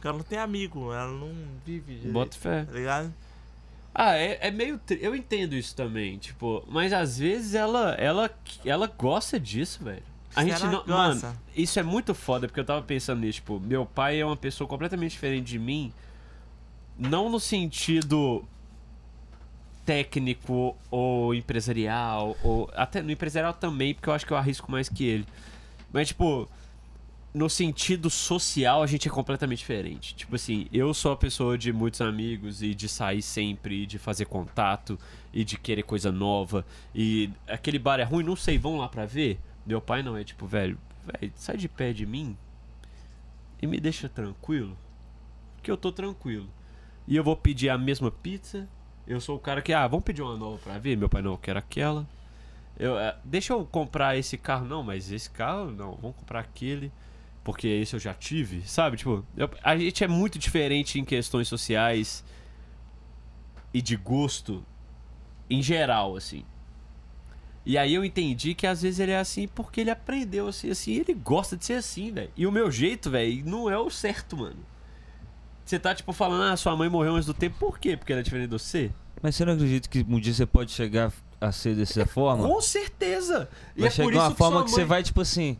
Porque 0.00 0.08
ela 0.08 0.16
não 0.16 0.24
tem 0.24 0.38
amigo, 0.38 0.92
ela 0.94 1.10
não 1.12 1.30
vive 1.66 1.92
direito, 1.94 2.12
Bota 2.14 2.34
fé. 2.34 2.64
tá 2.64 2.72
ligado? 2.72 3.12
Ah, 3.94 4.16
é, 4.16 4.38
é 4.48 4.50
meio. 4.50 4.78
tri- 4.78 4.98
Eu 5.02 5.14
entendo 5.14 5.54
isso 5.54 5.76
também, 5.76 6.16
tipo, 6.16 6.64
mas 6.68 6.90
às 6.92 7.18
vezes 7.18 7.54
ela 7.54 7.90
ela, 7.96 8.30
ela 8.64 8.86
gosta 8.86 9.38
disso, 9.38 9.84
velho. 9.84 10.02
A 10.34 10.42
gente 10.42 10.62
não. 10.64 10.82
que 10.84 10.88
Mano, 10.90 11.20
gosta? 11.20 11.36
isso 11.54 11.78
é 11.78 11.82
muito 11.82 12.14
foda, 12.14 12.46
porque 12.46 12.60
eu 12.60 12.64
tava 12.64 12.80
pensando 12.80 13.20
nisso, 13.20 13.40
tipo, 13.40 13.60
meu 13.60 13.84
pai 13.84 14.18
é 14.20 14.24
uma 14.24 14.36
pessoa 14.38 14.66
completamente 14.66 15.10
diferente 15.12 15.44
de 15.48 15.58
mim. 15.58 15.92
Não 16.96 17.28
no 17.28 17.38
sentido 17.40 18.42
técnico 19.84 20.76
ou 20.90 21.34
empresarial, 21.34 22.36
ou. 22.42 22.70
Até 22.74 23.02
no 23.02 23.10
empresarial 23.10 23.52
também, 23.52 23.92
porque 23.94 24.08
eu 24.08 24.14
acho 24.14 24.26
que 24.26 24.32
eu 24.32 24.36
arrisco 24.36 24.70
mais 24.70 24.88
que 24.88 25.04
ele. 25.04 25.26
Mas, 25.92 26.08
tipo, 26.08 26.48
no 27.32 27.48
sentido 27.48 28.10
social, 28.10 28.82
a 28.82 28.86
gente 28.86 29.06
é 29.08 29.10
completamente 29.10 29.60
diferente. 29.60 30.14
Tipo 30.14 30.34
assim, 30.34 30.66
eu 30.72 30.92
sou 30.92 31.12
a 31.12 31.16
pessoa 31.16 31.56
de 31.56 31.72
muitos 31.72 32.00
amigos 32.00 32.62
e 32.62 32.74
de 32.74 32.88
sair 32.88 33.22
sempre, 33.22 33.82
e 33.82 33.86
de 33.86 33.98
fazer 33.98 34.24
contato 34.24 34.98
e 35.32 35.44
de 35.44 35.56
querer 35.56 35.84
coisa 35.84 36.10
nova. 36.10 36.64
E 36.94 37.30
aquele 37.46 37.78
bar 37.78 38.00
é 38.00 38.02
ruim, 38.02 38.24
não 38.24 38.34
sei, 38.34 38.58
vão 38.58 38.76
lá 38.78 38.88
pra 38.88 39.06
ver. 39.06 39.38
Meu 39.64 39.80
pai 39.80 40.02
não 40.02 40.16
é 40.16 40.24
tipo, 40.24 40.46
velho, 40.46 40.76
velho, 41.06 41.32
sai 41.36 41.56
de 41.56 41.68
pé 41.68 41.92
de 41.92 42.04
mim 42.04 42.36
e 43.62 43.66
me 43.66 43.78
deixa 43.78 44.08
tranquilo. 44.08 44.76
Que 45.62 45.70
eu 45.70 45.76
tô 45.76 45.92
tranquilo. 45.92 46.48
E 47.06 47.14
eu 47.14 47.22
vou 47.22 47.36
pedir 47.36 47.68
a 47.68 47.78
mesma 47.78 48.10
pizza. 48.10 48.68
Eu 49.06 49.20
sou 49.20 49.36
o 49.36 49.40
cara 49.40 49.62
que, 49.62 49.72
ah, 49.72 49.86
vamos 49.86 50.04
pedir 50.04 50.22
uma 50.22 50.36
nova 50.36 50.58
pra 50.58 50.78
ver? 50.78 50.96
Meu 50.96 51.08
pai 51.08 51.22
não, 51.22 51.32
eu 51.32 51.38
quero 51.38 51.58
aquela. 51.58 52.06
Eu, 52.78 52.98
eh, 52.98 53.16
deixa 53.24 53.52
eu 53.52 53.64
comprar 53.66 54.16
esse 54.16 54.38
carro, 54.38 54.64
não, 54.64 54.82
mas 54.82 55.12
esse 55.12 55.28
carro 55.28 55.70
não, 55.70 55.96
vamos 55.96 56.16
comprar 56.16 56.40
aquele. 56.40 56.90
Porque 57.50 57.66
esse 57.66 57.94
eu 57.94 58.00
já 58.00 58.14
tive, 58.14 58.62
sabe? 58.66 58.96
Tipo, 58.96 59.24
eu- 59.36 59.50
a 59.62 59.76
gente 59.76 60.04
é 60.04 60.08
muito 60.08 60.38
diferente 60.38 60.98
em 61.00 61.04
questões 61.04 61.48
sociais 61.48 62.22
e 63.72 63.82
de 63.82 63.96
gosto 63.96 64.64
em 65.48 65.62
geral, 65.62 66.16
assim. 66.16 66.44
E 67.66 67.76
aí 67.76 67.94
eu 67.94 68.04
entendi 68.04 68.54
que 68.54 68.66
às 68.66 68.82
vezes 68.82 69.00
ele 69.00 69.12
é 69.12 69.18
assim 69.18 69.46
porque 69.48 69.80
ele 69.80 69.90
aprendeu 69.90 70.48
a 70.48 70.52
ser 70.52 70.70
assim, 70.70 70.92
ele 70.94 71.12
gosta 71.12 71.56
de 71.56 71.64
ser 71.64 71.74
assim, 71.74 72.10
velho. 72.12 72.30
E 72.36 72.46
o 72.46 72.52
meu 72.52 72.70
jeito, 72.70 73.10
velho, 73.10 73.44
não 73.44 73.68
é 73.70 73.76
o 73.78 73.90
certo, 73.90 74.36
mano. 74.36 74.56
Você 75.64 75.78
tá, 75.78 75.94
tipo, 75.94 76.12
falando, 76.12 76.42
ah, 76.52 76.56
sua 76.56 76.74
mãe 76.76 76.88
morreu 76.88 77.14
antes 77.14 77.26
do 77.26 77.34
tempo, 77.34 77.56
por 77.58 77.78
quê? 77.78 77.96
Porque 77.96 78.12
ela 78.12 78.20
é 78.20 78.24
diferente 78.24 78.48
de 78.48 78.58
você? 78.58 78.90
Mas 79.22 79.36
você 79.36 79.44
não 79.44 79.52
acredita 79.52 79.88
que 79.88 80.04
um 80.08 80.18
dia 80.18 80.32
você 80.32 80.46
pode 80.46 80.72
chegar 80.72 81.12
a 81.40 81.52
ser 81.52 81.76
dessa 81.76 82.06
forma? 82.06 82.46
Com 82.48 82.60
certeza! 82.60 83.48
E 83.76 83.80
vai 83.80 83.88
é 83.88 83.90
chegar 83.92 84.08
uma 84.08 84.30
forma 84.34 84.56
sua 84.58 84.64
que 84.64 84.70
você 84.70 84.80
mãe- 84.80 84.86
vai, 84.86 85.02
tipo 85.02 85.20
assim. 85.20 85.58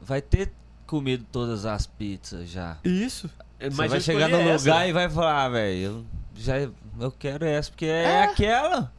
Vai 0.00 0.22
ter 0.22 0.52
comido 0.86 1.24
todas 1.30 1.66
as 1.66 1.86
pizzas 1.86 2.48
já. 2.48 2.76
Isso. 2.84 3.28
Você 3.60 3.70
Mas 3.76 3.90
vai 3.90 4.00
chegar 4.00 4.28
no 4.28 4.36
essa. 4.38 4.64
lugar 4.70 4.88
e 4.88 4.92
vai 4.92 5.08
falar, 5.08 5.44
ah, 5.44 5.48
velho, 5.48 5.78
eu 5.78 6.04
já 6.36 6.56
eu 6.58 7.10
quero 7.18 7.44
essa, 7.44 7.70
porque 7.70 7.86
é, 7.86 8.22
aquela. 8.22 8.92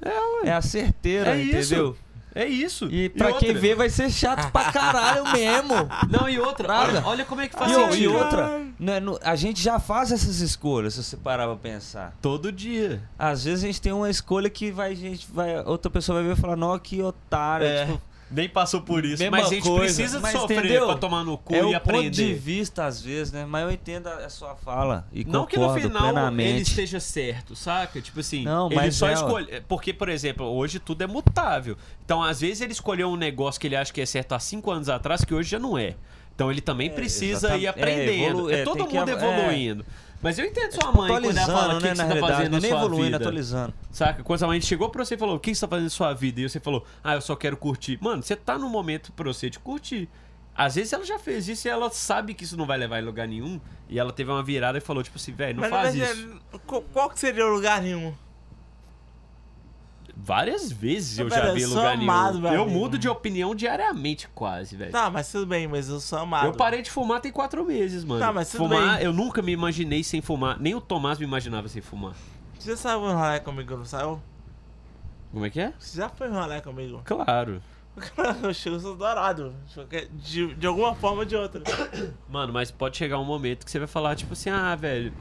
É, 0.43 0.51
a 0.51 0.61
certeira, 0.61 1.35
É 1.35 1.41
isso. 1.41 1.73
entendeu? 1.73 1.97
É 2.35 2.45
isso. 2.45 2.85
E 2.91 3.09
pra 3.09 3.29
outra- 3.29 3.39
quem 3.47 3.55
vê 3.55 3.73
vai 3.73 3.89
ser 3.89 4.11
chato 4.11 4.51
pra 4.51 4.71
caralho 4.71 5.23
mesmo. 5.33 5.73
Não, 6.07 6.29
e 6.29 6.39
outra, 6.39 6.71
olha, 6.81 7.03
olha 7.03 7.25
como 7.25 7.41
é 7.41 7.47
que 7.47 7.55
faz 7.55 7.71
E, 7.95 8.01
e 8.03 8.07
outra, 8.07 8.61
não 8.77 8.93
é 8.93 8.99
no- 8.99 9.19
a 9.23 9.35
gente 9.35 9.59
já 9.59 9.79
faz 9.79 10.11
essas 10.11 10.39
escolhas, 10.39 10.93
se 10.93 11.03
você 11.03 11.17
parar 11.17 11.47
pra 11.47 11.55
pensar. 11.55 12.15
Todo 12.21 12.51
dia. 12.51 13.01
Às 13.17 13.43
vezes 13.45 13.63
a 13.63 13.67
gente 13.67 13.81
tem 13.81 13.91
uma 13.91 14.07
escolha 14.09 14.51
que 14.51 14.69
vai, 14.71 14.95
gente, 14.95 15.27
vai, 15.33 15.57
outra 15.65 15.89
pessoa 15.89 16.19
vai 16.19 16.27
ver 16.27 16.37
e 16.37 16.39
falar, 16.41 16.55
não, 16.55 16.77
que 16.77 17.01
otário. 17.01 17.65
É. 17.65 17.85
tipo, 17.87 18.01
Nem 18.29 18.49
passou 18.49 18.81
por 18.81 19.05
isso. 19.05 19.23
Mesma 19.23 19.37
mas 19.37 19.47
a 19.47 19.49
gente 19.49 19.63
coisa. 19.63 19.79
precisa 19.95 20.19
Mas 20.19 20.33
sofrer 20.33 20.59
entendeu? 20.59 20.85
pra 20.85 20.95
tomar 20.97 21.23
no 21.23 21.37
cu 21.37 21.55
é 21.55 21.59
e 21.59 21.61
o 21.61 21.63
ponto 21.63 21.71
de 21.71 21.75
aprender. 21.75 22.33
vista, 22.35 22.85
às 22.85 23.01
vezes, 23.01 23.31
né? 23.31 23.45
Mas 23.47 23.63
eu 23.63 23.71
entendo 23.71 24.07
a, 24.07 24.29
sua 24.29 24.53
fala 24.55 25.07
e 25.13 25.23
Não 25.23 25.45
que 25.45 25.57
no 25.57 25.73
final 25.73 25.77
ele 25.77 25.89
plenamente. 26.11 26.61
esteja 26.63 26.99
certo, 26.99 27.55
saca? 27.55 28.01
Tipo 28.01 28.19
assim, 28.19 28.43
Não, 28.43 28.67
ele 28.67 28.75
mas 28.75 28.95
só 28.95 29.07
é, 29.07 29.13
escolhe. 29.13 29.61
Porque, 29.67 29.93
por 29.93 30.09
exemplo, 30.09 30.45
hoje 30.45 30.77
tudo 30.77 31.01
é 31.03 31.07
mutável. 31.07 31.77
Então, 32.03 32.21
às 32.21 32.41
vezes, 32.41 32.59
ele 32.61 32.73
escolheu 32.73 33.07
um 33.09 33.15
negócio 33.15 33.61
que 33.61 33.67
ele 33.67 33.75
acha 33.77 33.93
que 33.93 34.01
é 34.01 34.05
certo 34.05 34.33
há 34.33 34.39
cinco 34.39 34.71
anos 34.71 34.89
atrás, 34.89 35.23
que 35.23 35.33
hoje 35.33 35.49
já 35.49 35.59
não 35.59 35.77
é. 35.77 35.95
Então 36.35 36.51
ele 36.51 36.61
também 36.61 36.87
É, 36.87 36.91
precisa 36.91 37.57
ir. 37.57 37.65
É, 37.65 37.69
aprendendo. 37.69 38.39
evolu- 38.41 38.49
É, 38.51 38.59
é, 38.59 38.63
todo 38.63 38.77
tem 38.77 38.87
que 38.87 38.93
mundo 38.99 39.09
av- 39.09 39.23
evoluindo. 39.23 39.85
Mas 40.21 40.39
eu 40.39 40.45
entendo 40.45 40.71
sua 40.73 40.91
mãe 40.91 41.09
quando 41.11 41.25
ela 41.37 41.45
fala 41.45 41.75
o 41.75 41.77
que, 41.77 41.83
né, 41.85 41.91
que 41.91 41.95
você 41.97 42.19
tá 42.19 42.27
fazendo 42.27 42.43
não 42.45 42.51
na 42.51 42.59
nem 42.59 42.69
sua 42.71 42.79
evoluindo, 42.79 43.03
vida. 43.05 43.17
atualizando. 43.17 43.73
Saca? 43.91 44.23
Quando 44.23 44.43
a 44.43 44.47
mãe 44.47 44.59
chegou 44.61 44.89
pra 44.89 45.05
você 45.05 45.13
e 45.15 45.17
falou, 45.17 45.35
o 45.35 45.39
que 45.39 45.53
você 45.53 45.61
tá 45.61 45.67
fazendo 45.67 45.83
na 45.83 45.89
sua 45.89 46.13
vida? 46.13 46.41
E 46.41 46.49
você 46.49 46.59
falou, 46.59 46.83
ah, 47.03 47.13
eu 47.13 47.21
só 47.21 47.35
quero 47.35 47.55
curtir. 47.55 47.99
Mano, 48.01 48.23
você 48.23 48.35
tá 48.35 48.57
no 48.57 48.67
momento 48.67 49.11
pra 49.11 49.25
você 49.31 49.49
de 49.49 49.59
curtir. 49.59 50.09
Às 50.55 50.73
vezes 50.73 50.91
ela 50.91 51.05
já 51.05 51.19
fez 51.19 51.47
isso 51.47 51.67
e 51.67 51.69
ela 51.69 51.89
sabe 51.91 52.33
que 52.33 52.43
isso 52.43 52.57
não 52.57 52.65
vai 52.65 52.79
levar 52.79 52.99
em 52.99 53.05
lugar 53.05 53.27
nenhum. 53.27 53.61
E 53.87 53.99
ela 53.99 54.11
teve 54.11 54.31
uma 54.31 54.41
virada 54.41 54.79
e 54.79 54.81
falou, 54.81 55.03
tipo 55.03 55.17
assim, 55.17 55.31
velho, 55.33 55.53
não 55.53 55.61
Mas, 55.61 55.69
faz 55.69 55.95
mas, 55.95 56.09
isso. 56.17 56.39
é, 56.53 56.57
qual- 56.65 56.81
Qual 56.91 57.09
que 57.11 57.19
seria 57.19 57.45
o 57.45 57.53
lugar 57.53 57.79
nenhum? 57.81 58.11
Várias 60.19 60.71
vezes 60.71 61.19
eu 61.19 61.25
Mas, 61.25 61.35
já 61.35 61.53
vi 61.53 61.61
eu 61.61 61.69
lugar 61.69 61.93
amado, 61.93 62.39
nenhum. 62.39 62.53
Eu 62.53 62.63
amigo. 62.63 62.77
mudo 62.79 62.97
de 62.97 63.07
opinião 63.07 63.53
diariamente, 63.53 64.27
quase, 64.29 64.75
velho. 64.75 64.91
Tá, 64.91 65.09
mas 65.09 65.31
tudo 65.31 65.45
bem, 65.45 65.67
mas 65.67 65.87
eu 65.89 65.99
sou 65.99 66.19
amado. 66.19 66.47
Eu 66.47 66.53
parei 66.53 66.81
de 66.81 66.89
fumar 66.89 67.21
tem 67.21 67.31
quatro 67.31 67.63
meses, 67.63 68.03
mano. 68.03 68.19
Tá, 68.19 68.33
mas 68.33 68.49
tudo 68.51 68.63
fumar, 68.63 68.97
bem. 68.97 69.05
eu 69.05 69.13
nunca 69.13 69.41
me 69.41 69.51
imaginei 69.51 70.03
sem 70.03 70.21
fumar. 70.21 70.59
Nem 70.59 70.73
o 70.73 70.81
Tomás 70.81 71.19
me 71.19 71.25
imaginava 71.25 71.67
sem 71.67 71.81
fumar. 71.81 72.15
Você 72.57 72.71
já 72.71 72.77
saiu 72.77 72.99
um 72.99 73.13
rolê 73.13 73.39
comigo, 73.39 73.77
não 73.77 73.85
saiu? 73.85 74.21
Como 75.31 75.45
é 75.45 75.49
que 75.49 75.59
é? 75.61 75.73
Você 75.77 75.97
já 75.97 76.09
foi 76.09 76.29
um 76.29 76.33
rolê 76.33 76.61
comigo? 76.61 77.01
Claro. 77.05 77.61
Eu 78.43 78.53
chego, 78.53 78.75
eu 78.75 78.95
dourado. 78.95 79.55
De, 80.13 80.53
de 80.53 80.67
alguma 80.67 80.93
forma 80.93 81.19
ou 81.19 81.25
de 81.25 81.35
outra. 81.35 81.61
Mano, 82.29 82.53
mas 82.53 82.69
pode 82.69 82.97
chegar 82.97 83.17
um 83.19 83.25
momento 83.25 83.65
que 83.65 83.71
você 83.71 83.79
vai 83.79 83.87
falar, 83.87 84.15
tipo 84.15 84.33
assim, 84.33 84.49
ah, 84.49 84.75
velho, 84.75 85.11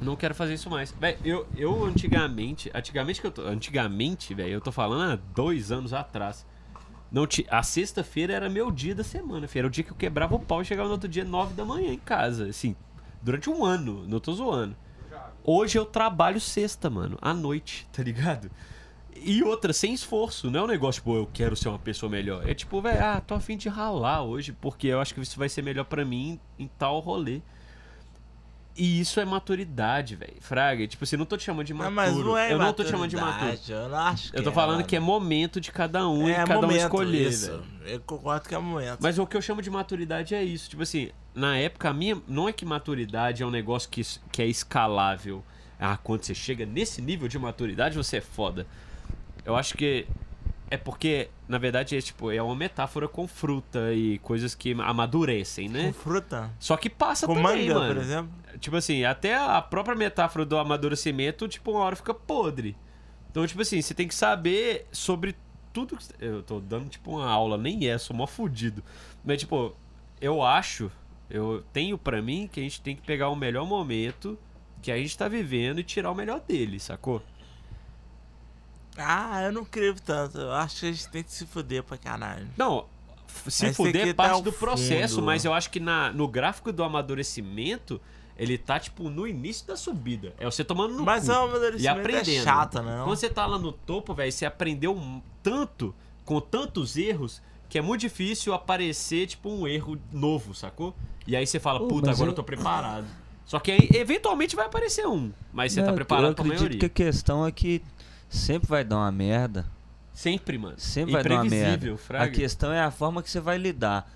não 0.00 0.16
quero 0.16 0.34
fazer 0.34 0.54
isso 0.54 0.68
mais. 0.68 0.92
Velho, 0.92 1.18
eu, 1.24 1.46
eu 1.56 1.84
antigamente, 1.84 2.70
antigamente 2.74 3.20
que 3.20 3.26
eu 3.26 3.30
tô, 3.30 3.42
antigamente, 3.42 4.34
velho, 4.34 4.50
eu 4.50 4.60
tô 4.60 4.70
falando 4.72 5.12
há 5.12 5.16
dois 5.34 5.72
anos 5.72 5.92
atrás. 5.92 6.46
Não 7.10 7.26
ti, 7.26 7.46
a 7.48 7.62
sexta-feira 7.62 8.34
era 8.34 8.48
meu 8.48 8.70
dia 8.70 8.94
da 8.94 9.04
semana, 9.04 9.46
filho. 9.46 9.60
Era 9.60 9.68
o 9.68 9.70
dia 9.70 9.84
que 9.84 9.92
eu 9.92 9.96
quebrava 9.96 10.34
o 10.34 10.40
pau 10.40 10.60
e 10.60 10.64
chegava 10.64 10.88
no 10.88 10.94
outro 10.94 11.08
dia, 11.08 11.24
nove 11.24 11.54
da 11.54 11.64
manhã 11.64 11.92
em 11.92 11.98
casa. 11.98 12.48
Assim, 12.48 12.74
durante 13.22 13.48
um 13.48 13.64
ano, 13.64 14.04
não 14.06 14.20
tô 14.20 14.32
zoando. 14.32 14.76
Hoje 15.42 15.78
eu 15.78 15.86
trabalho 15.86 16.40
sexta, 16.40 16.90
mano, 16.90 17.16
à 17.22 17.32
noite, 17.32 17.88
tá 17.92 18.02
ligado? 18.02 18.50
E 19.14 19.42
outra, 19.42 19.72
sem 19.72 19.94
esforço, 19.94 20.50
não 20.50 20.60
é 20.60 20.62
um 20.64 20.66
negócio, 20.66 21.00
tipo, 21.00 21.14
eu 21.14 21.30
quero 21.32 21.56
ser 21.56 21.68
uma 21.68 21.78
pessoa 21.78 22.10
melhor. 22.10 22.46
É 22.48 22.52
tipo, 22.52 22.82
velho, 22.82 23.02
ah, 23.02 23.20
tô 23.20 23.34
afim 23.34 23.56
de 23.56 23.68
ralar 23.68 24.22
hoje, 24.22 24.52
porque 24.52 24.88
eu 24.88 25.00
acho 25.00 25.14
que 25.14 25.20
isso 25.20 25.38
vai 25.38 25.48
ser 25.48 25.62
melhor 25.62 25.84
pra 25.84 26.04
mim 26.04 26.38
em 26.58 26.68
tal 26.78 26.98
rolê. 26.98 27.40
E 28.78 29.00
isso 29.00 29.18
é 29.18 29.24
maturidade, 29.24 30.16
velho. 30.16 30.34
Fraga, 30.40 30.86
tipo 30.86 31.02
assim, 31.04 31.16
não 31.16 31.24
tô 31.24 31.36
te 31.36 31.44
chamando 31.44 31.66
de 31.66 31.72
Não, 31.72 31.90
maturo. 31.90 31.94
mas 31.94 32.16
não 32.16 32.36
é 32.36 32.52
eu 32.52 32.58
não 32.58 32.72
tô 32.74 32.84
te 32.84 32.90
chamando 32.90 33.08
de 33.08 33.16
maturo. 33.16 33.32
maturidade, 33.46 33.72
Eu 33.72 33.88
não 33.88 33.98
acho 33.98 34.30
que 34.32 34.38
Eu 34.38 34.42
tô 34.42 34.50
é, 34.50 34.52
falando 34.52 34.76
mano. 34.76 34.86
que 34.88 34.96
é 34.96 35.00
momento 35.00 35.60
de 35.60 35.72
cada 35.72 36.06
um 36.06 36.28
e 36.28 36.32
É 36.32 36.44
cada 36.44 36.54
momento, 36.56 36.72
um 36.72 36.76
escolher, 36.84 37.28
isso. 37.28 37.50
velho. 37.50 37.64
Eu 37.86 38.00
concordo 38.00 38.48
que 38.48 38.54
é 38.54 38.58
momento. 38.58 38.98
Mas 39.00 39.18
o 39.18 39.26
que 39.26 39.36
eu 39.36 39.40
chamo 39.40 39.62
de 39.62 39.70
maturidade 39.70 40.34
é 40.34 40.44
isso. 40.44 40.68
Tipo 40.68 40.82
assim, 40.82 41.10
na 41.34 41.56
época, 41.56 41.88
a 41.88 41.92
minha. 41.94 42.20
Não 42.28 42.48
é 42.48 42.52
que 42.52 42.64
maturidade 42.66 43.42
é 43.42 43.46
um 43.46 43.50
negócio 43.50 43.88
que, 43.88 44.02
que 44.30 44.42
é 44.42 44.46
escalável. 44.46 45.42
Ah, 45.80 45.96
quando 45.96 46.22
você 46.24 46.34
chega 46.34 46.66
nesse 46.66 47.00
nível 47.00 47.28
de 47.28 47.38
maturidade, 47.38 47.96
você 47.96 48.18
é 48.18 48.20
foda. 48.20 48.66
Eu 49.44 49.56
acho 49.56 49.74
que. 49.76 50.06
É 50.70 50.76
porque, 50.76 51.28
na 51.48 51.58
verdade, 51.58 51.96
é 51.96 52.00
tipo, 52.00 52.30
é 52.30 52.42
uma 52.42 52.54
metáfora 52.56 53.06
com 53.06 53.26
fruta 53.28 53.92
e 53.92 54.18
coisas 54.18 54.54
que 54.54 54.72
amadurecem, 54.72 55.68
Com 55.68 55.72
né? 55.74 55.92
fruta. 55.92 56.50
Só 56.58 56.76
que 56.76 56.90
passa 56.90 57.26
Com 57.26 57.34
também, 57.34 57.68
manga, 57.68 57.74
mano. 57.80 57.94
por 57.94 58.02
exemplo. 58.02 58.30
Tipo 58.58 58.76
assim, 58.76 59.04
até 59.04 59.36
a 59.36 59.60
própria 59.62 59.94
metáfora 59.96 60.44
do 60.44 60.58
amadurecimento, 60.58 61.46
tipo, 61.46 61.70
uma 61.72 61.80
hora 61.80 61.94
fica 61.96 62.12
podre. 62.14 62.76
Então, 63.30 63.46
tipo 63.46 63.60
assim, 63.62 63.80
você 63.82 63.92
tem 63.94 64.08
que 64.08 64.14
saber 64.14 64.86
sobre 64.90 65.36
tudo 65.72 65.96
que. 65.96 66.04
Eu 66.18 66.42
tô 66.42 66.58
dando, 66.58 66.88
tipo, 66.88 67.10
uma 67.12 67.28
aula, 67.28 67.56
nem 67.58 67.86
é, 67.88 67.98
sou 67.98 68.16
mó 68.16 68.26
fudido. 68.26 68.82
Mas, 69.24 69.38
tipo, 69.40 69.76
eu 70.20 70.42
acho, 70.42 70.90
eu 71.28 71.62
tenho 71.72 71.98
pra 71.98 72.22
mim 72.22 72.48
que 72.50 72.58
a 72.60 72.62
gente 72.62 72.80
tem 72.80 72.96
que 72.96 73.02
pegar 73.02 73.28
o 73.28 73.36
melhor 73.36 73.66
momento 73.66 74.38
que 74.82 74.90
a 74.90 74.96
gente 74.96 75.16
tá 75.18 75.28
vivendo 75.28 75.80
e 75.80 75.84
tirar 75.84 76.10
o 76.10 76.14
melhor 76.14 76.40
dele, 76.40 76.78
sacou? 76.80 77.22
Ah, 78.98 79.42
eu 79.42 79.52
não 79.52 79.64
creio 79.64 79.94
tanto. 80.00 80.38
Eu 80.38 80.52
acho 80.52 80.80
que 80.80 80.86
a 80.86 80.92
gente 80.92 81.08
tem 81.08 81.22
que 81.22 81.32
se 81.32 81.46
fuder 81.46 81.82
pra 81.82 81.96
caralho. 81.98 82.46
Não, 82.56 82.86
se 83.48 83.66
Mas 83.66 83.76
fuder 83.76 84.00
é 84.00 84.04
até 84.04 84.14
parte 84.14 84.38
o 84.38 84.42
do 84.42 84.52
processo, 84.52 85.16
fundo. 85.16 85.26
mas 85.26 85.44
eu 85.44 85.52
acho 85.52 85.70
que 85.70 85.78
na, 85.80 86.10
no 86.12 86.26
gráfico 86.26 86.72
do 86.72 86.82
amadurecimento, 86.82 88.00
ele 88.36 88.56
tá, 88.58 88.78
tipo, 88.78 89.08
no 89.10 89.26
início 89.26 89.66
da 89.66 89.76
subida. 89.76 90.34
É 90.38 90.44
você 90.44 90.64
tomando 90.64 90.94
no 90.94 91.04
Mas 91.04 91.24
cu. 91.26 91.30
o 91.30 91.34
E 91.34 91.36
amadurecimento 91.36 91.86
é 91.86 92.00
aprendendo. 92.00 92.44
chato, 92.44 92.82
não? 92.82 93.04
Quando 93.04 93.16
você 93.18 93.28
tá 93.30 93.46
lá 93.46 93.58
no 93.58 93.72
topo, 93.72 94.14
velho, 94.14 94.30
você 94.32 94.44
aprendeu 94.46 94.94
um- 94.96 95.22
tanto, 95.42 95.94
com 96.24 96.40
tantos 96.40 96.96
erros, 96.96 97.40
que 97.68 97.78
é 97.78 97.82
muito 97.82 98.00
difícil 98.02 98.52
aparecer, 98.54 99.26
tipo, 99.26 99.48
um 99.50 99.66
erro 99.66 99.98
novo, 100.12 100.54
sacou? 100.54 100.94
E 101.26 101.34
aí 101.36 101.46
você 101.46 101.58
fala, 101.58 101.80
puta, 101.80 102.06
mas 102.08 102.16
agora 102.16 102.28
eu... 102.28 102.32
eu- 102.32 102.36
tô 102.36 102.44
preparado. 102.44 103.06
Só 103.46 103.60
que 103.60 103.70
aí, 103.70 103.88
eventualmente 103.94 104.56
vai 104.56 104.66
aparecer 104.66 105.06
um, 105.06 105.30
mas 105.52 105.72
você 105.72 105.78
Não, 105.80 105.86
tá 105.86 105.92
eu- 105.92 105.96
preparado 105.96 106.26
eu 106.30 106.34
pra 106.34 106.42
acredito 106.44 106.60
maioria. 106.62 106.78
que 106.80 106.86
a 106.86 106.88
questão 106.88 107.46
é 107.46 107.52
que 107.52 107.80
sempre 108.28 108.68
vai 108.68 108.84
dar 108.84 108.96
uma 108.96 109.12
merda. 109.12 109.66
Sempre, 110.12 110.56
mano. 110.56 110.78
Sempre 110.78 111.12
vai 111.12 111.22
dar 111.22 111.34
uma 111.34 111.44
merda. 111.44 111.96
Fraga. 111.96 112.24
A 112.24 112.28
questão 112.28 112.72
é 112.72 112.80
a 112.80 112.90
forma 112.90 113.22
que 113.22 113.30
você 113.30 113.40
vai 113.40 113.58
lidar. 113.58 114.10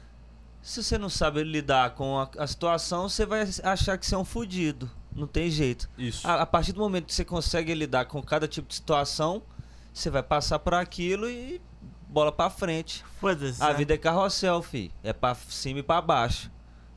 Se 0.62 0.82
você 0.82 0.98
não 0.98 1.08
sabe 1.08 1.42
lidar 1.42 1.90
com 1.90 2.18
a, 2.18 2.30
a 2.38 2.46
situação, 2.46 3.08
você 3.08 3.24
vai 3.24 3.48
achar 3.62 3.96
que 3.98 4.06
você 4.06 4.14
é 4.14 4.18
um 4.18 4.24
fudido. 4.24 4.90
Não 5.14 5.26
tem 5.26 5.50
jeito. 5.50 5.88
Isso. 5.98 6.26
A, 6.26 6.42
a 6.42 6.46
partir 6.46 6.72
do 6.72 6.80
momento 6.80 7.06
que 7.06 7.14
você 7.14 7.24
consegue 7.24 7.74
lidar 7.74 8.06
com 8.06 8.22
cada 8.22 8.46
tipo 8.46 8.68
de 8.68 8.74
situação, 8.74 9.42
você 9.92 10.10
vai 10.10 10.22
passar 10.22 10.58
por 10.58 10.74
aquilo 10.74 11.28
e 11.28 11.60
bola 12.08 12.30
pra 12.30 12.50
frente. 12.50 13.04
Foda-se. 13.20 13.62
A 13.62 13.68
né? 13.68 13.74
vida 13.74 13.94
é 13.94 13.98
carrossel, 13.98 14.62
fi. 14.62 14.90
É 15.02 15.12
pra 15.12 15.34
cima 15.34 15.80
e 15.80 15.82
pra 15.82 16.00
baixo. 16.00 16.50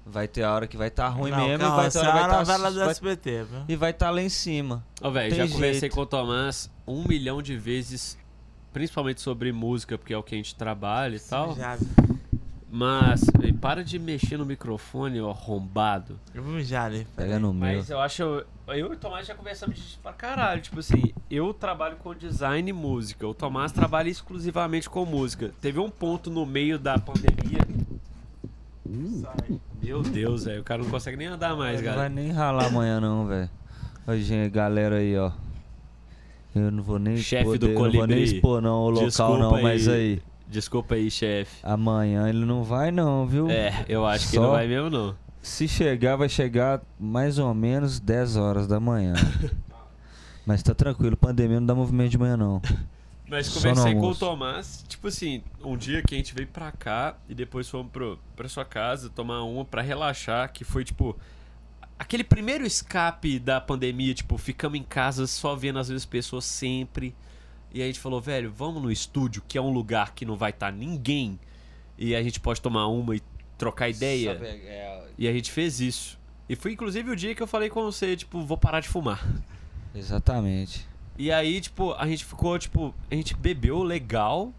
Vai 0.06 0.28
ter 0.28 0.43
a 0.43 0.54
hora 0.54 0.68
que 0.68 0.76
vai 0.76 0.89
estar 0.89 1.08
ruim 1.08 1.32
não, 1.32 1.47
mesmo 1.47 1.66
e 1.66 1.70
vai 1.70 1.89
ter 1.89 1.99
a 1.99 2.01
hora 2.01 2.12
que 2.12 2.14
vai 2.14 2.22
a 2.22 2.26
estar 2.26 2.39
novela 2.39 2.72
do 2.72 2.80
vai, 2.80 2.89
SBT, 2.89 3.43
viu? 3.43 3.60
e 3.70 3.76
vai 3.76 3.91
estar 3.91 4.10
lá 4.10 4.22
em 4.22 4.30
cima. 4.30 4.84
Ó, 5.01 5.10
velho, 5.10 5.34
Tem 5.34 5.47
já 5.47 5.54
conversei 5.54 5.89
com 5.89 6.01
o 6.01 6.06
Tomás 6.06 6.70
um 6.86 7.08
milhão 7.08 7.41
de 7.41 7.56
vezes, 7.56 8.18
principalmente 8.74 9.22
sobre 9.22 9.51
música, 9.54 9.97
porque 9.97 10.14
é 10.14 10.18
o 10.18 10.24
que 10.24 10.36
a 10.36 10.38
gente 10.38 10.56
trabalha 10.56 11.16
e 11.16 11.20
tal. 11.20 11.56
Já, 11.56 11.78
Mas, 12.70 13.22
e 13.43 13.54
para 13.54 13.84
de 13.84 13.99
mexer 13.99 14.36
no 14.36 14.45
microfone, 14.45 15.22
ó, 15.22 15.30
arrombado. 15.30 16.20
eu 16.34 16.41
vou 16.41 16.54
mijar 16.54 16.88
ali. 16.88 17.08
Pega 17.16 17.39
no 17.39 17.54
meu. 17.54 17.76
Mas 17.76 17.89
eu 17.89 17.99
acho. 17.99 18.24
Eu 18.68 18.76
e 18.76 18.84
o 18.84 18.95
Tomás 18.97 19.28
já 19.28 19.36
conversamos 19.36 19.76
disso 19.78 19.99
pra 20.01 20.12
caralho. 20.12 20.60
Tipo 20.62 20.80
assim, 20.80 21.14
eu 21.30 21.54
trabalho 21.54 21.97
com 21.97 22.16
design 22.16 22.68
e 22.70 22.74
música. 22.74 23.28
O 23.28 23.34
Tomás 23.34 23.72
trabalha 23.72 24.10
exclusivamente 24.10 24.89
com 24.89 25.06
música. 25.06 25.51
Teve 25.62 25.80
um 25.80 25.89
ponto 25.89 26.30
no 26.32 26.45
meio 26.45 26.80
da 26.80 26.97
pandemia. 26.97 27.60
Sai. 28.86 29.59
Meu 29.81 30.01
Deus, 30.01 30.45
velho. 30.45 30.61
O 30.61 30.63
cara 30.63 30.84
não 30.84 30.89
consegue 30.89 31.17
nem 31.17 31.27
andar 31.27 31.55
mais, 31.55 31.81
não 31.81 31.95
vai 31.95 32.09
nem 32.09 32.31
ralar 32.31 32.65
amanhã 32.67 32.99
não, 32.99 33.25
velho. 33.27 33.49
Gente, 34.19 34.49
galera 34.51 34.97
aí, 34.97 35.17
ó. 35.17 35.31
Eu 36.53 36.69
não 36.69 36.84
vou 36.84 36.99
nem 36.99 37.17
Chefe 37.17 37.43
expor, 37.43 37.57
do 37.57 37.67
não 37.69 37.91
vou 37.91 38.07
nem 38.07 38.23
expor 38.23 38.61
não 38.61 38.75
o 38.84 38.89
local 38.89 39.07
desculpa 39.07 39.38
não, 39.39 39.55
aí. 39.55 39.63
mas 39.63 39.88
aí. 39.88 40.21
Desculpa 40.47 40.93
aí, 40.95 41.09
chefe. 41.09 41.57
Amanhã 41.63 42.29
ele 42.29 42.45
não 42.45 42.63
vai 42.63 42.91
não, 42.91 43.25
viu? 43.25 43.49
É, 43.49 43.86
eu 43.89 44.05
acho 44.05 44.29
que 44.29 44.36
Só- 44.36 44.41
não 44.43 44.51
vai 44.51 44.67
mesmo, 44.67 44.89
não. 44.89 45.15
Se 45.41 45.67
chegar, 45.67 46.15
vai 46.15 46.29
chegar 46.29 46.81
mais 46.99 47.39
ou 47.39 47.51
menos 47.55 47.99
10 47.99 48.38
horas 48.38 48.67
da 48.67 48.79
manhã. 48.79 49.13
Mas 50.45 50.61
tá 50.61 50.75
tranquilo, 50.75 51.17
pandemia 51.17 51.59
não 51.59 51.65
dá 51.65 51.73
movimento 51.73 52.11
de 52.11 52.17
manhã 52.19 52.38
não. 52.38 52.61
Mas 53.34 53.49
conversei 53.49 53.93
com 53.95 54.07
o. 54.11 54.15
Tomás, 54.15 54.86
tipo 54.88 55.07
assim, 55.07 55.43
um 55.63 55.75
dia 55.75 56.01
que 56.03 56.13
a 56.13 56.17
gente 56.17 56.34
veio 56.36 56.47
pra 56.47 56.71
cá 56.71 57.17
e 57.27 57.34
depois 57.34 57.67
fomos 57.69 57.91
pro, 57.91 58.19
pra 58.36 58.47
sua 58.47 58.63
casa 58.63 59.09
tomar 59.09 59.41
uma 59.43 59.65
pra 59.65 59.81
relaxar, 59.81 60.51
que 60.53 60.63
foi 60.63 60.84
tipo. 60.84 61.17
Aquele 61.97 62.23
primeiro 62.23 62.65
escape 62.65 63.39
da 63.39 63.61
pandemia, 63.61 64.13
tipo, 64.13 64.38
ficamos 64.38 64.77
em 64.79 64.84
casa 64.84 65.25
só 65.27 65.55
vendo 65.55 65.79
as 65.79 65.89
mesmas 65.89 66.05
pessoas 66.05 66.43
sempre. 66.45 67.15
E 67.73 67.81
a 67.81 67.86
gente 67.86 67.99
falou, 67.99 68.19
velho, 68.21 68.51
vamos 68.51 68.81
no 68.84 68.91
estúdio, 68.91 69.41
que 69.47 69.57
é 69.57 69.61
um 69.61 69.71
lugar 69.71 70.13
que 70.13 70.25
não 70.25 70.36
vai 70.36 70.49
estar 70.51 70.71
ninguém. 70.71 71.39
E 71.97 72.15
a 72.15 72.21
gente 72.21 72.39
pode 72.39 72.61
tomar 72.61 72.88
uma 72.88 73.15
e 73.15 73.21
trocar 73.57 73.89
ideia. 73.89 74.34
Sabe, 74.34 74.45
é- 74.47 75.07
E 75.17 75.27
a 75.27 75.31
gente 75.34 75.51
fez 75.51 75.79
isso. 75.79 76.19
E 76.49 76.55
foi 76.55 76.73
inclusive 76.73 77.09
o 77.09 77.15
dia 77.15 77.34
que 77.34 77.41
eu 77.41 77.47
falei 77.47 77.69
com 77.69 77.81
você, 77.84 78.15
tipo, 78.15 78.43
vou 78.43 78.57
parar 78.57 78.79
de 78.79 78.89
fumar. 78.89 79.25
Exatamente. 79.95 80.86
E 81.18 81.32
aí, 81.32 81.61
tipo, 81.61 81.93
a 81.93 82.07
gente 82.07 82.26
ficou, 82.26 82.57
tipo, 82.57 82.93
a 83.11 83.16
gente 83.16 83.36
bebeu 83.36 83.84
legal. 83.84 84.53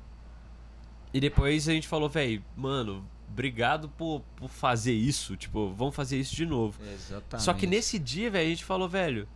E 1.12 1.20
depois 1.20 1.68
a 1.68 1.72
gente 1.72 1.86
falou, 1.86 2.08
velho, 2.08 2.42
mano, 2.56 3.04
obrigado 3.30 3.88
por, 3.88 4.20
por 4.36 4.48
fazer 4.48 4.92
isso. 4.92 5.36
Tipo, 5.36 5.72
vamos 5.72 5.94
fazer 5.94 6.18
isso 6.18 6.34
de 6.34 6.44
novo. 6.46 6.78
Exatamente. 6.92 7.42
Só 7.44 7.52
que 7.52 7.66
nesse 7.66 7.98
dia, 7.98 8.30
velho, 8.30 8.46
a 8.46 8.50
gente 8.50 8.64
falou, 8.64 8.88
velho. 8.88 9.28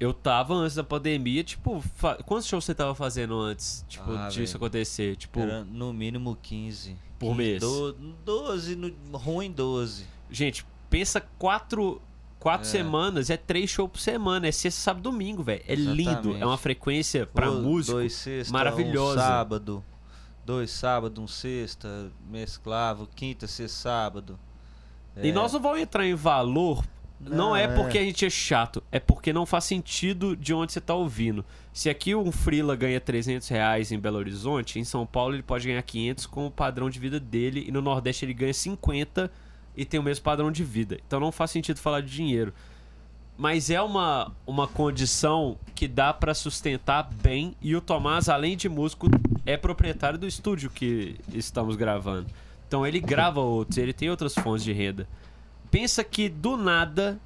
Eu 0.00 0.12
tava 0.12 0.52
antes 0.54 0.74
da 0.74 0.82
pandemia, 0.82 1.44
tipo, 1.44 1.80
fa- 1.94 2.16
quantos 2.24 2.48
shows 2.48 2.64
você 2.64 2.74
tava 2.74 2.92
fazendo 2.92 3.38
antes, 3.38 3.84
tipo, 3.88 4.10
Ah, 4.10 4.26
disso 4.28 4.54
velho. 4.54 4.56
acontecer? 4.56 5.14
Tipo, 5.14 5.38
Era 5.40 5.62
no 5.62 5.92
mínimo 5.92 6.36
15. 6.42 6.96
Por 7.20 7.36
15, 7.36 7.38
mês. 7.38 7.60
do- 7.60 7.92
12, 8.24 8.74
no, 8.74 8.88
ruim 9.16 9.52
12. 9.52 10.04
gente, 10.28 10.66
pensa 10.90 11.20
quatro, 11.38 12.02
quatro 12.42 12.66
É. 12.66 12.70
semanas, 12.70 13.30
é 13.30 13.36
três 13.36 13.70
shows 13.70 13.90
por 13.90 13.98
semana, 14.00 14.46
é 14.46 14.52
sexta, 14.52 14.80
sábado, 14.80 15.02
domingo, 15.04 15.42
velho. 15.42 15.62
É 15.66 15.74
lindo, 15.74 16.00
Exatamente. 16.10 16.42
é 16.42 16.46
uma 16.46 16.58
frequência 16.58 17.26
pra 17.26 17.48
Do- 17.48 17.62
músico. 17.62 17.94
Dois 17.98 18.12
sexta, 18.14 18.52
maravilhosa. 18.52 19.20
Um 19.20 19.22
sábado. 19.24 19.84
Dois 20.44 20.70
sábado, 20.70 21.20
um 21.22 21.28
sexta, 21.28 22.10
mesclavo, 22.28 23.08
quinta, 23.14 23.46
sexta, 23.46 23.78
sábado. 23.80 24.38
E 25.16 25.28
É, 25.28 25.32
nós 25.32 25.52
não 25.52 25.60
vamos 25.60 25.80
entrar 25.80 26.04
em 26.06 26.14
valor. 26.14 26.84
Não, 27.20 27.36
Não, 27.50 27.56
é 27.56 27.62
é. 27.64 27.68
porque 27.68 27.96
a 27.98 28.02
gente 28.02 28.26
é 28.26 28.30
chato, 28.30 28.82
é 28.90 28.98
porque 28.98 29.32
não 29.32 29.46
faz 29.46 29.62
sentido 29.62 30.34
de 30.34 30.52
onde 30.52 30.72
você 30.72 30.80
tá 30.80 30.92
ouvindo. 30.92 31.44
Se 31.72 31.88
aqui 31.88 32.12
um 32.16 32.32
Freela 32.32 32.74
ganha 32.74 33.00
300 33.00 33.46
reais 33.46 33.92
em 33.92 33.98
Belo 34.00 34.18
Horizonte, 34.18 34.80
em 34.80 34.84
São 34.84 35.06
Paulo 35.06 35.36
ele 35.36 35.42
pode 35.44 35.64
ganhar 35.68 35.82
500 35.82 36.26
com 36.26 36.46
o 36.48 36.50
padrão 36.50 36.90
de 36.90 36.98
vida 36.98 37.20
dele, 37.20 37.64
e 37.68 37.70
no 37.70 37.80
Nordeste 37.80 38.24
ele 38.24 38.34
ganha 38.34 38.52
50 38.52 39.30
e 39.76 39.84
tem 39.84 39.98
o 39.98 40.02
mesmo 40.02 40.24
padrão 40.24 40.50
de 40.50 40.64
vida. 40.64 40.98
Então 41.06 41.20
não 41.20 41.32
faz 41.32 41.50
sentido 41.50 41.78
falar 41.78 42.00
de 42.00 42.10
dinheiro. 42.10 42.52
Mas 43.36 43.70
é 43.70 43.80
uma, 43.80 44.30
uma 44.46 44.68
condição 44.68 45.56
que 45.74 45.88
dá 45.88 46.12
pra 46.12 46.34
sustentar 46.34 47.08
bem, 47.22 47.56
e 47.60 47.74
o 47.74 47.80
Tomás, 47.80 48.28
além 48.28 48.56
de 48.56 48.68
músico, 48.68 49.08
é 49.46 49.56
proprietário 49.56 50.18
do 50.18 50.26
estúdio 50.26 50.70
que 50.70 51.16
estamos 51.32 51.74
gravando. 51.74 52.26
Então 52.68 52.86
ele 52.86 53.00
grava 53.00 53.40
outros, 53.40 53.78
ele 53.78 53.92
tem 53.92 54.10
outras 54.10 54.34
fontes 54.34 54.64
de 54.64 54.72
renda. 54.72 55.08
Pensa 55.70 56.04
que 56.04 56.28
do 56.28 56.56
nada, 56.56 57.18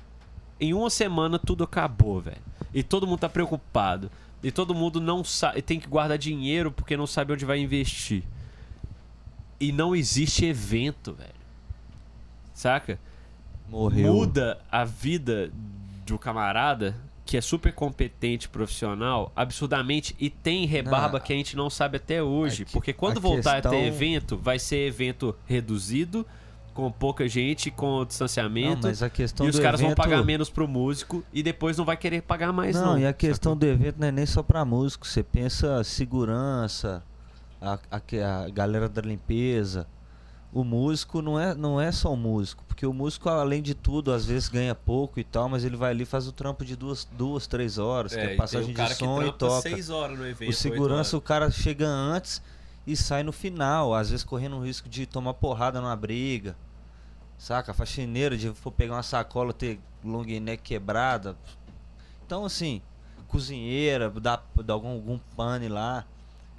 em 0.60 0.72
uma 0.72 0.88
semana, 0.88 1.38
tudo 1.38 1.64
acabou, 1.64 2.20
velho. 2.20 2.40
E 2.72 2.82
todo 2.82 3.06
mundo 3.06 3.20
tá 3.20 3.28
preocupado. 3.28 4.10
E 4.42 4.50
todo 4.50 4.74
mundo 4.74 5.00
não 5.00 5.24
sabe. 5.24 5.60
Tem 5.62 5.80
que 5.80 5.88
guardar 5.88 6.18
dinheiro 6.18 6.70
porque 6.70 6.96
não 6.96 7.06
sabe 7.06 7.32
onde 7.32 7.44
vai 7.44 7.58
investir. 7.58 8.22
E 9.58 9.72
não 9.72 9.94
existe 9.94 10.44
evento, 10.44 11.12
velho. 11.12 11.35
Saca? 12.56 12.98
morreu. 13.68 14.14
Muda 14.14 14.58
a 14.72 14.84
vida 14.84 15.50
do 16.06 16.18
camarada 16.18 16.94
que 17.24 17.36
é 17.36 17.40
super 17.40 17.72
competente 17.74 18.48
profissional, 18.48 19.32
absurdamente, 19.34 20.14
e 20.20 20.30
tem 20.30 20.64
rebarba 20.64 21.18
Não, 21.18 21.24
que 21.24 21.32
a 21.32 21.36
gente 21.36 21.56
não 21.56 21.68
sabe 21.68 21.96
até 21.96 22.22
hoje. 22.22 22.64
que- 22.64 22.72
porque 22.72 22.92
quando 22.92 23.18
a 23.18 23.20
voltar 23.20 23.50
a 23.58 23.60
ter 23.60 23.68
questão- 23.70 23.84
evento, 23.84 24.36
vai 24.38 24.58
ser 24.60 24.86
evento 24.86 25.34
reduzido, 25.44 26.24
com 26.72 26.90
pouca 26.92 27.26
gente, 27.28 27.70
com 27.70 27.98
Não, 27.98 28.04
distanciamento. 28.04 28.86
mas 28.86 29.02
a 29.02 29.10
questão 29.10 29.44
e 29.44 29.48
os 29.50 29.58
caras 29.58 29.80
evento... 29.80 29.96
vão 29.96 30.04
pagar 30.04 30.22
menos 30.24 30.48
pro 30.48 30.68
músico 30.68 31.24
e 31.32 31.42
depois 31.42 31.76
não 31.76 31.84
vai 31.84 31.96
querer 31.96 32.22
pagar 32.22 32.52
mais, 32.52 32.76
não. 32.76 32.92
Não, 32.92 32.98
e 33.00 33.06
a 33.06 33.12
questão 33.12 33.54
sacou? 33.54 33.56
do 33.56 33.66
evento 33.66 33.96
não 33.98 34.06
é 34.08 34.12
nem 34.12 34.24
só 34.26 34.42
pra 34.42 34.64
músico. 34.64 35.04
Você 35.06 35.22
pensa 35.24 35.82
segurança, 35.82 37.02
a, 37.60 37.78
a, 37.90 37.98
que- 37.98 38.20
a 38.20 38.48
galera 38.50 38.88
da 38.88 39.02
limpeza. 39.02 39.86
O 40.52 40.64
músico 40.64 41.20
não 41.20 41.38
é, 41.38 41.54
não 41.54 41.80
é 41.80 41.92
só 41.92 42.12
o 42.12 42.16
músico, 42.16 42.64
porque 42.66 42.86
o 42.86 42.92
músico, 42.92 43.28
além 43.28 43.62
de 43.62 43.74
tudo, 43.74 44.12
às 44.12 44.24
vezes 44.24 44.48
ganha 44.48 44.74
pouco 44.74 45.20
e 45.20 45.24
tal, 45.24 45.48
mas 45.48 45.64
ele 45.64 45.76
vai 45.76 45.90
ali 45.90 46.04
e 46.04 46.06
faz 46.06 46.26
o 46.26 46.32
trampo 46.32 46.64
de 46.64 46.74
duas, 46.74 47.06
duas 47.12 47.46
três 47.46 47.76
horas, 47.78 48.14
que 48.14 48.20
é 48.20 48.36
passagem 48.36 48.72
de 48.72 48.94
som 48.94 49.22
e 49.22 49.32
toca. 49.32 49.62
seis 49.62 49.90
horas 49.90 50.18
no 50.18 50.26
evento. 50.26 50.48
O 50.50 50.52
segurança, 50.54 51.16
o 51.16 51.20
cara 51.20 51.50
chega 51.50 51.86
antes 51.86 52.40
e 52.86 52.96
sai 52.96 53.22
no 53.22 53.32
final, 53.32 53.94
às 53.94 54.10
vezes 54.10 54.24
correndo 54.24 54.56
o 54.56 54.64
risco 54.64 54.88
de 54.88 55.04
tomar 55.04 55.34
porrada 55.34 55.80
numa 55.80 55.96
briga. 55.96 56.56
Saca? 57.36 57.72
A 57.72 57.74
faxineira 57.74 58.36
de 58.36 58.50
for 58.54 58.70
pegar 58.70 58.94
uma 58.94 59.02
sacola 59.02 59.52
ter 59.52 59.78
long 60.02 60.24
neck 60.24 60.62
quebrada. 60.62 61.36
Então 62.24 62.44
assim, 62.44 62.80
cozinheira, 63.28 64.08
dá, 64.10 64.40
dá 64.64 64.72
algum, 64.72 64.92
algum 64.92 65.18
pane 65.36 65.68
lá. 65.68 66.04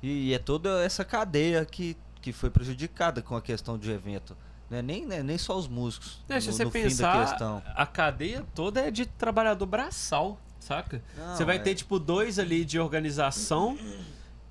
E, 0.02 0.34
é 0.34 0.40
toda 0.40 0.84
essa 0.84 1.04
cadeia 1.04 1.66
que, 1.66 1.98
que 2.32 2.34
foi 2.34 2.50
prejudicada 2.50 3.22
com 3.22 3.36
a 3.36 3.42
questão 3.42 3.78
de 3.78 3.90
evento. 3.90 4.36
Não 4.70 4.78
é 4.78 4.82
nem, 4.82 5.06
não 5.06 5.16
é 5.16 5.24
nem 5.24 5.38
só 5.38 5.58
os 5.58 5.68
músicos. 5.68 6.22
Se 6.28 6.34
no, 6.34 6.42
você 6.42 6.66
no 6.66 6.72
fim 6.72 6.82
pensar, 6.84 7.64
a 7.74 7.86
cadeia 7.86 8.46
toda 8.54 8.82
é 8.82 8.92
de 8.92 9.06
trabalhador 9.06 9.66
braçal, 9.66 10.38
saca? 10.60 11.02
Não, 11.18 11.36
você 11.36 11.46
vai 11.46 11.56
é- 11.56 11.60
ter, 11.60 11.76
tipo, 11.76 11.98
dois 11.98 12.38
ali 12.38 12.66
de 12.66 12.78
organização, 12.78 13.78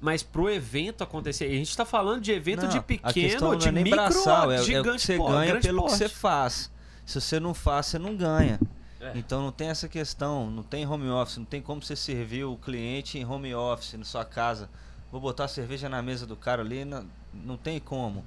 mas 0.00 0.22
pro 0.22 0.48
evento 0.48 1.04
acontecer. 1.04 1.44
A 1.44 1.50
gente 1.50 1.76
tá 1.76 1.84
falando 1.84 2.22
de 2.22 2.32
evento 2.32 2.62
Não, 2.62 2.68
de 2.68 2.80
pequeno, 2.80 3.56
de 3.56 3.68
é 3.68 3.72
nem 3.72 3.84
micro, 3.84 4.00
braçal, 4.00 4.50
é, 4.50 4.56
é 4.56 4.60
o 4.60 4.64
gigante, 4.64 5.00
que 5.00 5.06
você 5.06 5.16
pô, 5.18 5.28
ganha 5.28 5.60
pelo 5.60 5.82
que 5.82 5.88
porte. 5.88 5.98
você 5.98 6.08
faz. 6.08 6.70
Se 7.04 7.20
você 7.20 7.38
não 7.38 7.52
faz, 7.52 7.86
você 7.86 7.98
não 7.98 8.16
ganha. 8.16 8.58
É. 8.98 9.12
Então 9.14 9.42
não 9.42 9.52
tem 9.52 9.68
essa 9.68 9.86
questão, 9.86 10.50
não 10.50 10.62
tem 10.62 10.86
home 10.86 11.10
office, 11.10 11.36
não 11.36 11.44
tem 11.44 11.60
como 11.60 11.82
você 11.82 11.94
servir 11.94 12.44
o 12.44 12.56
cliente 12.56 13.18
em 13.18 13.24
home 13.26 13.54
office 13.54 13.92
na 13.92 14.04
sua 14.04 14.24
casa. 14.24 14.70
Vou 15.12 15.20
botar 15.20 15.44
a 15.44 15.48
cerveja 15.48 15.88
na 15.90 16.00
mesa 16.00 16.26
do 16.26 16.36
cara 16.36 16.62
ali, 16.62 16.84
não, 16.84 17.06
não 17.44 17.56
tem 17.56 17.78
como. 17.80 18.24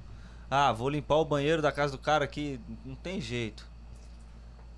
Ah, 0.50 0.72
vou 0.72 0.88
limpar 0.88 1.16
o 1.16 1.24
banheiro 1.24 1.62
da 1.62 1.70
casa 1.70 1.92
do 1.92 1.98
cara 1.98 2.24
aqui, 2.24 2.60
não 2.84 2.94
tem 2.94 3.20
jeito. 3.20 3.68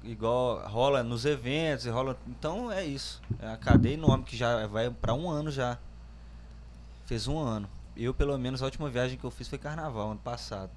Igual 0.05 0.59
rola 0.69 1.03
nos 1.03 1.25
eventos, 1.25 1.87
e 1.87 1.91
rola. 1.91 2.17
Então 2.27 2.71
é 2.71 2.85
isso. 2.85 3.23
É 3.41 3.49
a 3.53 3.57
cadeia 3.57 3.95
enorme 3.95 4.25
que 4.25 4.37
já 4.37 4.67
vai 4.67 4.91
pra 4.91 5.15
um 5.15 5.31
ano 5.31 5.51
já. 5.51 5.79
Fez 7.07 7.29
um 7.29 7.39
ano. 7.39 7.69
Eu, 7.97 8.13
pelo 8.13 8.37
menos, 8.39 8.63
a 8.63 8.65
última 8.65 8.89
viagem 8.89 9.17
que 9.19 9.25
eu 9.25 9.31
fiz 9.31 9.49
foi 9.49 9.59
carnaval, 9.59 10.11
ano 10.11 10.21
passado. 10.21 10.71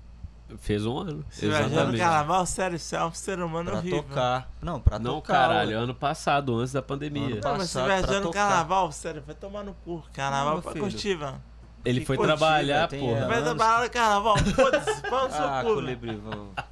Fez 0.59 0.85
um 0.85 0.99
ano. 0.99 1.25
Você 1.29 1.47
viajando 1.47 1.69
no 1.69 1.75
Exatamente. 1.75 1.99
carnaval, 2.01 2.45
sério, 2.45 2.77
você 2.77 2.95
é 2.95 3.03
um 3.03 3.11
ser 3.13 3.39
humano 3.39 3.71
Pra 3.71 3.79
horrível. 3.79 4.03
tocar. 4.03 4.49
Não, 4.61 4.79
pra 4.79 4.99
Não, 4.99 5.15
tocar. 5.15 5.33
caralho, 5.33 5.71
ué. 5.71 5.75
ano 5.83 5.95
passado, 5.95 6.55
antes 6.59 6.71
da 6.71 6.83
pandemia. 6.83 7.25
Ano 7.37 7.41
Não, 7.43 7.57
mas 7.57 7.69
você 7.71 7.79
pra 7.83 7.97
viajando 7.97 8.29
carnaval, 8.31 8.91
sério, 8.91 9.23
vai 9.25 9.33
tomar 9.33 9.63
no 9.63 9.73
cu. 9.73 10.03
Carnaval 10.13 10.55
Não, 10.55 10.61
pra 10.61 10.73
meu 10.73 10.83
filho. 10.83 10.91
curtir, 10.93 11.17
mano. 11.17 11.41
Ele 11.85 11.99
Que 11.99 12.05
foi 12.07 12.17
curtir, 12.17 12.35
trabalhar, 12.35 12.87
tem 12.87 12.99
porra. 12.99 13.27
Vai 13.27 13.37
anos. 13.37 13.43
trabalhar 13.55 13.83
no 13.83 13.89
carnaval, 13.91 14.37
foda-se, 14.37 15.01
pau 15.09 15.27
no 15.27 15.33
seu 15.33 15.43
Ah, 15.45 15.61
cu. 15.63 15.73
colibri. 15.75 16.21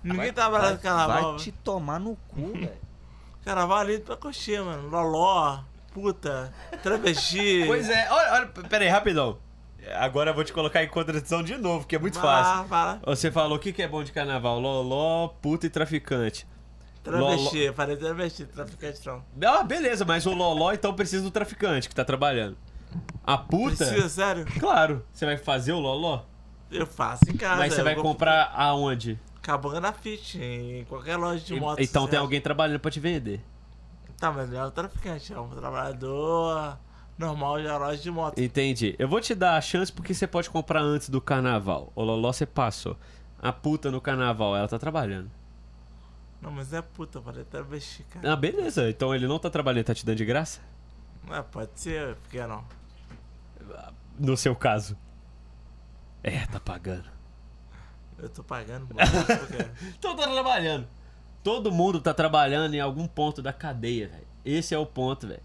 Ninguém 0.03 0.18
vai- 0.18 0.32
trabalha 0.32 0.72
no 0.72 0.80
carnaval, 0.80 1.24
Vai 1.34 1.36
te 1.39 1.51
velho. 1.51 1.57
tomar 1.64 1.99
no 1.99 2.16
cu, 2.28 2.41
velho. 2.53 2.72
Carnaval 3.45 3.78
ali 3.78 3.99
pra 3.99 4.16
curtir, 4.18 4.59
mano. 4.61 4.89
Loló, 4.89 5.59
puta, 5.93 6.51
travesti. 6.82 7.64
Pois 7.68 7.89
é, 7.89 8.07
olha, 8.11 8.34
olha, 8.34 8.45
pera 8.68 8.84
aí, 8.84 8.89
rapidão. 8.89 9.38
Agora 9.97 10.32
eu 10.32 10.34
vou 10.34 10.43
te 10.45 10.53
colocar 10.53 10.82
em 10.84 10.88
contradição 10.88 11.43
de 11.43 11.57
novo, 11.57 11.86
que 11.86 11.95
é 11.95 11.99
muito 11.99 12.18
Vai 12.20 12.24
fácil. 12.43 12.57
lá, 12.61 12.64
Fala. 12.64 12.99
Você 13.05 13.30
falou 13.30 13.57
o 13.57 13.59
que, 13.59 13.74
que 13.74 13.82
é 13.84 13.88
bom 13.88 14.01
de 14.03 14.11
carnaval? 14.14 14.59
Loló, 14.59 15.28
puta 15.41 15.66
e 15.68 15.70
traficante. 15.70 16.47
Travesti, 17.03 17.57
eu 17.57 17.74
falei 17.74 17.97
travesti, 17.97 18.45
traficante 18.45 19.05
não. 19.05 19.22
Ah, 19.45 19.61
beleza, 19.61 20.05
mas 20.05 20.26
o 20.26 20.34
Loló 20.34 20.72
então 20.72 20.93
precisa 20.93 21.22
do 21.22 21.30
traficante 21.32 21.89
que 21.89 21.93
tá 21.93 22.05
trabalhando. 22.05 22.57
A 23.25 23.37
puta? 23.37 23.77
Precisa, 23.77 24.09
sério? 24.09 24.45
Claro. 24.59 25.03
Você 25.13 25.25
vai 25.25 25.37
fazer 25.37 25.71
o 25.73 25.79
Loló? 25.79 26.21
Eu 26.71 26.85
faço 26.87 27.23
em 27.29 27.37
casa. 27.37 27.57
mas 27.57 27.73
você 27.73 27.83
vai 27.83 27.93
vou- 27.95 28.03
comprar 28.03 28.51
aonde? 28.55 29.19
Cabanga 29.41 29.79
na 29.79 29.91
Fit, 29.93 30.39
em 30.41 30.85
qualquer 30.85 31.17
loja 31.17 31.43
de 31.43 31.53
E- 31.53 31.59
moto. 31.59 31.79
então 31.79 32.07
tem 32.07 32.17
alguém 32.17 32.39
trabalhando 32.41 32.79
pra 32.79 32.89
te 32.89 32.99
vender. 32.99 33.41
Tá, 34.17 34.31
mas 34.31 34.49
não 34.49 34.59
é 34.59 34.65
o 34.65 34.71
traficante, 34.71 35.33
é 35.33 35.39
um 35.39 35.49
trabalhador 35.49 36.77
normal 37.17 37.59
de 37.61 37.67
loja 37.67 37.97
de 38.01 38.09
moto. 38.11 38.39
Entendi. 38.39 38.95
Eu 38.97 39.07
vou 39.07 39.19
te 39.21 39.35
dar 39.35 39.57
a 39.57 39.61
chance 39.61 39.91
porque 39.91 40.13
você 40.13 40.25
pode 40.25 40.49
comprar 40.49 40.81
antes 40.81 41.09
do 41.09 41.19
carnaval. 41.21 41.91
O 41.93 42.03
Loló 42.03 42.31
você 42.31 42.45
passou. 42.45 42.97
A 43.41 43.51
puta 43.51 43.91
no 43.91 43.99
carnaval, 43.99 44.55
ela 44.55 44.67
tá 44.67 44.79
trabalhando. 44.79 45.29
Não, 46.41 46.49
mas 46.51 46.73
é 46.73 46.81
puta, 46.81 47.21
falei 47.21 47.43
travesti, 47.43 48.03
cara. 48.03 48.31
Ah, 48.33 48.35
beleza. 48.35 48.89
Então 48.89 49.13
ele 49.13 49.27
não 49.27 49.37
tá 49.39 49.49
trabalhando, 49.49 49.85
tá 49.85 49.93
te 49.93 50.05
dando 50.05 50.17
de 50.17 50.25
graça? 50.25 50.59
Não, 51.27 51.35
é, 51.35 51.41
pode 51.41 51.69
ser, 51.75 52.15
por 52.15 52.29
que 52.29 52.45
não? 52.47 52.63
No 54.18 54.38
seu 54.38 54.55
caso. 54.55 54.97
É, 56.24 56.45
tá 56.45 56.59
pagando. 56.59 57.05
Eu 58.18 58.30
tô 58.30 58.43
pagando, 58.43 58.88
mano. 58.93 58.99
Então 59.97 60.16
tá 60.16 60.28
trabalhando. 60.28 60.88
Todo 61.43 61.72
mundo 61.72 61.99
tá 61.99 62.14
trabalhando 62.14 62.74
em 62.74 62.80
algum 62.80 63.05
ponto 63.05 63.41
da 63.41 63.51
cadeia, 63.51 64.07
velho. 64.07 64.28
Esse 64.45 64.74
é 64.74 64.78
o 64.78 64.86
ponto, 64.86 65.28
velho. 65.28 65.41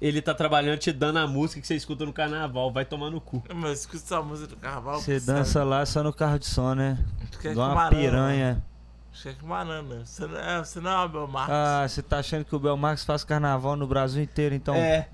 Ele 0.00 0.20
tá 0.20 0.34
trabalhando 0.34 0.78
te 0.78 0.90
dando 0.92 1.18
a 1.18 1.26
música 1.26 1.60
que 1.60 1.66
você 1.66 1.76
escuta 1.76 2.04
no 2.04 2.12
carnaval. 2.12 2.72
Vai 2.72 2.84
tomar 2.84 3.10
no 3.10 3.20
cu. 3.20 3.42
Mas 3.54 3.64
eu 3.64 3.72
escuto 3.72 4.04
essa 4.04 4.22
música 4.22 4.48
do 4.48 4.56
carnaval. 4.56 5.00
Você 5.00 5.20
sabe? 5.20 5.38
dança 5.38 5.62
lá 5.62 5.84
só 5.84 6.02
no 6.02 6.12
carro 6.12 6.38
de 6.38 6.46
som, 6.46 6.74
né? 6.74 6.98
Que 7.40 7.48
uma 7.48 7.74
marana, 7.74 7.90
piranha. 7.90 8.64
Acho 9.12 9.22
que 9.22 9.28
é 9.28 9.32
que 9.34 9.44
banana. 9.44 10.04
Você 10.04 10.26
não 10.26 10.38
é, 10.38 10.58
você 10.58 10.80
não 10.80 10.90
é 10.90 10.94
o 10.94 10.98
Abel 10.98 11.28
Marcos. 11.28 11.54
Ah, 11.54 11.86
você 11.88 12.02
tá 12.02 12.18
achando 12.18 12.44
que 12.44 12.56
o 12.56 12.58
Belmarx 12.58 13.04
faz 13.04 13.22
carnaval 13.22 13.76
no 13.76 13.86
Brasil 13.86 14.22
inteiro, 14.22 14.54
então. 14.54 14.74
É. 14.74 15.08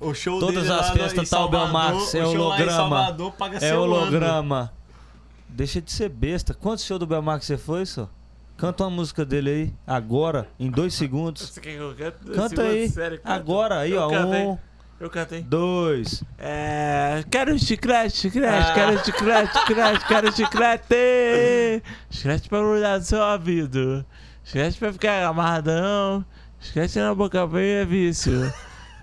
O 0.00 0.12
show 0.12 0.38
Todas 0.40 0.64
dele 0.64 0.80
as 0.80 0.90
festas 0.90 1.30
tá 1.30 1.44
o 1.44 1.48
Belmarx, 1.48 2.14
é 2.14 2.24
holograma. 2.26 2.70
Salvador 2.72 3.32
paga 3.32 3.58
É 3.58 3.74
holograma. 3.76 4.72
Deixa 5.48 5.80
de 5.80 5.90
ser 5.92 6.08
besta. 6.08 6.52
Quantos 6.52 6.84
shows 6.84 6.98
do 6.98 7.06
Belmarx 7.06 7.46
você 7.46 7.56
foi, 7.56 7.86
só? 7.86 8.08
Canta 8.56 8.84
uma 8.84 8.90
música 8.90 9.24
dele 9.24 9.50
aí, 9.50 9.74
agora, 9.86 10.48
em 10.58 10.70
dois 10.70 10.94
segundos. 10.94 11.42
Você 11.50 11.60
quer 11.60 11.72
que 11.72 11.78
eu 11.80 11.94
cante? 11.94 12.16
Canta 12.26 12.48
Segunda 12.48 12.68
aí. 12.68 12.88
série, 12.88 13.18
canta. 13.18 13.34
Agora, 13.34 13.78
aí, 13.80 13.92
Eu 13.92 14.02
ó. 14.02 14.08
cantei. 14.10 14.46
Um, 14.46 14.58
Eu 15.00 15.10
cantei. 15.10 15.42
dois. 15.42 16.22
É. 16.38 17.24
Quero 17.30 17.58
chiclete, 17.58 18.16
chiclete, 18.16 18.70
Ah. 18.70 18.74
quero 18.74 19.04
chiclete, 19.04 19.52
chiclete, 19.66 20.06
quero 20.06 20.32
chiclete. 20.36 21.82
Chiclete 22.10 22.48
pra 22.48 22.58
grudar 22.60 22.98
no 22.98 23.04
seu 23.04 23.20
ouvido. 23.20 24.04
Chiclete 24.44 24.78
pra 24.78 24.92
ficar 24.92 25.24
amarradão. 25.24 26.24
Chiclete 26.60 26.98
na 26.98 27.14
boca 27.14 27.46
bem 27.46 27.70
é 27.70 27.84
vício. 27.84 28.52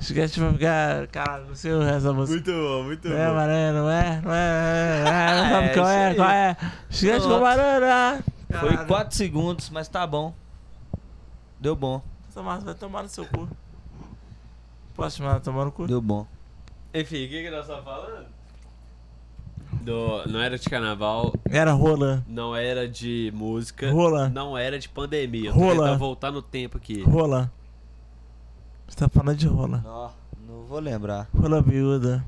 Chiclete 0.01 0.39
pra 0.39 0.51
ficar. 0.53 1.07
Caralho, 1.07 1.45
não 1.47 1.55
sei 1.55 1.71
o 1.73 1.79
resto 1.81 2.03
da 2.05 2.13
música. 2.13 2.33
Muito 2.51 2.51
bom, 2.67 2.83
muito 2.83 3.07
Não 3.09 3.17
é, 3.17 3.27
bom. 3.27 3.33
Maranhão, 3.35 3.73
não 3.73 3.89
é? 3.91 4.21
Não 4.21 4.33
é? 4.33 5.01
Não 5.03 5.11
é? 5.13 5.35
Não 5.35 5.49
sabe 5.49 5.65
É, 5.67 5.73
qual 5.73 5.87
é? 5.87 6.07
aí. 6.07 6.15
Qual 6.15 6.29
é? 6.29 6.57
Chiclete 6.89 7.21
com 7.21 7.27
Pronto. 7.27 7.41
banana. 7.41 8.23
Foi 8.59 8.69
Caralho. 8.69 8.87
4 8.87 9.15
segundos, 9.17 9.69
mas 9.69 9.87
tá 9.87 10.05
bom. 10.07 10.33
Deu 11.59 11.75
bom, 11.75 12.01
Essa 12.27 12.41
massa 12.41 12.65
vai 12.65 12.73
tomar 12.73 13.03
no 13.03 13.09
seu 13.09 13.25
cu. 13.25 13.47
Posso 14.95 15.17
chamar 15.17 15.39
tomar 15.39 15.65
no 15.65 15.71
cu? 15.71 15.85
deu 15.87 16.01
bom. 16.01 16.25
Enfim, 16.93 17.25
o 17.25 17.29
que, 17.29 17.43
que 17.43 17.49
nós 17.51 17.61
estamos 17.61 17.83
falando? 17.85 18.25
Do, 19.83 20.27
não 20.27 20.39
era 20.41 20.57
de 20.59 20.69
carnaval, 20.69 21.33
Era 21.49 21.71
rola. 21.71 22.23
não 22.27 22.55
era 22.55 22.87
de 22.89 23.31
música, 23.33 23.89
Rola. 23.91 24.27
não 24.29 24.57
era 24.57 24.77
de 24.77 24.89
pandemia. 24.89 25.51
Rola. 25.51 25.83
tentando 25.85 25.97
voltar 25.99 26.31
no 26.31 26.41
tempo 26.41 26.77
aqui. 26.77 27.01
Rola. 27.03 27.49
Você 28.91 28.97
tá 28.97 29.07
falando 29.07 29.37
de 29.37 29.47
rola. 29.47 29.77
Não, 29.77 30.11
não 30.47 30.63
vou 30.65 30.79
lembrar. 30.79 31.29
Rola 31.33 31.61
miúda. 31.61 32.23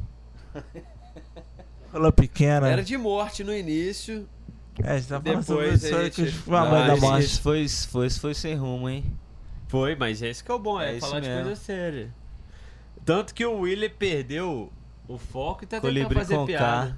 Rola 1.92 2.10
pequena. 2.12 2.70
Era 2.70 2.82
de 2.82 2.98
morte 2.98 3.44
no 3.44 3.54
início. 3.54 4.26
É, 4.82 4.98
você 5.00 5.10
tá 5.10 5.22
falando 5.22 5.44
sobre 5.44 5.64
Depois 5.66 5.84
isso 5.84 5.96
a 5.96 6.10
que 6.10 6.26
gente- 6.26 6.38
foi 6.38 6.58
a 6.58 6.66
mãe 6.66 6.82
Ah, 6.84 6.88
da 6.88 6.96
morte. 6.96 7.26
Esse 7.26 7.40
foi, 7.42 7.68
foi, 7.68 8.10
foi 8.10 8.34
sem 8.34 8.56
rumo, 8.56 8.90
hein? 8.90 9.04
Foi, 9.68 9.94
mas 9.96 10.22
esse 10.22 10.42
que 10.44 10.50
é 10.50 10.54
o 10.54 10.60
bom, 10.60 10.80
é, 10.80 10.94
É 10.94 10.98
isso 10.98 11.06
falar 11.08 11.20
de 11.20 11.28
mesmo. 11.28 11.44
coisa 11.44 11.62
séria. 11.62 12.14
Tanto 13.06 13.34
que 13.34 13.46
o 13.46 13.60
William 13.60 13.90
perdeu 14.00 14.72
o 15.08 15.18
foco 15.18 15.64
e 15.64 15.68
tá 15.68 15.78
tentando 15.82 15.82
Colibri 15.94 16.16
fazer 16.16 16.36
com 16.36 16.46
K. 16.46 16.48
piada. 16.48 16.98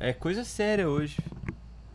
É 0.00 0.12
coisa 0.14 0.42
séria 0.42 0.88
hoje. 0.88 1.18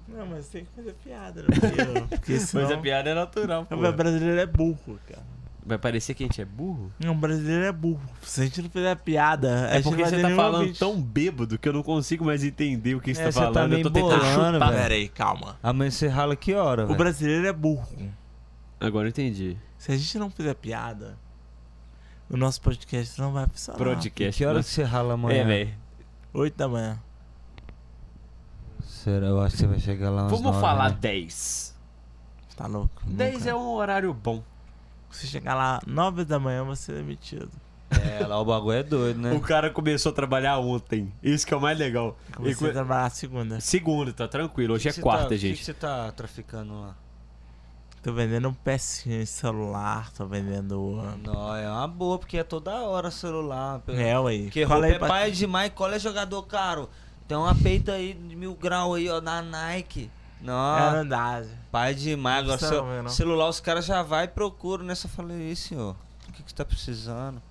Não, 0.08 0.26
mas 0.28 0.48
tem 0.48 0.64
que 0.64 0.72
fazer 0.76 0.94
piada, 1.04 1.42
né? 1.44 1.48
Porque, 1.50 2.16
porque 2.16 2.40
senão... 2.40 2.64
Mas 2.70 2.78
a 2.78 2.78
piada 2.80 3.10
é 3.10 3.14
natural, 3.16 3.66
pô. 3.66 3.76
O 3.76 3.92
brasileiro 3.92 4.40
é 4.40 4.46
burro, 4.46 5.00
cara. 5.10 5.26
Vai 5.68 5.78
parecer 5.78 6.14
que 6.14 6.24
a 6.24 6.28
gente 6.28 6.42
é 6.42 6.46
burro? 6.46 6.90
Não, 6.98 7.12
o 7.12 7.16
brasileiro 7.18 7.66
é 7.66 7.72
burro. 7.74 8.00
Se 8.22 8.40
a 8.40 8.44
gente 8.46 8.62
não 8.62 8.70
fizer 8.70 8.96
piada, 8.96 9.66
a 9.68 9.72
É 9.72 9.74
gente 9.76 9.84
porque 9.84 10.06
você 10.06 10.22
tá 10.22 10.30
falando 10.34 10.62
ouvinte. 10.62 10.80
tão 10.80 11.02
bêbado 11.02 11.60
que 11.60 11.68
eu 11.68 11.74
não 11.74 11.84
consigo 11.84 12.24
mais 12.24 12.42
entender 12.44 12.96
o 12.96 13.02
que 13.02 13.14
você 13.14 13.22
É, 13.22 13.26
tá 13.26 13.32
você 13.32 13.40
tá 13.42 13.54
falando. 13.54 13.70
meio 13.72 13.80
eu 13.82 13.84
tô 13.84 13.90
tentando 13.92 14.16
embolando, 14.26 14.54
chutar. 14.54 14.70
velho. 14.70 14.82
Pera 14.82 14.94
aí, 14.94 15.10
calma. 15.10 15.58
Amanhã 15.62 15.92
você 15.92 16.08
rala 16.08 16.36
que 16.38 16.54
hora, 16.54 16.84
O 16.86 16.88
velho? 16.88 16.98
brasileiro 16.98 17.46
é 17.48 17.52
burro. 17.52 17.86
Agora 18.80 19.08
eu 19.08 19.10
entendi. 19.10 19.58
Se 19.78 19.92
a 19.92 19.98
gente 19.98 20.18
não 20.18 20.30
fizer 20.30 20.54
piada, 20.56 21.18
o 22.30 22.38
nosso 22.38 22.62
podcast 22.62 23.20
não 23.20 23.34
vai 23.34 23.46
funcionar. 23.48 23.78
Podcast. 23.78 24.38
Que 24.38 24.46
hora 24.46 24.54
que 24.54 24.60
nossa. 24.60 24.70
você 24.70 24.84
rala 24.84 25.16
amanhã? 25.16 25.42
É, 25.42 25.44
velho. 25.44 25.74
8 26.34 26.56
da 26.56 26.68
manhã. 26.70 27.00
Será? 28.84 29.28
Eu 29.28 29.42
acho 29.42 29.56
que 29.56 29.62
você 29.62 29.68
vai 29.68 29.80
chegar 29.80 30.10
lá 30.12 30.22
umas 30.24 30.32
Vamos 30.32 30.46
nove, 30.46 30.62
falar 30.62 30.90
né? 30.92 30.98
10. 31.02 31.76
Tá 32.56 32.68
louco? 32.68 33.02
10 33.06 33.34
Nunca. 33.40 33.50
é 33.50 33.56
um 33.56 33.68
horário 33.74 34.14
bom. 34.14 34.42
Se 35.12 35.28
chegar 35.28 35.56
lá 35.56 35.80
9 35.88 36.26
da 36.26 36.38
manhã, 36.40 36.64
você 36.64 36.92
é 36.92 36.96
demitido. 36.96 37.50
É, 37.90 38.26
lá 38.28 38.38
o 38.40 38.44
bagulho 38.44 38.78
é 38.78 38.84
doido, 38.84 39.18
né? 39.20 39.32
O 39.34 39.40
cara 39.40 39.70
começou 39.70 40.12
a 40.12 40.16
trabalhar 40.16 40.58
ontem. 40.60 41.12
Isso 41.24 41.48
que 41.48 41.54
é 41.54 41.58
o 41.58 41.62
mais 41.62 41.78
legal. 41.80 42.18
Comecei 42.36 42.68
E 42.68 42.70
a 42.70 42.74
trabalhar 42.74 43.10
segunda. 43.12 43.60
Segunda, 43.62 44.12
tá 44.12 44.28
tranquilo. 44.28 44.74
Hoje 44.74 44.92
Que 44.92 45.00
é 45.00 45.02
quarta, 45.02 45.30
tá, 45.30 45.36
O 45.36 45.38
gente. 45.38 45.54
que, 45.54 45.60
que 45.60 45.66
você 45.66 45.74
tá 45.74 46.12
traficando 46.12 46.82
lá? 46.82 46.96
Tô 48.04 48.14
vendendo 48.14 48.48
um 48.50 48.54
pecinho 48.54 49.20
de 49.20 49.26
celular, 49.26 50.12
tô 50.12 50.26
vendendo. 50.26 51.02
Não, 51.24 51.56
é 51.56 51.70
uma 51.70 51.88
boa, 51.88 52.20
porque 52.20 52.38
é 52.38 52.44
toda 52.44 52.74
hora 52.82 53.10
celular. 53.10 53.82
É, 53.88 54.18
ué. 54.20 54.44
Porque 54.44 54.64
roupa 54.64 54.86
aí 54.86 54.92
é 54.94 55.00
pra- 55.00 55.08
pai 55.08 55.32
demais, 55.32 55.72
cola 55.74 55.96
é 55.96 56.00
jogador 56.00 56.44
caro. 56.44 56.90
Tem 57.28 57.38
uma 57.38 57.56
peita 57.56 57.94
aí 57.94 58.14
de 58.14 58.36
mil 58.36 58.54
grau 58.56 58.94
aí, 58.94 59.10
ó, 59.10 59.20
na 59.20 59.42
Nike. 59.42 60.10
Não, 60.42 60.98
É, 60.98 61.04
dá. 61.04 61.44
pai 61.72 61.94
demais. 61.96 62.44
Agora, 62.50 62.82
Não 62.82 63.04
não. 63.04 63.10
celular, 63.10 63.50
os 63.50 63.60
caras 63.60 63.86
já 63.86 64.04
vai 64.04 64.26
e 64.26 64.28
procuram 64.28 64.86
nessa. 64.86 65.08
Eu 65.08 65.12
falei, 65.12 65.52
"Ih, 65.52 65.56
senhor, 65.56 65.96
o 66.30 66.32
que, 66.32 66.44
que 66.44 66.50
você 66.52 66.56
tá 66.56 66.64
precisando? 66.66 67.42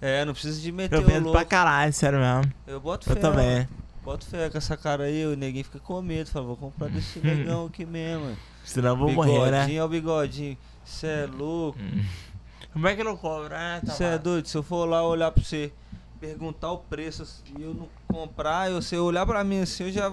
É, 0.00 0.24
não 0.24 0.32
precisa 0.32 0.60
de 0.60 0.70
meter 0.72 0.96
Eu 0.96 1.02
o 1.02 1.04
vendo 1.06 1.24
louco. 1.24 1.38
pra 1.38 1.44
caralho, 1.46 1.92
sério 1.92 2.18
mesmo. 2.18 2.52
Eu 2.66 2.80
boto 2.80 3.06
fé. 3.06 3.12
Eu 3.12 3.16
também. 3.16 3.68
Boto 4.04 4.26
fé 4.26 4.50
com 4.50 4.58
essa 4.58 4.76
cara 4.76 5.04
aí, 5.04 5.24
o 5.26 5.36
neguinho 5.36 5.64
fica 5.64 5.78
com 5.78 6.00
medo. 6.02 6.28
Fala, 6.30 6.44
vou 6.46 6.56
comprar 6.56 6.88
desse 6.88 7.18
negão 7.24 7.66
aqui 7.66 7.86
mesmo. 7.86 8.36
Senão 8.64 8.90
eu 8.90 8.96
vou 8.96 9.08
bigodinho, 9.08 9.36
morrer, 9.38 9.50
né? 9.52 9.74
é 9.74 9.82
o 9.84 9.88
bigodinho. 9.88 10.58
Cê 10.84 11.06
é 11.06 11.26
louco. 11.26 11.78
Como 12.72 12.86
é 12.88 12.94
que 12.94 13.02
não 13.02 13.16
cobra? 13.16 13.56
Ah, 13.56 13.80
tá 13.86 13.92
Você 13.92 14.04
é 14.04 14.10
lá. 14.10 14.16
doido? 14.18 14.46
Se 14.48 14.56
eu 14.56 14.62
for 14.62 14.84
lá 14.84 15.02
olhar 15.02 15.30
pra 15.30 15.42
você, 15.42 15.72
perguntar 16.20 16.70
o 16.72 16.78
preço 16.78 17.26
e 17.58 17.62
eu 17.62 17.72
não 17.72 17.88
comprar, 18.06 18.70
eu, 18.70 18.82
se 18.82 18.94
eu 18.94 19.04
olhar 19.04 19.24
pra 19.24 19.42
mim 19.42 19.60
assim, 19.62 19.84
eu 19.84 19.92
já. 19.92 20.12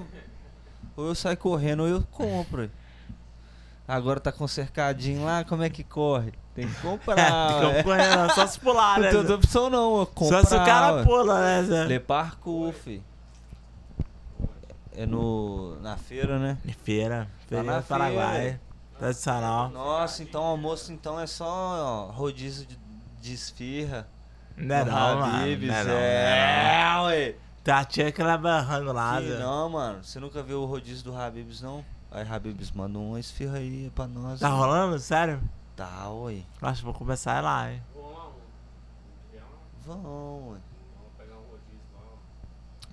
Ou 0.95 1.07
eu 1.07 1.15
saio 1.15 1.37
correndo 1.37 1.81
ou 1.81 1.89
eu 1.89 2.03
compro. 2.11 2.69
Agora 3.87 4.19
tá 4.19 4.31
com 4.31 4.47
cercadinho 4.47 5.25
lá, 5.25 5.43
como 5.43 5.63
é 5.63 5.69
que 5.69 5.83
corre? 5.83 6.33
Tem 6.55 6.67
que 6.67 6.81
comprar. 6.81 7.15
Tem 7.73 7.83
que 7.83 8.15
não, 8.15 8.29
só 8.29 8.47
se 8.47 8.59
pular, 8.59 8.99
né? 8.99 9.05
Não 9.05 9.09
tem 9.11 9.19
outra 9.19 9.35
opção 9.35 9.69
não, 9.69 9.99
eu 9.99 10.05
comprar. 10.05 10.43
Só 10.43 10.49
se 10.49 10.55
o 10.55 10.65
cara 10.65 11.03
pula, 11.03 11.41
né? 11.41 11.63
Zé? 11.63 11.83
Le 11.85 11.99
Parcours, 11.99 12.77
fi. 12.77 13.03
É 14.95 15.05
no. 15.05 15.79
na 15.81 15.97
feira, 15.97 16.37
né? 16.37 16.57
Feira. 16.83 17.27
Feira 17.47 17.63
na 17.63 17.79
do 17.79 17.85
Paraguai. 17.85 18.59
Tradicional. 18.99 19.69
Nossa, 19.69 20.21
então 20.21 20.43
almoço 20.43 20.93
então 20.93 21.19
é 21.19 21.25
só 21.25 21.45
ó, 21.45 22.11
rodízio 22.11 22.65
de, 22.65 22.77
de 23.19 23.33
esfirra. 23.33 24.07
Não 24.55 24.75
é 24.75 24.85
não, 24.85 25.19
mano. 25.19 25.35
Habib's, 25.43 25.67
Não 25.67 25.75
é 25.75 25.83
não, 25.83 25.91
não 25.91 25.99
é 25.99 26.81
é, 26.81 27.01
ué. 27.01 27.35
Não. 27.65 27.73
Tem 27.73 27.73
a 27.73 27.85
tia 27.85 28.11
que 28.11 28.21
ela 28.21 28.37
barrando 28.37 28.91
lá, 28.91 29.21
Zé. 29.21 29.37
não, 29.39 29.69
mano. 29.69 30.03
Você 30.03 30.19
nunca 30.19 30.43
viu 30.43 30.61
o 30.61 30.65
rodízio 30.65 31.03
do 31.05 31.15
Habibs, 31.15 31.61
não? 31.61 31.83
Aí, 32.11 32.27
Habibs, 32.29 32.71
manda 32.71 32.99
uma 32.99 33.19
esfirra 33.19 33.57
aí 33.57 33.91
pra 33.95 34.05
nós. 34.07 34.39
Tá 34.39 34.49
ué. 34.49 34.55
rolando? 34.55 34.99
Sério? 34.99 35.41
Tá. 35.75 36.03
Eu 36.05 36.43
Acho 36.61 36.79
que 36.79 36.85
vou 36.85 36.93
começar 36.93 37.41
lá, 37.41 37.71
hein? 37.71 37.81
Vão, 39.85 40.51
ué. 40.51 40.57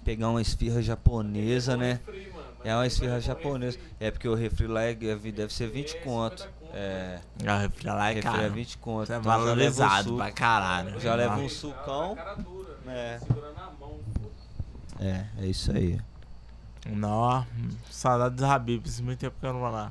Pegar 0.05 0.29
uma 0.31 0.41
esfirra 0.41 0.81
japonesa, 0.83 1.77
né? 1.77 2.01
É 2.65 2.75
uma 2.75 2.87
esfirra 2.87 3.21
japonesa. 3.21 3.79
É 4.01 4.11
porque 4.11 4.27
o 4.29 4.35
refri 4.35 4.67
lá 4.67 4.83
é, 4.85 4.91
é- 4.93 4.95
deve 4.95 5.53
ser 5.53 5.69
20 5.69 5.97
conto. 5.99 6.49
É, 6.73 7.21
Ah, 7.47 7.57
o 7.57 7.59
refri 7.61 7.87
lá 7.87 8.11
é 8.11 8.15
refri 8.15 8.29
é 8.29 8.33
caro. 8.33 8.53
20 8.55 8.79
conto. 8.79 9.13
É 9.13 9.17
Então 9.19 9.33
um 9.33 9.37
valorizado 9.37 10.17
pra 10.17 10.33
caralho. 10.33 10.99
Já 11.01 11.15
leva 11.15 11.37
um 11.37 11.49
sucão. 11.49 12.17
É. 12.87 13.21
É, 15.01 15.25
é 15.39 15.47
isso 15.47 15.73
aí. 15.73 15.99
Nó, 16.87 17.43
saudade 17.91 18.37
dos 18.37 18.45
Habibs. 18.45 19.01
Muito 19.01 19.19
tempo 19.19 19.37
que 19.41 19.47
eu 19.47 19.53
não 19.53 19.61
vou 19.61 19.71
lá. 19.71 19.91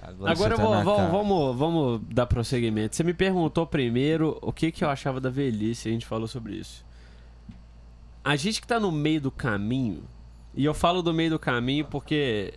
Agora, 0.00 0.32
Agora 0.32 0.56
tá 0.56 0.62
vou, 0.62 0.84
vamos, 0.84 1.10
vamos, 1.10 1.56
vamos 1.56 2.00
dar 2.08 2.26
prosseguimento. 2.26 2.96
Você 2.96 3.04
me 3.04 3.14
perguntou 3.14 3.66
primeiro 3.66 4.38
o 4.40 4.52
que, 4.52 4.70
que 4.72 4.84
eu 4.84 4.90
achava 4.90 5.20
da 5.20 5.30
velhice, 5.30 5.88
a 5.88 5.92
gente 5.92 6.06
falou 6.06 6.26
sobre 6.26 6.54
isso. 6.54 6.84
A 8.24 8.36
gente 8.36 8.60
que 8.60 8.66
tá 8.66 8.78
no 8.78 8.92
meio 8.92 9.20
do 9.20 9.30
caminho, 9.30 10.04
e 10.54 10.64
eu 10.64 10.74
falo 10.74 11.02
do 11.02 11.12
meio 11.12 11.30
do 11.30 11.38
caminho 11.38 11.84
porque. 11.84 12.54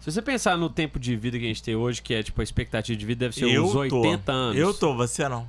Se 0.00 0.12
você 0.12 0.20
pensar 0.20 0.56
no 0.58 0.68
tempo 0.68 0.98
de 0.98 1.16
vida 1.16 1.38
que 1.38 1.44
a 1.44 1.48
gente 1.48 1.62
tem 1.62 1.74
hoje, 1.74 2.02
que 2.02 2.12
é 2.12 2.22
tipo 2.22 2.40
a 2.40 2.44
expectativa 2.44 2.96
de 2.96 3.06
vida 3.06 3.20
deve 3.20 3.34
ser 3.34 3.48
eu 3.48 3.64
uns 3.64 3.72
tô. 3.72 3.78
80 3.78 4.32
anos. 4.32 4.58
Eu 4.58 4.74
tô, 4.74 4.94
você 4.94 5.26
não. 5.28 5.48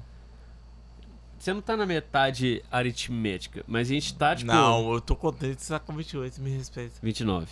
Você 1.39 1.53
não 1.53 1.61
tá 1.61 1.77
na 1.77 1.85
metade 1.85 2.61
aritmética, 2.71 3.63
mas 3.67 3.89
a 3.89 3.93
gente 3.93 4.13
tá 4.13 4.35
tipo. 4.35 4.51
Não, 4.51 4.93
eu 4.93 5.01
tô 5.01 5.15
contente 5.15 5.55
de 5.55 5.61
estar 5.61 5.79
com 5.79 5.93
28, 5.93 6.41
me 6.41 6.51
respeita. 6.51 6.95
29. 7.01 7.47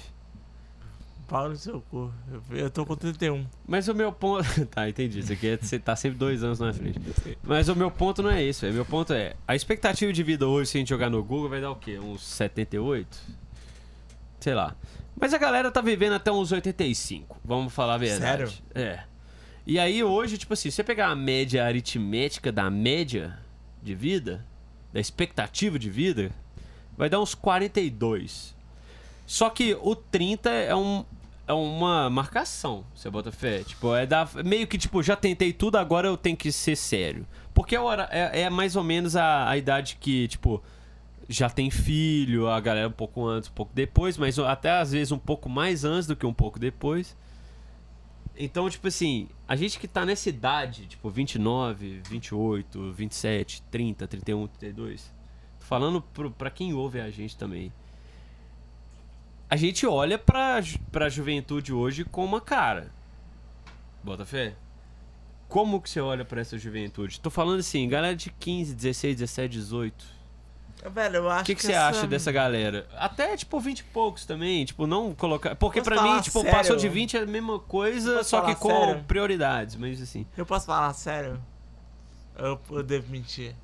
Pau 1.27 1.49
no 1.49 1.55
seu 1.55 1.81
cu. 1.81 2.11
Eu, 2.31 2.57
eu 2.57 2.69
tô 2.69 2.85
com 2.85 2.95
31. 2.95 3.45
Mas 3.65 3.87
o 3.87 3.93
meu 3.93 4.11
ponto. 4.11 4.43
tá, 4.67 4.87
entendi. 4.87 5.21
Você 5.21 5.35
quer 5.35 5.57
você 5.57 5.79
tá 5.79 5.95
sempre 5.95 6.17
dois 6.17 6.43
anos 6.43 6.59
na 6.59 6.71
frente. 6.73 6.99
Mas 7.43 7.67
o 7.67 7.75
meu 7.75 7.91
ponto 7.91 8.21
não 8.21 8.29
é 8.29 8.43
isso, 8.43 8.61
velho. 8.61 8.73
Meu 8.73 8.85
ponto 8.85 9.13
é. 9.13 9.35
A 9.47 9.55
expectativa 9.55 10.13
de 10.13 10.23
vida 10.23 10.47
hoje, 10.47 10.71
se 10.71 10.77
a 10.77 10.79
gente 10.79 10.89
jogar 10.89 11.09
no 11.09 11.23
Google, 11.23 11.49
vai 11.49 11.59
dar 11.59 11.71
o 11.71 11.75
quê? 11.75 11.99
Uns 11.99 12.23
78? 12.23 13.07
sei 14.39 14.53
lá. 14.53 14.75
Mas 15.19 15.33
a 15.33 15.37
galera 15.37 15.71
tá 15.71 15.81
vivendo 15.81 16.13
até 16.13 16.31
uns 16.31 16.51
85, 16.51 17.39
vamos 17.43 17.73
falar 17.73 17.95
a 17.95 17.97
verdade. 17.97 18.49
Sério? 18.49 18.53
É. 18.73 19.03
E 19.65 19.79
aí 19.79 20.03
hoje, 20.03 20.37
tipo 20.37 20.53
assim, 20.53 20.69
se 20.69 20.77
você 20.77 20.83
pegar 20.83 21.07
a 21.07 21.15
média 21.15 21.65
aritmética 21.65 22.51
da 22.51 22.69
média 22.69 23.37
de 23.81 23.95
vida, 23.95 24.45
da 24.93 24.99
expectativa 24.99 25.77
de 25.77 25.89
vida, 25.89 26.31
vai 26.97 27.09
dar 27.09 27.21
uns 27.21 27.35
42. 27.35 28.55
Só 29.25 29.49
que 29.49 29.77
o 29.81 29.95
30 29.95 30.49
é 30.49 30.75
um 30.75 31.05
é 31.47 31.53
uma 31.53 32.09
marcação, 32.09 32.83
você 32.93 33.09
bota 33.09 33.31
fé. 33.31 33.63
Tipo, 33.63 33.95
é 33.95 34.05
da, 34.05 34.27
meio 34.43 34.67
que 34.67 34.77
tipo, 34.77 35.01
já 35.01 35.15
tentei 35.15 35.53
tudo, 35.53 35.77
agora 35.77 36.07
eu 36.07 36.17
tenho 36.17 36.35
que 36.35 36.51
ser 36.51 36.75
sério. 36.75 37.25
Porque 37.53 37.75
é, 37.75 37.79
é, 38.11 38.41
é 38.41 38.49
mais 38.49 38.75
ou 38.75 38.83
menos 38.83 39.15
a, 39.15 39.49
a 39.49 39.57
idade 39.57 39.97
que, 39.99 40.27
tipo, 40.27 40.61
já 41.29 41.49
tem 41.49 41.71
filho, 41.71 42.49
a 42.49 42.59
galera 42.59 42.89
um 42.89 42.91
pouco 42.91 43.25
antes, 43.25 43.49
um 43.49 43.53
pouco 43.53 43.71
depois, 43.73 44.17
mas 44.17 44.37
até 44.39 44.71
às 44.71 44.91
vezes 44.91 45.11
um 45.11 45.17
pouco 45.17 45.47
mais 45.49 45.85
antes 45.85 46.05
do 46.05 46.15
que 46.15 46.25
um 46.25 46.33
pouco 46.33 46.59
depois. 46.59 47.15
Então, 48.37 48.69
tipo 48.69 48.87
assim, 48.87 49.27
a 49.47 49.55
gente 49.55 49.79
que 49.79 49.87
tá 49.87 50.05
nessa 50.05 50.29
idade, 50.29 50.85
tipo 50.85 51.09
29, 51.09 52.01
28, 52.07 52.93
27, 52.93 53.63
30, 53.63 54.07
31, 54.07 54.47
32, 54.47 55.13
tô 55.59 55.65
falando 55.65 56.01
pro, 56.01 56.29
pra 56.29 56.51
quem 56.51 56.73
ouve 56.73 57.01
a 57.01 57.09
gente 57.09 57.35
também. 57.35 57.73
A 59.49 59.55
gente 59.55 59.87
olha 59.87 60.19
pra, 60.19 60.59
pra 60.91 61.09
juventude 61.09 61.73
hoje 61.73 62.03
com 62.03 62.23
uma 62.23 62.39
cara. 62.39 62.91
Bota 64.03 64.25
fé? 64.25 64.55
Como 65.47 65.81
que 65.81 65.89
você 65.89 66.01
olha 66.01 66.25
pra 66.25 66.41
essa 66.41 66.57
juventude? 66.57 67.19
Tô 67.19 67.29
falando 67.29 67.61
assim, 67.61 67.87
galera 67.87 68.15
de 68.15 68.29
15, 68.29 68.75
16, 68.75 69.15
17, 69.15 69.51
18. 69.53 70.16
Velho, 70.89 71.15
eu 71.17 71.29
acho 71.29 71.43
O 71.43 71.45
que, 71.45 71.55
que 71.55 71.61
você 71.63 71.71
essa- 71.73 71.87
acha 71.87 72.07
dessa 72.07 72.31
galera? 72.31 72.87
Até, 72.97 73.35
tipo, 73.37 73.59
20 73.59 73.79
e 73.79 73.83
poucos 73.85 74.25
também. 74.25 74.63
Tipo, 74.65 74.85
não 74.87 75.13
colocar. 75.13 75.55
Porque 75.55 75.81
pra 75.81 76.01
mim, 76.01 76.21
tipo, 76.21 76.39
sério? 76.41 76.51
passou 76.57 76.75
de 76.75 76.87
20 76.89 77.17
é 77.17 77.21
a 77.21 77.25
mesma 77.25 77.59
coisa, 77.59 78.23
só 78.23 78.41
que 78.41 78.55
com 78.55 78.69
sério? 78.69 79.03
prioridades. 79.03 79.75
Mas 79.75 80.01
assim. 80.01 80.25
Eu 80.37 80.45
posso 80.45 80.65
falar 80.65 80.93
sério? 80.93 81.39
Eu, 82.35 82.59
eu 82.69 82.83
devo 82.83 83.09
mentir. 83.11 83.55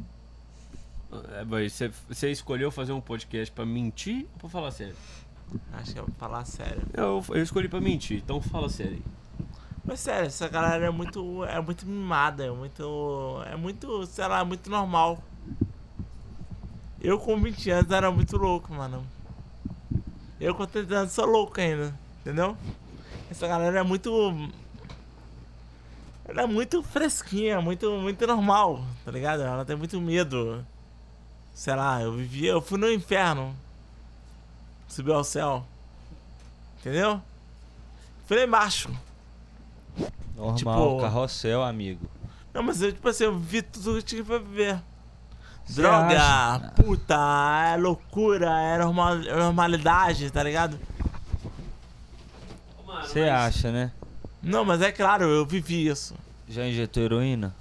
é, 1.34 1.44
mas 1.46 1.74
Você, 1.74 1.92
você 2.10 2.32
escolheu 2.32 2.72
fazer 2.72 2.92
um 2.92 3.02
podcast 3.02 3.52
pra 3.54 3.66
mentir 3.66 4.26
ou 4.34 4.40
pra 4.40 4.50
falar 4.50 4.72
sério? 4.72 4.96
Acho 5.74 5.94
que 5.94 6.00
eu 6.00 6.06
vou 6.06 6.16
falar 6.18 6.44
sério. 6.46 6.82
Eu, 6.94 7.24
eu 7.30 7.44
escolhi 7.44 7.68
pra 7.70 7.80
mentir, 7.80 8.18
então 8.18 8.42
fala 8.42 8.68
sério. 8.70 8.94
aí. 8.94 9.46
Mas 9.86 10.00
sério, 10.00 10.28
essa 10.28 10.48
galera 10.48 10.86
é 10.86 10.90
muito. 10.90 11.44
É 11.46 11.60
muito 11.62 11.86
mimada, 11.86 12.46
é 12.46 12.50
muito. 12.52 13.44
É 13.52 13.56
muito, 13.56 14.06
sei 14.08 14.26
lá, 14.28 14.40
é 14.40 14.44
muito 14.44 14.70
normal. 14.70 15.22
Eu 17.04 17.20
com 17.20 17.40
20 17.40 17.70
anos 17.70 17.92
era 17.92 18.10
muito 18.12 18.38
louco, 18.38 18.74
mano. 18.74 19.06
Eu 20.40 20.56
com 20.56 20.66
30 20.66 20.96
anos 20.96 21.12
sou 21.12 21.26
louco 21.26 21.60
ainda, 21.60 21.94
entendeu? 22.22 22.58
Essa 23.30 23.48
galera 23.48 23.80
é 23.80 23.84
muito. 23.84 24.10
Ela 26.26 26.44
é 26.44 26.48
muito 26.48 26.82
fresquinha, 26.82 27.60
muito, 27.62 27.92
muito 28.00 28.26
normal, 28.26 28.84
tá 29.04 29.12
ligado? 29.12 29.42
Ela 29.42 29.66
tem 29.66 29.76
muito 29.76 30.00
medo. 30.00 30.66
Sei 31.54 31.76
lá, 31.76 32.02
eu 32.02 32.14
vivi. 32.14 32.46
Eu 32.46 32.62
fui 32.62 32.78
no 32.80 32.90
inferno. 32.92 33.54
Subi 34.88 35.12
ao 35.12 35.24
céu. 35.24 35.66
Entendeu? 36.80 37.22
Fui 38.26 38.38
lá 38.38 38.44
embaixo. 38.44 38.90
Normal, 40.36 40.56
Tipo- 40.56 41.02
carrossel, 41.02 41.62
amigo. 41.64 42.10
Não, 42.54 42.64
mas 42.64 42.82
eu, 42.82 42.92
tipo 42.94 43.08
assim, 43.10 43.26
eu 43.26 43.38
vi 43.38 43.62
tudo 43.62 43.98
que 43.98 44.04
tinha 44.04 44.24
pra 44.24 44.38
viver. 44.38 44.80
Droga, 45.70 46.22
acha? 46.22 46.72
puta, 46.76 47.16
é 47.74 47.78
loucura, 47.78 48.50
é 48.62 48.78
normal, 48.78 49.16
é 49.18 49.36
normalidade, 49.36 50.30
tá 50.30 50.44
ligado? 50.44 50.78
Você 53.02 53.22
acha, 53.22 53.72
né? 53.72 53.92
Não, 54.42 54.64
mas 54.66 54.82
é 54.82 54.92
claro, 54.92 55.26
eu 55.26 55.46
vivi 55.46 55.88
isso. 55.88 56.16
Já 56.50 56.66
injetou 56.68 57.04
heroína? 57.04 57.54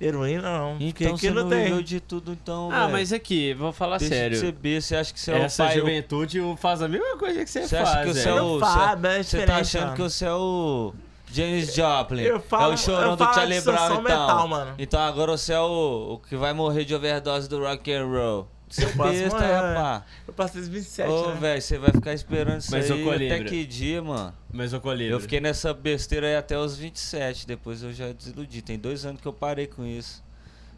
Heroína 0.00 0.42
não, 0.58 0.78
porque 0.78 1.04
Então 1.04 1.16
você 1.16 1.30
não 1.30 1.42
não 1.44 1.50
tem. 1.50 1.64
viveu 1.64 1.82
de 1.82 2.00
tudo, 2.00 2.32
então, 2.32 2.70
Ah, 2.72 2.80
velho. 2.80 2.92
mas 2.92 3.12
aqui, 3.12 3.54
vou 3.54 3.72
falar 3.72 3.98
Deixa 3.98 4.14
sério. 4.14 4.34
de 4.36 4.40
ser 4.40 4.52
B, 4.52 4.80
você 4.80 4.96
acha 4.96 5.12
que 5.12 5.20
você 5.20 5.32
é 5.32 5.38
Essa 5.42 5.62
o 5.64 5.66
pai... 5.66 5.78
juventude 5.78 6.40
faz 6.58 6.82
a 6.82 6.88
mesma 6.88 7.16
coisa 7.16 7.44
que 7.44 7.50
você, 7.50 7.62
Você 7.68 7.76
faz. 7.76 7.88
acha 7.88 8.02
que 8.02 8.14
você 8.14 8.28
é 8.28 8.32
velho. 8.32 8.44
o... 8.44 8.60
Faz, 8.60 9.00
mas 9.00 9.14
é 9.16 9.22
Você 9.22 9.46
tá 9.46 9.56
achando 9.58 9.94
que 9.94 10.02
você 10.02 10.24
é 10.24 10.32
o... 10.32 10.94
James 11.32 11.74
Joplin. 11.74 12.22
Eu 12.22 12.40
falo- 12.40 12.72
é 12.72 12.74
o 12.74 12.78
chorão 12.78 13.10
eu 13.10 13.16
do 13.16 13.24
falo 13.24 13.34
Charlie 13.34 13.60
Brown, 13.60 13.84
então. 13.86 14.02
metal, 14.02 14.48
mano. 14.48 14.74
Então 14.78 15.00
agora 15.00 15.36
você 15.36 15.52
é 15.52 15.60
o, 15.60 16.14
o 16.14 16.18
que 16.18 16.36
vai 16.36 16.52
morrer 16.52 16.84
de 16.84 16.94
overdose 16.94 17.48
do 17.48 17.60
rock 17.60 17.92
and 17.92 18.06
roll. 18.06 18.48
Você 18.68 18.84
Eu 18.86 18.96
besta, 18.96 19.38
rapaz. 19.38 20.02
Eu 20.26 20.32
passei 20.32 20.60
os 20.62 20.68
27, 20.68 21.06
Ô, 21.10 21.28
né? 21.28 21.36
velho, 21.38 21.60
você 21.60 21.76
vai 21.78 21.90
ficar 21.90 22.14
esperando 22.14 22.58
isso 22.58 22.70
Mas, 22.70 22.90
aí 22.90 23.26
até 23.26 23.44
que 23.44 23.66
dia, 23.66 24.00
mano? 24.02 24.32
Mas 24.50 24.72
o 24.72 24.80
colírio. 24.80 25.14
Eu 25.14 25.20
fiquei 25.20 25.40
nessa 25.40 25.74
besteira 25.74 26.26
aí 26.26 26.36
até 26.36 26.58
os 26.58 26.78
27, 26.78 27.46
depois 27.46 27.82
eu 27.82 27.92
já 27.92 28.10
desiludi. 28.12 28.62
Tem 28.62 28.78
dois 28.78 29.04
anos 29.04 29.20
que 29.20 29.28
eu 29.28 29.32
parei 29.32 29.66
com 29.66 29.84
isso. 29.84 30.24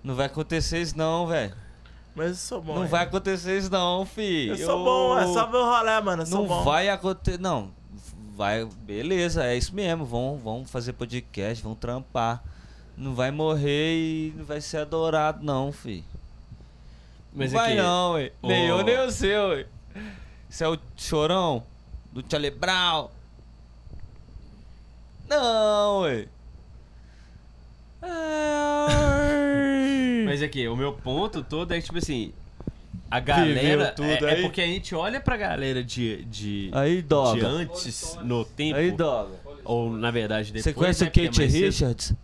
Não 0.03 0.15
vai 0.17 0.27
acontecer 0.27 0.81
isso 0.83 0.99
não, 0.99 1.27
velho. 1.29 1.55
Mas 2.17 2.29
eu 2.31 2.35
sou 2.35 2.61
bom. 2.61 2.75
Não 2.75 2.83
hein? 2.83 2.89
vai 2.89 3.05
acontecer 3.05 3.59
isso 3.59 3.71
não, 3.71 4.05
fi. 4.05 4.49
Eu 4.49 4.57
sou 4.57 4.85
bom, 4.85 5.17
é 5.19 5.27
só 5.33 5.47
ver 5.47 5.57
o 5.59 5.65
rolê, 5.65 6.01
mano. 6.01 6.23
Eu 6.23 6.27
sou 6.27 6.41
Não 6.41 6.47
bom. 6.49 6.65
vai 6.65 6.89
acontecer, 6.89 7.39
não. 7.39 7.71
Vai, 8.35 8.64
beleza, 8.64 9.45
é 9.45 9.57
isso 9.57 9.74
mesmo. 9.74 10.05
Vão, 10.05 10.37
vão 10.37 10.64
fazer 10.64 10.93
podcast, 10.95 11.62
vão 11.62 11.74
trampar. 11.74 12.43
Não 12.97 13.14
vai 13.14 13.30
morrer 13.30 13.95
e 13.97 14.35
não 14.37 14.45
vai 14.45 14.61
ser 14.61 14.78
adorado, 14.78 15.45
não, 15.45 15.70
fi. 15.72 16.05
Mas 17.32 17.53
não 17.53 17.61
vai 17.61 17.72
aqui, 17.72 17.82
não, 17.82 18.12
ué. 18.12 18.32
ô- 18.43 18.49
Nem 18.49 18.66
eu, 18.66 18.82
nem 18.85 18.99
o 18.99 19.11
seu, 19.11 19.49
ué. 19.49 19.66
Você 20.49 20.64
é 20.64 20.68
o 20.68 20.78
chorão 20.97 21.62
do 22.12 22.24
Charlie 22.28 22.51
Brown? 22.51 23.09
Não, 25.28 26.01
ué. 26.03 26.26
É... 28.97 30.24
Mas 30.26 30.43
aqui, 30.43 30.68
o 30.68 30.76
meu 30.76 30.93
ponto 30.93 31.43
todo 31.43 31.72
é 31.72 31.78
que, 31.78 31.85
tipo 31.87 31.97
assim. 31.99 32.32
A 33.15 33.21
galera. 33.21 33.93
tudo 33.93 34.09
é, 34.09 34.19
é 34.19 34.35
aí? 34.35 34.43
porque 34.43 34.61
a 34.61 34.67
gente 34.67 34.93
olha 34.93 35.21
pra 35.21 35.37
galera 35.37 35.85
de. 35.85 36.25
de 36.25 36.69
Aí, 36.73 37.01
de 37.01 37.47
antes, 37.47 38.19
no 38.25 38.45
tempo. 38.45 38.77
Aí, 38.77 38.91
Doga. 38.91 39.31
Ou 39.65 39.93
na 39.93 40.11
verdade 40.11 40.49
depois. 40.49 40.65
Você 40.65 40.73
conhece 40.73 41.05
né, 41.05 41.07
o 41.07 41.21
é 41.21 41.25
Kate 41.27 41.37
cedo. 41.37 41.65
Richards? 41.65 42.15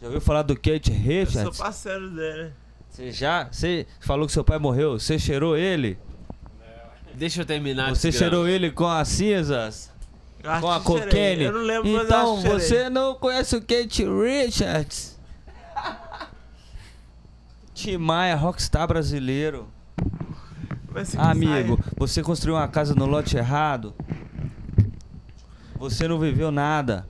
Já 0.00 0.06
ouviu 0.08 0.20
falar 0.20 0.42
do 0.42 0.56
Kate 0.56 0.90
Eu 0.90 0.96
sou 0.96 1.04
Richards? 1.04 1.58
parceiro 1.58 2.10
dele. 2.10 2.52
Você 2.90 3.12
já? 3.12 3.44
Você 3.44 3.86
falou 4.00 4.26
que 4.26 4.32
seu 4.32 4.42
pai 4.42 4.58
morreu? 4.58 4.98
Você 4.98 5.16
cheirou 5.16 5.56
ele? 5.56 5.96
Deixa 7.14 7.42
eu 7.42 7.46
terminar. 7.46 7.94
Você 7.94 8.10
cheirou 8.10 8.48
ele 8.48 8.72
com 8.72 8.88
as 8.88 9.06
cinzas? 9.06 9.92
Eu 10.42 10.60
Com 10.60 10.70
a 10.72 10.80
cocaine? 10.80 11.44
Eu 11.44 11.52
não 11.52 11.62
lembro, 11.62 11.88
mas 11.88 12.00
eu 12.00 12.04
Então, 12.04 12.40
cheirei. 12.40 12.58
você 12.58 12.90
não 12.90 13.14
conhece 13.14 13.54
o 13.54 13.60
Kate 13.60 14.04
Richards? 14.04 15.20
Tim 17.72 17.96
Maia, 17.96 18.34
rockstar 18.34 18.88
brasileiro. 18.88 19.72
Amigo, 21.18 21.76
sai. 21.82 21.92
você 21.96 22.22
construiu 22.22 22.56
uma 22.56 22.68
casa 22.68 22.94
no 22.94 23.06
lote 23.06 23.36
errado. 23.36 23.94
Você 25.76 26.06
não 26.08 26.18
viveu 26.18 26.50
nada. 26.50 27.06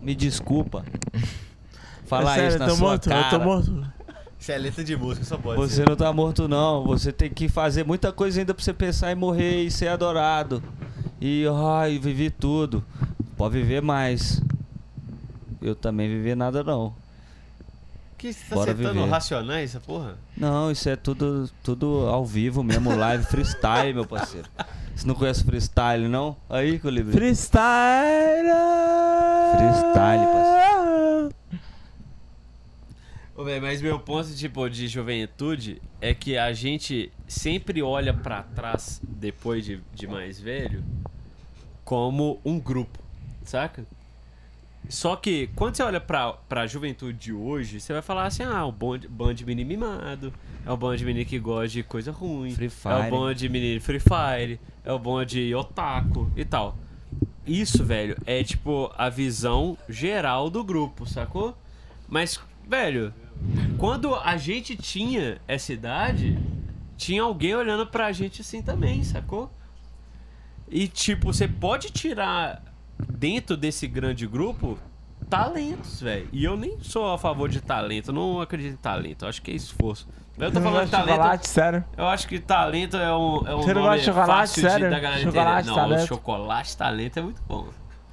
Me 0.00 0.14
desculpa. 0.14 0.84
Falar 2.06 2.32
É 2.32 2.34
sério, 2.36 2.48
isso 2.50 2.58
na 2.58 2.64
eu 2.66 2.68
tô 2.70 2.76
sua 2.76 2.88
morto, 2.88 3.08
cara. 3.08 3.26
Eu 3.26 3.38
tô 3.38 3.44
morto. 3.44 3.86
Isso 4.38 4.52
é 4.52 4.58
letra 4.58 4.84
de 4.84 4.96
música, 4.96 5.24
só 5.24 5.36
pode 5.36 5.60
Você 5.60 5.76
ser. 5.76 5.88
não 5.88 5.96
tá 5.96 6.12
morto 6.12 6.46
não. 6.46 6.84
Você 6.84 7.10
tem 7.10 7.28
que 7.28 7.48
fazer 7.48 7.84
muita 7.84 8.12
coisa 8.12 8.38
ainda 8.38 8.54
pra 8.54 8.62
você 8.62 8.72
pensar 8.72 9.10
em 9.10 9.14
morrer 9.16 9.64
e 9.64 9.70
ser 9.70 9.88
adorado. 9.88 10.62
E 11.20 11.44
ai, 11.52 11.98
vivi 11.98 12.30
tudo. 12.30 12.84
Pode 13.36 13.54
viver 13.54 13.82
mais. 13.82 14.40
Eu 15.60 15.74
também 15.74 16.08
vivi 16.08 16.34
nada 16.34 16.62
não. 16.62 16.94
Que 18.18 18.32
você 18.32 18.44
tá 18.48 18.54
Bora 18.54 18.70
acertando 18.72 19.00
viver. 19.00 19.10
racionais, 19.10 19.70
essa 19.70 19.80
porra? 19.80 20.16
Não, 20.36 20.70
isso 20.70 20.88
é 20.88 20.96
tudo, 20.96 21.50
tudo 21.62 22.06
ao 22.08 22.24
vivo 22.24 22.62
mesmo, 22.62 22.94
live, 22.96 23.24
freestyle, 23.24 23.92
meu 23.92 24.06
parceiro. 24.06 24.48
Você 24.94 25.06
não 25.06 25.14
conhece 25.14 25.44
freestyle, 25.44 26.08
não? 26.08 26.34
Aí, 26.48 26.78
Colibri. 26.78 27.12
Freestyle! 27.12 28.48
Freestyle, 29.56 30.24
parceiro. 30.26 31.34
Ô, 33.36 33.44
véi, 33.44 33.60
mas 33.60 33.82
meu 33.82 33.98
ponto, 34.00 34.34
tipo, 34.34 34.66
de 34.70 34.88
juventude 34.88 35.82
é 36.00 36.14
que 36.14 36.38
a 36.38 36.54
gente 36.54 37.12
sempre 37.28 37.82
olha 37.82 38.14
pra 38.14 38.42
trás, 38.42 38.98
depois 39.06 39.62
de, 39.62 39.80
de 39.92 40.06
mais 40.06 40.40
velho, 40.40 40.82
como 41.84 42.40
um 42.42 42.58
grupo, 42.58 42.98
saca? 43.44 43.84
Só 44.88 45.16
que, 45.16 45.48
quando 45.56 45.76
você 45.76 45.82
olha 45.82 46.00
pra, 46.00 46.32
pra 46.32 46.66
juventude 46.66 47.18
de 47.18 47.32
hoje, 47.32 47.80
você 47.80 47.92
vai 47.92 48.02
falar 48.02 48.26
assim, 48.26 48.44
ah, 48.44 48.64
o 48.64 48.72
bando 48.72 49.34
de 49.34 49.44
menino 49.44 49.68
mimado, 49.68 50.32
é 50.64 50.70
o 50.70 50.76
bando 50.76 50.96
de 50.96 51.04
menino 51.04 51.26
que 51.26 51.38
gosta 51.38 51.68
de 51.68 51.82
coisa 51.82 52.12
ruim, 52.12 52.52
Free 52.52 52.66
é 52.66 52.68
o 52.68 52.70
Fire. 52.70 53.10
bando 53.10 53.34
de 53.34 53.48
menino 53.48 53.80
Free 53.80 54.00
Fire, 54.00 54.60
é 54.84 54.92
o 54.92 54.98
bando 54.98 55.26
de 55.26 55.54
otaku 55.54 56.30
e 56.36 56.44
tal. 56.44 56.78
Isso, 57.44 57.84
velho, 57.84 58.16
é 58.26 58.42
tipo 58.42 58.92
a 58.96 59.08
visão 59.08 59.76
geral 59.88 60.50
do 60.50 60.62
grupo, 60.62 61.06
sacou? 61.06 61.56
Mas, 62.08 62.40
velho, 62.66 63.12
quando 63.78 64.14
a 64.14 64.36
gente 64.36 64.76
tinha 64.76 65.40
essa 65.48 65.72
idade, 65.72 66.38
tinha 66.96 67.22
alguém 67.22 67.54
olhando 67.54 67.86
pra 67.86 68.12
gente 68.12 68.40
assim 68.40 68.62
também, 68.62 69.02
sacou? 69.02 69.50
E, 70.68 70.88
tipo, 70.88 71.32
você 71.32 71.46
pode 71.46 71.90
tirar 71.90 72.62
dentro 72.98 73.56
desse 73.56 73.86
grande 73.86 74.26
grupo 74.26 74.78
talentos, 75.28 76.00
velho. 76.00 76.28
E 76.32 76.44
eu 76.44 76.56
nem 76.56 76.78
sou 76.80 77.12
a 77.12 77.18
favor 77.18 77.48
de 77.48 77.60
talento, 77.60 78.10
eu 78.10 78.14
não 78.14 78.40
acredito 78.40 78.74
em 78.74 78.76
talento, 78.76 79.24
eu 79.24 79.28
acho 79.28 79.42
que 79.42 79.50
é 79.50 79.54
esforço. 79.54 80.06
Eu 80.38 80.52
tô 80.52 80.60
falando 80.60 80.80
de 80.80 80.84
de 80.86 80.90
talento. 80.92 81.08
chocolate, 81.16 81.48
sério? 81.48 81.84
Eu 81.96 82.06
acho 82.08 82.28
que 82.28 82.38
talento 82.38 82.96
é 82.98 83.10
um, 83.16 83.46
é 83.46 83.54
um 83.54 83.62
Você 83.62 83.72
não 83.74 83.82
nome 83.82 83.96
gosta 83.96 83.98
de 83.98 84.04
chocolate, 84.04 84.26
fácil 84.38 84.62
de, 84.62 84.68
sério? 84.70 84.90
da 84.90 84.98
galera 85.00 85.22
Chocolate, 85.22 85.50
entender. 85.60 85.66
Não, 85.66 85.72
o 85.72 85.88
talento? 85.88 86.06
chocolate 86.08 86.76
talento 86.76 87.16
é 87.18 87.22
muito 87.22 87.42
bom. 87.48 87.68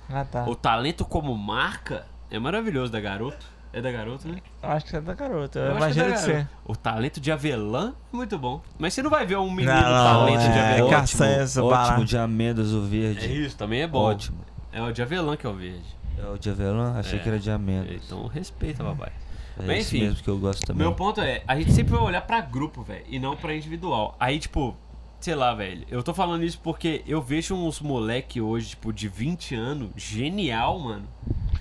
Ah, 0.09 0.23
tá. 0.25 0.45
O 0.47 0.55
talento 0.55 1.03
como 1.05 1.35
marca 1.37 2.05
é 2.31 2.39
maravilhoso 2.39 2.91
da 2.91 2.99
Garoto. 3.01 3.45
É 3.73 3.81
da 3.81 3.91
Garoto, 3.91 4.27
né? 4.27 4.37
Eu 4.61 4.69
acho 4.69 4.85
que 4.85 4.95
é 4.95 5.01
da 5.01 5.13
garota. 5.15 5.57
Eu, 5.59 5.65
Eu 5.65 5.71
que 5.71 5.75
é 5.75 5.77
imagino 5.85 6.11
que 6.13 6.17
sim. 6.19 6.31
Garoto. 6.31 6.49
O 6.65 6.75
talento 6.75 7.19
de 7.19 7.31
avelã 7.31 7.93
é 8.13 8.15
muito 8.15 8.37
bom. 8.37 8.61
Mas 8.77 8.93
você 8.93 9.01
não 9.01 9.09
vai 9.09 9.25
ver 9.25 9.37
um 9.37 9.49
menino 9.51 9.73
Não, 9.73 9.81
não, 9.81 10.19
talento 10.19 10.39
de 10.41 10.47
é 10.59 10.71
avelã. 10.73 10.89
castanha, 10.91 11.35
essa 11.37 11.61
ótimo 11.63 11.75
barato. 11.83 12.05
de 12.05 12.17
amêndoas 12.17 12.71
o 12.71 12.83
É 12.85 12.87
verde. 12.87 13.43
isso, 13.45 13.57
também 13.57 13.81
é 13.81 13.87
bom. 13.87 13.99
Ótimo. 13.99 14.37
É 14.73 14.81
o 14.81 14.91
de 14.91 15.01
avelã 15.01 15.35
que 15.37 15.45
é 15.45 15.49
o 15.49 15.53
verde. 15.53 15.85
É 16.17 16.27
o 16.27 16.37
de 16.37 16.49
avelã? 16.49 16.93
Achei 16.97 17.19
É. 17.19 17.21
que 17.21 17.29
era 17.29 17.39
de 17.39 17.49
amêndoas. 17.51 18.01
Então 18.05 18.25
respeita, 18.27 18.83
papai. 18.83 19.11
É 19.59 19.65
Mas 19.67 19.79
esse 19.81 19.97
enfim, 19.97 20.05
mesmo 20.07 20.23
que 20.23 20.29
eu 20.29 20.37
gosto 20.39 20.65
também. 20.65 20.79
Meu 20.85 20.95
ponto 20.95 21.21
é, 21.21 21.43
a 21.47 21.55
gente 21.59 21.71
sempre 21.71 21.93
vai 21.93 22.01
olhar 22.01 22.21
pra 22.21 22.41
grupo, 22.41 22.81
velho, 22.81 23.03
e 23.07 23.19
não 23.19 23.35
pra 23.35 23.55
individual. 23.55 24.15
Aí, 24.19 24.39
tipo, 24.39 24.75
sei 25.19 25.35
lá, 25.35 25.53
velho, 25.53 25.85
eu 25.89 26.01
tô 26.01 26.11
falando 26.13 26.43
isso 26.43 26.59
porque 26.63 27.03
eu 27.05 27.21
vejo 27.21 27.53
uns 27.55 27.79
moleque 27.79 28.41
hoje, 28.41 28.69
tipo, 28.69 28.91
de 28.91 29.07
20 29.07 29.53
anos, 29.53 29.89
genial, 29.95 30.79
mano. 30.79 31.07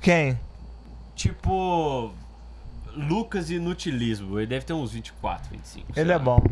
Quem? 0.01 0.39
Tipo, 1.15 2.13
Lucas 2.97 3.51
Inutilismo, 3.51 4.39
ele 4.39 4.47
deve 4.47 4.65
ter 4.65 4.73
uns 4.73 4.93
24, 4.93 5.51
25. 5.51 5.93
sei 5.93 6.03
Ele 6.03 6.13
é 6.13 6.17
lá. 6.17 6.23
bom. 6.23 6.43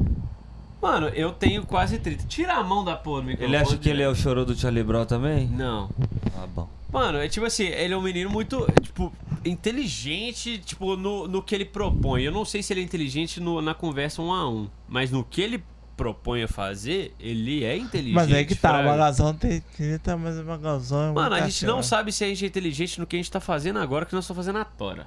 Mano, 0.81 1.09
eu 1.09 1.31
tenho 1.33 1.64
quase 1.66 1.99
30. 1.99 2.24
Tira 2.26 2.55
a 2.55 2.64
mão 2.64 2.85
da 2.85 2.97
porra 2.97 3.20
do 3.20 3.26
microfone. 3.28 3.55
Ele 3.55 3.62
acha 3.62 3.76
que 3.76 3.89
ele 3.89 4.03
é 4.03 4.09
o 4.09 4.14
chorô 4.14 4.45
do 4.45 4.55
Charlie 4.57 4.83
Brown 4.83 5.05
também? 5.05 5.47
Não. 5.49 5.91
Ah, 6.37 6.47
bom. 6.47 6.68
Mano, 6.93 7.18
é 7.18 7.28
tipo 7.28 7.47
assim, 7.47 7.64
ele 7.66 7.95
é 7.95 7.97
um 7.97 8.03
menino 8.03 8.28
muito, 8.31 8.66
tipo, 8.83 9.12
inteligente, 9.45 10.59
tipo, 10.59 10.97
no, 10.97 11.28
no 11.28 11.43
que 11.43 11.55
ele 11.55 11.64
propõe. 11.64 12.22
Eu 12.22 12.33
não 12.33 12.45
sei 12.45 12.62
se 12.62 12.72
ele 12.72 12.81
é 12.81 12.85
inteligente 12.85 13.41
no- 13.41 13.61
na 13.62 13.74
conversa 13.74 14.20
um 14.22 14.33
a 14.33 14.49
um, 14.49 14.68
mas 14.89 15.11
no 15.11 15.22
que 15.22 15.41
ele 15.41 15.62
propõe 15.97 16.43
a 16.43 16.49
fazer, 16.49 17.14
ele 17.20 17.62
é 17.62 17.76
inteligente. 17.76 18.14
Mas 18.14 18.33
aí 18.33 18.45
que 18.47 18.55
tá, 18.55 18.81
o. 18.81 18.85
Magazão 18.87 19.35
tem 19.35 19.61
30, 19.76 20.16
mas 20.16 20.39
o 20.39 20.45
Magazão 20.45 21.11
é 21.11 21.12
Mano, 21.12 21.35
a 21.37 21.41
gente 21.47 21.66
não 21.66 21.83
sabe 21.83 22.11
se 22.11 22.24
a 22.24 22.26
gente 22.28 22.45
é 22.45 22.49
inteligente 22.49 22.99
no 22.99 23.07
que 23.07 23.16
a 23.16 23.18
gente 23.18 23.31
tá 23.31 23.39
fazendo 23.39 23.78
agora, 23.78 24.05
que 24.07 24.14
nós 24.14 24.24
estamos 24.24 24.45
fazendo 24.45 24.59
a 24.61 24.64
Tora. 24.64 25.07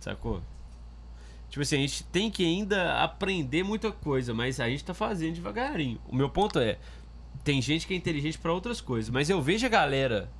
Sacou? 0.00 0.42
Tipo 1.52 1.60
assim, 1.60 1.76
a 1.76 1.80
gente 1.80 2.04
tem 2.04 2.30
que 2.30 2.42
ainda 2.42 3.02
aprender 3.02 3.62
muita 3.62 3.92
coisa, 3.92 4.32
mas 4.32 4.58
a 4.58 4.70
gente 4.70 4.82
tá 4.82 4.94
fazendo 4.94 5.34
devagarinho. 5.34 6.00
O 6.08 6.16
meu 6.16 6.30
ponto 6.30 6.58
é, 6.58 6.78
tem 7.44 7.60
gente 7.60 7.86
que 7.86 7.92
é 7.92 7.96
inteligente 7.96 8.38
pra 8.38 8.54
outras 8.54 8.80
coisas, 8.80 9.10
mas 9.10 9.28
eu 9.28 9.38
vejo 9.42 9.66
a 9.66 9.68
galera 9.68 10.30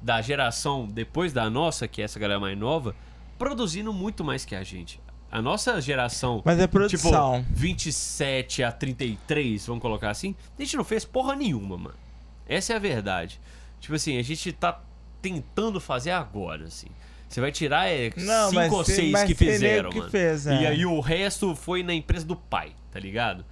da 0.00 0.22
geração 0.22 0.86
depois 0.86 1.32
da 1.32 1.50
nossa, 1.50 1.88
que 1.88 2.00
é 2.00 2.04
essa 2.04 2.20
galera 2.20 2.38
mais 2.38 2.56
nova, 2.56 2.94
produzindo 3.36 3.92
muito 3.92 4.22
mais 4.22 4.44
que 4.44 4.54
a 4.54 4.62
gente. 4.62 5.00
A 5.28 5.42
nossa 5.42 5.80
geração, 5.80 6.40
Mas 6.44 6.56
é 6.60 6.68
tipo, 6.68 6.78
produção. 6.78 7.44
27 7.50 8.62
a 8.62 8.70
33, 8.70 9.66
vamos 9.66 9.82
colocar 9.82 10.10
assim, 10.10 10.36
a 10.56 10.62
gente 10.62 10.76
não 10.76 10.84
fez 10.84 11.04
porra 11.04 11.34
nenhuma, 11.34 11.76
mano. 11.76 11.96
Essa 12.48 12.74
é 12.74 12.76
a 12.76 12.78
verdade. 12.78 13.40
Tipo 13.80 13.96
assim, 13.96 14.18
a 14.18 14.22
gente 14.22 14.52
tá 14.52 14.80
tentando 15.20 15.80
fazer 15.80 16.12
agora, 16.12 16.66
assim. 16.66 16.86
Você 17.34 17.40
vai 17.40 17.50
tirar 17.50 17.88
é, 17.88 18.12
Não, 18.16 18.50
cinco 18.50 18.76
ou 18.76 18.84
seis 18.84 19.24
que 19.24 19.34
fizeram, 19.34 19.90
que 19.90 19.98
mano. 19.98 20.08
fez, 20.08 20.46
é. 20.46 20.62
E 20.62 20.66
aí 20.68 20.86
o 20.86 21.00
resto 21.00 21.56
foi 21.56 21.82
na 21.82 21.92
empresa 21.92 22.24
do 22.24 22.36
pai, 22.36 22.76
tá 22.92 23.00
ligado? 23.00 23.44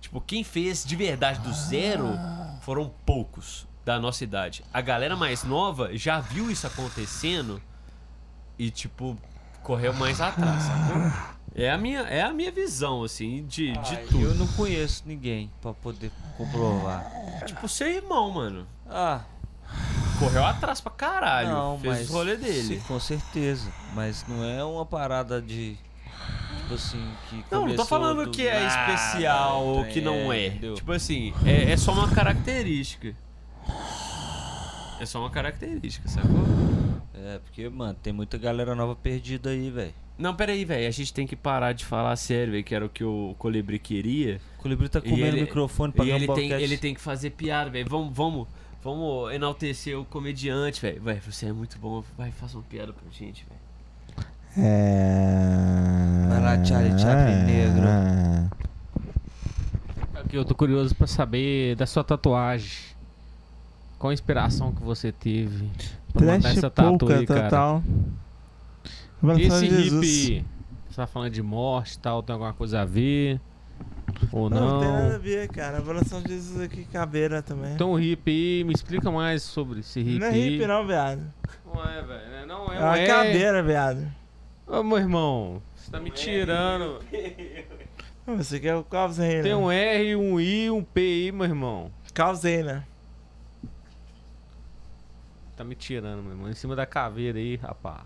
Tipo, 0.00 0.20
quem 0.20 0.42
fez 0.42 0.84
de 0.84 0.96
verdade 0.96 1.38
do 1.42 1.52
zero 1.52 2.18
foram 2.62 2.92
poucos 3.06 3.64
da 3.84 4.00
nossa 4.00 4.24
idade. 4.24 4.64
A 4.74 4.80
galera 4.80 5.14
mais 5.14 5.44
nova 5.44 5.96
já 5.96 6.18
viu 6.18 6.50
isso 6.50 6.66
acontecendo 6.66 7.62
e, 8.58 8.72
tipo, 8.72 9.16
correu 9.62 9.94
mais 9.94 10.20
atrás, 10.20 10.60
sacou? 10.64 11.38
É 11.54 11.70
a 11.70 11.78
minha, 11.78 12.00
é 12.00 12.22
a 12.22 12.32
minha 12.32 12.50
visão, 12.50 13.04
assim, 13.04 13.46
de, 13.46 13.70
de 13.70 13.96
tudo. 14.08 14.20
Eu 14.20 14.34
não 14.34 14.48
conheço 14.48 15.04
ninguém 15.06 15.48
pra 15.62 15.72
poder 15.72 16.10
comprovar. 16.36 17.08
Tipo, 17.46 17.68
seu 17.68 17.86
irmão, 17.86 18.32
mano. 18.32 18.66
Ah, 18.84 19.20
Correu 20.18 20.44
atrás 20.44 20.80
pra 20.80 20.90
caralho. 20.90 21.48
não, 21.48 21.78
fez 21.78 21.98
mas... 21.98 22.10
o 22.10 22.12
rolê 22.12 22.36
dele. 22.36 22.62
Sim, 22.62 22.80
com 22.80 22.98
certeza. 22.98 23.70
Mas 23.94 24.24
não 24.26 24.44
é 24.44 24.64
uma 24.64 24.84
parada 24.84 25.40
de... 25.40 25.76
Tipo 26.62 26.74
assim, 26.74 27.10
que 27.30 27.44
Não, 27.50 27.66
não 27.66 27.76
tô 27.76 27.84
falando 27.84 28.24
do 28.24 28.30
que 28.30 28.46
é 28.46 28.60
nada, 28.60 28.92
especial 28.92 29.64
ou 29.64 29.84
que 29.86 30.00
não 30.00 30.32
é. 30.32 30.48
entendeu? 30.48 30.74
Tipo 30.74 30.92
assim, 30.92 31.32
é, 31.46 31.72
é 31.72 31.76
só 31.76 31.92
uma 31.92 32.08
característica. 32.10 33.14
É 35.00 35.06
só 35.06 35.20
uma 35.20 35.30
característica, 35.30 36.08
sacou? 36.08 36.44
É, 37.14 37.38
porque, 37.38 37.68
mano, 37.68 37.96
tem 38.02 38.12
muita 38.12 38.36
galera 38.36 38.74
nova 38.74 38.96
perdida 38.96 39.50
aí, 39.50 39.70
velho. 39.70 39.94
Não, 40.18 40.34
pera 40.34 40.50
aí, 40.52 40.64
velho. 40.64 40.88
A 40.88 40.90
gente 40.90 41.12
tem 41.12 41.26
que 41.26 41.36
parar 41.36 41.72
de 41.72 41.84
falar 41.84 42.16
sério, 42.16 42.52
velho, 42.52 42.64
que 42.64 42.74
era 42.74 42.84
o 42.84 42.88
que 42.88 43.04
o 43.04 43.34
Colibri 43.38 43.78
queria. 43.78 44.40
O 44.58 44.62
Colibri 44.62 44.88
tá 44.88 44.98
E 44.98 45.02
comendo 45.08 45.28
ele- 45.28 45.38
o 45.38 45.40
microfone 45.42 45.92
E 45.92 45.96
pagando 45.96 46.16
ele 46.16 46.34
tem, 46.34 46.50
ele 46.52 46.76
tem 46.76 46.94
que 46.94 47.00
fazer 47.00 47.30
piada, 47.30 47.70
velho. 47.70 47.88
Vamos, 47.88 48.14
vamos, 48.14 48.48
vamos 48.82 49.32
enaltecer 49.32 49.98
o 49.98 50.04
comediante, 50.04 50.80
velho. 50.80 51.02
Vai, 51.02 51.20
você 51.20 51.46
é 51.46 51.52
muito 51.52 51.78
bom. 51.78 52.02
Vai, 52.16 52.30
faça 52.30 52.56
uma 52.56 52.64
piada 52.64 52.92
pra 52.92 53.10
gente, 53.10 53.44
velho. 53.44 53.60
É. 54.56 56.26
Vai 56.28 56.40
lá, 56.40 56.64
Charlie 56.64 56.98
Chaplin 56.98 57.44
negro. 57.44 57.86
É. 57.86 58.48
Aqui 60.20 60.36
eu 60.36 60.44
tô 60.44 60.54
curioso 60.54 60.94
pra 60.94 61.06
saber 61.06 61.76
da 61.76 61.86
sua 61.86 62.02
tatuagem. 62.02 62.88
Qual 63.98 64.10
a 64.10 64.14
inspiração 64.14 64.72
que 64.72 64.82
você 64.82 65.10
teve 65.10 65.70
pra 66.12 66.22
mandar 66.22 66.40
Trash 66.40 66.58
essa 66.58 66.70
tatu 66.70 66.98
pouca 66.98 67.18
aí, 67.18 67.26
cara? 67.26 67.42
total. 67.44 67.82
E 69.36 69.42
esse 69.42 69.66
hippie, 69.66 70.44
você 70.88 70.96
tá 70.96 71.06
falando 71.06 71.32
de 71.32 71.42
morte 71.42 71.94
e 71.94 71.98
tal, 71.98 72.22
tem 72.22 72.32
alguma 72.32 72.52
coisa 72.52 72.82
a 72.82 72.84
ver? 72.84 73.40
Ou 74.32 74.48
Não, 74.50 74.60
não? 74.60 74.80
tem 74.80 74.88
nada 74.90 75.14
a 75.14 75.18
ver, 75.18 75.48
cara. 75.48 75.78
Revelação 75.78 76.22
de 76.22 76.28
Jesus 76.28 76.60
aqui, 76.60 76.84
caveira 76.84 77.42
também. 77.42 77.74
Então 77.74 77.92
o 77.92 77.96
hippie 77.96 78.30
aí, 78.58 78.64
me 78.64 78.72
explica 78.72 79.10
mais 79.10 79.42
sobre 79.42 79.80
esse 79.80 80.00
hippie 80.00 80.18
não 80.18 80.26
é 80.26 80.30
hippie, 80.32 80.66
não, 80.66 80.86
viado. 80.86 81.32
Não 81.64 81.84
é, 81.84 82.02
velho. 82.02 82.30
né? 82.30 82.44
Não 82.46 82.72
é, 82.72 82.76
É 82.76 82.80
uma 82.80 82.98
é... 82.98 83.06
caveira, 83.06 83.62
viado. 83.62 84.06
Ô, 84.66 84.82
meu 84.82 84.98
irmão, 84.98 85.62
você 85.74 85.90
tá 85.90 86.00
me 86.00 86.10
tirando. 86.10 87.00
Não, 88.26 88.36
Você 88.36 88.60
quer 88.60 88.74
o 88.76 88.84
Calzeina. 88.84 89.42
Tem 89.42 89.54
um 89.54 89.70
R, 89.72 90.14
um 90.16 90.38
I, 90.38 90.70
um 90.70 90.84
P 90.84 91.00
aí, 91.00 91.32
meu 91.32 91.46
irmão. 91.46 91.90
Calzeina. 92.12 92.86
Tá 95.56 95.64
me 95.64 95.74
tirando, 95.74 96.22
meu 96.22 96.32
irmão. 96.32 96.50
Em 96.50 96.54
cima 96.54 96.76
da 96.76 96.84
caveira 96.84 97.38
aí, 97.38 97.56
rapá. 97.56 98.04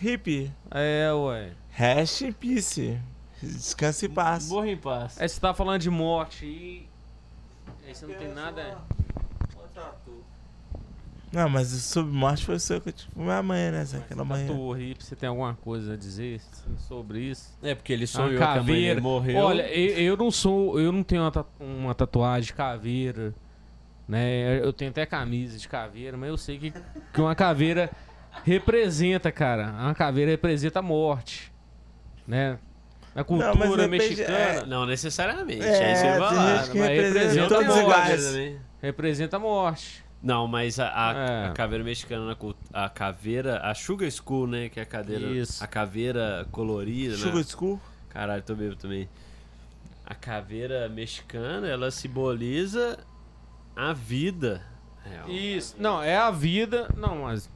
Hippie. 0.00 0.52
É, 0.70 1.12
ué. 1.12 1.52
Hash 1.70 2.24
peace. 2.40 2.98
Descanse 3.42 4.06
e 4.06 4.08
paz. 4.08 4.48
Morra 4.48 4.68
em 4.68 4.76
paz. 4.76 5.20
Aí 5.20 5.28
você 5.28 5.40
tá 5.40 5.52
falando 5.52 5.80
de 5.80 5.90
morte 5.90 6.44
aí. 6.44 6.88
Aí 7.86 7.94
você 7.94 8.06
não 8.06 8.14
tem 8.14 8.28
nada. 8.32 8.78
Não, 11.32 11.48
mas 11.48 11.72
o 11.72 11.78
submorte 11.78 12.44
foi 12.44 12.58
só 12.58 12.78
que 12.78 12.90
eu 12.90 12.92
tive 12.92 13.10
minha 13.16 13.42
mãe, 13.42 13.70
né? 13.70 13.82
Zé? 13.86 13.96
Aquela 13.96 14.22
manhã. 14.22 14.46
Tatu 14.46 14.72
hippie, 14.72 15.02
você 15.02 15.16
tem 15.16 15.26
alguma 15.26 15.54
coisa 15.54 15.94
a 15.94 15.96
dizer 15.96 16.42
sobre 16.76 17.20
isso? 17.20 17.56
É, 17.62 17.74
porque 17.74 17.90
ele 17.90 18.04
Uma 18.04 18.06
sonhou 18.06 18.36
que 18.36 18.42
a 18.42 18.62
mãe 18.62 19.00
morreu. 19.00 19.38
Olha, 19.38 19.62
eu, 19.74 19.96
eu 19.96 20.16
não 20.16 20.30
sou. 20.30 20.78
Eu 20.78 20.92
não 20.92 21.02
tenho 21.02 21.22
uma, 21.22 21.46
uma 21.58 21.94
tatuagem 21.94 22.48
de 22.48 22.52
caveira. 22.52 23.34
Né? 24.06 24.58
Eu 24.62 24.74
tenho 24.74 24.90
até 24.90 25.06
camisa 25.06 25.56
de 25.56 25.66
caveira, 25.66 26.18
mas 26.18 26.28
eu 26.28 26.36
sei 26.36 26.58
que, 26.58 26.70
que 27.14 27.20
uma 27.20 27.34
caveira 27.34 27.90
representa, 28.44 29.32
cara. 29.32 29.68
Uma 29.68 29.94
caveira 29.94 30.30
representa 30.30 30.80
a 30.80 30.82
morte. 30.82 31.50
Né? 32.26 32.58
Na 33.14 33.24
cultura 33.24 33.52
Não, 33.82 33.88
mexicana, 33.88 34.66
Não 34.66 34.86
necessariamente. 34.86 35.62
É, 35.62 35.84
aí 35.90 35.96
você 35.96 36.18
vai 36.18 36.28
tem 36.28 36.38
lá. 36.38 36.56
gente 36.56 36.70
que 36.70 36.78
mas 36.78 36.88
representa 36.88 37.48
todos 37.48 37.64
a 37.64 37.68
morte 37.68 37.80
iguais. 37.82 38.24
também. 38.26 38.58
representa 38.80 39.36
a 39.36 39.40
morte. 39.40 40.04
Não, 40.22 40.46
mas 40.46 40.78
a, 40.78 40.88
a- 40.88 41.14
É. 41.14 41.46
a 41.48 41.52
caveira 41.52 41.82
mexicana, 41.84 42.36
a 42.72 42.88
caveira, 42.88 43.58
a 43.58 43.74
Sugar 43.74 44.08
School, 44.10 44.46
né? 44.46 44.68
Que 44.68 44.78
é 44.80 44.84
a 44.84 44.86
cadeira. 44.86 45.26
Isso. 45.26 45.62
A 45.62 45.66
caveira 45.66 46.46
colorida, 46.52 47.16
Sugar 47.16 47.34
né? 47.36 47.42
School. 47.44 47.80
Caralho, 48.08 48.42
tô 48.42 48.54
bêbado 48.54 48.76
também. 48.76 49.08
A 50.06 50.14
caveira 50.14 50.88
mexicana, 50.88 51.66
ela 51.68 51.90
simboliza 51.90 52.98
a 53.76 53.92
vida. 53.92 54.62
real. 55.04 55.28
Isso. 55.28 55.74
Não, 55.78 56.02
é 56.02 56.16
a 56.16 56.30
vida. 56.30 56.88
Não, 56.96 57.22
mas. 57.22 57.50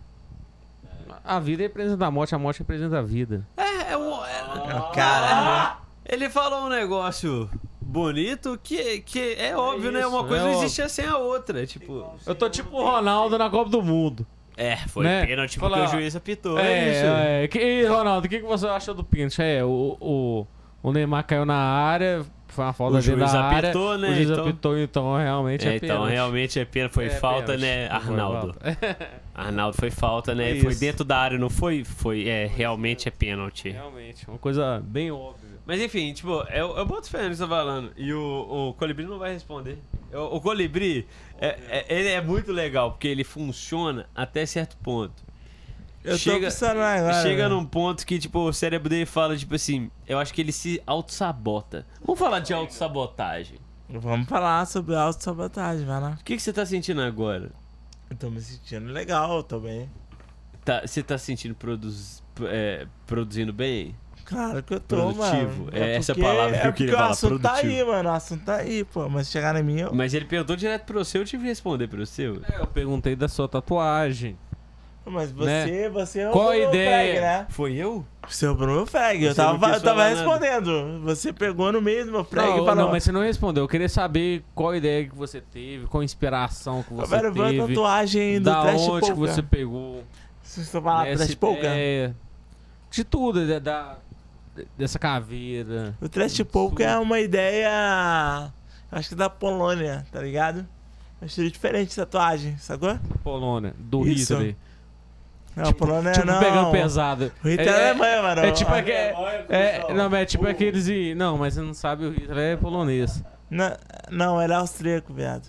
A 1.24 1.38
vida 1.38 1.62
representa 1.62 2.04
a 2.06 2.10
morte, 2.10 2.34
a 2.34 2.38
morte 2.38 2.58
representa 2.58 2.98
a 2.98 3.02
vida. 3.02 3.46
É, 3.56 3.75
é 3.90 3.96
um. 3.96 4.24
é- 4.24 4.92
Caralho. 4.94 5.76
ele 6.08 6.28
falou 6.30 6.66
um 6.66 6.68
negócio 6.68 7.48
bonito 7.80 8.58
que, 8.62 9.00
que 9.00 9.34
é 9.38 9.56
óbvio, 9.56 9.92
né? 9.92 10.06
Uma 10.06 10.18
isso, 10.18 10.28
coisa 10.28 10.44
é 10.44 10.52
não 10.52 10.62
existe 10.62 10.88
sem 10.88 11.06
a 11.06 11.16
outra. 11.16 11.66
Tipo. 11.66 12.12
Eu 12.26 12.34
tô 12.34 12.48
tipo 12.48 12.76
o 12.76 12.82
Ronaldo 12.84 13.38
na 13.38 13.48
Copa 13.48 13.70
do 13.70 13.82
Mundo. 13.82 14.26
É, 14.56 14.76
foi 14.88 15.04
Né? 15.04 15.26
pênalti 15.26 15.58
Fala, 15.58 15.76
porque 15.78 15.96
o 15.96 15.98
juiz 16.00 16.16
apitou. 16.16 16.58
É, 16.58 16.88
isso. 16.90 17.04
É, 17.04 17.44
é. 17.44 17.48
Que, 17.48 17.58
e, 17.58 17.84
Ronaldo, 17.86 18.26
o 18.26 18.30
que, 18.30 18.40
que 18.40 18.46
você 18.46 18.66
acha 18.66 18.94
do 18.94 19.04
pênalti? 19.04 19.40
É, 19.42 19.62
o, 19.62 19.96
o, 20.00 20.46
O 20.82 20.92
Neymar 20.92 21.24
caiu 21.26 21.44
na 21.44 21.56
área, 21.58 22.24
foi 22.48 22.64
uma 22.64 22.72
falta 22.72 22.96
O 22.96 23.00
juiz 23.02 23.18
da 23.32 23.42
área. 23.44 23.68
apitou, 23.68 23.98
né? 23.98 24.08
O 24.08 24.14
juiz 24.14 24.30
Então- 24.30 24.44
apitou, 24.44 24.78
então 24.78 25.16
realmente 25.16 25.68
é, 25.68 25.72
É, 25.72 25.76
então, 25.76 25.88
pênalti. 25.88 26.10
realmente 26.12 26.58
é 26.58 26.64
pena. 26.64 26.88
Foi 26.88 27.04
É 27.06 27.10
falta, 27.10 27.52
pênalti. 27.52 27.60
né, 27.62 27.88
Foi 27.88 27.96
Arnaldo? 27.98 28.54
Arnaldo 29.36 29.76
foi 29.76 29.90
falta, 29.90 30.34
né? 30.34 30.56
É 30.56 30.60
Foi 30.62 30.74
dentro 30.74 31.04
da 31.04 31.18
área, 31.18 31.38
não 31.38 31.50
foi? 31.50 31.84
Foi, 31.84 32.26
é, 32.26 32.46
realmente 32.46 33.06
é 33.06 33.10
pênalti. 33.10 33.68
Realmente, 33.70 34.26
uma 34.28 34.38
coisa 34.38 34.82
bem 34.84 35.10
óbvia. 35.10 35.50
Mas 35.66 35.80
enfim, 35.80 36.12
tipo, 36.12 36.30
eu, 36.50 36.76
eu 36.76 36.86
boto 36.86 37.10
fé 37.10 37.22
no 37.24 37.28
que 37.30 37.36
você 37.36 37.42
tá 37.42 37.48
falando. 37.48 37.92
E 37.96 38.12
o, 38.14 38.68
o 38.70 38.74
Colibri 38.74 39.04
não 39.04 39.18
vai 39.18 39.32
responder. 39.32 39.78
O, 40.12 40.36
o 40.36 40.40
Colibri, 40.40 41.06
é, 41.38 41.58
é- 41.68 41.86
ele 41.88 42.08
é 42.08 42.20
muito 42.20 42.50
legal, 42.50 42.92
porque 42.92 43.08
ele 43.08 43.24
funciona 43.24 44.06
até 44.14 44.46
certo 44.46 44.76
ponto. 44.78 45.22
Eu 46.02 46.16
Chega- 46.16 46.48
agora. 46.48 47.22
Chega 47.22 47.42
velho. 47.42 47.48
num 47.56 47.64
ponto 47.64 48.06
que, 48.06 48.18
tipo, 48.18 48.38
o 48.38 48.52
cérebro 48.52 48.88
dele 48.88 49.04
fala, 49.04 49.36
tipo 49.36 49.54
assim, 49.56 49.90
eu 50.06 50.18
acho 50.20 50.32
que 50.32 50.40
ele 50.40 50.52
se 50.52 50.80
auto-sabota. 50.86 51.84
Vamos 52.00 52.18
falar 52.18 52.38
de 52.38 52.54
auto-sabotagem. 52.54 53.58
Vamos 53.88 54.28
falar 54.28 54.64
sobre 54.66 54.94
autossabotagem, 54.94 55.84
vai 55.84 56.00
lá. 56.00 56.16
O 56.20 56.24
que, 56.24 56.36
que 56.36 56.42
você 56.42 56.52
tá 56.52 56.64
sentindo 56.64 57.02
agora? 57.02 57.50
Eu 58.10 58.16
tô 58.16 58.30
me 58.30 58.40
sentindo 58.40 58.92
legal 58.92 59.42
também. 59.42 59.90
Tá, 60.64 60.82
você 60.86 61.02
tá 61.02 61.16
se 61.18 61.26
sentindo 61.26 61.54
produz, 61.54 62.22
é, 62.42 62.86
produzindo 63.06 63.52
bem? 63.52 63.94
Claro 64.24 64.60
que 64.62 64.74
eu 64.74 64.80
tô, 64.80 64.96
Produtivo. 64.96 65.64
mano. 65.66 65.70
É 65.72 65.94
essa 65.94 66.12
porque- 66.12 66.26
palavra 66.28 66.58
que 66.58 66.66
eu 66.66 66.70
é 66.70 66.72
queria 66.72 66.92
porque 66.92 66.92
falar, 66.96 67.08
O 67.08 67.12
assunto 67.12 67.38
tá 67.40 67.54
aí, 67.54 67.84
mano. 67.84 68.08
O 68.08 68.12
assunto 68.12 68.44
tá 68.44 68.56
aí, 68.56 68.84
pô. 68.84 69.08
Mas 69.08 69.30
chegar 69.30 69.54
na 69.54 69.62
minha, 69.62 69.84
eu... 69.84 69.94
Mas 69.94 70.14
ele 70.14 70.24
perguntou 70.24 70.56
direto 70.56 70.84
pro 70.84 71.04
seu, 71.04 71.22
eu 71.22 71.24
tive 71.26 71.44
que 71.44 71.48
responder 71.48 71.86
pro 71.86 72.04
seu. 72.04 72.42
É, 72.50 72.60
eu 72.60 72.66
perguntei 72.66 73.14
da 73.14 73.28
sua 73.28 73.48
tatuagem. 73.48 74.36
Mas 75.08 75.30
você, 75.30 75.88
você 75.88 76.24
roubou 76.24 76.40
Qual 76.42 76.50
a 76.50 76.56
ideia? 76.58 77.12
frag, 77.14 77.20
né? 77.20 77.46
Foi 77.50 77.74
eu? 77.74 78.04
Você 78.28 78.46
roubou 78.48 78.66
meu 78.66 78.86
frag. 78.86 79.22
Eu 79.22 79.30
Você 79.30 79.36
tava, 79.36 79.54
eu 79.54 79.60
tava 79.60 79.80
falar 79.80 79.94
nada. 79.96 80.14
respondendo. 80.16 81.00
Você 81.04 81.32
pegou 81.32 81.70
no 81.72 81.80
frag 82.24 82.48
e 82.48 82.56
Não, 82.56 82.64
falou... 82.66 82.74
não, 82.74 82.90
mas 82.90 83.04
você 83.04 83.12
não 83.12 83.20
respondeu. 83.22 83.62
Eu 83.64 83.68
queria 83.68 83.88
saber 83.88 84.42
qual 84.52 84.74
ideia 84.74 85.06
que 85.08 85.14
você 85.14 85.40
teve, 85.40 85.86
qual 85.86 86.02
inspiração 86.02 86.82
que 86.82 86.92
você 86.92 87.08
Velho, 87.16 87.32
viu 87.32 87.44
a 87.44 87.48
teve. 87.50 87.66
tatuagem 87.68 88.38
do 88.40 88.44
Da 88.44 88.62
Trash 88.62 88.80
onde 88.82 89.06
que 89.06 89.12
Polka. 89.14 89.32
você 89.32 89.42
pegou. 89.42 90.04
Estão 90.44 90.82
falando 90.82 91.06
essa 91.06 91.16
Trash 91.24 91.34
Polka? 91.36 91.60
ideia, 91.60 92.16
De 92.90 93.04
tudo, 93.04 93.46
da, 93.46 93.58
da- 93.60 93.96
dessa 94.76 94.98
caveira. 94.98 95.94
O 96.00 96.08
Trash 96.08 96.40
Polka 96.42 96.82
é 96.82 96.98
uma 96.98 97.20
ideia... 97.20 98.50
Acho 98.90 99.10
que 99.10 99.14
da 99.14 99.28
Polônia, 99.30 100.04
tá 100.10 100.20
ligado? 100.20 100.66
Um 101.22 101.26
estilo 101.26 101.50
diferente 101.50 101.90
de 101.90 101.96
tatuagem, 101.96 102.56
sacou? 102.58 102.98
Polônia, 103.22 103.72
do 103.78 104.06
Isso. 104.06 104.34
Hitler. 104.34 104.56
Não, 105.56 105.72
Polônia 105.72 106.12
tipo, 106.12 106.26
não. 106.26 106.38
pegando 106.38 106.70
pesado. 106.70 107.32
O 107.42 107.48
Hitler 107.48 107.66
é, 107.74 107.88
Alemanha, 107.90 108.22
mano. 108.22 108.40
É 108.42 108.50
tipo, 108.52 108.70
Ah, 108.70 108.76
aque- 108.78 108.90
é, 108.92 109.84
não, 109.94 110.10
mas 110.10 110.20
é 110.20 110.24
tipo 110.26 110.46
aqueles. 110.46 110.86
e- 110.86 111.14
Não, 111.14 111.38
mas 111.38 111.54
você 111.54 111.62
não 111.62 111.72
sabe, 111.72 112.04
o 112.04 112.10
Hitler 112.12 112.52
é 112.52 112.56
polonês. 112.56 113.24
Não, 113.50 113.72
não, 114.10 114.42
ele 114.42 114.52
é 114.52 114.56
austríaco, 114.56 115.14
viado. 115.14 115.48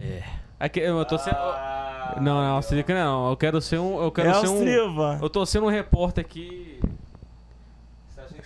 É. 0.00 0.22
Aqui, 0.58 0.80
eu 0.80 1.04
tô 1.04 1.18
sendo. 1.18 1.36
Ah. 1.36 2.16
Não, 2.16 2.34
não, 2.34 2.56
austríaco 2.56 2.92
não. 2.92 3.28
Eu 3.30 3.36
quero 3.36 3.60
ser 3.60 3.78
um. 3.78 4.02
Eu 4.02 4.10
quero 4.10 4.30
é 4.30 4.34
ser 4.34 4.48
um. 4.48 4.52
austríaco. 4.52 5.24
Eu 5.24 5.28
tô 5.30 5.44
sendo 5.44 5.66
um 5.66 5.70
repórter 5.70 6.24
aqui. 6.24 6.80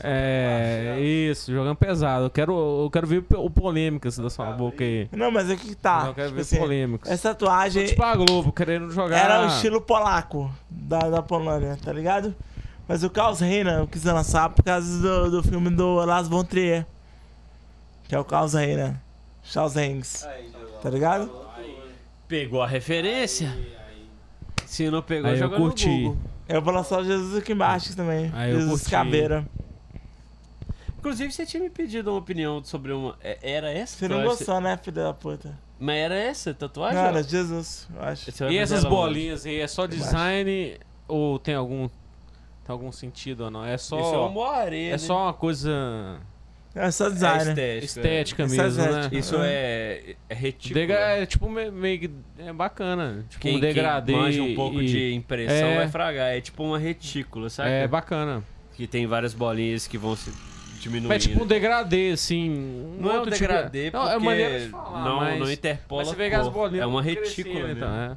É, 0.02 0.98
isso, 1.00 1.52
jogando 1.52 1.76
pesado. 1.76 2.24
Eu 2.26 2.30
quero, 2.30 2.52
eu 2.84 2.90
quero 2.90 3.06
ver 3.06 3.24
o 3.34 3.50
polêmicas 3.50 4.18
da 4.18 4.28
sua 4.30 4.52
boca 4.52 4.84
aí. 4.84 5.08
Não, 5.12 5.30
mas 5.30 5.50
aqui 5.50 5.68
que 5.68 5.74
tá. 5.74 6.04
eu 6.08 6.14
quero 6.14 6.28
tipo 6.28 6.36
ver 6.36 6.42
assim, 6.42 6.58
polêmicas. 6.58 7.10
essa 7.10 7.30
tatuagem 7.30 7.86
Tipo 7.86 8.02
a 8.02 8.14
Globo, 8.14 8.52
querendo 8.52 8.90
jogar. 8.90 9.16
era 9.16 9.44
o 9.44 9.48
estilo 9.48 9.80
polaco 9.80 10.50
da, 10.68 10.98
da 10.98 11.22
Polônia, 11.22 11.78
tá 11.82 11.92
ligado? 11.92 12.34
Mas 12.88 13.02
o 13.02 13.10
Klaus 13.10 13.40
Reina 13.40 13.72
eu 13.78 13.86
quis 13.88 14.04
lançar 14.04 14.48
por 14.50 14.62
causa 14.62 15.00
do, 15.00 15.30
do 15.30 15.42
filme 15.42 15.70
do 15.70 15.96
Lars 16.04 16.28
von 16.28 16.44
Trier. 16.44 16.86
Que 18.06 18.14
é 18.14 18.18
o 18.18 18.24
Klaus 18.24 18.54
Reina. 18.54 19.02
Charles 19.42 19.76
Hanks. 19.76 20.28
Tá 20.82 20.90
ligado? 20.90 21.30
Pegou 22.28 22.62
a 22.62 22.66
referência? 22.66 23.52
Se 24.64 24.90
não 24.90 25.02
pegou, 25.02 25.30
Aí 25.30 25.40
eu 25.40 25.50
curti. 25.50 25.88
Google. 25.88 26.16
Eu 26.48 26.62
vou 26.62 26.72
lançar 26.72 27.00
o 27.00 27.04
Jesus 27.04 27.36
aqui 27.36 27.52
embaixo 27.52 27.96
também. 27.96 28.30
Aí 28.34 28.52
Jesus. 28.52 28.86
Caveira. 28.86 29.44
Inclusive, 31.06 31.32
você 31.32 31.46
tinha 31.46 31.62
me 31.62 31.70
pedido 31.70 32.10
uma 32.10 32.18
opinião 32.18 32.62
sobre 32.64 32.90
uma... 32.92 33.16
é- 33.22 33.38
Era 33.40 33.70
essa 33.70 33.96
Você 33.96 34.08
não 34.08 34.24
gostou, 34.24 34.60
né, 34.60 34.76
filho 34.76 34.96
da 34.96 35.14
puta? 35.14 35.56
Mas 35.78 35.94
era 35.96 36.16
essa 36.16 36.52
tatuagem? 36.52 36.98
Não, 36.98 37.06
era 37.06 37.22
Jesus, 37.22 37.86
eu 37.94 38.02
acho. 38.02 38.30
E 38.50 38.58
essas 38.58 38.80
onde? 38.84 38.88
bolinhas 38.94 39.46
aí, 39.46 39.60
é 39.60 39.68
só 39.68 39.86
design 39.86 40.78
ou 41.06 41.38
tem 41.38 41.54
algum. 41.54 41.86
Tem 41.88 42.72
algum 42.72 42.90
sentido 42.90 43.44
ou 43.44 43.50
não? 43.52 43.64
É 43.64 43.78
só. 43.78 44.00
Isso 44.00 44.14
é 44.14 44.18
uma 44.18 44.28
moaré, 44.30 44.86
é 44.88 44.98
só 44.98 45.24
uma 45.24 45.32
coisa 45.34 46.18
É 46.74 46.90
só 46.90 47.06
É 47.06 47.10
design. 47.10 47.50
estética. 47.50 47.84
estética 47.84 48.42
Isso 48.44 48.54
é 48.60 48.64
mesmo, 48.64 48.82
né? 48.82 48.88
estética. 48.90 49.16
Isso 49.18 49.36
é, 49.38 50.16
é 50.28 50.34
retículo. 50.34 50.74
Degra 50.74 50.98
é 50.98 51.26
tipo 51.26 51.48
me- 51.48 51.70
meio 51.70 52.00
que. 52.00 52.10
É 52.38 52.52
bacana. 52.52 53.24
Tipo 53.28 53.42
Quem, 53.42 53.56
um 53.58 53.60
degradê. 53.60 54.12
quem 54.12 54.20
manja 54.22 54.42
um 54.42 54.54
pouco 54.56 54.82
e- 54.82 54.86
de 54.86 55.14
impressão 55.14 55.68
É. 55.68 55.76
vai 55.76 55.88
fragar. 55.88 56.34
É 56.34 56.40
tipo 56.40 56.64
uma 56.64 56.78
retícula, 56.80 57.48
sabe? 57.48 57.70
É 57.70 57.86
bacana. 57.86 58.42
Que 58.74 58.88
tem 58.88 59.06
várias 59.06 59.34
bolinhas 59.34 59.86
que 59.86 59.96
vão 59.96 60.16
se 60.16 60.32
diminuindo. 60.88 61.12
É 61.12 61.18
tipo 61.18 61.42
um 61.42 61.46
degradê, 61.46 62.10
assim. 62.12 62.50
um 62.50 62.96
Não 63.00 63.10
é 63.10 63.14
um 63.14 63.16
outro 63.20 63.32
tipo- 63.32 63.46
degradê, 63.46 63.90
Não, 63.90 64.08
é 64.10 64.18
maneira 64.18 64.60
de 64.60 64.68
falar, 64.70 65.04
não, 65.04 65.16
mas... 65.16 65.40
não 65.40 65.50
interpola 65.52 66.00
Mas 66.02 66.08
você 66.08 66.14
a 66.14 66.18
pegar 66.18 66.40
as 66.40 66.48
bolinhas. 66.48 66.82
É 66.82 66.86
uma 66.86 67.02
retícula 67.02 67.70
então, 67.72 67.88
é. 67.94 68.16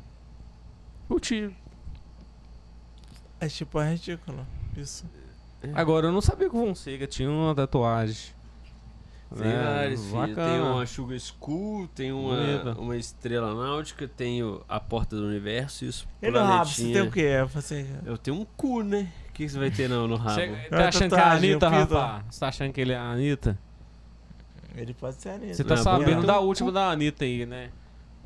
Curti. 1.07 1.49
É 3.39 3.47
tipo 3.47 3.79
é 3.79 3.91
ridículo. 3.93 4.45
Isso. 4.77 5.05
Agora, 5.73 6.07
eu 6.07 6.11
não 6.11 6.21
sabia 6.21 6.49
que 6.49 6.55
o 6.55 6.59
Fonseca 6.59 7.07
tinha 7.07 7.29
uma 7.29 7.53
tatuagem. 7.55 8.37
Tem 9.37 9.47
É. 9.47 9.89
Tem 10.35 10.59
uma 10.61 10.85
Sugar 10.87 11.19
School, 11.19 11.87
tem 11.89 12.11
uma, 12.11 12.35
Bonita. 12.35 12.81
uma 12.81 12.97
estrela 12.97 13.53
náutica, 13.53 14.07
tem 14.07 14.41
o- 14.41 14.63
a 14.67 14.79
porta 14.79 15.15
do 15.15 15.23
universo 15.27 15.85
e 15.85 15.87
os 15.87 16.07
E 16.21 16.31
no 16.31 16.39
rabo, 16.39 16.65
você 16.65 16.81
planetinha. 16.83 16.93
tem 16.93 17.01
o 17.03 17.11
quê? 17.11 17.37
Eu 17.39 17.47
falei, 17.47 17.87
Eu 18.05 18.17
tenho 18.17 18.37
um 18.37 18.45
cu, 18.57 18.81
né? 18.81 19.07
O 19.39 19.41
que 19.41 19.45
que 19.45 19.51
você 19.53 19.59
vai 19.59 19.71
ter 19.71 19.87
não, 19.87 20.05
no 20.05 20.17
rabo? 20.17 20.35
Você 20.35 20.41
É 20.41 20.67
tá 20.69 20.87
achando 20.89 21.09
que 21.09 21.15
é 21.15 21.19
a 21.23 21.31
Anitta, 21.31 21.69
rapaz? 21.69 22.23
Você 22.29 22.39
tá 22.41 22.47
achando 22.49 22.73
que 22.73 22.81
ele 22.81 22.91
é 22.91 22.97
a 22.97 23.03
Anitta? 23.03 23.57
Ele 24.75 24.93
pode 24.93 25.15
ser 25.15 25.29
a 25.29 25.33
Anitta. 25.35 25.53
Você 25.53 25.63
tá 25.63 25.75
Não, 25.75 25.83
sabendo 25.83 26.27
da 26.27 26.39
última 26.41 26.71
da 26.73 26.89
Anitta 26.89 27.23
aí, 27.23 27.45
né? 27.45 27.69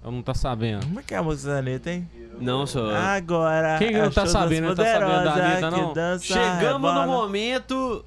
Eu 0.04 0.12
não 0.12 0.24
tá 0.24 0.34
sabendo. 0.34 0.84
Como 0.88 1.00
é 1.00 1.04
que 1.04 1.14
é 1.14 1.18
a 1.18 1.22
música 1.22 1.52
da 1.54 1.60
Anitta, 1.60 1.92
hein? 1.92 2.10
Não, 2.42 2.66
só. 2.66 2.90
Agora. 2.96 3.78
Quem 3.78 3.90
que 3.92 3.98
não 4.00 4.08
a 4.08 4.12
tá 4.12 4.26
sabendo? 4.26 4.68
Não 4.70 4.76
tá 4.76 4.86
sabendo 4.86 5.24
da 5.24 5.34
Anitta, 5.34 5.70
não? 5.72 5.94
dança, 5.94 6.26
Chegamos 6.26 6.82
no 6.92 7.00
rebola. 7.02 7.06
momento. 7.06 8.04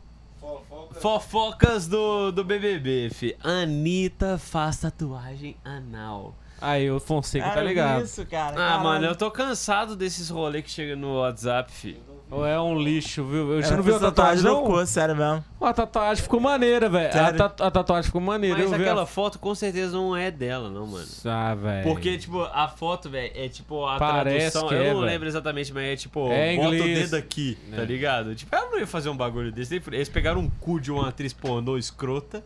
Fofocas 1.01 1.87
do, 1.87 2.33
do 2.33 2.43
BBB, 2.43 3.09
fi. 3.13 3.37
Anitta 3.45 4.37
faz 4.37 4.79
tatuagem 4.79 5.57
anal. 5.65 6.35
Aí, 6.61 6.91
o 6.91 6.99
Fonseca 6.99 7.45
Cara, 7.45 7.57
tá 7.57 7.63
ligado. 7.63 8.05
Isso, 8.05 8.27
cara. 8.27 8.55
Ah, 8.55 8.57
caralho. 8.57 8.83
mano, 8.83 9.07
eu 9.07 9.15
tô 9.15 9.31
cansado 9.31 9.95
desses 9.95 10.29
rolês 10.29 10.65
que 10.65 10.71
chegam 10.71 10.97
no 10.97 11.21
WhatsApp, 11.21 11.71
fi. 11.71 12.01
Ou 12.29 12.45
é 12.45 12.61
um 12.61 12.77
lixo, 12.77 13.25
viu? 13.25 13.47
Você 13.47 13.69
Ela 13.69 13.77
não 13.77 13.83
viu 13.85 13.97
a 13.97 14.01
tatuagem, 14.01 14.43
não? 14.43 14.65
cu, 14.65 14.85
sério 14.85 15.15
mesmo. 15.15 15.45
A 15.61 15.73
tatuagem 15.73 16.23
ficou 16.25 16.41
maneira, 16.41 16.89
velho. 16.89 17.11
A, 17.15 17.67
a 17.67 17.71
tatuagem 17.71 18.05
ficou 18.07 18.21
maneira. 18.21 18.57
Mas 18.57 18.65
eu 18.65 18.77
vi 18.77 18.83
aquela 18.83 19.05
a... 19.05 19.07
foto 19.07 19.39
com 19.39 19.55
certeza 19.55 19.97
não 19.97 20.17
é 20.17 20.29
dela, 20.29 20.69
não, 20.69 20.89
mano. 20.89 21.07
Ah, 21.25 21.55
velho. 21.55 21.85
Porque, 21.85 22.19
tipo, 22.19 22.43
a 22.43 22.67
foto, 22.67 23.09
velho, 23.09 23.31
é 23.33 23.49
tipo 23.49 23.87
a 23.87 23.97
Parece 23.97 24.51
tradução. 24.51 24.69
que 24.69 24.75
eu 24.75 24.81
é, 24.81 24.89
não 24.89 24.95
velho. 25.01 25.07
lembro 25.07 25.29
exatamente, 25.29 25.73
mas 25.73 25.85
é 25.85 25.97
tipo, 25.97 26.29
É 26.33 26.57
bota 26.57 26.69
o 26.69 26.71
dedo 26.73 27.15
aqui, 27.15 27.57
É. 27.73 27.77
tá 27.77 27.85
ligado? 27.85 28.35
Tipo, 28.35 28.57
ela 28.57 28.71
não 28.71 28.79
ia 28.81 28.87
fazer 28.89 29.09
um 29.09 29.17
bagulho 29.17 29.53
desse. 29.53 29.81
Eles 29.93 30.09
pegaram 30.09 30.41
um 30.41 30.51
cu 30.51 30.81
de 30.81 30.91
uma 30.91 31.09
atriz 31.09 31.33
pornô 31.33 31.79
escrota. 31.79 32.43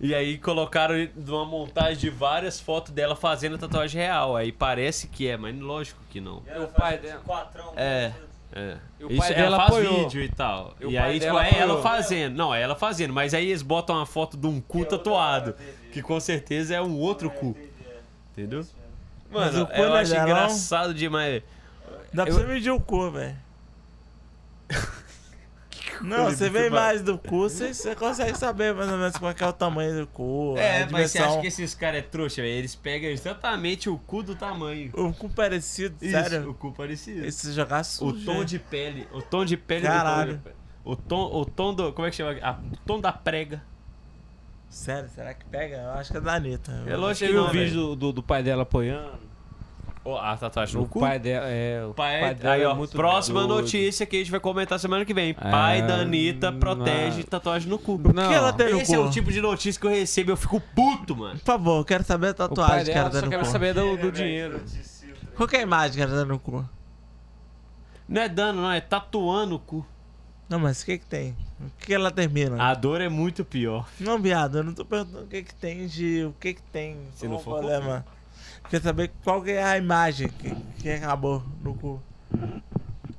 E 0.00 0.14
aí 0.14 0.38
colocaram 0.38 0.94
uma 1.26 1.44
montagem 1.44 1.96
de 1.96 2.10
várias 2.10 2.60
fotos 2.60 2.92
dela 2.92 3.16
fazendo 3.16 3.54
a 3.56 3.58
tatuagem 3.58 4.00
real. 4.00 4.36
Aí 4.36 4.52
parece 4.52 5.08
que 5.08 5.26
é, 5.26 5.36
mas 5.36 5.58
lógico 5.58 6.00
que 6.10 6.20
não. 6.20 6.38
o 6.38 6.66
pai 6.68 6.98
dela. 6.98 7.22
É. 7.76 8.12
É. 8.56 8.76
E 9.00 9.04
o 9.04 9.10
Isso, 9.10 9.20
pai 9.20 9.34
ela 9.34 9.56
faz 9.56 9.68
apoiou. 9.70 10.04
vídeo 10.04 10.22
e 10.22 10.28
tal. 10.28 10.76
E 10.80 10.86
E, 10.92 10.96
aí, 10.98 11.18
tipo, 11.18 11.36
é 11.38 11.58
ela 11.58 11.82
fazendo. 11.82 12.36
Não, 12.36 12.54
é 12.54 12.62
ela 12.62 12.76
fazendo. 12.76 13.12
Mas 13.12 13.34
aí 13.34 13.48
eles 13.48 13.62
botam 13.62 13.96
uma 13.96 14.06
foto 14.06 14.36
de 14.36 14.46
um 14.46 14.60
cu 14.60 14.84
tatuado. 14.84 15.54
Que 15.92 16.00
com 16.00 16.18
certeza 16.20 16.74
é 16.74 16.80
um 16.80 16.96
outro 16.96 17.28
cu. 17.30 17.56
Entendeu? 18.32 18.64
Mas 19.30 19.54
Mano, 19.54 19.68
eu 19.74 19.94
acho 19.94 20.14
engraçado 20.14 20.94
demais. 20.94 21.42
Dá 22.12 22.24
pra 22.24 22.32
Eu- 22.32 22.38
você 22.38 22.46
medir 22.46 22.70
o 22.70 22.80
cu, 22.80 23.10
velho. 23.10 23.36
Não, 26.02 26.24
você 26.24 26.48
vê 26.50 26.68
mais 26.70 27.02
do 27.02 27.16
cu, 27.18 27.42
você, 27.48 27.72
você 27.74 27.94
consegue 27.94 28.36
saber 28.38 28.74
mais 28.74 28.90
ou 28.90 28.98
menos 28.98 29.16
qual 29.16 29.34
é 29.38 29.46
o 29.46 29.52
tamanho 29.52 30.00
do 30.00 30.06
cu, 30.06 30.54
É, 30.56 30.82
a 30.84 30.90
mas 30.90 31.10
você 31.10 31.18
acha 31.18 31.40
que 31.40 31.46
esses 31.46 31.74
caras 31.74 32.00
é 32.00 32.02
trouxa, 32.02 32.42
velho? 32.42 32.54
Eles 32.54 32.74
pegam 32.74 33.10
exatamente 33.10 33.88
o 33.88 33.96
cu 33.98 34.22
do 34.22 34.34
tamanho. 34.34 34.90
O 34.94 35.12
cu 35.12 35.28
parecido, 35.28 35.96
Isso, 36.02 36.10
sério. 36.12 36.50
o 36.50 36.54
cu 36.54 36.72
parecido. 36.72 37.24
Esse 37.24 37.52
jogar 37.52 37.80
O 37.80 37.84
sujo. 37.84 38.24
tom 38.24 38.44
de 38.44 38.58
pele. 38.58 39.06
O 39.12 39.20
tom 39.22 39.44
de 39.44 39.56
pele 39.56 39.86
Caralho. 39.86 40.36
do 40.38 40.50
O 40.84 40.96
tom, 40.96 41.30
o 41.32 41.44
tom 41.44 41.72
do. 41.74 41.92
Como 41.92 42.06
é 42.06 42.10
que 42.10 42.16
chama? 42.16 42.36
A- 42.42 42.58
o 42.72 42.76
tom 42.86 43.00
da 43.00 43.12
prega. 43.12 43.62
Sério, 44.68 45.08
será 45.14 45.32
que 45.32 45.44
pega? 45.44 45.76
Eu 45.76 45.90
acho 45.92 46.10
que 46.10 46.16
é 46.18 46.20
da 46.20 46.34
Anitta. 46.34 46.72
É 46.86 46.96
lógico 46.96 47.18
Você 47.18 47.26
que 47.26 47.32
viu 47.32 47.42
não, 47.42 47.48
o 47.48 47.52
vídeo 47.52 47.74
do, 47.74 47.96
do, 47.96 48.12
do 48.14 48.22
pai 48.22 48.42
dela 48.42 48.64
apoiando? 48.64 49.18
Ó, 50.06 50.18
a 50.18 50.36
tatuagem 50.36 50.76
no 50.76 50.82
O 50.82 50.86
cu? 50.88 51.00
pai 51.00 51.18
dela 51.18 51.46
é. 51.48 51.82
O 51.86 51.94
Pai, 51.94 52.20
pai 52.20 52.34
dela 52.34 52.54
aí, 52.54 52.62
é 52.62 52.68
ó, 52.68 52.74
muito 52.74 52.92
próxima 52.94 53.46
doido. 53.46 53.62
notícia 53.62 54.04
que 54.04 54.16
a 54.16 54.18
gente 54.18 54.30
vai 54.30 54.38
comentar 54.38 54.78
semana 54.78 55.02
que 55.04 55.14
vem. 55.14 55.32
Pai 55.32 55.78
É, 55.78 55.82
da 55.86 55.94
Anitta 55.96 56.52
protege 56.52 57.18
não. 57.18 57.24
tatuagem 57.24 57.68
no 57.70 57.78
cu. 57.78 57.98
Por 57.98 58.12
Não. 58.12 58.28
que 58.28 58.34
ela 58.34 58.52
tem 58.52 58.70
no 58.70 58.80
Esse 58.80 58.94
é 58.94 58.98
cu? 58.98 59.04
o 59.04 59.10
tipo 59.10 59.32
de 59.32 59.40
notícia 59.40 59.80
que 59.80 59.86
eu 59.86 59.90
recebo 59.90 60.30
e 60.30 60.32
eu 60.32 60.36
fico 60.36 60.60
puto, 60.74 61.16
mano. 61.16 61.38
Por 61.38 61.44
favor, 61.46 61.78
eu 61.80 61.84
quero 61.86 62.04
saber 62.04 62.28
a 62.28 62.34
tatuagem 62.34 62.84
que 62.84 62.92
dela 62.92 63.00
ela 63.00 63.10
tem 63.10 63.20
só 63.30 63.38
no 63.38 63.44
cu. 63.44 63.50
saber 63.50 63.72
do, 63.72 63.96
do 63.96 64.12
dinheiro. 64.12 64.62
Qual 65.36 65.48
que 65.48 65.56
é 65.56 65.60
a 65.60 65.62
imagem 65.62 65.96
que 65.96 66.02
ela 66.02 66.16
tem 66.18 66.26
no 66.28 66.38
cu? 66.38 66.68
Não 68.06 68.20
é 68.20 68.28
dano, 68.28 68.60
não, 68.60 68.70
é 68.70 68.80
tatuando 68.82 69.54
o 69.54 69.58
cu. 69.58 69.86
Não, 70.50 70.58
mas 70.58 70.82
o 70.82 70.84
que 70.84 70.98
que 70.98 71.06
tem? 71.06 71.34
O 71.58 71.70
que 71.78 71.86
que 71.86 71.94
ela 71.94 72.10
termina? 72.10 72.62
A 72.62 72.74
dor 72.74 73.00
é 73.00 73.08
muito 73.08 73.42
pior. 73.42 73.88
Não, 73.98 74.18
viado, 74.20 74.58
eu 74.58 74.64
não 74.64 74.74
tô 74.74 74.84
perguntando 74.84 75.24
o 75.24 75.26
que 75.26 75.42
que 75.42 75.54
tem 75.54 75.86
de... 75.86 76.24
O 76.26 76.34
que 76.38 76.52
que 76.52 76.62
tem. 76.64 76.98
Se 77.14 77.26
não 77.26 77.38
for 77.38 77.58
problema. 77.60 78.04
Quer 78.68 78.80
saber 78.82 79.12
qual 79.22 79.42
que 79.42 79.50
é 79.52 79.62
a 79.62 79.76
imagem 79.78 80.28
que, 80.28 80.54
que 80.80 80.90
acabou 80.90 81.42
no 81.62 81.74
cu. 81.74 82.02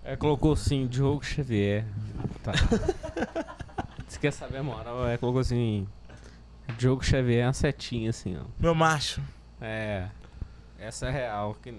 É, 0.03 0.15
colocou 0.15 0.53
assim, 0.53 0.87
Diogo 0.87 1.23
Xavier. 1.23 1.85
Tá. 2.43 2.51
Você 4.07 4.19
quer 4.19 4.31
saber 4.31 4.57
a 4.57 4.63
moral? 4.63 5.07
É, 5.07 5.17
colocou 5.17 5.41
assim. 5.41 5.87
Diogo 6.77 7.03
Xavier 7.03 7.43
é 7.43 7.47
uma 7.47 7.53
setinha 7.53 8.09
assim, 8.09 8.37
ó. 8.37 8.43
Meu 8.59 8.75
macho. 8.75 9.21
É. 9.61 10.07
Essa 10.79 11.07
é 11.07 11.11
real. 11.11 11.55
Que... 11.61 11.73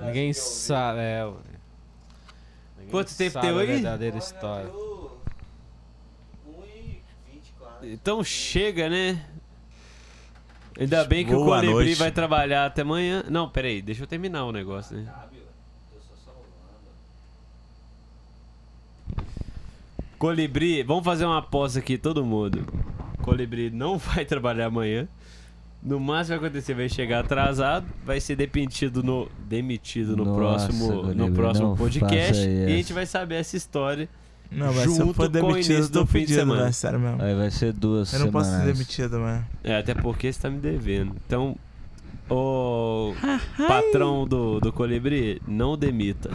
Ninguém 0.00 0.32
sabe. 0.32 1.00
É, 1.00 1.24
ué. 1.26 1.34
Ninguém 2.78 2.90
Quanto 2.90 3.16
tempo 3.16 3.32
sabe 3.32 3.46
deu 3.46 3.58
a 3.58 3.60
aí? 3.60 3.66
verdadeira 3.66 4.16
história. 4.18 4.70
1h24. 6.48 7.82
Então 7.82 8.22
chega, 8.24 8.88
né? 8.88 9.24
Ainda 10.80 11.04
bem 11.04 11.26
que 11.26 11.34
o 11.34 11.44
Boa 11.44 11.56
Colibri 11.56 11.74
noite. 11.74 11.94
vai 11.96 12.10
trabalhar 12.10 12.64
até 12.64 12.80
amanhã. 12.80 13.22
Não, 13.28 13.46
peraí, 13.46 13.82
deixa 13.82 14.02
eu 14.02 14.06
terminar 14.06 14.46
o 14.46 14.52
negócio, 14.52 14.96
né? 14.96 15.12
Colibri, 20.18 20.82
vamos 20.82 21.04
fazer 21.04 21.26
uma 21.26 21.38
aposta 21.38 21.78
aqui, 21.78 21.98
todo 21.98 22.24
mundo. 22.24 22.66
Colibri 23.22 23.70
não 23.70 23.96
vai 24.00 24.24
trabalhar 24.24 24.66
amanhã. 24.66 25.06
No 25.82 26.00
máximo 26.00 26.38
vai 26.38 26.48
acontecer, 26.48 26.74
vai 26.74 26.88
chegar 26.88 27.20
atrasado, 27.20 27.86
vai 28.04 28.20
ser 28.20 28.36
demitido 28.36 29.02
no, 29.02 29.30
demitido 29.46 30.14
no 30.16 30.24
Nossa, 30.24 30.66
próximo, 30.66 30.92
no 30.92 31.02
Colibri, 31.02 31.32
próximo 31.32 31.68
não 31.68 31.76
podcast. 31.76 32.46
E 32.46 32.64
a 32.64 32.68
gente 32.76 32.92
vai 32.92 33.04
saber 33.04 33.36
essa 33.36 33.56
história. 33.56 34.08
Não, 34.50 34.66
mas 34.66 34.76
se 34.82 34.86
eu 34.88 34.94
Junto 34.94 35.14
for 35.14 35.16
com 35.16 35.22
o 35.22 35.28
demitido, 35.28 35.70
eu 35.72 35.76
início 35.76 35.92
tô 35.92 36.00
do 36.00 36.06
fim 36.06 36.18
de 36.20 36.26
pedindo, 36.26 36.38
semana. 36.40 36.64
né? 36.64 36.72
Sério 36.72 36.98
mesmo. 36.98 37.22
Aí 37.22 37.34
vai 37.36 37.50
ser 37.50 37.72
duas 37.72 38.12
Eu 38.12 38.18
não 38.20 38.30
posso 38.32 38.46
ser 38.46 38.56
semanais. 38.56 38.78
demitido, 38.78 39.18
mano. 39.20 39.46
É, 39.62 39.76
até 39.76 39.94
porque 39.94 40.32
você 40.32 40.40
tá 40.40 40.50
me 40.50 40.58
devendo. 40.58 41.14
Então, 41.24 41.56
o 42.28 43.14
patrão 43.66 44.26
do, 44.26 44.60
do 44.60 44.72
Colibri, 44.72 45.40
não 45.46 45.76
demita. 45.76 46.30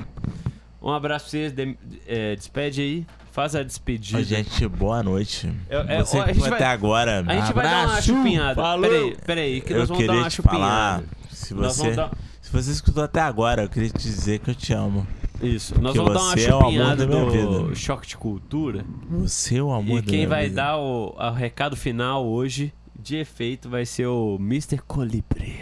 Um 0.82 0.92
abraço 0.92 1.26
pra 1.26 1.32
vocês, 1.32 1.52
dem- 1.52 1.78
é, 2.08 2.36
despede 2.36 2.82
aí, 2.82 3.08
faz 3.32 3.56
a 3.56 3.64
despedida. 3.64 4.20
Ô, 4.20 4.24
gente, 4.24 4.68
boa 4.68 5.02
noite. 5.02 5.52
É, 5.70 5.96
é, 5.98 6.04
Você 6.04 6.18
ó, 6.18 6.22
a 6.22 6.26
que 6.26 6.34
gente 6.34 6.40
foi 6.42 6.50
vai- 6.52 6.60
até 6.60 6.68
agora. 6.68 7.24
A 7.28 7.34
gente 7.36 7.54
vai 7.54 7.64
dar 7.66 7.72
uma 7.78 7.84
abraço. 7.86 8.08
chupinhada. 8.08 8.56
Falou. 8.62 8.82
Peraí, 8.90 9.18
peraí, 9.26 9.62
que 9.62 9.74
eu 9.74 9.80
nós 9.80 9.90
vamos 9.90 10.06
dar 10.06 10.12
queria 10.14 10.24
uma 10.24 10.30
te 10.30 10.42
falar, 10.42 11.00
chupinhada. 11.00 11.06
se 11.32 11.54
Nós 11.54 11.76
você, 11.76 11.82
vamos 11.82 11.96
dar... 11.98 12.12
se 12.42 12.52
você 12.52 12.72
escutou 12.72 13.04
até 13.04 13.20
agora, 13.20 13.64
eu 13.64 13.70
queria 13.70 13.90
te 13.90 14.04
dizer 14.04 14.40
que 14.40 14.52
eu 14.52 14.56
te 14.56 14.72
amo. 14.74 15.06
Isso, 15.42 15.80
nós 15.82 15.92
que 15.92 15.98
vamos 15.98 16.14
dar 16.14 16.22
uma 16.22 16.34
é 16.34 16.38
chupinhada 16.38 17.06
do 17.06 17.30
vida. 17.30 17.76
Choque 17.76 18.08
de 18.08 18.18
Cultura. 18.18 18.86
Você 19.10 19.58
é 19.58 19.64
o 19.64 19.72
amor 19.72 20.00
E 20.00 20.04
quem 20.04 20.26
vai 20.28 20.44
vida. 20.44 20.56
dar 20.56 20.78
o, 20.78 21.14
o 21.18 21.32
recado 21.32 21.76
final 21.76 22.26
hoje, 22.26 22.74
de 22.98 23.18
efeito, 23.18 23.70
vai 23.70 23.86
ser 23.86 24.08
o 24.08 24.36
Mr. 24.40 24.78
Colibri. 24.88 25.60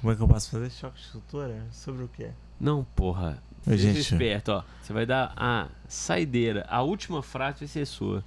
Como 0.00 0.12
é 0.12 0.16
que 0.16 0.22
eu 0.22 0.28
posso 0.28 0.50
fazer 0.50 0.70
choque 0.70 1.00
de 1.02 1.08
cultura? 1.08 1.66
Sobre 1.70 2.04
o 2.04 2.08
quê? 2.08 2.30
Não, 2.60 2.84
porra. 2.94 3.42
Ô, 3.66 3.70
Seja 3.70 3.92
gente. 3.92 4.12
esperto, 4.12 4.52
ó. 4.52 4.62
Você 4.82 4.92
vai 4.92 5.04
dar 5.04 5.32
a 5.36 5.68
saideira. 5.88 6.64
A 6.68 6.82
última 6.82 7.22
frase 7.22 7.60
vai 7.60 7.68
ser 7.68 7.86
sua. 7.86 8.24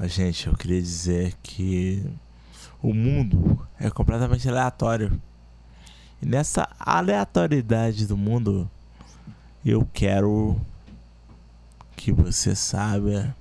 Ó, 0.00 0.06
Gente, 0.06 0.46
eu 0.46 0.54
queria 0.56 0.80
dizer 0.80 1.34
que 1.42 2.04
o 2.82 2.92
mundo 2.94 3.66
é 3.78 3.90
completamente 3.90 4.48
aleatório. 4.48 5.20
E 6.22 6.26
nessa 6.26 6.68
aleatoriedade 6.80 8.06
do 8.06 8.16
mundo, 8.16 8.68
eu 9.68 9.84
quero 9.92 10.56
que 11.96 12.12
você 12.12 12.54
saiba 12.54 13.34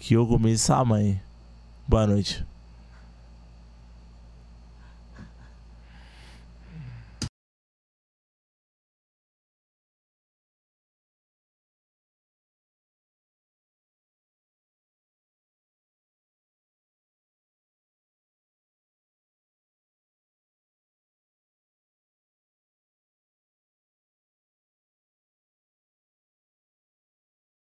que 0.00 0.14
eu 0.14 0.26
comi 0.26 0.58
sua 0.58 0.84
mãe. 0.84 1.22
Boa 1.86 2.04
noite. 2.04 2.44